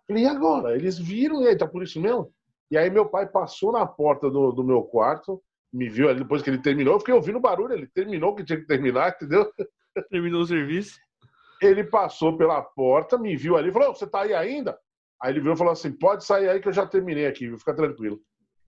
Falei, 0.07 0.23
e 0.23 0.27
agora? 0.27 0.75
Eles 0.75 0.97
viram, 0.97 1.41
e 1.43 1.47
aí, 1.47 1.57
tá 1.57 1.67
por 1.67 1.83
isso 1.83 1.99
mesmo? 1.99 2.33
E 2.69 2.77
aí 2.77 2.89
meu 2.89 3.05
pai 3.05 3.27
passou 3.27 3.71
na 3.71 3.85
porta 3.85 4.29
do, 4.29 4.51
do 4.51 4.63
meu 4.63 4.83
quarto, 4.83 5.41
me 5.71 5.89
viu 5.89 6.09
ali 6.09 6.19
depois 6.19 6.41
que 6.41 6.49
ele 6.49 6.61
terminou, 6.61 6.95
eu 6.95 6.99
fiquei 6.99 7.13
ouvindo 7.13 7.39
barulho, 7.39 7.73
ele 7.73 7.87
terminou 7.87 8.31
o 8.31 8.35
que 8.35 8.43
tinha 8.43 8.59
que 8.59 8.67
terminar, 8.67 9.09
entendeu? 9.09 9.51
Terminou 10.09 10.41
o 10.41 10.45
serviço. 10.45 10.99
Ele 11.61 11.83
passou 11.83 12.35
pela 12.35 12.61
porta, 12.61 13.17
me 13.17 13.35
viu 13.35 13.55
ali, 13.55 13.71
falou, 13.71 13.93
você 13.93 14.07
tá 14.07 14.21
aí 14.21 14.33
ainda? 14.33 14.77
Aí 15.23 15.31
ele 15.31 15.39
virou 15.39 15.55
e 15.55 15.57
falou 15.57 15.71
assim: 15.71 15.91
pode 15.91 16.25
sair 16.25 16.49
aí 16.49 16.59
que 16.59 16.67
eu 16.67 16.73
já 16.73 16.85
terminei 16.85 17.25
aqui, 17.25 17.47
viu? 17.47 17.57
Fica 17.57 17.73
tranquilo. 17.73 18.19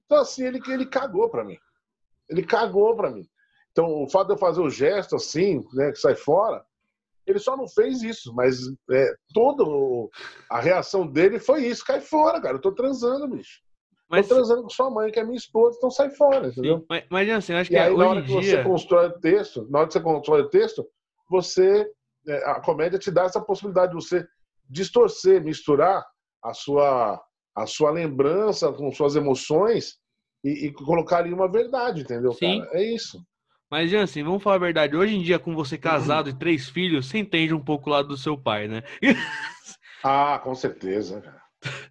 Então, 0.05 0.19
assim, 0.19 0.45
ele, 0.45 0.61
ele 0.69 0.86
cagou 0.86 1.29
para 1.29 1.43
mim. 1.43 1.57
Ele 2.29 2.43
cagou 2.43 2.95
para 2.95 3.11
mim. 3.11 3.27
Então, 3.71 4.03
o 4.03 4.09
fato 4.09 4.27
de 4.27 4.33
eu 4.33 4.38
fazer 4.38 4.61
o 4.61 4.69
gesto 4.69 5.17
assim, 5.17 5.61
né, 5.73 5.91
que 5.91 5.97
sai 5.97 6.15
fora, 6.15 6.63
ele 7.26 7.39
só 7.39 7.57
não 7.57 7.67
fez 7.67 8.01
isso, 8.03 8.34
mas 8.34 8.59
é, 8.91 9.13
toda 9.34 9.63
a 10.49 10.59
reação 10.59 11.07
dele 11.07 11.39
foi 11.39 11.65
isso: 11.65 11.84
cai 11.86 12.01
fora, 12.01 12.39
cara. 12.41 12.57
Eu 12.57 12.61
tô 12.61 12.71
transando, 12.71 13.28
bicho. 13.28 13.59
Mas... 14.09 14.28
Tô 14.28 14.36
transando 14.36 14.63
com 14.63 14.69
sua 14.69 14.89
mãe, 14.91 15.11
que 15.11 15.19
é 15.19 15.23
minha 15.23 15.36
esposa, 15.36 15.78
então 15.78 15.89
sai 15.89 16.11
fora, 16.11 16.47
entendeu? 16.47 16.86
Mas, 16.88 17.05
mas 17.09 17.30
assim, 17.30 17.53
acho 17.53 17.69
que 17.69 17.76
e 17.76 17.80
aí, 17.80 17.95
na 17.95 18.07
hora 18.07 18.21
que 18.21 18.28
dia... 18.28 18.41
você 18.41 18.63
constrói 18.63 19.07
o 19.07 19.19
texto, 19.19 19.67
na 19.69 19.80
hora 19.80 19.88
que 19.88 19.93
você 19.93 20.01
constrói 20.01 20.41
o 20.41 20.49
texto, 20.49 20.88
você. 21.30 21.89
É, 22.28 22.49
a 22.49 22.59
comédia 22.59 22.97
te 22.97 23.11
dá 23.11 23.23
essa 23.23 23.39
possibilidade 23.39 23.91
de 23.91 24.03
você 24.03 24.26
distorcer, 24.67 25.43
misturar 25.43 26.03
a 26.43 26.53
sua, 26.53 27.21
a 27.55 27.65
sua 27.67 27.91
lembrança 27.91 28.71
com 28.73 28.91
suas 28.91 29.15
emoções 29.15 29.97
e, 30.43 30.67
e 30.67 30.73
colocar 30.73 31.19
ali 31.19 31.32
uma 31.32 31.47
verdade, 31.47 32.01
entendeu, 32.01 32.34
Sim. 32.34 32.61
cara? 32.61 32.71
É 32.80 32.84
isso. 32.84 33.19
Mas, 33.76 33.93
assim, 33.93 34.23
vamos 34.23 34.41
falar 34.41 34.55
a 34.55 34.59
verdade. 34.59 34.95
Hoje 34.95 35.17
em 35.17 35.21
dia, 35.21 35.38
com 35.38 35.53
você 35.53 35.78
casado 35.78 36.30
e 36.30 36.34
três 36.34 36.69
filhos, 36.69 37.07
você 37.07 37.17
entende 37.17 37.53
um 37.53 37.59
pouco 37.59 37.89
o 37.89 37.91
lado 37.91 38.07
do 38.07 38.15
seu 38.15 38.38
pai, 38.38 38.69
né? 38.69 38.82
ah, 40.01 40.39
com 40.41 40.55
certeza, 40.55 41.21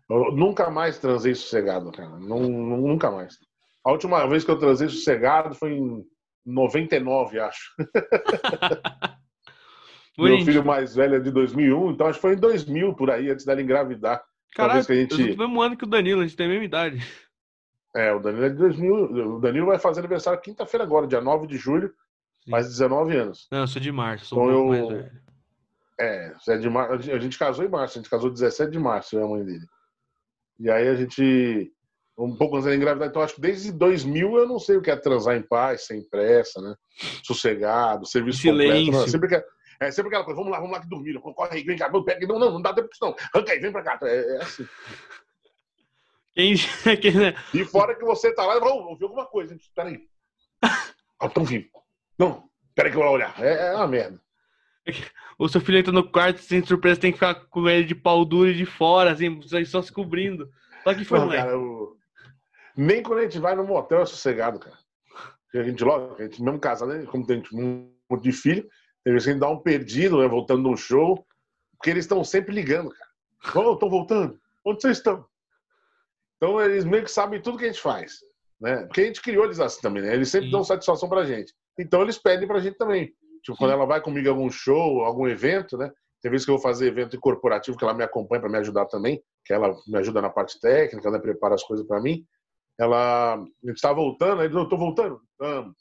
Eu 0.08 0.32
nunca 0.32 0.70
mais 0.70 0.98
transei 0.98 1.34
sossegado, 1.34 1.92
cara. 1.92 2.18
nunca 2.18 3.10
mais. 3.10 3.36
A 3.84 3.92
última 3.92 4.26
vez 4.26 4.44
que 4.44 4.50
eu 4.50 4.58
transei 4.58 4.88
sossegado 4.88 5.54
foi 5.54 5.72
em 5.72 6.02
99, 6.46 7.38
acho. 7.38 7.74
Meu 10.16 10.42
filho 10.42 10.64
mais 10.64 10.94
velho 10.94 11.16
é 11.16 11.20
de 11.20 11.30
2001, 11.30 11.90
então 11.90 12.06
acho 12.06 12.16
que 12.16 12.22
foi 12.22 12.32
em 12.32 12.40
2000 12.40 12.94
por 12.94 13.10
aí, 13.10 13.28
antes 13.28 13.44
dela 13.44 13.60
engravidar. 13.60 14.24
Caralho, 14.54 14.86
que 14.86 14.92
a 14.92 14.94
gente... 14.94 15.36
mesmo 15.36 15.60
ano 15.60 15.76
que 15.76 15.84
o 15.84 15.88
Danilo, 15.88 16.22
a 16.22 16.24
gente 16.24 16.34
tem 16.34 16.46
a 16.46 16.48
mesma 16.48 16.64
idade. 16.64 17.06
É, 17.94 18.12
o 18.12 18.18
Danilo 18.18 18.44
é 18.44 18.48
de 18.48 18.56
2000. 18.56 18.94
O 19.36 19.40
Danilo 19.40 19.66
vai 19.66 19.78
fazer 19.78 20.00
aniversário 20.00 20.40
quinta-feira 20.40 20.84
agora, 20.84 21.06
dia 21.06 21.20
9 21.20 21.46
de 21.46 21.56
julho, 21.56 21.92
Sim. 22.44 22.50
mais 22.50 22.66
19 22.66 23.16
anos. 23.16 23.46
Não, 23.50 23.60
eu 23.60 23.66
sou 23.66 23.80
de 23.80 23.92
março, 23.92 24.26
sou 24.26 24.44
então 24.44 24.66
um 24.66 24.74
eu... 24.74 24.88
mais 24.88 24.88
velho. 24.88 25.24
É, 26.00 26.34
é 26.48 26.56
de 26.58 26.68
mar... 26.68 26.90
a 26.90 26.98
gente 26.98 27.38
casou 27.38 27.64
em 27.64 27.68
março, 27.68 27.98
a 27.98 28.02
gente 28.02 28.10
casou 28.10 28.28
17 28.28 28.72
de 28.72 28.78
março, 28.80 29.14
eu 29.14 29.20
e 29.20 29.24
a 29.24 29.28
mãe 29.28 29.44
dele. 29.44 29.66
E 30.58 30.70
aí 30.70 30.88
a 30.88 30.94
gente, 30.96 31.72
um 32.18 32.36
pouco 32.36 32.56
antes 32.56 32.68
da 32.68 32.74
engravidar, 32.74 33.08
então 33.08 33.22
acho 33.22 33.36
que 33.36 33.40
desde 33.40 33.70
2000 33.70 34.38
eu 34.38 34.48
não 34.48 34.58
sei 34.58 34.76
o 34.76 34.82
que 34.82 34.90
é 34.90 34.96
transar 34.96 35.36
em 35.36 35.42
paz, 35.42 35.86
sem 35.86 36.02
pressa, 36.02 36.60
né? 36.60 36.74
Sossegado, 37.22 38.06
serviço 38.06 38.38
Silêncio. 38.38 38.86
completo. 38.86 38.98
Não, 39.02 39.08
sempre 39.08 39.28
que 39.28 39.44
é, 39.80 39.90
sempre 39.90 40.08
aquela 40.08 40.24
coisa, 40.24 40.38
vamos 40.38 40.52
lá, 40.52 40.58
vamos 40.58 40.72
lá 40.72 40.80
que 40.80 40.88
dormir, 40.88 41.18
corre 41.20 41.58
aí, 41.58 41.62
vem 41.64 41.76
cá, 41.76 41.90
pega, 41.90 42.26
não, 42.26 42.38
não, 42.38 42.52
não 42.52 42.62
dá 42.62 42.72
tempo 42.72 42.88
não, 43.00 43.14
arranca 43.32 43.52
aí, 43.52 43.58
vem 43.58 43.72
pra 43.72 43.82
cá. 43.82 43.98
É, 44.02 44.36
é 44.36 44.42
assim. 44.42 44.66
Quem... 47.00 47.14
Né? 47.14 47.34
e 47.52 47.64
fora 47.64 47.94
que 47.94 48.04
você 48.04 48.34
tá 48.34 48.44
lá, 48.44 48.58
vamos 48.58 48.86
ouvir 48.86 49.04
alguma 49.04 49.26
coisa, 49.26 49.52
gente. 49.52 49.70
Peraí. 49.74 50.00
Ah, 51.20 51.28
tão 51.28 51.44
vivo. 51.44 51.68
Não, 52.18 52.50
peraí 52.74 52.90
que 52.90 52.98
eu 52.98 53.02
vou 53.02 53.12
olhar. 53.12 53.34
É, 53.40 53.68
é 53.68 53.74
uma 53.76 53.86
merda. 53.86 54.20
O 55.38 55.48
seu 55.48 55.60
filho 55.60 55.78
entra 55.78 55.92
no 55.92 56.06
quarto 56.06 56.40
sem 56.40 56.62
surpresa, 56.64 57.00
tem 57.00 57.12
que 57.12 57.18
ficar 57.18 57.34
com 57.34 57.68
ele 57.68 57.84
de 57.84 57.94
pau 57.94 58.24
duro 58.24 58.50
e 58.50 58.54
de 58.54 58.66
fora, 58.66 59.12
assim, 59.12 59.40
só 59.64 59.80
se 59.80 59.92
cobrindo. 59.92 60.50
Só 60.82 60.92
que 60.92 61.04
foi, 61.04 61.20
Não, 61.20 61.30
cara, 61.30 61.52
eu... 61.52 61.96
Nem 62.76 63.02
quando 63.02 63.20
a 63.20 63.22
gente 63.22 63.38
vai 63.38 63.54
no 63.54 63.64
motel 63.64 64.02
é 64.02 64.06
sossegado, 64.06 64.58
cara. 64.58 64.76
a 65.54 65.62
gente 65.62 65.82
logo, 65.82 66.16
a 66.18 66.24
gente 66.24 66.42
mesmo 66.42 66.58
casa, 66.58 66.84
né? 66.84 67.06
Como 67.06 67.26
tem 67.26 67.42
um 67.52 67.90
monte 68.10 68.24
de 68.24 68.32
filho, 68.32 68.68
tem 69.02 69.12
vezes 69.12 69.24
que 69.24 69.30
a 69.30 69.32
gente 69.32 69.40
dá 69.40 69.48
um 69.48 69.60
perdido, 69.60 70.20
né? 70.20 70.28
Voltando 70.28 70.68
no 70.68 70.76
show, 70.76 71.26
porque 71.72 71.90
eles 71.90 72.04
estão 72.04 72.22
sempre 72.22 72.54
ligando, 72.54 72.90
cara. 72.90 73.10
Oh, 73.66 73.74
estão 73.74 73.88
voltando. 73.88 74.38
Onde 74.64 74.82
vocês 74.82 74.98
estão? 74.98 75.26
Então 76.44 76.60
eles 76.60 76.84
meio 76.84 77.02
que 77.02 77.10
sabem 77.10 77.40
tudo 77.40 77.56
que 77.56 77.64
a 77.64 77.68
gente 77.68 77.80
faz. 77.80 78.18
Né? 78.60 78.84
Porque 78.84 79.00
a 79.00 79.04
gente 79.06 79.22
criou 79.22 79.46
eles 79.46 79.58
assim 79.60 79.80
também, 79.80 80.02
né? 80.02 80.14
Eles 80.14 80.28
sempre 80.28 80.48
Sim. 80.48 80.52
dão 80.52 80.62
satisfação 80.62 81.08
pra 81.08 81.24
gente. 81.24 81.54
Então 81.78 82.02
eles 82.02 82.18
pedem 82.18 82.46
pra 82.46 82.60
gente 82.60 82.76
também. 82.76 83.14
Tipo, 83.42 83.56
quando 83.56 83.70
ela 83.72 83.86
vai 83.86 84.00
comigo 84.02 84.26
em 84.26 84.30
algum 84.30 84.50
show, 84.50 85.00
algum 85.00 85.26
evento, 85.26 85.78
né? 85.78 85.90
Tem 86.20 86.30
vezes 86.30 86.44
que 86.44 86.50
eu 86.50 86.56
vou 86.56 86.62
fazer 86.62 86.88
evento 86.88 87.18
corporativo 87.18 87.78
que 87.78 87.84
ela 87.84 87.94
me 87.94 88.04
acompanha 88.04 88.42
para 88.42 88.50
me 88.50 88.58
ajudar 88.58 88.86
também, 88.86 89.22
que 89.44 89.54
ela 89.54 89.74
me 89.86 89.98
ajuda 89.98 90.20
na 90.20 90.28
parte 90.28 90.60
técnica, 90.60 91.08
ela 91.08 91.18
prepara 91.18 91.54
as 91.54 91.62
coisas 91.62 91.86
para 91.86 92.00
mim. 92.00 92.24
Ela, 92.78 93.34
a 93.36 93.38
gente 93.66 93.76
está 93.76 93.92
voltando, 93.92 94.42
aí 94.42 94.52
eu 94.52 94.68
tô 94.68 94.76
voltando, 94.76 95.20
vamos. 95.38 95.74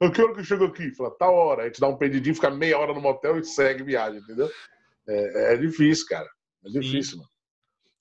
Eu 0.00 0.10
quero 0.10 0.34
que 0.34 0.42
chega 0.42 0.66
aqui, 0.66 0.92
fala, 0.96 1.10
tá 1.12 1.30
hora. 1.30 1.62
A 1.62 1.66
gente 1.66 1.80
dá 1.80 1.86
um 1.86 1.96
pedidinho, 1.96 2.34
fica 2.34 2.50
meia 2.50 2.76
hora 2.76 2.92
no 2.92 3.00
motel 3.00 3.38
e 3.38 3.44
segue 3.44 3.84
viagem, 3.84 4.20
entendeu? 4.20 4.50
É, 5.08 5.54
é 5.54 5.56
difícil, 5.56 6.06
cara. 6.08 6.28
É 6.64 6.68
difícil, 6.68 7.18
mano. 7.18 7.31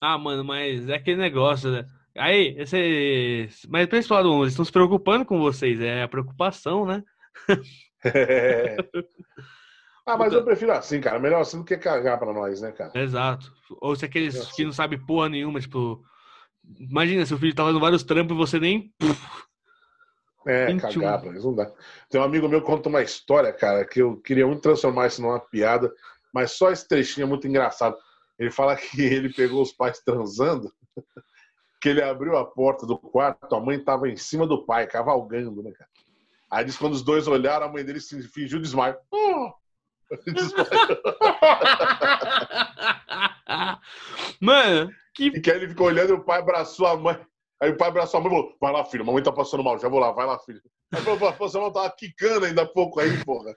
Ah, 0.01 0.17
mano, 0.17 0.43
mas 0.43 0.89
é 0.89 0.95
aquele 0.95 1.21
negócio, 1.21 1.71
né? 1.71 1.85
Aí, 2.17 2.55
esse... 2.57 3.47
mas 3.69 3.87
pessoal, 3.87 4.23
eles 4.41 4.53
estão 4.53 4.65
se 4.65 4.71
preocupando 4.71 5.23
com 5.23 5.39
vocês, 5.39 5.79
é 5.79 6.01
a 6.01 6.07
preocupação, 6.07 6.85
né? 6.85 7.03
ah, 10.05 10.17
mas 10.17 10.33
eu 10.33 10.43
prefiro 10.43 10.71
assim, 10.71 10.99
cara. 10.99 11.19
Melhor 11.19 11.41
assim 11.41 11.59
do 11.59 11.63
que 11.63 11.77
cagar 11.77 12.17
pra 12.17 12.33
nós, 12.33 12.61
né, 12.61 12.71
cara? 12.71 12.91
Exato. 12.95 13.53
Ou 13.79 13.95
se 13.95 14.03
aqueles 14.03 14.35
assim. 14.35 14.55
que 14.55 14.65
não 14.65 14.73
sabem 14.73 14.99
porra 14.99 15.29
nenhuma, 15.29 15.61
tipo. 15.61 16.03
Imagina, 16.79 17.25
seu 17.25 17.37
filho 17.37 17.55
tá 17.55 17.63
fazendo 17.63 17.79
vários 17.79 18.03
trampos 18.03 18.35
e 18.35 18.37
você 18.37 18.59
nem. 18.59 18.91
É, 20.45 20.65
21. 20.65 20.79
cagar 20.79 21.21
pra 21.21 21.29
eles 21.29 21.43
não 21.43 21.53
dá. 21.53 21.71
Tem 22.09 22.19
um 22.19 22.23
amigo 22.23 22.49
meu 22.49 22.61
que 22.61 22.67
conta 22.67 22.89
uma 22.89 23.03
história, 23.03 23.53
cara, 23.53 23.85
que 23.85 24.01
eu 24.01 24.17
queria 24.17 24.47
muito 24.47 24.61
transformar 24.61 25.07
isso 25.07 25.21
numa 25.21 25.39
piada, 25.39 25.93
mas 26.33 26.53
só 26.53 26.71
esse 26.71 26.87
trechinho 26.87 27.25
é 27.25 27.27
muito 27.27 27.47
engraçado. 27.47 27.95
Ele 28.37 28.51
fala 28.51 28.75
que 28.75 29.01
ele 29.01 29.33
pegou 29.33 29.61
os 29.61 29.71
pais 29.71 29.99
transando, 29.99 30.71
que 31.81 31.89
ele 31.89 32.01
abriu 32.01 32.37
a 32.37 32.45
porta 32.45 32.85
do 32.85 32.97
quarto, 32.97 33.55
a 33.55 33.59
mãe 33.59 33.83
tava 33.83 34.09
em 34.09 34.17
cima 34.17 34.45
do 34.45 34.65
pai, 34.65 34.87
cavalgando, 34.87 35.63
né, 35.63 35.71
cara? 35.71 35.89
Aí 36.51 36.65
diz 36.65 36.77
quando 36.77 36.93
os 36.93 37.01
dois 37.01 37.27
olharam, 37.27 37.65
a 37.65 37.71
mãe 37.71 37.83
dele 37.83 37.99
se 37.99 38.21
fingiu 38.27 38.59
desmaio. 38.59 38.97
Oh! 43.53 43.77
Mano, 44.41 44.91
que... 45.13 45.27
E 45.27 45.41
que 45.41 45.49
aí 45.49 45.57
ele 45.57 45.69
ficou 45.69 45.87
olhando 45.87 46.09
e 46.09 46.13
o 46.13 46.23
pai 46.23 46.39
abraçou 46.39 46.85
a 46.85 46.97
mãe. 46.97 47.17
Aí 47.61 47.69
o 47.71 47.77
pai 47.77 47.89
abraçou 47.89 48.19
a 48.19 48.23
mãe 48.23 48.31
e 48.31 48.35
falou: 48.35 48.57
Vai 48.59 48.73
lá, 48.73 48.83
filho, 48.83 49.03
a 49.03 49.05
mamãe 49.05 49.23
tá 49.23 49.31
passando 49.31 49.63
mal, 49.63 49.79
já 49.79 49.87
vou 49.87 49.99
lá, 49.99 50.11
vai 50.11 50.25
lá, 50.25 50.37
filho. 50.39 50.61
Aí 50.93 51.01
falou: 51.01 51.19
Pô, 51.19 51.31
você 51.31 51.57
não 51.57 51.71
tava 51.71 51.89
quicando 51.91 52.45
ainda 52.45 52.63
há 52.63 52.65
pouco 52.65 52.99
aí, 52.99 53.23
porra. 53.23 53.55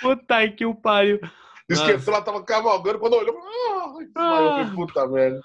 Puta 0.00 0.48
que 0.52 0.66
o 0.66 0.74
pariu. 0.74 1.18
Esqueceu, 1.68 2.12
ela 2.12 2.22
tava 2.22 2.42
cavalgando, 2.42 2.98
quando 2.98 3.14
olhou, 3.14 3.36
ah, 3.38 3.94
ah. 4.16 4.72
puta 4.74 5.06
merda. 5.08 5.40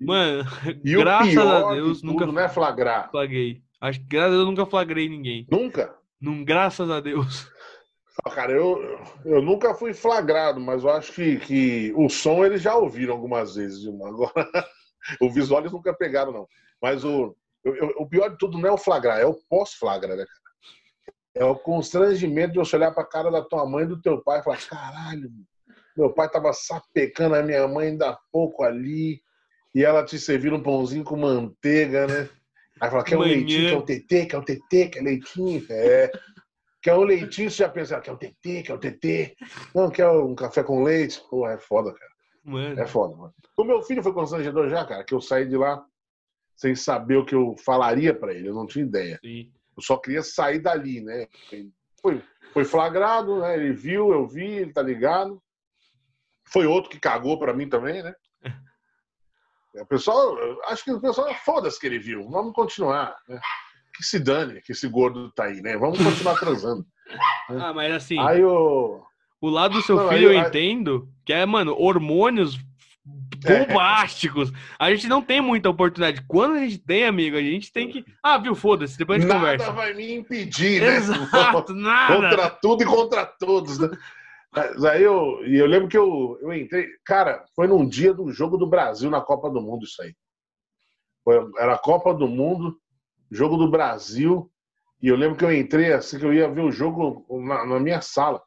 Mano, 0.00 0.44
e 0.84 0.96
graças 0.96 1.36
a 1.36 1.72
Deus, 1.72 2.00
de 2.00 2.06
nunca 2.06 2.26
não 2.26 2.38
é 2.38 2.48
flagrar. 2.48 3.10
Flagrei. 3.10 3.62
Acho 3.80 4.00
que 4.00 4.06
graças 4.06 4.28
a 4.28 4.34
Deus 4.36 4.42
eu 4.42 4.50
nunca 4.50 4.66
flagrei 4.66 5.08
ninguém. 5.08 5.46
Nunca? 5.50 5.94
Num, 6.20 6.44
graças 6.44 6.90
a 6.90 7.00
Deus. 7.00 7.50
Ah, 8.24 8.30
cara, 8.30 8.52
eu, 8.52 8.80
eu 9.24 9.42
nunca 9.42 9.74
fui 9.74 9.92
flagrado, 9.92 10.60
mas 10.60 10.84
eu 10.84 10.90
acho 10.90 11.12
que, 11.12 11.38
que 11.40 11.92
o 11.96 12.08
som 12.08 12.44
eles 12.44 12.62
já 12.62 12.74
ouviram 12.76 13.14
algumas 13.14 13.56
vezes. 13.56 13.86
Agora, 13.86 14.32
o 15.20 15.30
visual 15.30 15.60
eles 15.60 15.72
nunca 15.72 15.92
pegaram, 15.92 16.32
não. 16.32 16.48
Mas 16.80 17.04
o, 17.04 17.36
eu, 17.64 17.92
o 17.98 18.08
pior 18.08 18.28
de 18.30 18.38
tudo 18.38 18.58
não 18.58 18.68
é 18.68 18.72
o 18.72 18.78
flagrar, 18.78 19.18
é 19.18 19.26
o 19.26 19.34
pós-flagra, 19.48 20.14
né, 20.14 20.24
cara? 20.24 20.44
É 21.36 21.44
o 21.44 21.56
constrangimento 21.56 22.52
de 22.52 22.58
você 22.58 22.76
olhar 22.76 22.92
pra 22.92 23.04
cara 23.04 23.30
da 23.30 23.42
tua 23.42 23.66
mãe 23.68 23.84
e 23.84 23.88
do 23.88 24.00
teu 24.00 24.22
pai 24.22 24.38
e 24.38 24.42
falar: 24.44 24.58
caralho, 24.68 25.30
meu 25.96 26.12
pai 26.12 26.28
tava 26.28 26.52
sapecando 26.52 27.34
a 27.34 27.42
minha 27.42 27.66
mãe 27.68 27.88
ainda 27.88 28.10
há 28.10 28.18
pouco 28.32 28.62
ali 28.62 29.20
e 29.74 29.84
ela 29.84 30.04
te 30.04 30.18
servindo 30.18 30.56
um 30.56 30.62
pãozinho 30.62 31.04
com 31.04 31.16
manteiga, 31.16 32.06
né? 32.06 32.28
Aí 32.80 32.90
fala, 32.90 33.04
quer 33.04 33.16
um 33.16 33.20
leitinho, 33.20 33.70
quer 33.70 33.76
um 33.76 33.82
TT, 33.84 34.26
quer 34.26 34.38
um 34.38 34.44
TT, 34.44 34.88
quer 34.88 35.02
leitinho? 35.02 35.66
É. 35.70 36.10
Quer 36.82 36.94
um 36.94 37.02
leitinho, 37.02 37.50
você 37.50 37.58
já 37.58 37.68
pensa, 37.68 38.00
quer 38.00 38.12
um 38.12 38.16
TT, 38.16 38.62
quer 38.62 38.74
um 38.74 38.78
TT. 38.78 39.36
Não, 39.74 39.90
quer 39.90 40.08
um 40.08 40.34
café 40.34 40.62
com 40.62 40.82
leite. 40.82 41.22
Pô, 41.30 41.48
é 41.48 41.56
foda, 41.58 41.92
cara. 41.92 42.10
Mano. 42.44 42.78
É 42.78 42.86
foda, 42.86 43.16
mano. 43.16 43.34
O 43.56 43.64
meu 43.64 43.82
filho 43.82 44.02
foi 44.02 44.12
constrangedor 44.12 44.68
já, 44.68 44.84
cara, 44.84 45.04
que 45.04 45.14
eu 45.14 45.20
saí 45.20 45.48
de 45.48 45.56
lá 45.56 45.82
sem 46.56 46.74
saber 46.74 47.16
o 47.16 47.24
que 47.24 47.34
eu 47.34 47.56
falaria 47.64 48.14
para 48.14 48.32
ele, 48.32 48.48
eu 48.48 48.54
não 48.54 48.66
tinha 48.66 48.84
ideia. 48.84 49.18
Sim. 49.22 49.50
Eu 49.76 49.82
só 49.82 49.96
queria 49.96 50.22
sair 50.22 50.60
dali, 50.60 51.00
né? 51.00 51.26
Foi, 52.00 52.22
foi 52.52 52.64
flagrado, 52.64 53.40
né? 53.40 53.54
Ele 53.54 53.72
viu, 53.72 54.12
eu 54.12 54.26
vi, 54.26 54.44
ele 54.44 54.72
tá 54.72 54.82
ligado. 54.82 55.42
Foi 56.46 56.66
outro 56.66 56.90
que 56.90 57.00
cagou 57.00 57.38
para 57.38 57.54
mim 57.54 57.68
também, 57.68 58.02
né? 58.02 58.14
O 59.76 59.86
pessoal, 59.86 60.36
acho 60.68 60.84
que 60.84 60.92
o 60.92 61.00
pessoal 61.00 61.34
foda-se 61.44 61.80
que 61.80 61.86
ele 61.86 61.98
viu. 61.98 62.30
Vamos 62.30 62.52
continuar. 62.52 63.16
Né? 63.28 63.40
Que 63.96 64.04
se 64.04 64.20
dane 64.20 64.62
que 64.62 64.70
esse 64.70 64.86
gordo 64.86 65.32
tá 65.32 65.46
aí, 65.46 65.60
né? 65.60 65.76
Vamos 65.76 65.98
continuar 65.98 66.38
transando. 66.38 66.86
ah, 67.50 67.72
mas 67.72 67.92
assim. 67.92 68.16
Aí 68.20 68.44
o. 68.44 69.02
O 69.40 69.48
lado 69.48 69.74
do 69.74 69.82
seu 69.82 69.96
Não, 69.96 70.08
filho 70.10 70.30
aí, 70.30 70.36
eu 70.36 70.40
aí... 70.40 70.46
entendo 70.46 71.08
que 71.24 71.32
é, 71.32 71.44
mano, 71.44 71.74
hormônios 71.76 72.56
bombásticos. 73.04 74.50
É. 74.50 74.52
A 74.78 74.90
gente 74.94 75.06
não 75.06 75.20
tem 75.20 75.40
muita 75.40 75.68
oportunidade. 75.68 76.24
Quando 76.26 76.54
a 76.54 76.60
gente 76.60 76.78
tem, 76.78 77.04
amigo, 77.04 77.36
a 77.36 77.42
gente 77.42 77.72
tem 77.72 77.90
que. 77.90 78.04
Ah, 78.22 78.38
viu? 78.38 78.54
Foda-se, 78.54 78.96
depois 78.96 79.18
a 79.18 79.20
gente 79.20 79.28
nada 79.28 79.40
conversa. 79.40 79.66
Nada 79.66 79.76
vai 79.76 79.94
me 79.94 80.14
impedir, 80.14 80.80
né? 80.80 80.96
Exato, 80.96 81.74
nada. 81.76 82.14
Contra 82.14 82.50
tudo 82.50 82.82
e 82.82 82.86
contra 82.86 83.26
todos, 83.26 83.78
né? 83.78 83.90
Mas 84.54 84.84
aí 84.84 85.02
eu, 85.02 85.44
eu 85.44 85.66
lembro 85.66 85.88
que 85.88 85.98
eu, 85.98 86.38
eu 86.40 86.52
entrei. 86.52 86.88
Cara, 87.04 87.44
foi 87.56 87.66
num 87.66 87.86
dia 87.86 88.14
do 88.14 88.30
jogo 88.30 88.56
do 88.56 88.68
Brasil 88.68 89.10
na 89.10 89.20
Copa 89.20 89.50
do 89.50 89.60
Mundo, 89.60 89.84
isso 89.84 90.00
aí. 90.00 90.14
Foi, 91.24 91.36
era 91.58 91.74
a 91.74 91.78
Copa 91.78 92.14
do 92.14 92.28
Mundo, 92.28 92.78
jogo 93.30 93.56
do 93.56 93.68
Brasil. 93.68 94.50
E 95.02 95.08
eu 95.08 95.16
lembro 95.16 95.36
que 95.36 95.44
eu 95.44 95.52
entrei 95.52 95.92
assim, 95.92 96.18
que 96.18 96.24
eu 96.24 96.32
ia 96.32 96.48
ver 96.48 96.62
o 96.62 96.70
jogo 96.70 97.26
na, 97.42 97.66
na 97.66 97.80
minha 97.80 98.00
sala. 98.00 98.40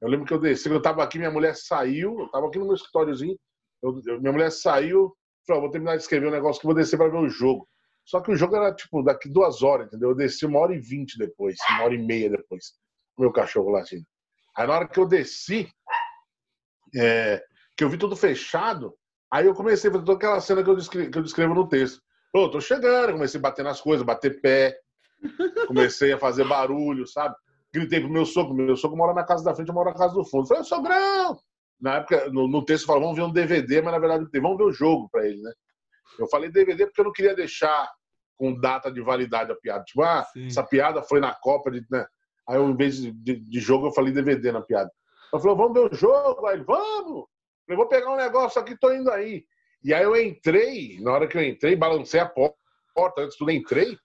Eu 0.00 0.08
lembro 0.08 0.26
que 0.26 0.34
eu 0.34 0.40
desci, 0.40 0.68
eu 0.68 0.82
tava 0.82 1.02
aqui, 1.02 1.16
minha 1.16 1.30
mulher 1.30 1.54
saiu, 1.54 2.18
eu 2.18 2.28
tava 2.28 2.48
aqui 2.48 2.58
no 2.58 2.64
meu 2.64 2.74
escritóriozinho. 2.74 3.38
Eu, 3.80 4.00
eu, 4.04 4.20
minha 4.20 4.32
mulher 4.32 4.50
saiu, 4.50 5.14
falou: 5.46 5.62
vou 5.62 5.70
terminar 5.70 5.96
de 5.96 6.02
escrever 6.02 6.26
um 6.26 6.32
negócio 6.32 6.60
que 6.60 6.66
vou 6.66 6.74
descer 6.74 6.96
para 6.96 7.08
ver 7.08 7.18
o 7.18 7.28
jogo. 7.28 7.68
Só 8.04 8.20
que 8.20 8.32
o 8.32 8.36
jogo 8.36 8.56
era 8.56 8.74
tipo 8.74 9.00
daqui 9.02 9.28
duas 9.28 9.62
horas, 9.62 9.86
entendeu? 9.86 10.10
Eu 10.10 10.16
desci 10.16 10.44
uma 10.44 10.58
hora 10.58 10.74
e 10.74 10.80
vinte 10.80 11.16
depois, 11.16 11.56
uma 11.70 11.84
hora 11.84 11.94
e 11.94 12.04
meia 12.04 12.28
depois. 12.28 12.72
Meu 13.16 13.30
cachorro 13.30 13.70
latindo. 13.70 14.04
Aí 14.56 14.66
na 14.66 14.74
hora 14.74 14.88
que 14.88 14.98
eu 14.98 15.06
desci, 15.06 15.68
é, 16.94 17.42
que 17.76 17.84
eu 17.84 17.88
vi 17.88 17.96
tudo 17.96 18.16
fechado, 18.16 18.94
aí 19.30 19.46
eu 19.46 19.54
comecei 19.54 19.88
a 19.88 19.92
fazer 19.92 20.04
toda 20.04 20.18
aquela 20.18 20.40
cena 20.40 20.62
que 20.62 20.70
eu 20.70 20.76
descrevo, 20.76 21.10
que 21.10 21.18
eu 21.18 21.22
descrevo 21.22 21.54
no 21.54 21.68
texto. 21.68 22.02
Pô, 22.32 22.48
tô 22.50 22.60
chegando, 22.60 23.12
comecei 23.12 23.38
a 23.38 23.42
bater 23.42 23.64
nas 23.64 23.80
coisas, 23.80 24.04
bater 24.04 24.40
pé, 24.40 24.78
comecei 25.66 26.12
a 26.12 26.18
fazer 26.18 26.44
barulho, 26.44 27.06
sabe? 27.06 27.34
Gritei 27.72 28.00
pro 28.00 28.10
meu 28.10 28.26
sogro, 28.26 28.54
meu 28.54 28.76
sogro 28.76 28.96
mora 28.96 29.14
na 29.14 29.24
casa 29.24 29.44
da 29.44 29.54
frente, 29.54 29.68
eu 29.68 29.74
moro 29.74 29.90
na 29.90 29.96
casa 29.96 30.14
do 30.14 30.24
fundo. 30.24 30.46
Falei, 30.46 30.64
sogrão! 30.64 31.38
na 31.82 31.96
época, 31.96 32.30
no, 32.30 32.46
no 32.46 32.64
texto, 32.64 32.86
falava, 32.86 33.06
vamos 33.06 33.18
ver 33.18 33.24
um 33.24 33.32
DVD, 33.32 33.82
mas 33.82 33.92
na 33.92 33.98
verdade, 33.98 34.40
vamos 34.40 34.56
ver 34.56 34.64
o 34.64 34.72
jogo 34.72 35.08
para 35.10 35.26
ele, 35.26 35.42
né? 35.42 35.52
Eu 36.16 36.28
falei 36.28 36.48
DVD 36.48 36.86
porque 36.86 37.00
eu 37.00 37.04
não 37.06 37.12
queria 37.12 37.34
deixar 37.34 37.90
com 38.36 38.54
data 38.54 38.90
de 38.90 39.00
validade 39.00 39.50
a 39.50 39.56
piada. 39.56 39.82
Tipo, 39.82 40.02
ah, 40.02 40.24
Sim. 40.32 40.46
essa 40.46 40.62
piada 40.62 41.02
foi 41.02 41.18
na 41.18 41.34
Copa, 41.34 41.72
de, 41.72 41.84
né? 41.90 42.06
Aí, 42.48 42.58
em 42.58 42.76
vez 42.76 42.96
de, 42.96 43.12
de, 43.12 43.60
jogo, 43.60 43.86
eu 43.86 43.92
falei 43.92 44.12
DVD 44.12 44.52
na 44.52 44.60
piada. 44.60 44.90
Eu 45.32 45.40
falei, 45.40 45.56
vamos 45.56 45.72
ver 45.72 45.92
o 45.92 45.96
jogo? 45.96 46.46
Aí 46.46 46.56
ele, 46.56 46.64
vamos! 46.64 47.26
Eu 47.68 47.76
vou 47.76 47.88
pegar 47.88 48.12
um 48.12 48.16
negócio 48.16 48.60
aqui, 48.60 48.76
tô 48.76 48.92
indo 48.92 49.10
aí. 49.10 49.44
E 49.84 49.94
aí 49.94 50.02
eu 50.02 50.16
entrei, 50.16 51.00
na 51.00 51.12
hora 51.12 51.26
que 51.26 51.36
eu 51.36 51.42
entrei, 51.42 51.74
balancei 51.74 52.20
a 52.20 52.26
porta, 52.26 52.56
antes 53.18 53.36
tudo 53.36 53.50
entrei, 53.50 53.96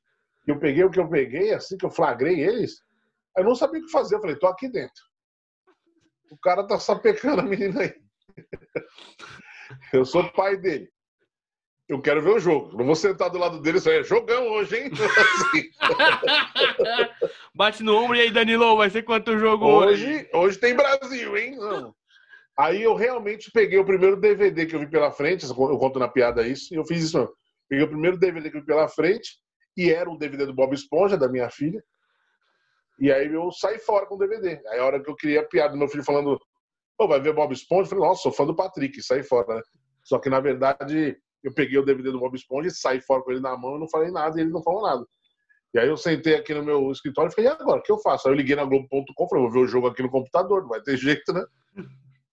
eu 0.48 0.60
peguei 0.60 0.84
o 0.84 0.90
que 0.90 1.00
eu 1.00 1.10
peguei, 1.10 1.54
assim 1.54 1.78
que 1.78 1.86
eu 1.86 1.92
flagrei 1.92 2.40
eles, 2.40 2.82
eu 3.38 3.44
não 3.44 3.56
sabia 3.56 3.82
o 3.82 3.86
que 3.86 3.92
fazer. 3.92 4.16
Eu 4.16 4.22
falei, 4.22 4.36
tô 4.36 4.48
aqui 4.48 4.70
dentro. 4.70 5.04
O 6.32 6.38
cara 6.38 6.66
tá 6.66 6.80
sapecando 6.80 7.42
a 7.42 7.46
menina 7.46 7.82
aí. 7.82 7.94
Eu 9.92 10.06
sou 10.06 10.32
pai 10.32 10.56
dele. 10.58 10.90
Eu 11.90 12.02
quero 12.02 12.22
ver 12.22 12.32
o 12.32 12.40
jogo. 12.40 12.78
Não 12.78 12.86
vou 12.86 12.96
sentar 12.96 13.30
do 13.30 13.38
lado 13.38 13.62
dele 13.62 13.80
e 13.86 13.90
é 13.90 14.04
jogão 14.04 14.48
hoje, 14.48 14.78
hein? 14.78 14.92
Bate 17.58 17.82
no 17.82 17.98
ombro 17.98 18.16
e 18.16 18.22
aí, 18.22 18.30
Danilo, 18.30 18.78
vai 18.78 18.88
ser 18.88 19.02
quanto 19.02 19.36
jogo 19.40 19.66
hoje? 19.66 20.06
Hoje, 20.06 20.30
hoje 20.32 20.60
tem 20.60 20.76
Brasil, 20.76 21.36
hein? 21.36 21.56
Não. 21.56 21.92
Aí 22.56 22.84
eu 22.84 22.94
realmente 22.94 23.50
peguei 23.52 23.80
o 23.80 23.86
primeiro 23.86 24.16
DVD 24.16 24.68
que 24.68 24.76
eu 24.76 24.80
vi 24.80 24.88
pela 24.88 25.12
frente, 25.12 25.44
eu 25.44 25.56
conto 25.56 25.98
na 25.98 26.08
piada 26.08 26.48
isso, 26.48 26.72
e 26.72 26.78
eu 26.78 26.86
fiz 26.86 27.06
isso. 27.06 27.28
Peguei 27.68 27.84
o 27.84 27.90
primeiro 27.90 28.16
DVD 28.16 28.52
que 28.52 28.58
eu 28.58 28.62
vi 28.62 28.68
pela 28.68 28.88
frente, 28.88 29.40
e 29.76 29.90
era 29.90 30.08
um 30.08 30.16
DVD 30.16 30.46
do 30.46 30.54
Bob 30.54 30.72
Esponja, 30.76 31.18
da 31.18 31.28
minha 31.28 31.50
filha. 31.50 31.84
E 33.00 33.12
aí 33.12 33.34
eu 33.34 33.52
saí 33.52 33.80
fora 33.80 34.06
com 34.06 34.14
o 34.14 34.20
DVD. 34.20 34.62
Aí 34.68 34.78
a 34.80 34.86
hora 34.86 35.02
que 35.02 35.10
eu 35.10 35.16
queria 35.16 35.42
a 35.42 35.48
piada 35.48 35.72
do 35.72 35.80
meu 35.80 35.88
filho 35.88 36.04
falando, 36.04 36.40
pô, 36.96 37.08
vai 37.08 37.20
ver 37.20 37.34
Bob 37.34 37.52
Esponja? 37.54 37.86
Eu 37.86 37.90
falei, 37.90 38.06
nossa, 38.06 38.22
sou 38.22 38.32
fã 38.32 38.46
do 38.46 38.56
Patrick, 38.56 39.02
saí 39.02 39.24
fora, 39.24 39.56
né? 39.56 39.62
Só 40.04 40.20
que 40.20 40.30
na 40.30 40.40
verdade 40.40 41.18
eu 41.44 41.52
peguei 41.52 41.80
o 41.80 41.84
DVD 41.86 42.12
do 42.12 42.20
Bob 42.20 42.36
Esponja 42.36 42.68
e 42.68 42.72
saí 42.72 43.02
fora 43.02 43.24
com 43.24 43.32
ele 43.32 43.42
na 43.42 43.58
mão 43.58 43.78
e 43.78 43.80
não 43.80 43.90
falei 43.90 44.12
nada 44.12 44.38
e 44.38 44.42
ele 44.44 44.52
não 44.52 44.62
falou 44.62 44.84
nada. 44.84 45.04
E 45.74 45.80
aí 45.80 45.88
eu 45.88 45.98
sentei 45.98 46.36
aqui 46.36 46.54
no 46.54 46.64
meu 46.64 46.92
escritório 46.92 47.30
e 47.30 47.36
falei, 47.36 47.50
e 47.50 47.54
agora, 47.54 47.80
o 47.80 47.84
que 47.84 47.92
eu 47.92 48.00
faço? 48.00 48.28
Aí 48.28 48.34
eu 48.34 48.38
liguei 48.38 48.56
na 48.56 48.66
Globo.com, 48.66 49.28
falei, 49.28 49.44
vou 49.44 49.52
ver 49.52 49.60
o 49.60 49.68
jogo 49.68 49.88
aqui 49.88 50.02
no 50.02 50.10
computador, 50.10 50.62
não 50.62 50.70
vai 50.70 50.82
ter 50.82 50.96
jeito, 50.98 51.34
né? 51.34 51.46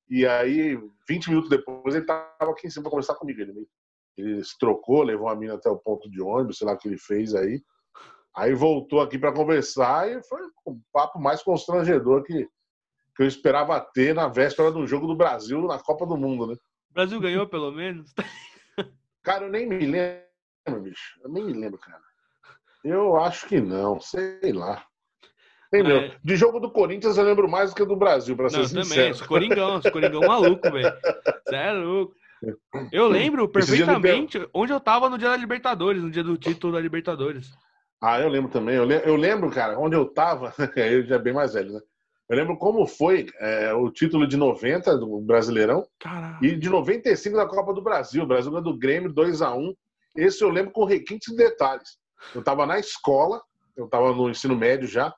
E 0.09 0.27
aí, 0.27 0.79
20 1.09 1.29
minutos 1.29 1.51
depois, 1.51 1.95
ele 1.95 2.07
tava 2.07 2.29
aqui 2.41 2.67
em 2.67 2.71
cima 2.71 2.85
para 2.85 2.91
conversar 2.91 3.15
comigo. 3.15 3.41
Ele, 3.41 3.67
ele 4.17 4.45
se 4.45 4.57
trocou, 4.59 5.03
levou 5.03 5.29
a 5.29 5.35
mina 5.35 5.55
até 5.55 5.69
o 5.69 5.79
ponto 5.79 6.09
de 6.11 6.21
ônibus, 6.21 6.59
sei 6.59 6.67
lá 6.67 6.75
o 6.75 6.79
que 6.79 6.89
ele 6.89 6.99
fez 6.99 7.35
aí. 7.35 7.61
Aí 8.37 8.53
voltou 8.53 9.01
aqui 9.01 9.19
para 9.19 9.33
conversar 9.33 10.11
e 10.11 10.23
foi 10.25 10.43
um 10.67 10.81
papo 10.93 11.21
mais 11.21 11.43
constrangedor 11.43 12.23
que, 12.25 12.49
que 13.17 13.23
eu 13.23 13.27
esperava 13.27 13.81
ter 13.81 14.15
na 14.15 14.29
véspera 14.29 14.73
do 14.73 14.87
jogo 14.87 15.07
do 15.07 15.17
Brasil 15.17 15.63
na 15.63 15.79
Copa 15.79 16.05
do 16.05 16.17
Mundo, 16.17 16.49
né? 16.49 16.55
O 16.91 16.95
Brasil 16.95 17.21
ganhou, 17.21 17.47
pelo 17.49 17.73
menos? 17.73 18.13
Cara, 19.23 19.47
eu 19.47 19.51
nem 19.51 19.67
me 19.67 19.87
lembro, 19.87 20.83
bicho. 20.83 21.19
Eu 21.23 21.31
nem 21.31 21.45
me 21.45 21.53
lembro, 21.53 21.79
cara. 21.79 22.03
Eu 22.85 23.17
acho 23.17 23.47
que 23.47 23.61
não, 23.61 23.99
sei 23.99 24.53
lá. 24.53 24.85
Entendeu? 25.73 25.97
É. 25.97 26.17
De 26.23 26.37
jogo 26.37 26.61
do 26.61 26.71
Corinthians 26.71 27.17
eu 27.17 27.25
lembro 27.25 27.49
mais 27.49 27.71
do 27.71 27.77
que 27.77 27.85
do 27.85 27.97
Brasil, 27.97 28.37
pra 28.37 28.49
ser 28.49 28.59
não, 28.59 28.65
sincero. 28.65 28.89
Também, 28.89 29.11
esse 29.11 29.25
Coringão, 29.27 29.79
esse 29.79 29.91
Coringão 29.91 30.21
maluco, 30.21 30.71
velho. 30.71 30.93
Você 31.47 31.57
é 31.57 31.73
louco. 31.73 32.15
Eu 32.93 33.09
lembro 33.09 33.49
perfeitamente 33.49 34.47
onde 34.53 34.73
eu 34.73 34.79
tava 34.79 35.09
no 35.09 35.17
dia 35.17 35.31
da 35.31 35.37
Libertadores, 35.37 36.03
no 36.03 36.11
dia 36.11 36.23
do 36.23 36.37
título 36.37 36.75
da 36.75 36.81
Libertadores. 36.81 37.51
Ah, 38.01 38.21
eu 38.21 38.29
lembro 38.29 38.51
também. 38.51 38.77
Eu, 38.77 38.85
lembro, 38.85 39.09
eu 39.09 39.17
lembro 39.17 39.51
cara, 39.51 39.79
onde 39.79 39.97
eu 39.97 40.05
tava, 40.05 40.53
eu 40.77 41.07
já 41.07 41.17
é 41.17 41.19
bem 41.19 41.33
mais 41.33 41.55
velho, 41.55 41.73
né? 41.73 41.81
Eu 42.29 42.37
lembro 42.37 42.57
como 42.57 42.87
foi 42.87 43.27
é, 43.39 43.73
o 43.75 43.91
título 43.91 44.27
de 44.27 44.37
90 44.37 44.97
do 44.97 45.21
Brasileirão 45.21 45.87
Caraca. 45.99 46.45
e 46.45 46.57
de 46.57 46.71
95 46.71 47.37
da 47.37 47.47
Copa 47.47 47.73
do 47.75 47.83
Brasil. 47.83 48.23
O 48.23 48.27
Brasil 48.27 48.51
ganhou 48.51 48.65
do 48.65 48.79
Grêmio 48.79 49.13
2 49.13 49.43
a 49.43 49.55
1 49.55 49.75
Esse 50.17 50.43
eu 50.43 50.49
lembro 50.49 50.73
com 50.73 50.85
requintes 50.85 51.33
de 51.33 51.37
detalhes. 51.37 51.99
Eu 52.35 52.41
estava 52.41 52.67
na 52.67 52.79
escola, 52.79 53.43
eu 53.77 53.87
estava 53.87 54.13
no 54.13 54.31
ensino 54.31 54.57
médio 54.57 54.87
já, 54.87 55.13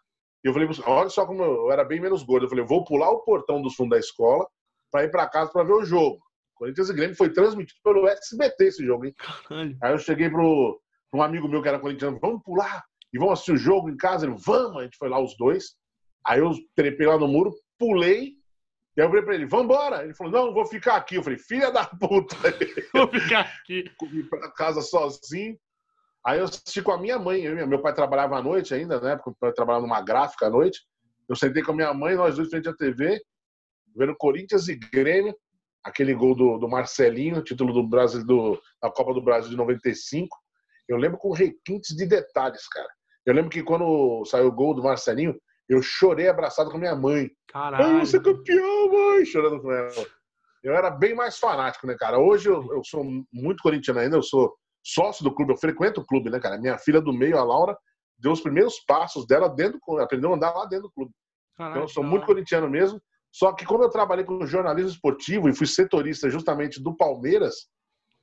e 0.45 0.49
eu 0.49 0.53
falei, 0.53 0.69
olha 0.87 1.09
só 1.09 1.27
como 1.27 1.43
eu 1.43 1.73
era 1.73 1.85
bem 1.85 2.01
menos 2.01 2.23
gordo. 2.23 2.47
Eu 2.47 2.51
falei, 2.51 2.65
vou 2.65 2.85
pular 2.85 3.11
o 3.11 3.21
portão 3.21 3.61
dos 3.61 3.75
fundos 3.75 3.91
da 3.91 3.99
escola 3.99 4.47
para 4.91 5.05
ir 5.05 5.11
para 5.11 5.29
casa 5.29 5.51
para 5.51 5.65
ver 5.65 5.73
o 5.73 5.85
jogo. 5.85 6.19
Corinthians 6.55 6.89
e 6.89 6.95
Grêmio 6.95 7.17
foi 7.17 7.31
transmitido 7.31 7.81
pelo 7.83 8.09
SBT 8.09 8.65
esse 8.65 8.85
jogo, 8.85 9.05
hein? 9.05 9.15
Caralho. 9.19 9.77
Aí 9.83 9.93
eu 9.93 9.99
cheguei 9.99 10.31
pro, 10.31 10.81
um 11.13 11.23
amigo 11.23 11.49
meu 11.49 11.61
que 11.61 11.69
era 11.69 11.79
corintiano, 11.79 12.19
vamos 12.21 12.43
pular 12.43 12.85
e 13.13 13.19
vamos 13.19 13.35
assistir 13.35 13.53
o 13.53 13.59
jogo 13.59 13.91
em 13.91 13.97
casa. 13.97 14.27
Ele, 14.27 14.37
vamos, 14.39 14.79
a 14.79 14.85
gente 14.85 14.97
foi 14.97 15.09
lá 15.09 15.21
os 15.21 15.37
dois. 15.37 15.77
Aí 16.25 16.41
eu 16.41 16.53
trepei 16.75 17.07
lá 17.07 17.19
no 17.19 17.29
muro, 17.29 17.53
pulei, 17.79 18.37
e 18.97 19.01
aí 19.01 19.07
eu 19.07 19.11
falei 19.11 19.25
pra 19.25 19.35
ele, 19.35 19.47
vambora. 19.47 20.05
Ele 20.05 20.15
falou, 20.15 20.33
não, 20.33 20.55
vou 20.55 20.65
ficar 20.65 20.97
aqui. 20.97 21.17
Eu 21.17 21.23
falei, 21.23 21.39
filha 21.39 21.71
da 21.71 21.85
puta. 21.85 22.37
Vou 22.95 23.09
ficar 23.09 23.41
aqui. 23.41 23.85
Fui 23.99 24.25
pra 24.25 24.51
casa 24.53 24.81
sozinho. 24.81 25.59
Aí 26.27 26.41
eu 26.41 26.45
assisti 26.45 26.83
com 26.83 26.91
a 26.91 26.99
minha 26.99 27.21
mãe. 27.21 27.43
Eu, 27.43 27.69
meu 27.69 27.81
pai 27.81 27.95
trabalhava 27.95 28.37
à 28.37 28.43
noite 28.43 28.75
ainda, 28.75 29.01
né? 29.01 29.15
Porque 29.17 29.31
eu 29.41 29.55
trabalhava 29.55 29.87
numa 29.87 30.01
gráfica 30.01 30.47
à 30.47 30.51
noite. 30.51 30.81
Eu 31.29 31.37
sentei 31.37 31.63
com 31.63 31.71
a 31.71 31.75
minha 31.75 31.95
mãe, 31.95 32.17
nós 32.17 32.35
dois 32.35 32.51
frente 32.51 32.69
à 32.69 32.75
TV, 32.75 33.21
vendo 33.97 34.17
Corinthians 34.17 34.67
e 34.67 34.75
Grêmio. 34.75 35.35
Aquele 35.85 36.13
gol 36.15 36.35
do, 36.35 36.59
do 36.59 36.69
Marcelinho, 36.69 37.45
título 37.45 37.73
do 37.73 37.87
Brasil, 37.87 38.27
do, 38.27 38.61
da 38.83 38.91
Copa 38.91 39.15
do 39.15 39.23
Brasil 39.23 39.51
de 39.51 39.57
95. 39.57 40.37
Eu 40.89 40.97
lembro 40.97 41.17
com 41.17 41.31
requintes 41.31 41.95
de 41.95 42.05
detalhes, 42.05 42.67
cara. 42.69 42.89
Eu 43.25 43.33
lembro 43.33 43.51
que 43.51 43.63
quando 43.63 44.25
saiu 44.25 44.49
o 44.49 44.53
gol 44.53 44.75
do 44.75 44.83
Marcelinho, 44.83 45.37
eu 45.69 45.81
chorei 45.81 46.29
abraçado 46.29 46.73
com 46.73 46.79
minha 46.79 46.97
mãe. 46.97 47.31
Caralho. 47.49 48.01
você 48.05 48.17
é 48.17 48.21
campeão, 48.21 48.91
mãe! 48.91 49.25
Chorando 49.25 49.63
com 49.63 49.71
ela. 49.71 50.07
Eu 50.63 50.75
era 50.75 50.91
bem 50.91 51.15
mais 51.15 51.39
fanático, 51.39 51.87
né, 51.87 51.95
cara? 51.97 52.19
Hoje 52.19 52.49
eu, 52.49 52.67
eu 52.73 52.83
sou 52.85 53.05
muito 53.33 53.63
corintiano 53.63 54.01
ainda, 54.01 54.17
eu 54.17 54.23
sou 54.23 54.57
sócio 54.87 55.25
do 55.25 55.35
clube, 55.35 55.53
eu 55.53 55.57
frequento 55.57 56.01
o 56.01 56.07
clube, 56.07 56.31
né, 56.31 56.39
cara? 56.39 56.59
Minha 56.59 56.79
filha 56.79 57.01
do 57.01 57.13
meio, 57.13 57.39
a 57.39 57.43
Laura, 57.43 57.77
deu 58.19 58.31
os 58.31 58.41
primeiros 58.41 58.79
passos 58.87 59.27
dela 59.27 59.49
dentro, 59.49 59.81
aprendeu 59.99 60.33
a 60.33 60.37
andar 60.37 60.53
lá 60.53 60.65
dentro 60.65 60.85
do 60.85 60.93
clube. 60.93 61.13
Caraca, 61.57 61.73
então 61.73 61.85
eu 61.85 61.89
sou 61.89 62.05
muito 62.05 62.27
corintiano 62.27 62.71
mesmo. 62.71 63.01
Só 63.33 63.53
que 63.53 63.67
como 63.67 63.83
eu 63.83 63.91
trabalhei 63.91 64.25
com 64.25 64.47
jornalismo 64.47 64.91
esportivo 64.91 65.49
e 65.49 65.55
fui 65.55 65.67
setorista 65.67 66.31
justamente 66.31 66.81
do 66.83 66.97
Palmeiras, 66.97 67.67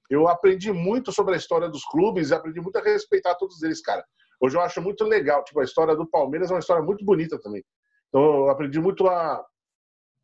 eu 0.10 0.28
aprendi 0.28 0.72
muito 0.72 1.12
sobre 1.12 1.34
a 1.34 1.38
história 1.38 1.70
dos 1.70 1.84
clubes 1.86 2.30
e 2.30 2.34
aprendi 2.34 2.62
muito 2.62 2.78
a 2.78 2.82
respeitar 2.82 3.36
todos 3.36 3.62
eles, 3.62 3.82
cara. 3.82 4.04
Hoje 4.42 4.58
eu 4.58 4.62
acho 4.62 4.82
muito 4.82 5.04
legal, 5.04 5.44
tipo, 5.44 5.60
a 5.60 5.64
história 5.64 5.96
do 5.96 6.10
Palmeiras 6.10 6.50
é 6.50 6.54
uma 6.54 6.60
história 6.60 6.84
muito 6.84 7.04
bonita 7.06 7.40
também. 7.40 7.64
Então 8.08 8.22
eu 8.22 8.50
aprendi 8.50 8.80
muito 8.80 9.08
a, 9.08 9.44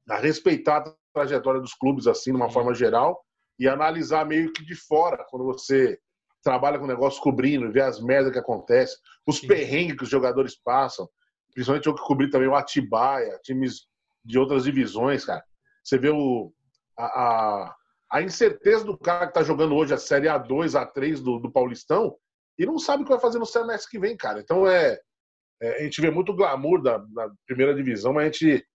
a 0.09 0.17
respeitar 0.17 0.77
a 0.77 0.93
trajetória 1.13 1.59
dos 1.59 1.73
clubes, 1.73 2.07
assim, 2.07 2.31
de 2.31 2.37
uma 2.37 2.49
forma 2.49 2.73
geral, 2.73 3.21
e 3.57 3.67
analisar 3.67 4.25
meio 4.25 4.51
que 4.53 4.63
de 4.65 4.75
fora, 4.75 5.25
quando 5.29 5.45
você 5.45 5.99
trabalha 6.43 6.77
com 6.77 6.85
o 6.85 6.87
negócio 6.87 7.21
cobrindo, 7.21 7.71
vê 7.71 7.81
as 7.81 8.01
merdas 8.01 8.31
que 8.31 8.39
acontecem, 8.39 8.97
os 9.27 9.39
Sim. 9.39 9.47
perrengues 9.47 9.97
que 9.97 10.03
os 10.03 10.09
jogadores 10.09 10.55
passam. 10.55 11.07
Principalmente 11.53 11.87
eu 11.87 11.95
que 11.95 12.01
cobri 12.01 12.29
também 12.29 12.47
o 12.47 12.55
Atibaia, 12.55 13.39
times 13.43 13.87
de 14.23 14.37
outras 14.37 14.63
divisões, 14.63 15.25
cara. 15.25 15.43
Você 15.83 15.97
vê 15.97 16.09
o, 16.09 16.53
a, 16.97 17.05
a, 17.05 17.75
a 18.11 18.21
incerteza 18.21 18.83
do 18.83 18.97
cara 18.97 19.27
que 19.27 19.33
tá 19.33 19.43
jogando 19.43 19.75
hoje 19.75 19.93
a 19.93 19.97
Série 19.97 20.27
A2, 20.27 20.79
A3 20.79 21.21
do, 21.21 21.39
do 21.39 21.51
Paulistão 21.51 22.15
e 22.57 22.65
não 22.65 22.77
sabe 22.77 23.03
o 23.03 23.05
que 23.05 23.11
vai 23.11 23.19
fazer 23.19 23.39
no 23.39 23.45
semestre 23.45 23.89
que 23.89 23.99
vem, 23.99 24.15
cara. 24.15 24.39
Então 24.39 24.67
é, 24.67 24.99
é 25.61 25.79
a 25.79 25.83
gente 25.83 26.01
vê 26.01 26.11
muito 26.11 26.35
glamour 26.35 26.81
da, 26.81 26.97
da 26.97 27.31
primeira 27.47 27.73
divisão, 27.73 28.13
mas 28.13 28.23
a 28.23 28.31
gente 28.31 28.65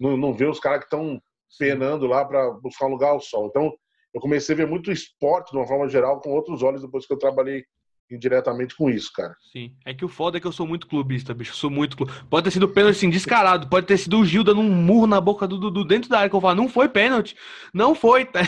não, 0.00 0.16
não 0.16 0.32
vê 0.32 0.46
os 0.46 0.58
caras 0.58 0.80
que 0.80 0.86
estão 0.86 1.20
penando 1.58 2.06
lá 2.06 2.24
para 2.24 2.50
buscar 2.52 2.86
um 2.86 2.90
lugar 2.90 3.10
ao 3.10 3.20
sol. 3.20 3.46
Então 3.46 3.72
eu 4.14 4.20
comecei 4.20 4.54
a 4.54 4.58
ver 4.58 4.66
muito 4.66 4.92
esporte 4.92 5.50
de 5.50 5.56
uma 5.56 5.66
forma 5.66 5.88
geral 5.88 6.20
com 6.20 6.30
outros 6.30 6.62
olhos 6.62 6.80
depois 6.82 7.06
que 7.06 7.12
eu 7.12 7.18
trabalhei 7.18 7.64
indiretamente 8.10 8.76
com 8.76 8.88
isso, 8.88 9.10
cara. 9.12 9.34
Sim. 9.52 9.74
É 9.84 9.92
que 9.92 10.04
o 10.04 10.08
foda 10.08 10.36
é 10.36 10.40
que 10.40 10.46
eu 10.46 10.52
sou 10.52 10.66
muito 10.66 10.86
clubista, 10.86 11.34
bicho. 11.34 11.52
Eu 11.52 11.56
sou 11.56 11.70
muito 11.70 11.96
clube. 11.96 12.12
Pode 12.30 12.44
ter 12.44 12.50
sido 12.50 12.68
pênalti 12.68 12.96
assim, 12.96 13.10
descarado. 13.10 13.68
Pode 13.68 13.86
ter 13.86 13.96
sido 13.98 14.18
o 14.18 14.24
Gil 14.24 14.44
dando 14.44 14.60
um 14.60 14.70
murro 14.70 15.06
na 15.06 15.20
boca 15.20 15.48
do 15.48 15.58
Dudu 15.58 15.84
dentro 15.84 16.08
da 16.08 16.18
área 16.18 16.30
que 16.30 16.36
eu 16.36 16.40
falo, 16.40 16.54
não 16.54 16.68
foi 16.68 16.88
pênalti. 16.88 17.36
Não 17.72 17.94
foi, 17.94 18.24
tá? 18.24 18.40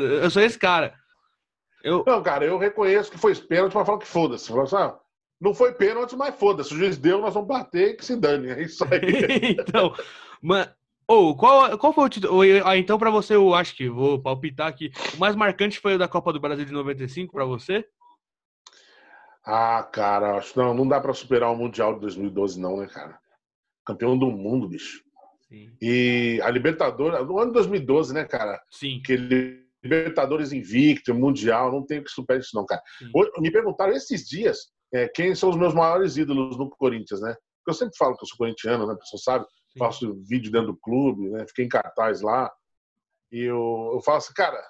Eu 0.00 0.30
sou 0.30 0.40
esse 0.40 0.58
cara. 0.58 0.94
Eu... 1.82 2.04
Não, 2.06 2.22
cara, 2.22 2.44
eu 2.44 2.56
reconheço 2.58 3.10
que 3.10 3.18
foi 3.18 3.34
pênalti, 3.34 3.74
mas 3.74 3.86
falo 3.86 3.98
que 3.98 4.06
foda-se. 4.06 4.52
Assim, 4.56 4.94
não 5.40 5.52
foi 5.52 5.72
pênalti, 5.72 6.16
mas 6.16 6.34
foda-se. 6.36 6.72
O 6.72 6.76
juiz 6.76 6.96
deu, 6.96 7.20
nós 7.20 7.34
vamos 7.34 7.48
bater 7.48 7.90
e 7.90 7.94
que 7.94 8.04
se 8.04 8.16
dane. 8.16 8.50
É 8.50 8.62
isso 8.62 8.84
aí. 8.84 9.56
então, 9.58 9.92
mas 10.40 10.70
ou, 11.12 11.36
qual, 11.36 11.76
qual 11.78 11.92
foi 11.92 12.04
o 12.04 12.08
título? 12.08 12.40
Ah, 12.64 12.76
então, 12.76 12.98
para 12.98 13.10
você, 13.10 13.34
eu 13.34 13.54
acho 13.54 13.76
que 13.76 13.88
vou 13.88 14.20
palpitar 14.20 14.66
aqui. 14.66 14.90
O 15.14 15.18
mais 15.18 15.36
marcante 15.36 15.78
foi 15.78 15.94
o 15.94 15.98
da 15.98 16.08
Copa 16.08 16.32
do 16.32 16.40
Brasil 16.40 16.64
de 16.64 16.72
95 16.72 17.32
para 17.32 17.44
você? 17.44 17.84
Ah, 19.44 19.82
cara, 19.92 20.38
acho 20.38 20.58
não, 20.58 20.72
não 20.72 20.88
dá 20.88 21.00
para 21.00 21.12
superar 21.12 21.52
o 21.52 21.56
Mundial 21.56 21.94
de 21.94 22.00
2012, 22.00 22.60
não, 22.60 22.78
né, 22.78 22.86
cara? 22.86 23.18
Campeão 23.84 24.16
do 24.16 24.30
mundo, 24.30 24.68
bicho. 24.68 25.02
Sim. 25.48 25.76
E 25.82 26.40
a 26.42 26.50
Libertadores, 26.50 27.26
no 27.26 27.38
ano 27.38 27.48
de 27.48 27.54
2012, 27.54 28.14
né, 28.14 28.24
cara? 28.24 28.62
Sim. 28.70 29.02
Que 29.04 29.16
Libertadores 29.82 30.52
invicto, 30.52 31.14
Mundial, 31.14 31.70
não 31.70 31.84
tem 31.84 31.98
o 31.98 32.04
que 32.04 32.10
superar 32.10 32.40
isso, 32.40 32.56
não, 32.56 32.64
cara. 32.64 32.80
Sim. 32.98 33.10
Me 33.38 33.50
perguntaram 33.50 33.92
esses 33.92 34.26
dias 34.26 34.72
é, 34.94 35.08
quem 35.08 35.34
são 35.34 35.50
os 35.50 35.56
meus 35.56 35.74
maiores 35.74 36.16
ídolos 36.16 36.56
no 36.56 36.70
Corinthians, 36.70 37.20
né? 37.20 37.34
Porque 37.58 37.70
eu 37.70 37.74
sempre 37.74 37.96
falo 37.96 38.16
que 38.16 38.24
eu 38.24 38.28
sou 38.28 38.38
corintiano, 38.38 38.86
né? 38.86 38.94
A 38.94 38.96
pessoa 38.96 39.20
sabe 39.20 39.46
faço 39.78 40.14
vídeo 40.24 40.50
dentro 40.50 40.68
do 40.68 40.76
clube, 40.76 41.30
né? 41.30 41.46
Fiquei 41.46 41.64
em 41.64 41.68
cartaz 41.68 42.20
lá. 42.20 42.52
E 43.30 43.40
eu, 43.42 43.92
eu 43.94 44.00
falo 44.02 44.18
assim, 44.18 44.34
cara, 44.34 44.62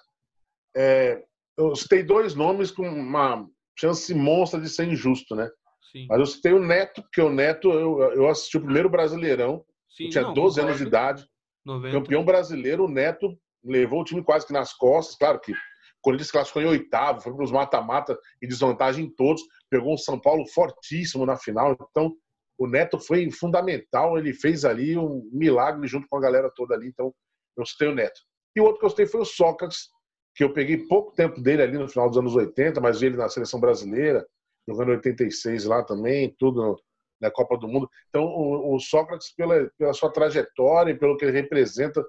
é, 0.76 1.22
eu 1.56 1.74
citei 1.74 2.02
dois 2.02 2.34
nomes 2.34 2.70
com 2.70 2.88
uma 2.88 3.46
chance 3.78 4.14
monstra 4.14 4.60
de 4.60 4.68
ser 4.68 4.86
injusto, 4.86 5.34
né? 5.34 5.50
Sim. 5.90 6.06
Mas 6.08 6.20
eu 6.20 6.26
citei 6.26 6.52
o 6.52 6.64
Neto, 6.64 7.02
porque 7.02 7.20
o 7.20 7.30
Neto, 7.30 7.70
eu, 7.70 8.00
eu 8.12 8.28
assisti 8.28 8.56
o 8.56 8.62
primeiro 8.62 8.88
Brasileirão, 8.88 9.64
Sim, 9.88 10.08
tinha 10.08 10.24
não, 10.24 10.32
12 10.32 10.60
anos 10.60 10.78
de 10.78 10.84
idade, 10.84 11.26
90. 11.64 11.98
campeão 11.98 12.24
brasileiro, 12.24 12.84
o 12.84 12.88
Neto 12.88 13.38
levou 13.62 14.00
o 14.00 14.04
time 14.04 14.22
quase 14.22 14.46
que 14.46 14.52
nas 14.52 14.72
costas, 14.72 15.16
claro 15.16 15.38
que 15.38 15.52
o 15.52 15.56
Corinthians 16.00 16.30
classificou 16.30 16.62
em 16.62 16.66
oitavo, 16.66 17.20
foi 17.20 17.32
para 17.32 17.44
os 17.44 17.52
mata-mata 17.52 18.18
e 18.40 18.46
desvantagem 18.46 19.04
em 19.04 19.10
todos, 19.10 19.42
pegou 19.70 19.94
um 19.94 19.98
São 19.98 20.18
Paulo 20.18 20.46
fortíssimo 20.48 21.26
na 21.26 21.36
final, 21.36 21.76
então 21.90 22.14
o 22.62 22.66
Neto 22.66 22.98
foi 22.98 23.30
fundamental, 23.30 24.18
ele 24.18 24.32
fez 24.32 24.64
ali 24.64 24.96
um 24.96 25.28
milagre 25.32 25.86
junto 25.88 26.06
com 26.08 26.16
a 26.16 26.20
galera 26.20 26.50
toda 26.54 26.74
ali, 26.74 26.88
então 26.88 27.12
eu 27.56 27.66
citei 27.66 27.88
o 27.88 27.94
Neto. 27.94 28.20
E 28.54 28.60
o 28.60 28.64
outro 28.64 28.80
que 28.80 28.86
eu 28.86 28.90
citei 28.90 29.06
foi 29.06 29.20
o 29.20 29.24
Sócrates, 29.24 29.88
que 30.34 30.44
eu 30.44 30.52
peguei 30.52 30.86
pouco 30.86 31.14
tempo 31.14 31.40
dele 31.40 31.62
ali 31.62 31.78
no 31.78 31.88
final 31.88 32.08
dos 32.08 32.18
anos 32.18 32.34
80, 32.34 32.80
mas 32.80 33.00
vi 33.00 33.06
ele 33.06 33.16
na 33.16 33.28
seleção 33.28 33.58
brasileira, 33.58 34.26
jogando 34.68 34.90
86 34.90 35.64
lá 35.64 35.82
também, 35.82 36.34
tudo 36.38 36.80
na 37.20 37.30
Copa 37.30 37.56
do 37.56 37.68
Mundo. 37.68 37.88
Então, 38.08 38.24
o, 38.24 38.74
o 38.74 38.80
Sócrates, 38.80 39.34
pela, 39.34 39.70
pela 39.78 39.92
sua 39.92 40.12
trajetória 40.12 40.92
e 40.92 40.98
pelo 40.98 41.16
que 41.16 41.24
ele 41.24 41.32
representa 41.32 42.04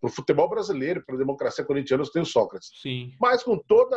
para 0.00 0.08
o 0.08 0.12
futebol 0.12 0.48
brasileiro, 0.48 1.02
para 1.04 1.14
a 1.14 1.18
democracia 1.18 1.64
corintiana, 1.64 2.04
tem 2.12 2.22
o 2.22 2.26
Sócrates. 2.26 2.70
Sim. 2.82 3.12
Mas 3.20 3.42
com 3.42 3.58
toda 3.58 3.96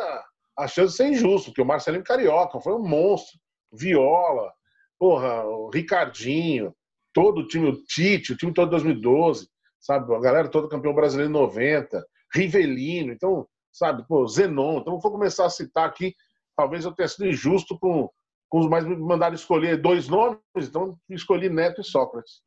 a 0.58 0.66
chance 0.66 0.92
de 0.92 0.96
ser 0.96 1.08
injusto, 1.08 1.50
porque 1.50 1.62
o 1.62 1.66
Marcelinho 1.66 2.04
Carioca 2.04 2.60
foi 2.60 2.74
um 2.74 2.82
monstro. 2.82 3.38
Viola, 3.72 4.52
porra, 5.00 5.42
o 5.46 5.70
Ricardinho, 5.70 6.74
todo 7.14 7.40
o 7.40 7.48
time, 7.48 7.70
o 7.70 7.82
Tite, 7.84 8.34
o 8.34 8.36
time 8.36 8.52
todo 8.52 8.66
de 8.66 8.72
2012, 8.72 9.48
sabe? 9.80 10.14
A 10.14 10.20
galera 10.20 10.50
toda 10.50 10.68
campeão 10.68 10.94
brasileiro 10.94 11.30
em 11.30 11.32
90, 11.32 12.04
Rivelino. 12.34 13.10
Então, 13.10 13.48
sabe, 13.72 14.06
pô, 14.06 14.28
Zenon. 14.28 14.80
Então, 14.80 15.00
vou 15.00 15.10
começar 15.10 15.46
a 15.46 15.50
citar 15.50 15.88
aqui, 15.88 16.14
talvez 16.54 16.84
eu 16.84 16.92
tenha 16.92 17.08
sido 17.08 17.26
injusto 17.26 17.78
com, 17.78 18.10
com 18.50 18.60
os 18.60 18.68
mais 18.68 18.84
me 18.84 18.94
mandaram 18.94 19.34
escolher 19.34 19.80
dois 19.80 20.06
nomes, 20.06 20.38
então 20.56 20.98
escolhi 21.08 21.48
Neto 21.48 21.80
e 21.80 21.84
Sócrates. 21.84 22.42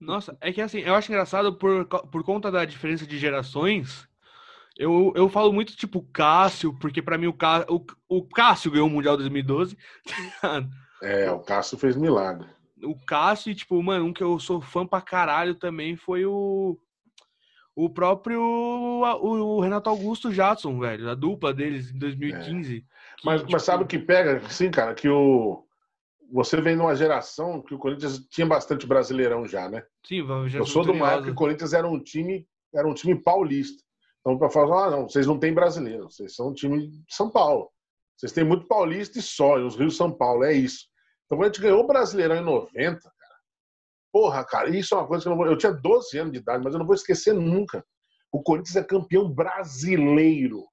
Nossa, 0.00 0.34
é 0.40 0.50
que 0.50 0.62
assim, 0.62 0.78
eu 0.78 0.94
acho 0.94 1.12
engraçado 1.12 1.58
por, 1.58 1.84
por 1.86 2.24
conta 2.24 2.50
da 2.50 2.64
diferença 2.64 3.06
de 3.06 3.18
gerações. 3.18 4.08
Eu, 4.78 5.12
eu 5.14 5.28
falo 5.28 5.52
muito 5.52 5.76
tipo 5.76 6.08
Cássio, 6.10 6.72
porque 6.78 7.02
para 7.02 7.18
mim 7.18 7.26
o, 7.26 7.34
Cá, 7.34 7.66
o, 7.68 7.84
o 8.08 8.26
Cássio 8.26 8.70
ganhou 8.70 8.86
o 8.86 8.90
Mundial 8.90 9.16
2012. 9.16 9.76
é, 11.02 11.30
o 11.30 11.40
Cássio 11.40 11.78
fez 11.78 11.96
milagre. 11.96 12.46
O 12.82 12.94
Cássio, 13.06 13.54
tipo, 13.54 13.82
mano, 13.82 14.06
um 14.06 14.12
que 14.12 14.22
eu 14.22 14.38
sou 14.38 14.60
fã 14.60 14.86
pra 14.86 15.00
caralho 15.00 15.54
também 15.54 15.96
foi 15.96 16.24
o 16.24 16.78
o 17.74 17.88
próprio 17.88 18.40
o, 18.40 19.60
Renato 19.60 19.88
Augusto 19.88 20.32
Jadson, 20.32 20.80
velho, 20.80 21.08
a 21.08 21.14
dupla 21.14 21.54
deles 21.54 21.92
em 21.92 21.98
2015. 21.98 22.76
É. 22.76 22.80
Que, 22.80 22.86
mas, 23.24 23.40
tipo... 23.40 23.52
mas 23.52 23.62
sabe 23.62 23.84
o 23.84 23.86
que 23.86 23.98
pega? 23.98 24.40
Sim, 24.48 24.70
cara, 24.70 24.94
que 24.94 25.08
o 25.08 25.64
você 26.30 26.60
vem 26.60 26.76
numa 26.76 26.94
geração 26.94 27.62
que 27.62 27.74
o 27.74 27.78
Corinthians 27.78 28.18
tinha 28.28 28.46
bastante 28.46 28.86
brasileirão 28.86 29.46
já, 29.46 29.68
né? 29.68 29.82
Sim, 30.04 30.26
já 30.46 30.58
Eu 30.58 30.66
sou 30.66 30.84
do 30.84 30.92
época 30.92 31.22
que 31.22 31.30
o 31.30 31.34
Corinthians 31.34 31.72
era 31.72 31.88
um 31.88 31.98
time, 31.98 32.46
era 32.74 32.86
um 32.86 32.94
time 32.94 33.14
paulista. 33.14 33.82
Então, 34.20 34.36
para 34.36 34.50
falar, 34.50 34.86
ah, 34.86 34.90
não, 34.90 35.08
vocês 35.08 35.26
não 35.26 35.38
têm 35.38 35.54
brasileiro, 35.54 36.10
vocês 36.10 36.34
são 36.34 36.48
um 36.48 36.52
time 36.52 36.88
de 36.88 37.02
São 37.08 37.30
Paulo. 37.30 37.70
Vocês 38.18 38.32
têm 38.32 38.44
muito 38.44 38.66
paulista 38.66 39.18
e 39.18 39.22
só, 39.22 39.58
e 39.58 39.62
os 39.62 39.76
Rios 39.76 39.96
São 39.96 40.12
Paulo, 40.12 40.44
é 40.44 40.52
isso. 40.52 40.86
Então, 41.24 41.38
quando 41.38 41.44
a 41.44 41.52
gente 41.52 41.62
ganhou 41.62 41.84
o 41.84 41.86
Brasileirão 41.86 42.36
em 42.36 42.44
90, 42.44 43.00
Porra, 44.12 44.44
cara, 44.44 44.70
isso 44.70 44.94
é 44.94 44.98
uma 44.98 45.06
coisa 45.06 45.22
que 45.22 45.28
eu 45.28 45.30
não 45.30 45.36
vou. 45.36 45.46
Eu 45.46 45.56
tinha 45.56 45.72
12 45.72 46.18
anos 46.18 46.32
de 46.32 46.38
idade, 46.38 46.64
mas 46.64 46.72
eu 46.72 46.78
não 46.78 46.86
vou 46.86 46.94
esquecer 46.94 47.34
nunca. 47.34 47.84
O 48.32 48.42
Corinthians 48.42 48.76
é 48.76 48.82
campeão 48.82 49.30
brasileiro. 49.30 50.64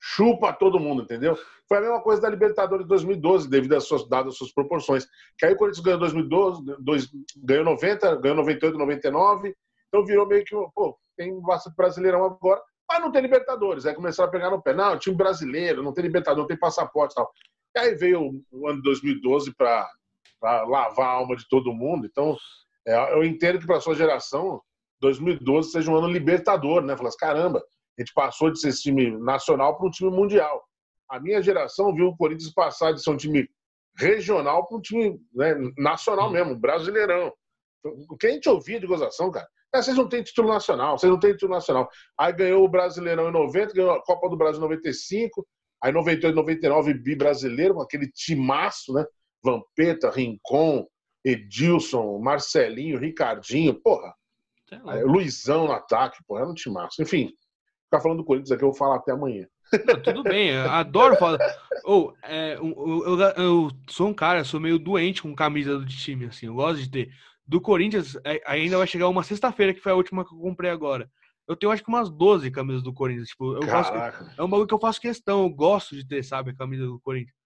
Chupa 0.00 0.52
todo 0.52 0.80
mundo, 0.80 1.02
entendeu? 1.02 1.38
Foi 1.68 1.78
a 1.78 1.80
mesma 1.80 2.02
coisa 2.02 2.20
da 2.20 2.28
Libertadores 2.28 2.84
de 2.84 2.88
2012, 2.88 3.48
devido 3.48 3.74
às 3.74 3.84
suas, 3.84 4.08
dadas 4.08 4.32
as 4.32 4.38
suas 4.38 4.52
proporções. 4.52 5.06
Que 5.38 5.46
aí 5.46 5.52
o 5.52 5.56
Corinthians 5.56 5.84
ganhou 5.84 6.00
2012, 6.00 6.62
dois, 6.80 7.08
ganhou 7.36 7.64
90, 7.64 8.16
ganhou 8.16 8.36
98, 8.36 8.78
99. 8.78 9.54
Então 9.88 10.04
virou 10.04 10.26
meio 10.26 10.44
que, 10.44 10.54
pô, 10.74 10.98
tem 11.16 11.40
bastante 11.40 11.76
brasileirão 11.76 12.24
agora, 12.24 12.60
mas 12.92 13.00
não 13.00 13.10
tem 13.10 13.22
Libertadores. 13.22 13.86
Aí 13.86 13.94
começaram 13.94 14.28
a 14.28 14.32
pegar 14.32 14.50
no 14.50 14.62
pé. 14.62 14.74
Não, 14.74 14.98
time 14.98 15.16
brasileiro, 15.16 15.82
não 15.82 15.92
tem 15.92 16.04
Libertadores, 16.04 16.42
não 16.42 16.48
tem 16.48 16.58
passaporte 16.58 17.12
e 17.12 17.16
tal. 17.16 17.30
E 17.74 17.80
aí 17.80 17.94
veio 17.94 18.42
o 18.50 18.68
ano 18.68 18.76
de 18.76 18.82
2012 18.82 19.54
para 19.54 19.90
lavar 20.42 21.06
a 21.06 21.12
alma 21.12 21.34
de 21.36 21.48
todo 21.48 21.72
mundo. 21.72 22.06
Então, 22.06 22.36
é, 22.86 23.14
eu 23.14 23.24
entendo 23.24 23.58
que 23.58 23.66
para 23.66 23.80
sua 23.80 23.94
geração, 23.94 24.60
2012 25.00 25.70
seja 25.70 25.90
um 25.90 25.96
ano 25.96 26.08
libertador, 26.08 26.82
né? 26.82 26.96
Falas, 26.96 27.16
caramba, 27.16 27.62
a 27.98 28.02
gente 28.02 28.12
passou 28.12 28.50
de 28.50 28.60
ser 28.60 28.68
esse 28.68 28.82
time 28.82 29.10
nacional 29.18 29.76
para 29.76 29.86
um 29.86 29.90
time 29.90 30.10
mundial. 30.10 30.62
A 31.08 31.18
minha 31.18 31.42
geração 31.42 31.94
viu 31.94 32.08
o 32.08 32.16
Corinthians 32.16 32.52
passar 32.52 32.92
de 32.92 33.02
ser 33.02 33.10
um 33.10 33.16
time 33.16 33.48
regional 33.96 34.66
para 34.66 34.78
um 34.78 34.80
time 34.80 35.20
né, 35.34 35.54
nacional 35.76 36.30
mesmo, 36.30 36.56
brasileirão. 36.56 37.32
O 37.84 38.16
que 38.16 38.26
a 38.26 38.30
gente 38.30 38.48
ouvia 38.48 38.80
de 38.80 38.86
gozação, 38.86 39.30
cara? 39.30 39.48
É, 39.74 39.80
vocês 39.80 39.96
não 39.96 40.08
têm 40.08 40.22
título 40.22 40.48
nacional, 40.48 40.98
vocês 40.98 41.10
não 41.10 41.18
têm 41.18 41.32
título 41.32 41.52
nacional. 41.52 41.88
Aí 42.18 42.32
ganhou 42.32 42.64
o 42.64 42.68
Brasileirão 42.68 43.28
em 43.28 43.32
90, 43.32 43.72
ganhou 43.72 43.92
a 43.92 44.02
Copa 44.02 44.28
do 44.28 44.36
Brasil 44.36 44.58
em 44.58 44.62
95, 44.62 45.46
aí 45.82 45.92
98, 45.92 46.34
99, 46.34 46.94
bi 46.94 47.16
brasileiro, 47.16 47.74
com 47.74 47.82
aquele 47.82 48.10
timaço, 48.10 48.92
né? 48.92 49.04
Vampeta, 49.42 50.10
Rincon, 50.10 50.86
Edilson, 51.24 52.18
Marcelinho, 52.18 52.98
Ricardinho, 52.98 53.74
porra. 53.74 54.14
É 54.70 55.02
Luizão 55.04 55.66
no 55.66 55.72
ataque, 55.72 56.22
porra, 56.26 56.42
era 56.42 56.50
um 56.50 56.54
timaço. 56.54 57.02
Enfim, 57.02 57.30
ficar 57.84 58.00
falando 58.00 58.18
do 58.18 58.24
Corinthians 58.24 58.52
aqui, 58.52 58.64
eu 58.64 58.70
vou 58.70 58.78
falar 58.78 58.96
até 58.96 59.12
amanhã. 59.12 59.46
Não, 59.86 60.02
tudo 60.02 60.22
bem, 60.22 60.50
eu 60.50 60.70
adoro 60.70 61.16
falar. 61.16 61.38
Ou, 61.84 62.10
oh, 62.10 62.26
é, 62.26 62.56
eu, 62.56 63.04
eu, 63.06 63.20
eu, 63.20 63.70
sou 63.88 64.08
um 64.08 64.14
cara, 64.14 64.44
sou 64.44 64.60
meio 64.60 64.78
doente 64.78 65.22
com 65.22 65.34
camisa 65.34 65.78
do 65.78 65.86
time, 65.86 66.26
assim, 66.26 66.46
eu 66.46 66.54
gosto 66.54 66.82
de 66.82 66.90
ter. 66.90 67.12
Do 67.52 67.60
Corinthians, 67.60 68.16
é, 68.24 68.40
ainda 68.46 68.78
vai 68.78 68.86
chegar 68.86 69.08
uma 69.08 69.22
sexta-feira, 69.22 69.74
que 69.74 69.80
foi 69.80 69.92
a 69.92 69.94
última 69.94 70.26
que 70.26 70.34
eu 70.34 70.38
comprei 70.38 70.70
agora. 70.70 71.06
Eu 71.46 71.54
tenho 71.54 71.70
acho 71.70 71.82
que 71.82 71.88
umas 71.90 72.08
12 72.08 72.50
camisas 72.50 72.82
do 72.82 72.94
Corinthians. 72.94 73.28
Tipo, 73.28 73.56
eu 73.56 73.62
faço, 73.64 73.92
é 74.38 74.42
um 74.42 74.48
bagulho 74.48 74.66
que 74.66 74.72
eu 74.72 74.78
faço 74.78 74.98
questão, 74.98 75.42
eu 75.42 75.50
gosto 75.50 75.94
de 75.94 76.08
ter, 76.08 76.22
sabe, 76.22 76.52
a 76.52 76.56
camisa 76.56 76.86
do 76.86 76.98
Corinthians. 77.00 77.36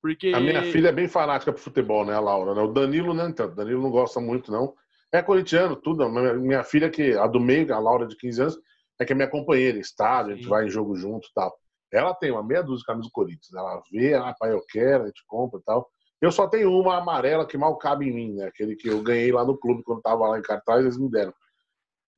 Porque... 0.00 0.28
A 0.32 0.38
minha 0.38 0.62
filha 0.62 0.90
é 0.90 0.92
bem 0.92 1.08
fanática 1.08 1.52
pro 1.52 1.60
futebol, 1.60 2.04
né, 2.04 2.14
a 2.14 2.20
Laura? 2.20 2.54
Né? 2.54 2.62
O 2.62 2.72
Danilo, 2.72 3.12
né? 3.12 3.26
Então, 3.28 3.52
Danilo 3.52 3.82
não 3.82 3.90
gosta 3.90 4.20
muito, 4.20 4.52
não. 4.52 4.72
É 5.10 5.20
corintiano, 5.20 5.74
tudo. 5.74 6.08
Minha 6.08 6.62
filha, 6.62 6.88
que 6.88 7.14
a 7.14 7.26
do 7.26 7.40
meio, 7.40 7.74
a 7.74 7.80
Laura 7.80 8.06
de 8.06 8.16
15 8.16 8.42
anos, 8.42 8.58
é 9.00 9.04
que 9.04 9.12
é 9.12 9.16
minha 9.16 9.28
companheira, 9.28 9.80
estádio, 9.80 10.34
a 10.34 10.36
gente 10.36 10.46
vai 10.46 10.66
em 10.66 10.70
jogo 10.70 10.94
junto 10.94 11.26
e 11.26 11.32
tal. 11.34 11.52
Ela 11.92 12.14
tem 12.14 12.30
uma 12.30 12.44
meia 12.44 12.62
dúzia 12.62 12.82
de 12.82 12.84
camisas 12.84 13.08
do 13.08 13.12
Corinthians. 13.12 13.52
Ela 13.52 13.82
vê, 13.90 14.14
ah, 14.14 14.32
pai, 14.38 14.52
eu 14.52 14.62
quero, 14.70 15.02
a 15.02 15.06
gente 15.06 15.24
compra 15.26 15.58
e 15.58 15.62
tal. 15.64 15.90
Eu 16.20 16.32
só 16.32 16.48
tenho 16.48 16.70
uma 16.70 16.96
amarela 16.98 17.46
que 17.46 17.58
mal 17.58 17.76
cabe 17.76 18.08
em 18.08 18.14
mim, 18.14 18.34
né? 18.34 18.46
Aquele 18.46 18.74
que 18.74 18.88
eu 18.88 19.02
ganhei 19.02 19.30
lá 19.32 19.44
no 19.44 19.58
clube 19.58 19.82
quando 19.82 20.00
tava 20.00 20.26
lá 20.28 20.38
em 20.38 20.42
cartaz, 20.42 20.80
eles 20.82 20.98
me 20.98 21.10
deram. 21.10 21.34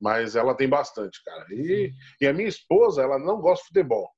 Mas 0.01 0.35
ela 0.35 0.55
tem 0.55 0.69
bastante, 0.69 1.21
cara. 1.23 1.45
E, 1.51 1.91
e 2.21 2.27
a 2.27 2.33
minha 2.33 2.47
esposa, 2.47 3.01
ela 3.01 3.19
não 3.19 3.41
gosta 3.41 3.63
de 3.63 3.67
futebol, 3.67 4.09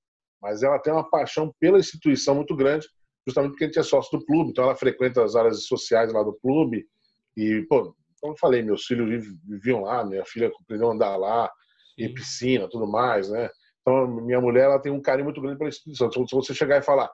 mas 0.42 0.62
ela 0.62 0.80
tem 0.80 0.94
uma 0.94 1.10
paixão 1.10 1.54
pela 1.60 1.80
instituição 1.80 2.36
muito 2.36 2.56
grande 2.56 2.88
justamente 3.28 3.52
porque 3.52 3.66
a 3.66 3.68
gente 3.68 3.80
é 3.80 3.84
sócio 3.84 4.18
do 4.18 4.26
clube, 4.26 4.52
então 4.52 4.64
ela 4.64 4.76
frequenta 4.76 5.24
as 5.24 5.36
áreas 5.36 5.66
sociais 5.66 6.12
lá 6.12 6.24
do 6.24 6.34
clube. 6.34 6.86
E, 7.38 7.66
pô, 7.70 7.96
como 8.20 8.34
eu 8.34 8.38
falei, 8.38 8.62
meus 8.62 8.86
filhos 8.86 9.26
viviam 9.48 9.82
lá, 9.82 10.06
minha 10.06 10.26
filha 10.26 10.52
aprendeu 10.64 10.90
a 10.90 10.94
andar 10.94 11.16
lá, 11.18 11.52
e 11.98 12.10
piscina, 12.10 12.70
tudo 12.70 12.88
mais, 12.88 13.30
né? 13.30 13.50
Então, 13.82 14.08
minha 14.08 14.40
mulher 14.40 14.66
ela 14.66 14.80
tem 14.80 14.92
um 14.92 15.02
carinho 15.02 15.26
muito 15.26 15.42
grande 15.42 15.58
pela 15.58 15.70
instituição. 15.70 16.08
Então, 16.08 16.28
se 16.28 16.36
você 16.36 16.54
chegar 16.54 16.78
e 16.78 16.82
falar 16.82 17.12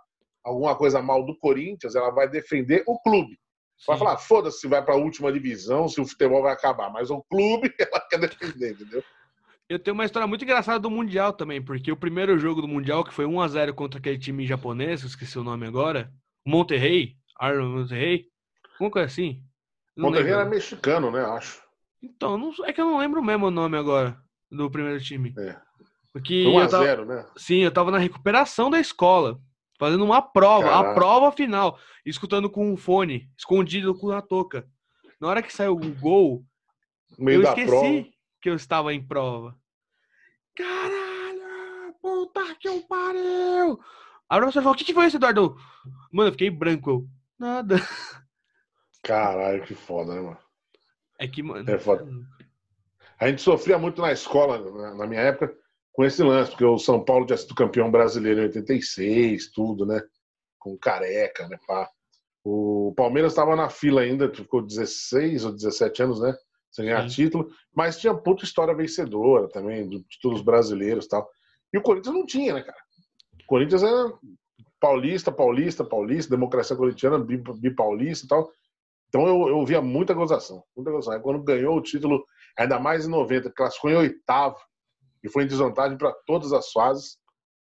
alguma 0.47 0.75
coisa 0.75 1.01
mal 1.01 1.25
do 1.25 1.37
Corinthians, 1.37 1.95
ela 1.95 2.09
vai 2.09 2.29
defender 2.29 2.83
o 2.87 2.97
clube. 2.99 3.37
Vai 3.85 3.97
Sim. 3.97 4.03
falar, 4.03 4.17
foda-se 4.17 4.61
se 4.61 4.67
vai 4.67 4.83
para 4.83 4.93
a 4.93 4.97
última 4.97 5.31
divisão, 5.31 5.87
se 5.87 5.99
o 5.99 6.05
futebol 6.05 6.41
vai 6.41 6.53
acabar, 6.53 6.89
mas 6.89 7.11
o 7.11 7.21
clube 7.29 7.71
ela 7.77 7.99
quer 8.09 8.19
defender, 8.19 8.71
entendeu? 8.71 9.03
Eu 9.69 9.77
tenho 9.77 9.93
uma 9.93 10.05
história 10.05 10.25
muito 10.25 10.45
engraçada 10.45 10.79
do 10.79 10.89
Mundial 10.89 11.33
também, 11.33 11.61
porque 11.61 11.91
o 11.91 11.97
primeiro 11.97 12.39
jogo 12.39 12.61
do 12.61 12.67
Mundial, 12.67 13.03
que 13.03 13.13
foi 13.13 13.25
1x0 13.25 13.73
contra 13.73 13.99
aquele 13.99 14.17
time 14.17 14.47
japonês, 14.47 15.03
esqueci 15.03 15.37
o 15.37 15.43
nome 15.43 15.67
agora, 15.67 16.09
Monterrey, 16.45 17.17
Arnold 17.37 17.73
Monterrey, 17.81 18.27
uma 18.79 18.89
coisa 18.89 19.07
assim. 19.07 19.43
Monterrey 19.97 20.31
era 20.31 20.45
mexicano, 20.45 21.11
né, 21.11 21.21
acho. 21.21 21.61
Então, 22.01 22.37
não, 22.37 22.53
é 22.63 22.71
que 22.71 22.79
eu 22.79 22.85
não 22.85 22.97
lembro 22.97 23.21
mesmo 23.21 23.47
o 23.47 23.51
nome 23.51 23.77
agora 23.77 24.17
do 24.49 24.71
primeiro 24.71 25.03
time. 25.03 25.33
É. 25.37 25.57
Porque 26.13 26.45
1x0, 26.45 27.05
né? 27.05 27.25
Sim, 27.35 27.57
eu 27.57 27.71
tava 27.71 27.91
na 27.91 27.97
recuperação 27.97 28.69
da 28.69 28.79
escola, 28.79 29.39
fazendo 29.77 30.03
uma 30.03 30.21
prova, 30.21 30.69
Caraca. 30.69 30.91
a 30.91 30.93
prova 30.93 31.31
final, 31.31 31.79
escutando 32.05 32.49
com 32.49 32.71
um 32.71 32.77
fone, 32.77 33.29
escondido 33.37 33.97
com 33.97 34.11
a 34.11 34.21
touca. 34.21 34.67
Na 35.19 35.27
hora 35.27 35.41
que 35.41 35.53
saiu 35.53 35.73
o 35.73 35.95
gol, 35.95 36.43
eu 37.17 37.41
esqueci. 37.43 37.67
Prova 37.67 38.05
que 38.41 38.49
eu 38.49 38.55
estava 38.55 38.93
em 38.93 39.05
prova. 39.05 39.55
Caralho! 40.55 41.93
Puta 42.01 42.55
que 42.55 42.67
eu 42.67 42.81
pariu! 42.81 43.79
A 44.29 44.37
professora 44.37 44.63
falou: 44.63 44.73
O 44.73 44.77
que, 44.77 44.85
que 44.85 44.93
foi 44.93 45.07
isso, 45.07 45.17
Eduardo? 45.17 45.57
Mano, 46.11 46.29
eu 46.29 46.33
fiquei 46.33 46.49
branco. 46.49 46.89
Eu, 46.89 47.07
Nada. 47.39 47.77
Caralho, 49.03 49.63
que 49.63 49.75
foda, 49.75 50.15
né, 50.15 50.21
mano? 50.21 50.37
É 51.19 51.27
que, 51.27 51.41
mano. 51.41 51.69
É 51.69 51.77
foda. 51.77 52.05
A 53.19 53.27
gente 53.27 53.41
sofria 53.41 53.77
muito 53.77 54.01
na 54.01 54.11
escola, 54.11 54.95
na 54.95 55.07
minha 55.07 55.21
época, 55.21 55.55
com 55.97 56.05
esse 56.05 56.21
lance, 56.21 56.51
porque 56.51 56.63
o 56.63 56.77
São 56.77 57.03
Paulo 57.03 57.25
tinha 57.25 57.35
sido 57.35 57.55
campeão 57.55 57.89
brasileiro 57.89 58.41
em 58.41 58.43
86, 58.43 59.49
tudo, 59.49 59.83
né? 59.83 59.99
Com 60.59 60.77
careca, 60.77 61.47
né? 61.47 61.57
Pá. 61.67 61.89
O 62.43 62.93
Palmeiras 62.95 63.31
estava 63.31 63.55
na 63.55 63.67
fila 63.67 64.01
ainda, 64.01 64.31
ficou 64.31 64.61
16 64.61 65.45
ou 65.45 65.51
17 65.51 66.03
anos, 66.03 66.21
né? 66.21 66.37
Sem 66.69 66.85
ganhar 66.85 67.01
Sim. 67.09 67.15
título, 67.15 67.49
mas 67.75 67.97
tinha 67.97 68.13
puta 68.13 68.43
história 68.43 68.75
vencedora 68.75 69.49
também, 69.49 69.89
de 69.89 70.03
títulos 70.03 70.43
brasileiros 70.43 71.05
e 71.05 71.09
tal. 71.09 71.27
E 71.73 71.79
o 71.79 71.81
Corinthians 71.81 72.13
não 72.13 72.27
tinha, 72.27 72.53
né, 72.53 72.61
cara? 72.61 72.77
O 73.41 73.47
Corinthians 73.47 73.81
era 73.81 74.13
paulista, 74.79 75.31
paulista, 75.31 75.83
paulista, 75.83 76.29
democracia 76.29 76.75
corintiana, 76.75 77.17
bipaulista 77.17 78.23
e 78.23 78.29
tal. 78.29 78.51
Então 79.09 79.25
eu, 79.25 79.47
eu 79.47 79.65
via 79.65 79.81
muita 79.81 80.13
gozação, 80.13 80.63
muita 80.75 80.91
gozação. 80.91 81.13
Aí 81.13 81.19
quando 81.19 81.41
ganhou 81.41 81.75
o 81.75 81.81
título, 81.81 82.23
ainda 82.55 82.79
mais 82.79 83.07
em 83.07 83.09
90, 83.09 83.49
classificou 83.49 83.89
em 83.89 83.95
oitavo 83.95 84.59
e 85.27 85.29
foi 85.29 85.43
em 85.43 85.47
desvantagem 85.47 85.97
para 85.97 86.11
todas 86.25 86.53
as 86.53 86.71
fases 86.71 87.17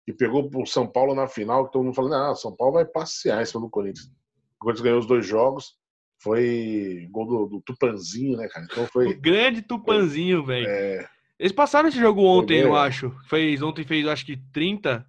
e 0.06 0.12
pegou 0.12 0.50
o 0.54 0.66
São 0.66 0.86
Paulo 0.86 1.14
na 1.14 1.28
final, 1.28 1.66
que 1.66 1.72
todo 1.72 1.84
mundo 1.84 1.94
falando, 1.94 2.14
ah, 2.14 2.34
São 2.34 2.54
Paulo 2.54 2.74
vai 2.74 2.84
passear 2.84 3.40
em 3.40 3.46
cima 3.46 3.60
do 3.60 3.70
Corinthians. 3.70 4.06
O 4.06 4.64
Corinthians 4.64 4.84
ganhou 4.84 4.98
os 4.98 5.06
dois 5.06 5.24
jogos, 5.24 5.76
foi 6.20 7.08
gol 7.10 7.26
do, 7.26 7.46
do 7.46 7.62
Tupanzinho, 7.62 8.36
né, 8.36 8.48
cara? 8.48 8.66
Então 8.70 8.86
foi. 8.86 9.08
O 9.08 9.20
grande 9.20 9.62
Tupanzinho, 9.62 10.44
velho. 10.44 10.66
É... 10.68 11.08
Eles 11.38 11.52
passaram 11.52 11.88
esse 11.88 11.98
jogo 11.98 12.22
ontem, 12.22 12.60
eu 12.60 12.76
acho. 12.76 13.10
Fez, 13.28 13.62
ontem 13.62 13.84
fez, 13.84 14.06
acho 14.06 14.26
que 14.26 14.36
30 14.52 15.04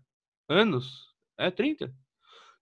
anos. 0.48 1.12
É 1.38 1.52
30? 1.52 1.92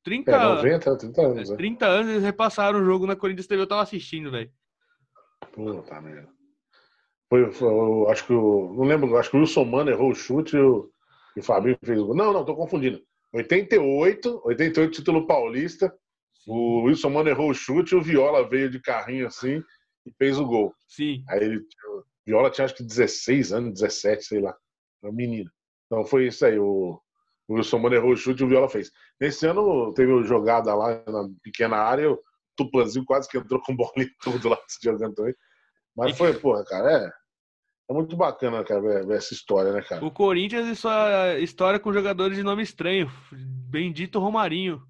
30, 0.04 0.32
é, 0.32 0.40
90, 0.40 0.98
30 0.98 1.22
anos. 1.22 1.52
É, 1.52 1.56
30 1.56 1.86
né? 1.86 1.94
anos 1.94 2.12
eles 2.12 2.24
repassaram 2.24 2.80
o 2.80 2.86
jogo 2.86 3.06
na 3.06 3.16
Corinthians 3.16 3.48
TV. 3.48 3.62
Eu 3.62 3.68
tava 3.68 3.84
assistindo, 3.84 4.32
velho. 4.32 4.52
Puta 5.54 6.02
merda. 6.02 6.28
Foi, 7.32 7.50
foi, 7.50 8.12
acho 8.12 8.28
que 8.28 8.34
o. 8.34 8.74
Não 8.74 8.84
lembro, 8.84 9.16
acho 9.16 9.30
que 9.30 9.38
o 9.38 9.40
Wilson 9.40 9.64
Mano 9.64 9.90
errou 9.90 10.12
o 10.12 10.14
chute 10.14 10.58
e 10.58 10.60
o, 10.60 10.92
e 11.34 11.40
o 11.40 11.44
Fabinho 11.44 11.78
fez 11.82 11.98
o 11.98 12.08
gol. 12.08 12.14
Não, 12.14 12.34
não, 12.34 12.44
tô 12.44 12.54
confundindo. 12.54 13.02
88, 13.32 14.42
88 14.44 14.92
título 14.92 15.26
paulista. 15.26 15.88
Sim. 16.44 16.52
O 16.52 16.82
Wilson 16.84 17.10
Mano 17.10 17.30
errou 17.30 17.50
o 17.50 17.54
chute 17.54 17.96
e 17.96 17.98
o 17.98 18.02
Viola 18.02 18.46
veio 18.50 18.70
de 18.70 18.82
carrinho 18.82 19.28
assim 19.28 19.64
e 20.06 20.12
fez 20.18 20.38
o 20.38 20.46
gol. 20.46 20.76
Sim. 20.90 21.24
Aí 21.30 21.42
ele. 21.42 21.62
Viola 22.26 22.52
tinha 22.52 22.66
acho 22.66 22.76
que 22.76 22.84
16 22.84 23.54
anos, 23.54 23.80
17, 23.80 24.26
sei 24.26 24.42
lá. 24.42 24.54
Era 25.02 25.10
um 25.10 25.16
menino. 25.16 25.50
Então 25.86 26.04
foi 26.04 26.28
isso 26.28 26.46
aí. 26.46 26.60
O, 26.60 27.00
o 27.48 27.54
Wilson 27.54 27.80
Mano 27.80 27.96
errou 27.96 28.12
o 28.12 28.18
chute 28.18 28.42
e 28.42 28.46
o 28.46 28.50
Viola 28.50 28.68
fez. 28.68 28.92
Nesse 29.22 29.48
ano 29.48 29.94
teve 29.94 30.22
jogada 30.26 30.76
lá 30.76 31.02
na 31.08 31.30
pequena 31.42 31.78
área, 31.78 32.12
o 32.12 32.22
Tupanzinho 32.58 33.06
quase 33.06 33.30
que 33.30 33.38
entrou 33.38 33.62
com 33.62 33.74
bola 33.74 33.94
e 34.00 34.10
tudo 34.22 34.50
lá 34.50 34.60
jogando 34.84 35.16
também. 35.16 35.34
Mas 35.96 36.18
foi, 36.18 36.38
porra, 36.38 36.66
cara, 36.66 37.06
é. 37.06 37.21
É 37.92 37.94
muito 37.94 38.16
bacana, 38.16 38.64
cara, 38.64 38.80
ver, 38.80 39.06
ver, 39.06 39.18
essa 39.18 39.34
história, 39.34 39.74
né, 39.74 39.82
cara? 39.82 40.04
O 40.06 40.10
Corinthians 40.10 40.66
e 40.66 40.76
sua 40.78 41.38
história 41.40 41.78
com 41.78 41.92
jogadores 41.92 42.38
de 42.38 42.44
nome 42.44 42.64
estranho. 42.64 43.12
Bendito 43.70 44.18
Romarinho. 44.18 44.82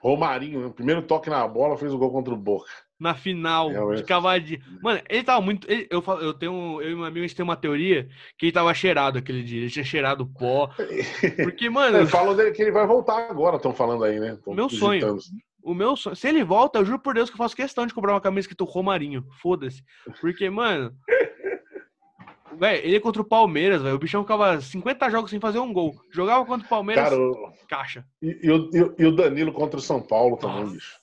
Romarinho, 0.00 0.60
no 0.60 0.72
primeiro 0.72 1.02
toque 1.02 1.28
na 1.28 1.46
bola, 1.48 1.76
fez 1.76 1.92
o 1.92 1.98
gol 1.98 2.12
contra 2.12 2.32
o 2.32 2.36
Boca. 2.36 2.70
Na 3.00 3.14
final, 3.14 3.68
Realmente. 3.68 3.98
de 3.98 4.04
cavadinha. 4.04 4.60
Mano, 4.80 5.00
ele 5.08 5.24
tava 5.24 5.40
muito. 5.40 5.68
Ele, 5.68 5.88
eu, 5.90 6.02
eu 6.20 6.34
tenho. 6.34 6.80
Eu 6.80 6.92
e 6.92 6.94
meu 6.94 7.04
amigo, 7.04 7.24
a 7.24 7.26
gente 7.26 7.36
tem 7.36 7.44
uma 7.44 7.56
teoria 7.56 8.08
que 8.36 8.46
ele 8.46 8.52
tava 8.52 8.72
cheirado 8.72 9.18
aquele 9.18 9.42
dia. 9.42 9.60
Ele 9.60 9.70
tinha 9.70 9.84
cheirado 9.84 10.26
pó. 10.26 10.70
Porque, 11.42 11.68
mano. 11.68 12.06
Falam 12.06 12.36
dele 12.36 12.52
que 12.52 12.62
ele 12.62 12.72
vai 12.72 12.86
voltar 12.86 13.28
agora, 13.28 13.56
estão 13.56 13.72
falando 13.72 14.04
aí, 14.04 14.20
né? 14.20 14.38
Tão 14.44 14.54
meu 14.54 14.68
sonho. 14.68 15.18
O 15.68 15.74
meu 15.74 15.94
sonho. 15.98 16.16
Se 16.16 16.26
ele 16.26 16.42
volta, 16.42 16.78
eu 16.78 16.84
juro 16.86 16.98
por 16.98 17.12
Deus 17.12 17.28
que 17.28 17.34
eu 17.34 17.38
faço 17.38 17.54
questão 17.54 17.86
de 17.86 17.92
comprar 17.92 18.14
uma 18.14 18.22
camisa 18.22 18.40
escrito 18.40 18.64
Romarinho. 18.64 19.22
Foda-se. 19.42 19.84
Porque, 20.18 20.48
mano. 20.48 20.96
Velho, 22.58 22.86
ele 22.86 22.96
é 22.96 23.00
contra 23.00 23.20
o 23.20 23.24
Palmeiras, 23.24 23.82
velho. 23.82 23.94
O 23.94 23.98
bichão 23.98 24.22
ficava 24.22 24.58
50 24.58 25.10
jogos 25.10 25.30
sem 25.30 25.38
fazer 25.38 25.58
um 25.58 25.70
gol. 25.70 25.94
Jogava 26.10 26.44
contra 26.46 26.66
o 26.66 26.68
Palmeiras, 26.68 27.10
Cara, 27.10 27.20
caixa. 27.68 28.04
E, 28.22 28.38
e, 28.42 28.50
o, 28.50 28.94
e, 28.98 29.04
o, 29.04 29.14
Danilo 29.14 29.52
contra 29.52 29.78
o 29.78 29.82
São 29.82 30.00
Paulo 30.00 30.38
também, 30.38 30.62
Nossa. 30.62 30.72
bicho. 30.72 30.98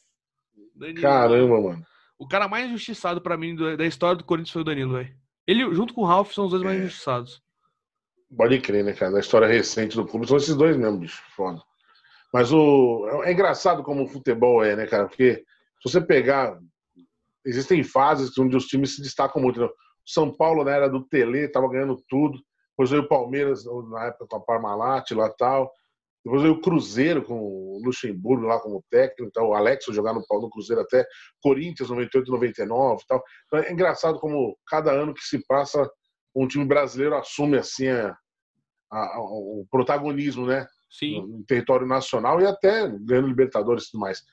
Danilo, 0.75 1.01
Caramba, 1.01 1.61
mano. 1.61 1.85
O 2.17 2.27
cara 2.27 2.47
mais 2.47 2.65
injustiçado 2.67 3.21
para 3.21 3.37
mim 3.37 3.55
da 3.55 3.85
história 3.85 4.17
do 4.17 4.25
Corinthians 4.25 4.51
foi 4.51 4.63
o 4.63 4.65
Danilo, 4.65 4.93
velho. 4.93 5.15
Ele, 5.47 5.75
junto 5.75 5.93
com 5.93 6.01
o 6.01 6.05
Ralf, 6.05 6.33
são 6.33 6.45
os 6.45 6.51
dois 6.51 6.63
é. 6.63 6.65
mais 6.65 6.79
injustiçados. 6.79 7.41
Pode 8.35 8.59
crer, 8.59 8.83
né, 8.83 8.93
cara? 8.93 9.11
Na 9.11 9.19
história 9.19 9.47
recente 9.47 9.95
do 9.95 10.05
clube, 10.05 10.27
são 10.27 10.37
esses 10.37 10.55
dois 10.55 10.75
mesmo, 10.75 10.97
bicho. 10.97 11.21
Foda. 11.35 11.61
Mas 12.35 12.51
o, 12.51 13.07
é 13.23 13.31
engraçado 13.31 13.81
como 13.81 14.03
o 14.03 14.09
futebol 14.09 14.61
é, 14.61 14.75
né, 14.75 14.85
cara? 14.85 15.07
Porque 15.07 15.35
se 15.81 15.89
você 15.89 16.01
pegar. 16.01 16.59
Existem 17.45 17.81
fases 17.81 18.37
onde 18.37 18.57
os 18.57 18.65
times 18.65 18.93
se 18.93 19.01
destacam 19.01 19.41
muito. 19.41 19.61
Né? 19.61 19.69
São 20.05 20.35
Paulo, 20.35 20.65
na 20.65 20.71
era 20.71 20.89
do 20.89 21.07
Tele, 21.07 21.45
estava 21.45 21.69
ganhando 21.69 21.95
tudo. 22.09 22.37
Depois 22.71 22.89
veio 22.89 23.03
o 23.03 23.07
Palmeiras, 23.07 23.63
na 23.89 24.07
época 24.07 24.27
com 24.27 24.35
a 24.35 24.41
Parmalat 24.41 25.11
lá 25.11 25.29
tal. 25.29 25.71
Depois 26.25 26.41
veio 26.41 26.55
o 26.55 26.61
Cruzeiro 26.61 27.23
com 27.23 27.39
o 27.39 27.81
Luxemburgo 27.81 28.47
lá 28.47 28.59
como 28.59 28.83
técnico, 28.91 29.29
então, 29.29 29.47
o 29.47 29.53
Alex 29.53 29.85
jogar 29.91 30.13
no, 30.13 30.21
no 30.29 30.49
Cruzeiro 30.49 30.81
até 30.81 31.05
Corinthians 31.41 31.89
98, 31.89 32.29
99 32.29 33.01
e 33.01 33.07
tal. 33.07 33.23
Então, 33.45 33.59
é 33.59 33.71
engraçado 33.71 34.19
como 34.19 34.57
cada 34.67 34.91
ano 34.91 35.13
que 35.13 35.21
se 35.21 35.39
passa 35.47 35.89
um 36.35 36.45
time 36.49 36.65
brasileiro 36.65 37.15
assume 37.15 37.57
assim 37.57 37.87
a, 37.87 38.13
a, 38.91 39.15
a, 39.15 39.19
o 39.21 39.65
protagonismo, 39.71 40.45
né? 40.45 40.67
Sim. 40.89 41.21
No, 41.21 41.27
no, 41.27 41.43
território 41.45 41.87
nacional 41.87 42.41
e 42.41 42.45
até 42.45 42.87
ganhando 42.87 43.27
Libertadores 43.27 43.85
e 43.85 43.91
tudo 43.91 44.01
mais. 44.01 44.23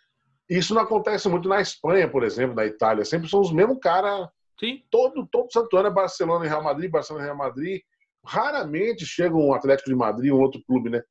Isso 0.48 0.74
não 0.74 0.82
acontece 0.82 1.28
muito 1.28 1.48
na 1.48 1.60
Espanha, 1.60 2.08
por 2.08 2.24
exemplo, 2.24 2.54
na 2.54 2.66
Itália. 2.66 3.04
Sempre 3.04 3.28
são 3.28 3.40
os 3.40 3.52
mesmos 3.52 3.78
caras. 3.80 4.28
Sim. 4.58 4.82
Todo, 4.90 5.26
todo 5.26 5.52
santo 5.52 5.76
ano 5.76 5.88
é 5.88 5.92
Barcelona 5.92 6.44
e 6.44 6.48
Real 6.48 6.62
Madrid, 6.62 6.90
Barcelona 6.90 7.24
e 7.24 7.26
Real 7.26 7.38
Madrid. 7.38 7.80
Raramente 8.24 9.04
chega 9.04 9.34
um 9.34 9.52
Atlético 9.52 9.90
de 9.90 9.96
Madrid, 9.96 10.32
um 10.32 10.40
outro 10.40 10.62
clube, 10.66 10.90
né? 10.90 11.02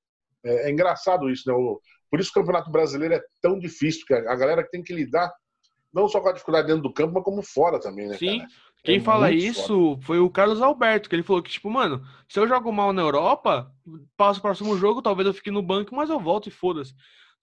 É, 0.43 0.67
é 0.67 0.71
engraçado 0.71 1.29
isso, 1.29 1.49
né? 1.49 1.53
O, 1.53 1.79
por 2.09 2.19
isso 2.19 2.29
o 2.31 2.33
Campeonato 2.33 2.71
Brasileiro 2.71 3.15
é 3.15 3.23
tão 3.41 3.57
difícil, 3.59 4.01
porque 4.01 4.13
a, 4.13 4.31
a 4.31 4.35
galera 4.35 4.67
tem 4.69 4.83
que 4.83 4.93
lidar 4.93 5.31
não 5.93 6.07
só 6.07 6.21
com 6.21 6.29
a 6.29 6.33
dificuldade 6.33 6.67
dentro 6.67 6.83
do 6.83 6.93
campo, 6.93 7.13
mas 7.13 7.23
como 7.23 7.41
fora 7.41 7.79
também, 7.79 8.07
né? 8.07 8.17
Sim. 8.17 8.39
Cara? 8.39 8.49
Quem 8.83 8.97
é 8.97 8.99
fala 8.99 9.31
isso 9.31 9.91
foda. 9.95 10.01
foi 10.01 10.19
o 10.19 10.29
Carlos 10.29 10.61
Alberto, 10.61 11.07
que 11.07 11.15
ele 11.15 11.23
falou 11.23 11.41
que, 11.41 11.51
tipo, 11.51 11.69
mano, 11.69 12.03
se 12.27 12.39
eu 12.39 12.47
jogo 12.47 12.71
mal 12.71 12.91
na 12.91 13.01
Europa, 13.01 13.71
passo 14.17 14.39
o 14.39 14.41
próximo 14.41 14.75
jogo, 14.77 15.01
talvez 15.01 15.27
eu 15.27 15.33
fique 15.33 15.51
no 15.51 15.61
banco, 15.61 15.95
mas 15.95 16.09
eu 16.09 16.19
volto 16.19 16.47
e 16.47 16.51
foda-se. 16.51 16.93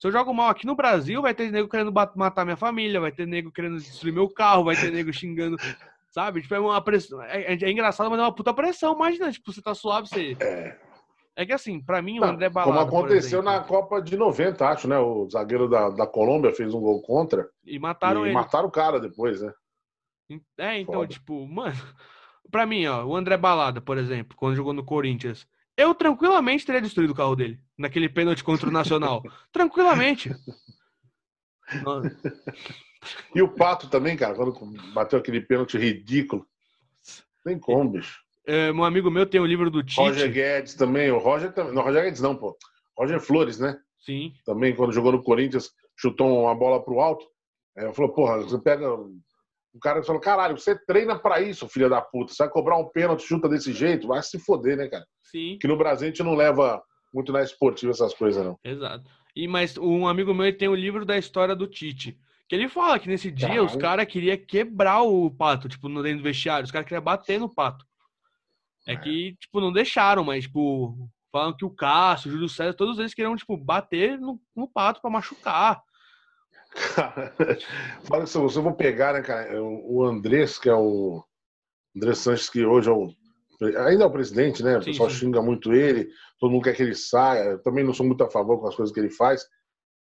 Se 0.01 0.07
eu 0.07 0.13
jogo 0.13 0.33
mal 0.33 0.49
aqui 0.49 0.67
no 0.67 0.77
Brasil, 0.77 1.23
vai 1.23 1.35
ter 1.35 1.51
nego 1.51 1.69
querendo 1.69 1.93
matar 1.93 2.45
minha 2.45 2.57
família, 2.57 3.01
vai 3.01 3.13
ter 3.13 3.27
nego 3.27 3.53
querendo 3.53 3.79
destruir 3.79 4.13
meu 4.13 4.29
carro, 4.29 4.65
vai 4.65 4.77
ter 4.77 4.93
nego 4.93 5.13
xingando, 5.13 5.57
sabe? 6.11 6.43
Tipo, 6.43 6.55
é 6.55 6.61
uma 6.61 6.81
pressão. 6.81 7.23
É, 7.23 7.53
é, 7.53 7.59
é, 7.61 7.71
engraçado, 7.71 8.11
mas 8.11 8.19
é 8.19 8.23
uma 8.23 8.35
puta 8.35 8.55
pressão. 8.55 8.95
Imagina, 8.95 9.31
tipo, 9.31 9.53
você 9.53 9.61
tá 9.63 9.75
suave, 9.75 10.09
você. 10.09 10.37
É. 10.41 10.77
É 11.37 11.47
que 11.47 11.53
assim, 11.53 11.81
para 11.81 12.03
mim, 12.03 12.19
o 12.19 12.25
André 12.25 12.49
Balada. 12.49 12.85
Como 12.85 13.01
aconteceu 13.01 13.41
na 13.41 13.61
Copa 13.61 14.03
de 14.03 14.17
90, 14.17 14.69
acho, 14.69 14.89
né? 14.89 14.99
O 14.99 15.29
zagueiro 15.31 15.69
da, 15.69 15.89
da 15.89 16.05
Colômbia 16.05 16.53
fez 16.53 16.75
um 16.75 16.81
gol 16.81 17.01
contra. 17.01 17.49
E 17.65 17.79
mataram 17.79 18.25
e 18.25 18.31
ele. 18.31 18.35
mataram 18.35 18.67
o 18.67 18.73
cara 18.73 18.99
depois, 18.99 19.41
né? 19.41 19.53
É, 20.59 20.81
então, 20.81 20.95
Foda. 20.95 21.09
tipo, 21.09 21.47
mano. 21.47 21.75
Pra 22.51 22.65
mim, 22.65 22.87
ó, 22.87 23.05
o 23.05 23.15
André 23.15 23.37
Balada, 23.37 23.79
por 23.79 23.99
exemplo, 23.99 24.35
quando 24.35 24.57
jogou 24.57 24.73
no 24.73 24.83
Corinthians, 24.83 25.47
eu 25.77 25.95
tranquilamente 25.95 26.65
teria 26.65 26.81
destruído 26.81 27.11
o 27.11 27.15
carro 27.15 27.37
dele 27.37 27.61
naquele 27.77 28.09
pênalti 28.09 28.43
contra 28.43 28.69
o 28.69 28.73
Nacional. 28.73 29.23
tranquilamente. 29.53 30.31
e 33.35 33.43
o 33.43 33.49
Pato 33.49 33.91
também, 33.91 34.17
cara, 34.17 34.35
quando 34.35 34.55
bateu 34.95 35.19
aquele 35.19 35.43
pênalti 35.43 35.77
ridículo. 35.77 36.47
Tem 37.45 37.59
como, 37.59 37.91
bicho. 37.91 38.19
É, 38.47 38.73
um 38.73 38.83
amigo 38.83 39.11
meu 39.11 39.27
tem 39.27 39.41
o 39.41 39.45
um 39.45 39.47
livro 39.47 39.71
do 39.71 39.83
Tite. 39.83 40.01
Roger 40.01 40.33
Guedes 40.33 40.75
também. 40.75 41.11
O 41.11 41.19
Roger 41.19 41.53
também. 41.53 41.75
Não, 41.75 41.83
Roger 41.83 42.05
Guedes 42.05 42.23
não, 42.23 42.35
pô. 42.35 42.57
Roger 42.97 43.21
Flores, 43.21 43.59
né? 43.59 43.79
Sim. 43.99 44.33
Também, 44.45 44.75
quando 44.75 44.93
jogou 44.93 45.13
no 45.13 45.23
Corinthians, 45.23 45.71
chutou 45.95 46.45
uma 46.45 46.55
bola 46.55 46.83
pro 46.83 46.99
alto. 46.99 47.27
É, 47.77 47.93
falou, 47.93 48.13
porra, 48.13 48.39
você 48.39 48.59
pega 48.59 48.89
o 49.73 49.79
cara 49.79 50.03
falou, 50.03 50.21
caralho, 50.21 50.59
você 50.59 50.79
treina 50.87 51.19
para 51.19 51.41
isso, 51.41 51.69
filha 51.69 51.89
da 51.89 52.01
puta. 52.01 52.33
Você 52.33 52.43
vai 52.43 52.53
cobrar 52.53 52.77
um 52.79 52.89
pênalti, 52.89 53.23
chuta 53.23 53.49
desse 53.49 53.73
jeito, 53.73 54.09
vai 54.09 54.23
se 54.23 54.39
foder, 54.39 54.77
né, 54.77 54.89
cara? 54.89 55.07
Sim. 55.23 55.59
Que 55.61 55.69
no 55.69 55.77
Brasil 55.77 56.07
a 56.07 56.11
gente 56.11 56.23
não 56.23 56.35
leva 56.35 56.83
muito 57.13 57.33
na 57.33 57.43
esportiva 57.43 57.93
essas 57.93 58.15
coisas, 58.15 58.45
não. 58.45 58.59
Exato. 58.65 59.11
E, 59.37 59.47
mas 59.47 59.77
um 59.77 60.07
amigo 60.07 60.35
meu 60.35 60.57
tem 60.57 60.69
o 60.69 60.73
um 60.73 60.75
livro 60.75 61.05
da 61.05 61.17
história 61.17 61.55
do 61.55 61.67
Tite. 61.67 62.19
Que 62.49 62.55
ele 62.55 62.69
fala 62.69 62.99
que 62.99 63.09
nesse 63.09 63.31
dia 63.31 63.49
Caralho. 63.49 63.67
os 63.67 63.77
caras 63.77 64.07
queriam 64.07 64.37
quebrar 64.39 65.03
o 65.03 65.31
pato, 65.31 65.69
tipo, 65.69 65.89
no 65.89 66.03
dentro 66.03 66.19
do 66.19 66.25
vestiário. 66.25 66.65
Os 66.65 66.71
caras 66.71 66.89
queriam 66.89 67.05
bater 67.05 67.39
no 67.39 67.53
pato. 67.53 67.85
É, 68.87 68.95
é 68.95 68.97
que, 68.97 69.37
tipo, 69.39 69.61
não 69.61 69.71
deixaram, 69.71 70.25
mas, 70.25 70.45
tipo, 70.45 71.09
falam 71.31 71.55
que 71.55 71.65
o 71.65 71.71
Cássio, 71.71 72.31
o 72.31 72.33
Júlio 72.33 72.49
César, 72.49 72.73
todos 72.73 72.99
eles 72.99 73.13
queriam, 73.13 73.37
tipo, 73.37 73.55
bater 73.57 74.19
no, 74.19 74.41
no 74.57 74.67
pato 74.67 75.01
para 75.03 75.11
machucar. 75.11 75.83
Cara, 76.75 78.27
se 78.27 78.37
eu 78.37 78.49
vou 78.49 78.75
pegar, 78.75 79.15
né, 79.15 79.23
cara, 79.23 79.63
o 79.63 80.05
Andrés, 80.05 80.59
que 80.59 80.69
é 80.69 80.75
o 80.75 81.25
André 81.97 82.15
Sanches, 82.15 82.51
que 82.51 82.65
hoje 82.65 82.89
é 82.89 82.93
o. 82.93 83.13
Ainda 83.87 84.05
é 84.05 84.07
o 84.07 84.13
presidente, 84.13 84.63
né? 84.63 84.79
O 84.79 84.83
sim, 84.83 84.91
pessoal 84.91 85.11
sim. 85.11 85.17
xinga 85.17 85.43
muito 85.43 85.73
ele, 85.73 86.09
todo 86.39 86.53
mundo 86.53 86.63
quer 86.63 86.77
que 86.77 86.83
ele 86.83 86.95
saia. 86.95 87.43
Eu 87.43 87.63
também 87.63 87.85
não 87.85 87.93
sou 87.93 88.07
muito 88.07 88.23
a 88.23 88.31
favor 88.31 88.61
com 88.61 88.69
as 88.69 88.77
coisas 88.77 88.95
que 88.95 89.01
ele 89.01 89.11
faz. 89.11 89.45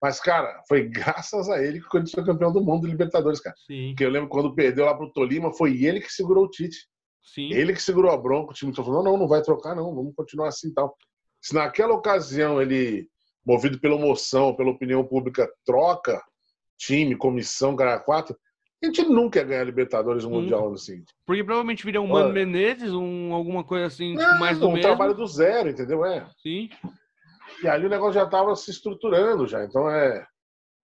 Mas, 0.01 0.21
cara, 0.21 0.63
foi 0.69 0.85
graças 0.89 1.49
a 1.49 1.63
ele 1.63 1.81
que 1.81 1.87
o 1.87 1.91
Corinthians 1.91 2.15
foi 2.15 2.25
campeão 2.25 2.53
do 2.53 2.61
mundo 2.61 2.83
do 2.83 2.87
Libertadores, 2.87 3.41
cara. 3.41 3.57
Sim. 3.67 3.89
Porque 3.89 4.05
eu 4.05 4.11
lembro 4.11 4.29
quando 4.29 4.55
perdeu 4.55 4.85
lá 4.85 4.95
pro 4.95 5.13
Tolima, 5.13 5.53
foi 5.53 5.83
ele 5.83 6.01
que 6.01 6.13
segurou 6.13 6.45
o 6.45 6.51
Tite. 6.51 6.89
Sim. 7.23 7.53
Ele 7.53 7.73
que 7.73 7.83
segurou 7.83 8.11
a 8.11 8.17
bronca, 8.17 8.53
o 8.53 8.55
time 8.55 8.75
falou: 8.75 8.95
não, 8.95 9.03
não, 9.03 9.19
não 9.19 9.29
vai 9.29 9.43
trocar, 9.43 9.75
não, 9.75 9.95
vamos 9.95 10.15
continuar 10.15 10.49
assim 10.49 10.69
e 10.69 10.75
tal. 10.75 10.97
Se 11.43 11.55
naquela 11.55 11.95
ocasião 11.95 12.63
ele, 12.63 13.09
movido 13.45 13.81
pela 13.81 13.97
emoção, 13.97 14.55
pela 14.55 14.71
opinião 14.71 15.05
pública, 15.05 15.51
troca 15.65 16.23
time, 16.81 17.15
comissão, 17.17 17.77
cara 17.77 18.01
quatro, 18.01 18.37
a 18.83 18.87
gente 18.87 19.03
nunca 19.03 19.41
ia 19.41 19.45
ganhar 19.45 19.65
Libertadores 19.65 20.25
no 20.25 20.31
Mundial 20.31 20.69
ano 20.69 20.79
seguinte. 20.79 21.13
Porque 21.27 21.45
provavelmente 21.45 21.85
viria 21.85 22.01
um 22.01 22.07
Mano 22.07 22.33
Menezes, 22.33 22.93
um, 22.93 23.35
alguma 23.35 23.63
coisa 23.63 23.87
assim, 23.87 24.17
tipo, 24.17 24.39
mais 24.39 24.59
do 24.59 24.69
um 24.69 24.73
mesmo. 24.73 24.87
Um 24.87 24.97
trabalho 24.97 25.15
do 25.15 25.27
zero, 25.27 25.69
entendeu? 25.69 26.05
É. 26.05 26.27
Sim. 26.43 26.71
E 27.63 27.69
aí 27.69 27.85
o 27.85 27.91
negócio 27.91 28.15
já 28.15 28.25
estava 28.25 28.57
se 28.57 28.71
estruturando 28.71 29.47
já. 29.47 29.63
Então 29.65 29.91
é, 29.91 30.27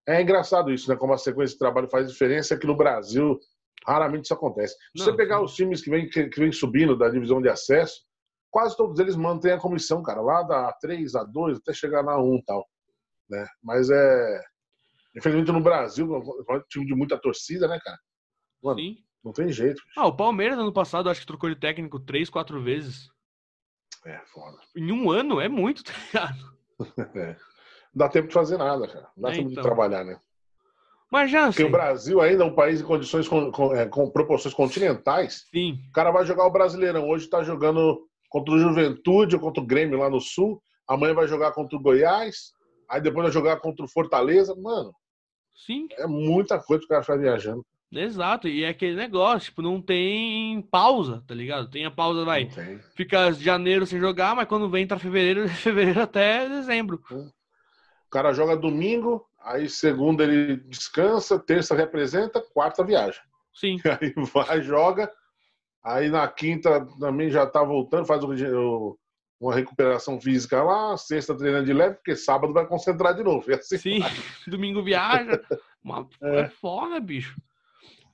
é 0.07 0.21
engraçado 0.21 0.71
isso, 0.71 0.91
né? 0.91 0.97
Como 0.97 1.15
a 1.15 1.19
sequência 1.19 1.55
de 1.55 1.59
trabalho 1.59 1.89
faz 1.89 2.11
diferença 2.11 2.55
aqui 2.55 2.67
no 2.67 2.77
Brasil. 2.77 3.41
Raramente 3.87 4.25
isso 4.25 4.35
acontece. 4.35 4.75
Se 4.95 5.05
você 5.05 5.15
pegar 5.15 5.41
os 5.41 5.55
times 5.55 5.81
que 5.81 5.89
vêm 5.89 6.07
que, 6.09 6.29
que 6.29 6.41
vem 6.41 6.53
subindo 6.53 6.99
da 6.99 7.09
divisão 7.09 7.41
de 7.41 7.49
acesso, 7.49 8.03
quase 8.51 8.77
todos 8.77 8.99
eles 9.01 9.17
mantêm 9.17 9.53
a 9.53 9.61
comissão, 9.61 10.03
cara, 10.03 10.21
lá 10.21 10.43
da 10.43 10.71
A3, 10.73 11.05
A2, 11.13 11.59
até 11.59 11.73
chegar 11.73 12.03
na 12.03 12.19
1 12.19 12.37
e 12.37 12.45
tal. 12.45 12.67
Né? 13.31 13.47
Mas 13.63 13.89
é. 13.89 14.43
Infelizmente 15.17 15.51
no 15.51 15.61
Brasil, 15.61 16.07
um 16.15 16.61
time 16.69 16.87
de 16.87 16.95
muita 16.95 17.19
torcida, 17.19 17.67
né, 17.67 17.79
cara? 17.83 17.99
Mano, 18.63 18.79
Sim. 18.79 18.97
Não 19.25 19.33
tem 19.33 19.51
jeito. 19.51 19.83
Bicho. 19.83 20.01
Ah, 20.01 20.07
o 20.07 20.17
Palmeiras 20.17 20.57
ano 20.57 20.73
passado 20.73 21.11
acho 21.11 21.21
que 21.21 21.27
trocou 21.27 21.51
de 21.51 21.57
técnico 21.57 21.99
três, 21.99 22.31
quatro 22.31 22.63
vezes. 22.63 23.09
É, 24.05 24.19
foda. 24.27 24.57
Em 24.77 24.93
um 24.93 25.11
ano 25.11 25.41
é 25.41 25.49
muito, 25.49 25.83
tá 25.85 25.93
ligado? 26.07 26.57
é. 27.19 27.33
Não 27.33 28.07
dá 28.07 28.09
tempo 28.09 28.29
de 28.29 28.35
fazer 28.35 28.57
nada, 28.57 28.87
cara. 28.87 29.09
Não 29.17 29.23
dá 29.23 29.31
é, 29.31 29.33
tempo 29.33 29.51
então. 29.51 29.63
de 29.63 29.69
trabalhar, 29.69 30.05
né? 30.05 30.21
Mas 31.11 31.31
já 31.31 31.47
Porque 31.47 31.63
assim... 31.63 31.69
o 31.69 31.73
Brasil 31.73 32.21
ainda 32.21 32.45
é 32.45 32.47
um 32.47 32.55
país 32.55 32.81
em 32.81 32.85
condições 32.85 33.27
com, 33.27 33.51
com, 33.51 33.75
é, 33.75 33.87
com, 33.87 34.11
proporções 34.11 34.55
continentais. 34.55 35.47
Sim. 35.51 35.81
O 35.89 35.93
cara 35.93 36.13
vai 36.13 36.25
jogar 36.25 36.47
o 36.47 36.53
Brasileirão. 36.53 37.09
Hoje 37.09 37.29
tá 37.29 37.43
jogando 37.43 38.07
contra 38.29 38.55
o 38.55 38.59
Juventude 38.59 39.35
ou 39.35 39.41
contra 39.41 39.63
o 39.63 39.67
Grêmio 39.67 39.99
lá 39.99 40.11
no 40.11 40.21
Sul. 40.21 40.63
Amanhã 40.87 41.15
vai 41.15 41.27
jogar 41.27 41.53
contra 41.53 41.77
o 41.77 41.83
Goiás. 41.83 42.53
Aí 42.89 43.01
depois 43.01 43.25
vai 43.25 43.33
jogar 43.33 43.61
contra 43.61 43.85
o 43.85 43.89
Fortaleza. 43.89 44.55
Mano. 44.55 44.93
Sim. 45.57 45.89
É 45.93 46.07
muita 46.07 46.59
coisa 46.59 46.81
que 46.81 46.87
o 46.87 46.89
cara 46.89 47.03
faz 47.03 47.21
viajando. 47.21 47.65
Exato, 47.91 48.49
e 48.49 48.65
é 48.65 48.69
aquele 48.69 48.97
negócio, 48.97 49.49
tipo, 49.49 49.63
não 49.63 49.81
tem 49.81 50.61
pausa, 50.61 51.23
tá 51.27 51.35
ligado? 51.35 51.71
Tem 51.71 51.87
a 51.87 51.91
pausa, 51.91 52.25
vai. 52.25 52.49
Fica 52.95 53.33
janeiro 53.33 53.87
sem 53.87 53.99
jogar, 53.99 54.35
mas 54.35 54.49
quando 54.49 54.69
vem 54.69 54.83
entra 54.83 54.99
fevereiro, 54.99 55.49
fevereiro 55.49 56.03
até 56.03 56.49
dezembro. 56.49 57.01
O 57.11 58.11
cara 58.11 58.33
joga 58.33 58.57
domingo, 58.57 59.25
aí 59.41 59.69
segunda 59.69 60.25
ele 60.25 60.57
descansa, 60.57 61.39
terça 61.39 61.75
representa, 61.75 62.41
quarta 62.41 62.85
viaja. 62.85 63.21
Sim. 63.55 63.79
Aí 64.01 64.13
vai, 64.35 64.61
joga, 64.61 65.11
aí 65.83 66.11
na 66.11 66.29
quinta 66.29 66.87
também 67.01 67.31
já 67.31 67.47
tá 67.47 67.65
voltando, 67.65 68.05
faz 68.05 68.23
o, 68.23 68.99
uma 69.41 69.55
recuperação 69.55 70.21
física 70.21 70.63
lá, 70.63 70.97
sexta 70.97 71.37
treinando 71.37 71.67
de 71.67 71.73
leve, 71.73 71.97
porque 71.97 72.17
sábado 72.17 72.53
vai 72.53 72.67
concentrar 72.67 73.15
de 73.15 73.23
novo. 73.23 73.53
Assim 73.53 73.79
Sim, 73.79 74.01
vai. 74.01 74.13
domingo 74.49 74.83
viaja. 74.83 75.41
Uma... 75.83 76.09
É. 76.23 76.41
é 76.41 76.49
foda, 76.49 76.99
bicho. 76.99 77.37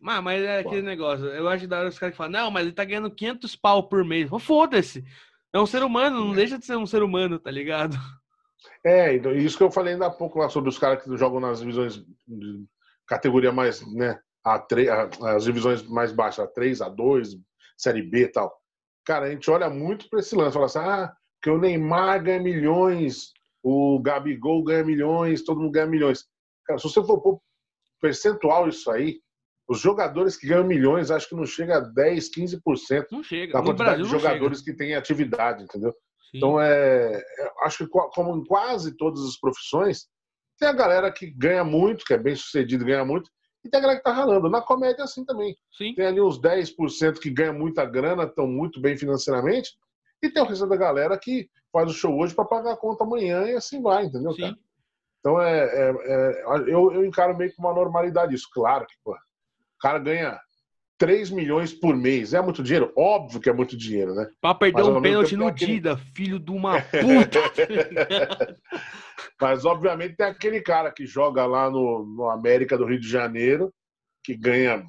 Mas, 0.01 0.23
mas 0.23 0.43
é 0.43 0.59
aquele 0.59 0.82
negócio. 0.82 1.27
Eu 1.27 1.49
acho 1.49 1.69
da 1.69 1.78
hora 1.78 1.89
os 1.89 1.99
caras 1.99 2.12
que 2.12 2.19
falam, 2.19 2.32
não, 2.32 2.51
mas 2.51 2.65
ele 2.65 2.74
tá 2.74 2.85
ganhando 2.85 3.11
500 3.11 3.55
pau 3.55 3.89
por 3.89 4.05
mês. 4.05 4.28
Foda-se. 4.40 5.05
É 5.53 5.61
um 5.61 5.66
ser 5.66 5.82
humano, 5.85 6.24
não 6.24 6.32
é. 6.32 6.36
deixa 6.36 6.59
de 6.59 6.66
ser 6.66 6.77
um 6.77 6.86
ser 6.86 7.03
humano, 7.03 7.39
tá 7.39 7.51
ligado? 7.51 7.97
É, 8.85 9.15
então, 9.15 9.32
isso 9.32 9.57
que 9.57 9.62
eu 9.62 9.70
falei 9.70 9.93
ainda 9.93 10.07
há 10.07 10.11
pouco 10.11 10.39
lá 10.39 10.49
sobre 10.49 10.69
os 10.69 10.78
caras 10.78 11.05
que 11.05 11.16
jogam 11.16 11.39
nas 11.39 11.61
divisões 11.61 12.03
de 12.27 12.65
categoria 13.07 13.53
mais, 13.53 13.86
né, 13.94 14.19
A3, 14.44 15.23
as 15.27 15.44
divisões 15.44 15.82
mais 15.85 16.11
baixas, 16.11 16.49
A3, 16.49 16.78
A2, 16.78 17.39
Série 17.77 18.03
B 18.03 18.24
e 18.24 18.28
tal. 18.28 18.61
Cara, 19.05 19.27
a 19.27 19.31
gente 19.31 19.51
olha 19.51 19.69
muito 19.69 20.09
pra 20.09 20.20
esse 20.20 20.35
lance, 20.35 20.55
fala 20.55 20.66
assim, 20.66 20.79
ah, 20.79 21.12
que 21.43 21.51
o 21.51 21.59
Neymar 21.59 22.23
ganha 22.23 22.41
milhões, 22.41 23.33
o 23.62 24.01
Gabigol 24.01 24.62
ganha 24.62 24.85
milhões, 24.85 25.43
todo 25.43 25.61
mundo 25.61 25.73
ganha 25.73 25.87
milhões. 25.87 26.24
Cara, 26.65 26.79
se 26.79 26.85
você 26.85 27.05
for 27.05 27.20
pôr 27.20 27.41
percentual 28.01 28.69
isso 28.69 28.91
aí, 28.91 29.20
os 29.69 29.81
jogadores 29.81 30.37
que 30.37 30.47
ganham 30.47 30.65
milhões, 30.65 31.11
acho 31.11 31.29
que 31.29 31.35
não 31.35 31.47
chega 31.47 31.79
a 31.79 31.81
10, 31.81 32.31
15% 32.31 33.07
não 33.11 33.23
chega. 33.23 33.53
da 33.53 33.62
quantidade 33.62 33.77
Brasil 33.77 34.05
de 34.05 34.11
jogadores 34.11 34.59
chega. 34.59 34.73
que 34.73 34.79
têm 34.79 34.95
atividade, 34.95 35.62
entendeu? 35.62 35.93
Sim. 36.31 36.39
Então, 36.39 36.61
é, 36.61 37.15
é, 37.15 37.53
acho 37.62 37.85
que 37.85 37.91
como 37.91 38.37
em 38.37 38.45
quase 38.45 38.97
todas 38.97 39.23
as 39.24 39.39
profissões, 39.39 40.07
tem 40.59 40.69
a 40.69 40.73
galera 40.73 41.11
que 41.11 41.31
ganha 41.31 41.65
muito, 41.65 42.05
que 42.05 42.15
é 42.15 42.19
bem 42.19 42.35
sucedido, 42.35 42.85
ganha 42.85 43.05
muito, 43.05 43.31
e 43.64 43.68
tem 43.70 43.78
a 43.78 43.80
galera 43.80 43.98
que 43.98 44.05
tá 44.05 44.12
ralando. 44.12 44.51
Na 44.51 44.60
comédia, 44.60 45.02
é 45.02 45.05
assim 45.05 45.24
também. 45.24 45.56
Sim. 45.76 45.94
Tem 45.94 46.06
ali 46.06 46.20
uns 46.20 46.40
10% 46.40 47.18
que 47.20 47.30
ganha 47.30 47.52
muita 47.52 47.84
grana, 47.84 48.24
estão 48.24 48.47
muito 48.47 48.80
bem 48.80 48.97
financeiramente, 48.97 49.70
e 50.22 50.30
tem 50.30 50.43
o 50.43 50.47
resto 50.47 50.66
da 50.66 50.76
galera 50.76 51.18
que 51.18 51.48
faz 51.72 51.90
o 51.90 51.94
show 51.94 52.16
hoje 52.18 52.34
para 52.34 52.44
pagar 52.44 52.72
a 52.72 52.76
conta 52.76 53.05
amanhã 53.05 53.44
e 53.44 53.55
assim 53.55 53.80
vai, 53.82 54.05
entendeu, 54.05 54.32
Sim. 54.32 54.43
cara? 54.43 54.59
Então, 55.20 55.40
é, 55.40 55.64
é, 55.64 55.90
é 55.90 56.44
eu, 56.66 56.93
eu, 56.93 57.05
encaro 57.05 57.36
meio 57.36 57.52
que 57.52 57.59
uma 57.59 57.72
normalidade 57.72 58.34
isso. 58.34 58.48
Claro 58.52 58.86
que, 58.86 58.94
pô, 59.05 59.16
cara 59.80 59.98
ganha 59.98 60.40
3 61.03 61.31
milhões 61.31 61.73
por 61.74 61.97
mês. 61.97 62.33
É 62.33 62.41
muito 62.41 62.62
dinheiro? 62.62 62.93
Óbvio 62.97 63.41
que 63.41 63.51
é 63.51 63.53
muito 63.53 63.77
dinheiro, 63.77 64.15
né? 64.15 64.31
Pra 64.41 64.55
perder 64.55 64.85
Mas, 64.85 64.89
um 64.89 65.03
pênalti 65.03 65.37
no 65.37 65.49
aquele... 65.49 65.73
Dida, 65.73 65.97
filho 65.97 66.39
de 66.39 66.53
uma 66.53 66.81
puta. 66.95 68.57
Mas, 69.41 69.65
obviamente, 69.65 70.15
tem 70.15 70.27
aquele 70.29 70.61
cara 70.61 70.93
que 70.93 71.05
joga 71.05 71.45
lá 71.45 71.69
no, 71.69 72.07
no 72.07 72.31
América 72.31 72.79
do 72.79 72.85
Rio 72.85 73.01
de 73.01 73.09
Janeiro, 73.09 73.74
que 74.23 74.37
ganha 74.37 74.85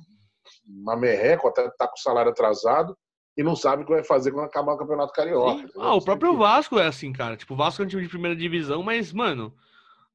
uma 0.68 0.96
merreca, 0.96 1.48
até 1.48 1.68
tá 1.72 1.88
com 1.88 1.96
o 1.96 2.00
salário 2.00 2.30
atrasado, 2.30 2.96
e 3.36 3.42
não 3.42 3.56
sabe 3.56 3.82
o 3.82 3.86
que 3.88 3.94
vai 3.94 4.04
fazer 4.04 4.32
quando 4.32 4.46
acabar 4.46 4.74
o 4.74 4.78
Campeonato 4.78 5.14
Carioca. 5.14 5.68
Ah, 5.80 5.96
o 5.96 6.06
próprio 6.06 6.38
Vasco 6.38 6.78
é 6.78 6.86
assim, 6.86 7.12
cara. 7.12 7.36
Tipo, 7.36 7.56
o 7.56 7.58
Vasco 7.58 7.82
é 7.82 7.86
um 7.86 7.90
time 7.90 8.04
de 8.04 8.10
primeira 8.10 8.36
divisão, 8.36 8.84
mas, 8.84 9.12
mano, 9.12 9.52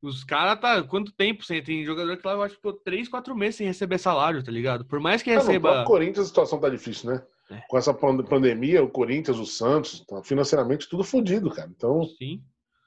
os 0.03 0.25
caras 0.25 0.61
tá. 0.61 0.83
Quanto 0.83 1.13
tempo 1.13 1.45
sem? 1.45 1.63
Tem 1.63 1.85
jogador 1.85 2.17
que 2.17 2.27
lá 2.27 2.35
eu 2.35 2.43
acho 2.43 2.55
que 2.55 2.61
ficou 2.61 2.73
3, 2.73 3.09
4 3.09 3.37
meses 3.37 3.57
sem 3.57 3.67
receber 3.67 3.99
salário, 3.99 4.43
tá 4.43 4.51
ligado? 4.51 4.85
Por 4.85 5.01
mais 5.01 5.23
que 5.23 5.31
receba. 5.31 5.81
No 5.81 5.85
Corinthians 5.85 6.27
a 6.27 6.29
situação 6.29 6.61
tá 6.61 6.69
difícil, 6.69 7.11
né? 7.11 7.23
É. 7.51 7.63
Com 7.69 7.79
essa 7.79 7.95
pandemia, 7.95 8.83
o 8.83 8.91
Corinthians, 8.91 9.39
o 9.39 9.47
Santos, 9.47 10.05
tá 10.07 10.23
financeiramente 10.23 10.89
tudo 10.89 11.03
fodido, 11.03 11.51
cara. 11.51 11.71
Então. 11.75 12.05
Sim. 12.19 12.43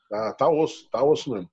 Tá, 0.09 0.33
tá 0.33 0.49
osso, 0.49 0.89
tá 0.89 1.03
osso 1.03 1.31
mesmo. 1.31 1.49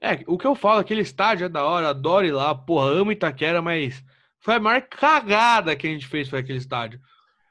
É, 0.00 0.22
o 0.26 0.36
que 0.36 0.46
eu 0.46 0.54
falo, 0.54 0.80
aquele 0.80 1.00
estádio 1.00 1.46
é 1.46 1.48
da 1.48 1.64
hora, 1.64 1.88
adoro 1.88 2.26
ir 2.26 2.32
lá, 2.32 2.54
porra, 2.54 2.90
amo 2.90 3.12
Itaquera, 3.12 3.62
mas 3.62 4.04
foi 4.40 4.54
a 4.54 4.60
maior 4.60 4.82
cagada 4.82 5.74
que 5.74 5.86
a 5.86 5.90
gente 5.90 6.06
fez 6.06 6.28
foi 6.28 6.40
aquele 6.40 6.58
estádio. 6.58 7.00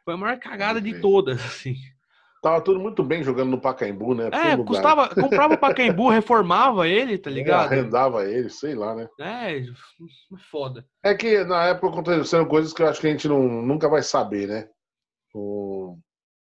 Foi 0.06 0.14
a 0.14 0.18
maior 0.18 0.38
cagada 0.38 0.80
de 0.80 1.00
todas, 1.00 1.42
assim. 1.46 1.76
Tava 2.44 2.60
tudo 2.60 2.78
muito 2.78 3.02
bem 3.02 3.24
jogando 3.24 3.52
no 3.52 3.62
Pacaembu, 3.62 4.14
né? 4.14 4.30
É, 4.34 4.58
custava, 4.58 5.08
comprava 5.08 5.54
o 5.54 5.58
Pacaembu, 5.58 6.10
reformava 6.12 6.86
ele, 6.86 7.18
tá 7.18 7.30
é, 7.30 7.34
ligado? 7.34 7.72
É, 7.72 7.78
arrendava 7.78 8.26
ele, 8.26 8.50
sei 8.50 8.76
lá, 8.76 8.94
né? 8.94 9.08
É, 9.18 9.64
foda. 10.52 10.86
É 11.02 11.16
que 11.16 11.42
na 11.46 11.68
época 11.68 11.88
aconteceram 11.88 12.46
coisas 12.46 12.74
que 12.74 12.84
eu 12.84 12.90
acho 12.90 13.00
que 13.00 13.08
a 13.08 13.12
gente 13.12 13.30
não, 13.30 13.48
nunca 13.48 13.88
vai 13.88 14.04
saber, 14.04 14.50
né? 14.50 14.68
Com, 15.32 15.98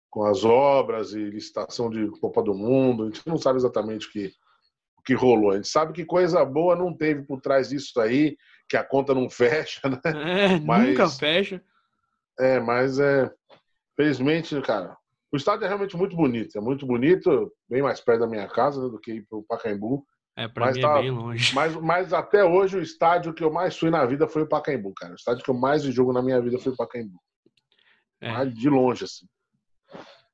com 0.10 0.24
as 0.24 0.46
obras 0.46 1.12
e 1.12 1.20
licitação 1.20 1.90
de 1.90 2.10
Copa 2.22 2.42
do 2.42 2.56
Mundo, 2.56 3.04
a 3.04 3.06
gente 3.08 3.28
não 3.28 3.38
sabe 3.38 3.58
exatamente 3.58 4.08
o 4.08 4.12
que, 4.14 4.28
o 4.98 5.02
que 5.04 5.14
rolou. 5.14 5.52
A 5.52 5.56
gente 5.58 5.68
sabe 5.68 5.92
que 5.92 6.06
coisa 6.06 6.46
boa 6.46 6.78
não 6.78 6.96
teve 6.96 7.24
por 7.24 7.42
trás 7.42 7.68
disso 7.68 8.00
aí, 8.00 8.38
que 8.70 8.78
a 8.78 8.86
conta 8.86 9.14
não 9.14 9.28
fecha, 9.30 9.82
né? 9.90 10.00
É, 10.06 10.60
mas, 10.62 10.88
nunca 10.88 11.10
fecha. 11.10 11.62
É, 12.40 12.58
mas 12.58 13.00
é. 13.00 13.30
Felizmente, 13.98 14.62
cara, 14.62 14.96
o 15.32 15.38
estádio 15.38 15.66
é 15.66 15.68
realmente 15.68 15.96
muito 15.96 16.16
bonito, 16.16 16.58
é 16.58 16.62
muito 16.62 16.86
bonito, 16.86 17.52
bem 17.70 17.82
mais 17.82 18.02
perto 18.02 18.22
da 18.22 18.28
minha 18.28 18.48
casa 18.48 18.84
né, 18.84 18.90
do 18.90 19.00
que 19.00 19.14
ir 19.14 19.28
para 19.30 19.38
o 19.38 19.44
Pacaembu. 19.44 20.06
É, 20.36 20.48
para 20.48 20.72
mim 20.72 20.80
é 20.80 20.82
tá, 20.82 20.98
é 20.98 21.02
bem 21.02 21.12
longe. 21.12 21.54
Mas, 21.54 21.76
mas 21.76 22.14
até 22.14 22.44
hoje 22.44 22.78
o 22.78 22.82
estádio 22.82 23.34
que 23.34 23.44
eu 23.44 23.52
mais 23.52 23.78
fui 23.78 23.90
na 23.90 24.06
vida 24.06 24.28
foi 24.28 24.44
o 24.44 24.48
Pacaembu, 24.48 24.94
cara. 24.96 25.12
O 25.12 25.16
estádio 25.16 25.44
que 25.44 25.52
eu 25.52 25.56
mais 25.56 25.84
vi 25.84 25.92
jogo 25.92 26.14
na 26.14 26.22
minha 26.22 26.42
vida 26.42 26.58
foi 26.58 26.72
o 26.72 26.76
Pacaembu. 26.76 27.20
É. 28.22 28.46
de 28.46 28.70
longe, 28.70 29.06
assim. 29.06 29.26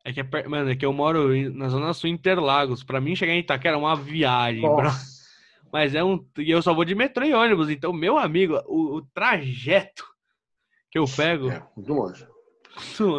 É 0.04 0.14
que, 0.14 0.22
é, 0.22 0.48
mano, 0.48 0.70
é 0.70 0.76
que 0.76 0.86
eu 0.86 0.94
moro 0.94 1.34
na 1.52 1.68
Zona 1.68 1.94
Sul 1.94 2.10
Interlagos. 2.10 2.84
Pra 2.84 3.02
mim, 3.02 3.16
chegar 3.16 3.34
em 3.34 3.40
Itaquera 3.40 3.76
é 3.76 3.80
uma 3.80 3.96
viagem, 3.96 4.62
bro. 4.62 4.88
Mas 5.74 5.94
é 5.94 6.04
um. 6.04 6.24
E 6.38 6.50
eu 6.50 6.62
só 6.62 6.74
vou 6.74 6.86
de 6.86 6.96
metrô 6.96 7.26
e 7.26 7.34
ônibus. 7.34 7.70
Então, 7.70 7.92
meu 7.92 8.18
amigo, 8.18 8.62
o, 8.68 8.98
o 8.98 9.02
trajeto 9.02 10.06
que 10.92 11.00
eu 11.00 11.06
pego. 11.06 11.50
É, 11.50 11.68
muito 11.76 11.94
longe. 11.94 12.28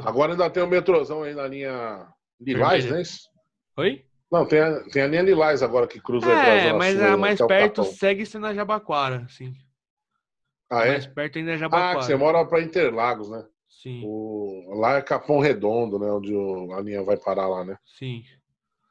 Agora 0.04 0.32
ainda 0.32 0.50
tem 0.50 0.62
o 0.62 0.66
metrôzão 0.66 1.22
aí 1.22 1.34
na 1.34 1.46
linha 1.46 2.06
Lilás, 2.40 2.90
é 2.90 3.00
isso? 3.00 3.28
Oi? 3.76 4.04
Não, 4.30 4.46
tem 4.46 4.60
a, 4.60 4.82
tem 4.90 5.02
a 5.02 5.06
linha 5.06 5.22
Lilás 5.22 5.62
agora 5.62 5.86
que 5.86 6.00
cruza 6.00 6.30
É, 6.30 6.72
mas 6.72 7.00
a 7.00 7.16
mais 7.16 7.40
perto 7.40 7.84
segue 7.84 8.26
sendo 8.26 8.46
a 8.46 8.54
Jabaquara, 8.54 9.26
sim. 9.28 9.54
Ah, 10.70 10.84
é? 10.84 10.92
Mais 10.92 11.06
perto 11.06 11.38
ainda 11.38 11.52
é 11.52 11.58
Jabaquara. 11.58 11.98
Ah, 11.98 12.02
você 12.02 12.16
mora 12.16 12.44
para 12.44 12.60
Interlagos, 12.60 13.30
né? 13.30 13.44
Sim. 13.68 14.02
O, 14.04 14.80
lá 14.80 14.96
é 14.96 15.02
Capão 15.02 15.38
Redondo, 15.38 15.98
né? 15.98 16.10
Onde 16.10 16.34
a 16.74 16.80
linha 16.80 17.02
vai 17.04 17.16
parar 17.16 17.46
lá, 17.46 17.64
né? 17.64 17.78
Sim. 17.84 18.24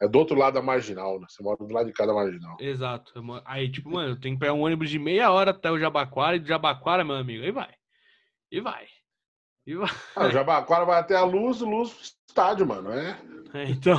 É 0.02 0.08
do 0.08 0.20
outro 0.20 0.38
lado 0.38 0.54
da 0.54 0.62
marginal, 0.62 1.20
né? 1.20 1.26
Você 1.30 1.42
mora 1.42 1.58
do 1.58 1.74
lado 1.74 1.88
de 1.88 1.94
cada 1.94 2.14
marginal. 2.14 2.58
Exato. 2.60 3.14
Aí, 3.46 3.70
tipo, 3.72 3.90
mano, 3.90 4.20
tem 4.20 4.34
que 4.34 4.40
pegar 4.40 4.54
um 4.54 4.62
ônibus 4.62 4.90
de 4.90 5.00
meia 5.00 5.32
hora 5.32 5.52
até 5.52 5.72
o 5.72 5.80
Jabaquara 5.80 6.36
e 6.36 6.40
do 6.40 6.48
Jabaquara, 6.48 7.04
meu 7.04 7.16
amigo, 7.16 7.44
aí 7.44 7.52
vai. 7.52 7.74
E 8.52 8.62
vai. 8.62 8.86
E... 9.66 9.74
Ah, 10.16 10.28
o 10.28 10.32
Jabaquara 10.32 10.86
vai 10.86 11.00
até 11.00 11.16
a 11.16 11.24
luz, 11.24 11.62
luz 11.62 12.16
estádio, 12.28 12.68
mano. 12.68 12.92
É. 12.92 13.18
é 13.54 13.70
então. 13.70 13.98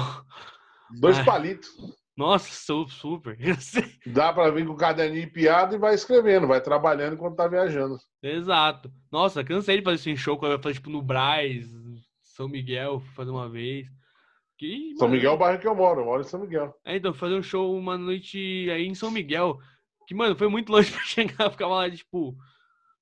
Dois 1.00 1.18
palitos. 1.20 1.68
Nossa, 2.16 2.48
super. 2.88 3.36
Dá 4.06 4.32
para 4.32 4.50
vir 4.50 4.66
com 4.66 4.72
o 4.72 4.76
caderninho 4.76 5.30
piado 5.30 5.74
e 5.74 5.78
vai 5.78 5.94
escrevendo, 5.94 6.46
vai 6.46 6.62
trabalhando 6.62 7.14
enquanto 7.14 7.36
tá 7.36 7.46
viajando. 7.46 7.98
Exato. 8.22 8.90
Nossa, 9.12 9.44
cansei 9.44 9.78
de 9.78 9.84
fazer 9.84 9.96
isso 9.96 10.10
em 10.10 10.16
show 10.16 10.38
quando 10.38 10.52
eu 10.52 10.62
fazer 10.62 10.76
tipo 10.76 10.88
no 10.88 11.02
Braz, 11.02 11.66
São 12.22 12.48
Miguel, 12.48 13.00
fazer 13.14 13.30
uma 13.30 13.50
vez. 13.50 13.86
Que, 14.56 14.94
São 14.96 15.08
Miguel 15.08 15.32
é 15.32 15.34
o 15.34 15.38
bairro 15.38 15.60
que 15.60 15.68
eu 15.68 15.74
moro, 15.74 16.00
eu 16.00 16.06
moro 16.06 16.22
em 16.22 16.26
São 16.26 16.40
Miguel. 16.40 16.74
É, 16.86 16.96
então, 16.96 17.12
fazer 17.12 17.34
um 17.34 17.42
show 17.42 17.76
uma 17.76 17.98
noite 17.98 18.38
aí 18.70 18.86
em 18.86 18.94
São 18.94 19.10
Miguel, 19.10 19.58
que, 20.06 20.14
mano, 20.14 20.34
foi 20.34 20.48
muito 20.48 20.72
longe 20.72 20.90
pra 20.90 21.02
chegar, 21.02 21.50
ficava 21.50 21.74
lá, 21.74 21.90
tipo. 21.90 22.34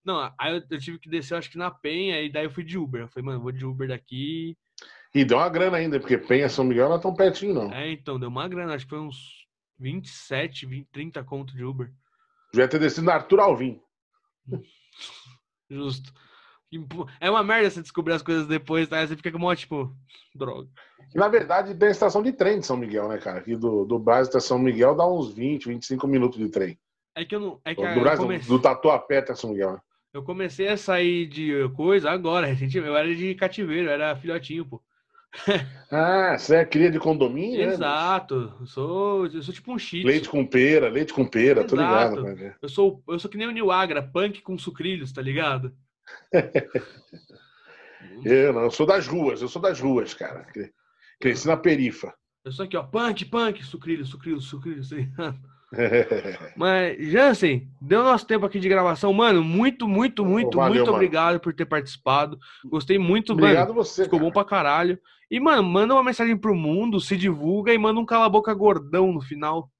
Não, 0.04 0.32
aí 0.38 0.54
eu, 0.54 0.62
eu, 0.70 0.78
tive 0.78 0.98
que 0.98 1.08
descer, 1.08 1.34
acho 1.34 1.50
que 1.50 1.56
na 1.56 1.70
Penha, 1.70 2.20
e 2.20 2.30
daí 2.30 2.44
eu 2.44 2.50
fui 2.50 2.62
de 2.62 2.76
Uber. 2.76 3.02
Eu 3.02 3.08
falei, 3.08 3.24
mano, 3.24 3.40
vou 3.40 3.50
de 3.50 3.64
Uber 3.64 3.88
daqui. 3.88 4.56
E 5.14 5.24
deu 5.24 5.38
uma 5.38 5.48
grana 5.48 5.78
ainda, 5.78 5.98
porque 5.98 6.18
Penha 6.18 6.48
São 6.48 6.64
Miguel 6.64 6.88
não 6.88 6.96
é 6.96 7.00
tão 7.00 7.14
pertinho, 7.14 7.54
não. 7.54 7.72
É, 7.72 7.90
então, 7.90 8.18
deu 8.18 8.28
uma 8.28 8.46
grana, 8.46 8.74
acho 8.74 8.84
que 8.84 8.90
foi 8.90 9.00
uns 9.00 9.46
27, 9.78 10.66
20, 10.66 10.88
30 10.92 11.24
conto 11.24 11.56
de 11.56 11.64
Uber. 11.64 11.90
Devia 12.52 12.68
ter 12.68 12.78
descido 12.78 13.06
na 13.06 13.14
Arthur 13.14 13.40
Alvim. 13.40 13.80
Justo. 15.70 16.12
É 17.20 17.30
uma 17.30 17.44
merda 17.44 17.70
você 17.70 17.80
descobrir 17.80 18.14
as 18.14 18.22
coisas 18.22 18.46
depois, 18.46 18.88
tá? 18.88 19.06
Você 19.06 19.16
fica 19.16 19.30
como, 19.30 19.54
tipo, 19.54 19.94
droga. 20.34 20.68
Na 21.14 21.28
verdade, 21.28 21.74
tem 21.74 21.88
a 21.88 21.92
estação 21.92 22.20
de 22.22 22.32
trem 22.32 22.58
de 22.58 22.66
São 22.66 22.76
Miguel, 22.76 23.08
né, 23.08 23.18
cara? 23.18 23.38
Aqui 23.38 23.54
do, 23.54 23.84
do 23.84 23.98
Brasil 23.98 24.30
até 24.30 24.40
São 24.40 24.58
Miguel 24.58 24.96
dá 24.96 25.06
uns 25.06 25.32
20, 25.32 25.68
25 25.68 26.06
minutos 26.08 26.38
de 26.38 26.48
trem. 26.48 26.76
É 27.14 27.24
que 27.24 27.36
eu 27.36 27.40
não. 27.40 27.60
É 27.64 27.74
que 27.74 27.94
do, 27.94 28.00
Brasil, 28.00 28.24
comecei... 28.24 28.48
do 28.48 28.60
Tatuapé 28.60 29.18
até 29.18 29.34
São 29.36 29.50
Miguel, 29.50 29.74
né? 29.74 29.80
Eu 30.14 30.22
comecei 30.22 30.68
a 30.68 30.76
sair 30.76 31.26
de 31.26 31.68
coisa 31.70 32.08
agora, 32.08 32.46
recentemente. 32.46 32.88
Eu 32.88 32.96
era 32.96 33.12
de 33.12 33.34
cativeiro, 33.34 33.90
era 33.90 34.14
filhotinho, 34.14 34.64
pô. 34.64 34.80
ah, 35.90 36.38
você 36.38 36.54
é 36.54 36.64
cria 36.64 36.88
de 36.88 37.00
condomínio, 37.00 37.58
né, 37.58 37.72
Exato. 37.72 38.40
Né? 38.42 38.52
Eu 38.60 38.66
sou, 38.66 39.26
eu 39.26 39.42
sou 39.42 39.52
tipo 39.52 39.72
um 39.72 39.78
cheat. 39.78 40.06
Leite 40.06 40.28
com 40.28 40.46
pera, 40.46 40.88
leite 40.88 41.12
com 41.12 41.26
pera, 41.26 41.62
Exato. 41.62 41.74
tô 41.74 41.82
ligado. 41.82 42.22
Né? 42.22 42.54
Eu 42.62 42.68
sou, 42.68 43.02
eu 43.08 43.18
sou 43.18 43.28
que 43.28 43.36
nem 43.36 43.48
o 43.48 43.50
New 43.50 43.72
Agra, 43.72 44.00
punk 44.00 44.40
com 44.42 44.56
sucrilhos, 44.56 45.10
tá 45.10 45.20
ligado? 45.20 45.74
eu 48.24 48.52
não, 48.52 48.62
eu 48.62 48.70
sou 48.70 48.86
das 48.86 49.08
ruas, 49.08 49.42
eu 49.42 49.48
sou 49.48 49.60
das 49.60 49.80
ruas, 49.80 50.14
cara. 50.14 50.46
Cresci 51.18 51.48
na 51.48 51.56
perifa. 51.56 52.14
Eu 52.44 52.52
sou 52.52 52.64
aqui, 52.64 52.76
ó, 52.76 52.84
punk, 52.84 53.24
punk, 53.24 53.64
sucrilhos, 53.64 54.10
sucrilhos, 54.10 54.44
sucrilhos, 54.44 54.90
tá 54.90 54.96
ligado? 54.96 55.53
Mas, 56.56 56.96
Jansen, 57.10 57.68
deu 57.80 58.02
nosso 58.02 58.26
tempo 58.26 58.46
aqui 58.46 58.58
de 58.58 58.68
gravação. 58.68 59.12
Mano, 59.12 59.42
muito, 59.42 59.88
muito, 59.88 60.24
muito, 60.24 60.58
Valeu, 60.58 60.74
muito 60.74 60.86
mano. 60.86 60.96
obrigado 60.96 61.40
por 61.40 61.52
ter 61.52 61.66
participado. 61.66 62.38
Gostei 62.64 62.98
muito, 62.98 63.32
obrigado 63.32 63.68
mano. 63.68 63.84
você. 63.84 64.04
Ficou 64.04 64.18
cara. 64.18 64.30
bom 64.30 64.32
pra 64.32 64.44
caralho. 64.44 64.98
E, 65.30 65.40
mano, 65.40 65.62
manda 65.62 65.94
uma 65.94 66.04
mensagem 66.04 66.36
pro 66.36 66.54
mundo, 66.54 67.00
se 67.00 67.16
divulga 67.16 67.72
e 67.72 67.78
manda 67.78 67.98
um 67.98 68.06
cala-boca 68.06 68.52
gordão 68.54 69.12
no 69.12 69.20
final. 69.20 69.70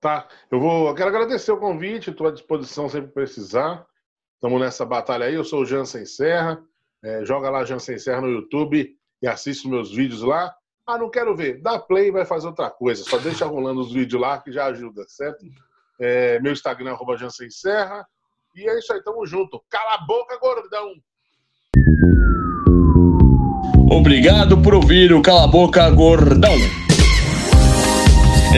Tá, 0.00 0.28
eu 0.50 0.60
vou. 0.60 0.88
Eu 0.88 0.94
quero 0.94 1.08
agradecer 1.08 1.50
o 1.50 1.58
convite, 1.58 2.10
estou 2.10 2.28
à 2.28 2.30
disposição 2.30 2.88
sempre 2.88 3.10
precisar. 3.10 3.84
Estamos 4.34 4.60
nessa 4.60 4.86
batalha 4.86 5.26
aí. 5.26 5.34
Eu 5.34 5.44
sou 5.44 5.62
o 5.62 5.66
Jansen 5.66 6.06
Serra. 6.06 6.62
É, 7.02 7.24
joga 7.24 7.50
lá 7.50 7.64
Jansen 7.64 7.98
Serra 7.98 8.20
no 8.20 8.28
YouTube 8.28 8.96
e 9.20 9.26
assiste 9.26 9.68
meus 9.68 9.92
vídeos 9.92 10.22
lá. 10.22 10.54
Ah, 10.88 10.96
não 10.96 11.10
quero 11.10 11.36
ver. 11.36 11.60
Dá 11.60 11.78
play 11.78 12.08
e 12.08 12.10
vai 12.10 12.24
fazer 12.24 12.46
outra 12.46 12.70
coisa. 12.70 13.04
Só 13.04 13.18
deixa 13.18 13.44
rolando 13.44 13.82
os 13.82 13.92
vídeos 13.92 14.22
lá 14.22 14.38
que 14.38 14.50
já 14.50 14.64
ajuda, 14.64 15.04
certo? 15.06 15.44
É, 16.00 16.40
meu 16.40 16.50
Instagram 16.50 16.88
é 16.88 16.92
arroba 16.94 17.14
Serra. 17.50 18.06
E 18.56 18.66
é 18.66 18.78
isso 18.78 18.90
aí, 18.94 19.02
tamo 19.04 19.26
junto. 19.26 19.62
Cala 19.68 19.96
a 19.96 20.06
boca, 20.06 20.38
gordão! 20.38 20.94
Obrigado 23.90 24.62
por 24.62 24.72
ouvir 24.72 25.12
o 25.12 25.20
Cala 25.20 25.44
a 25.44 25.46
Boca 25.46 25.90
Gordão. 25.90 26.56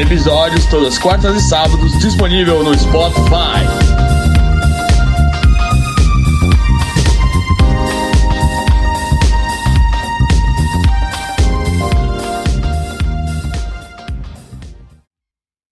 Episódios 0.00 0.66
todas 0.66 0.98
quartas 0.98 1.34
e 1.34 1.40
sábados 1.40 1.98
disponível 1.98 2.62
no 2.62 2.78
Spotify. 2.78 3.79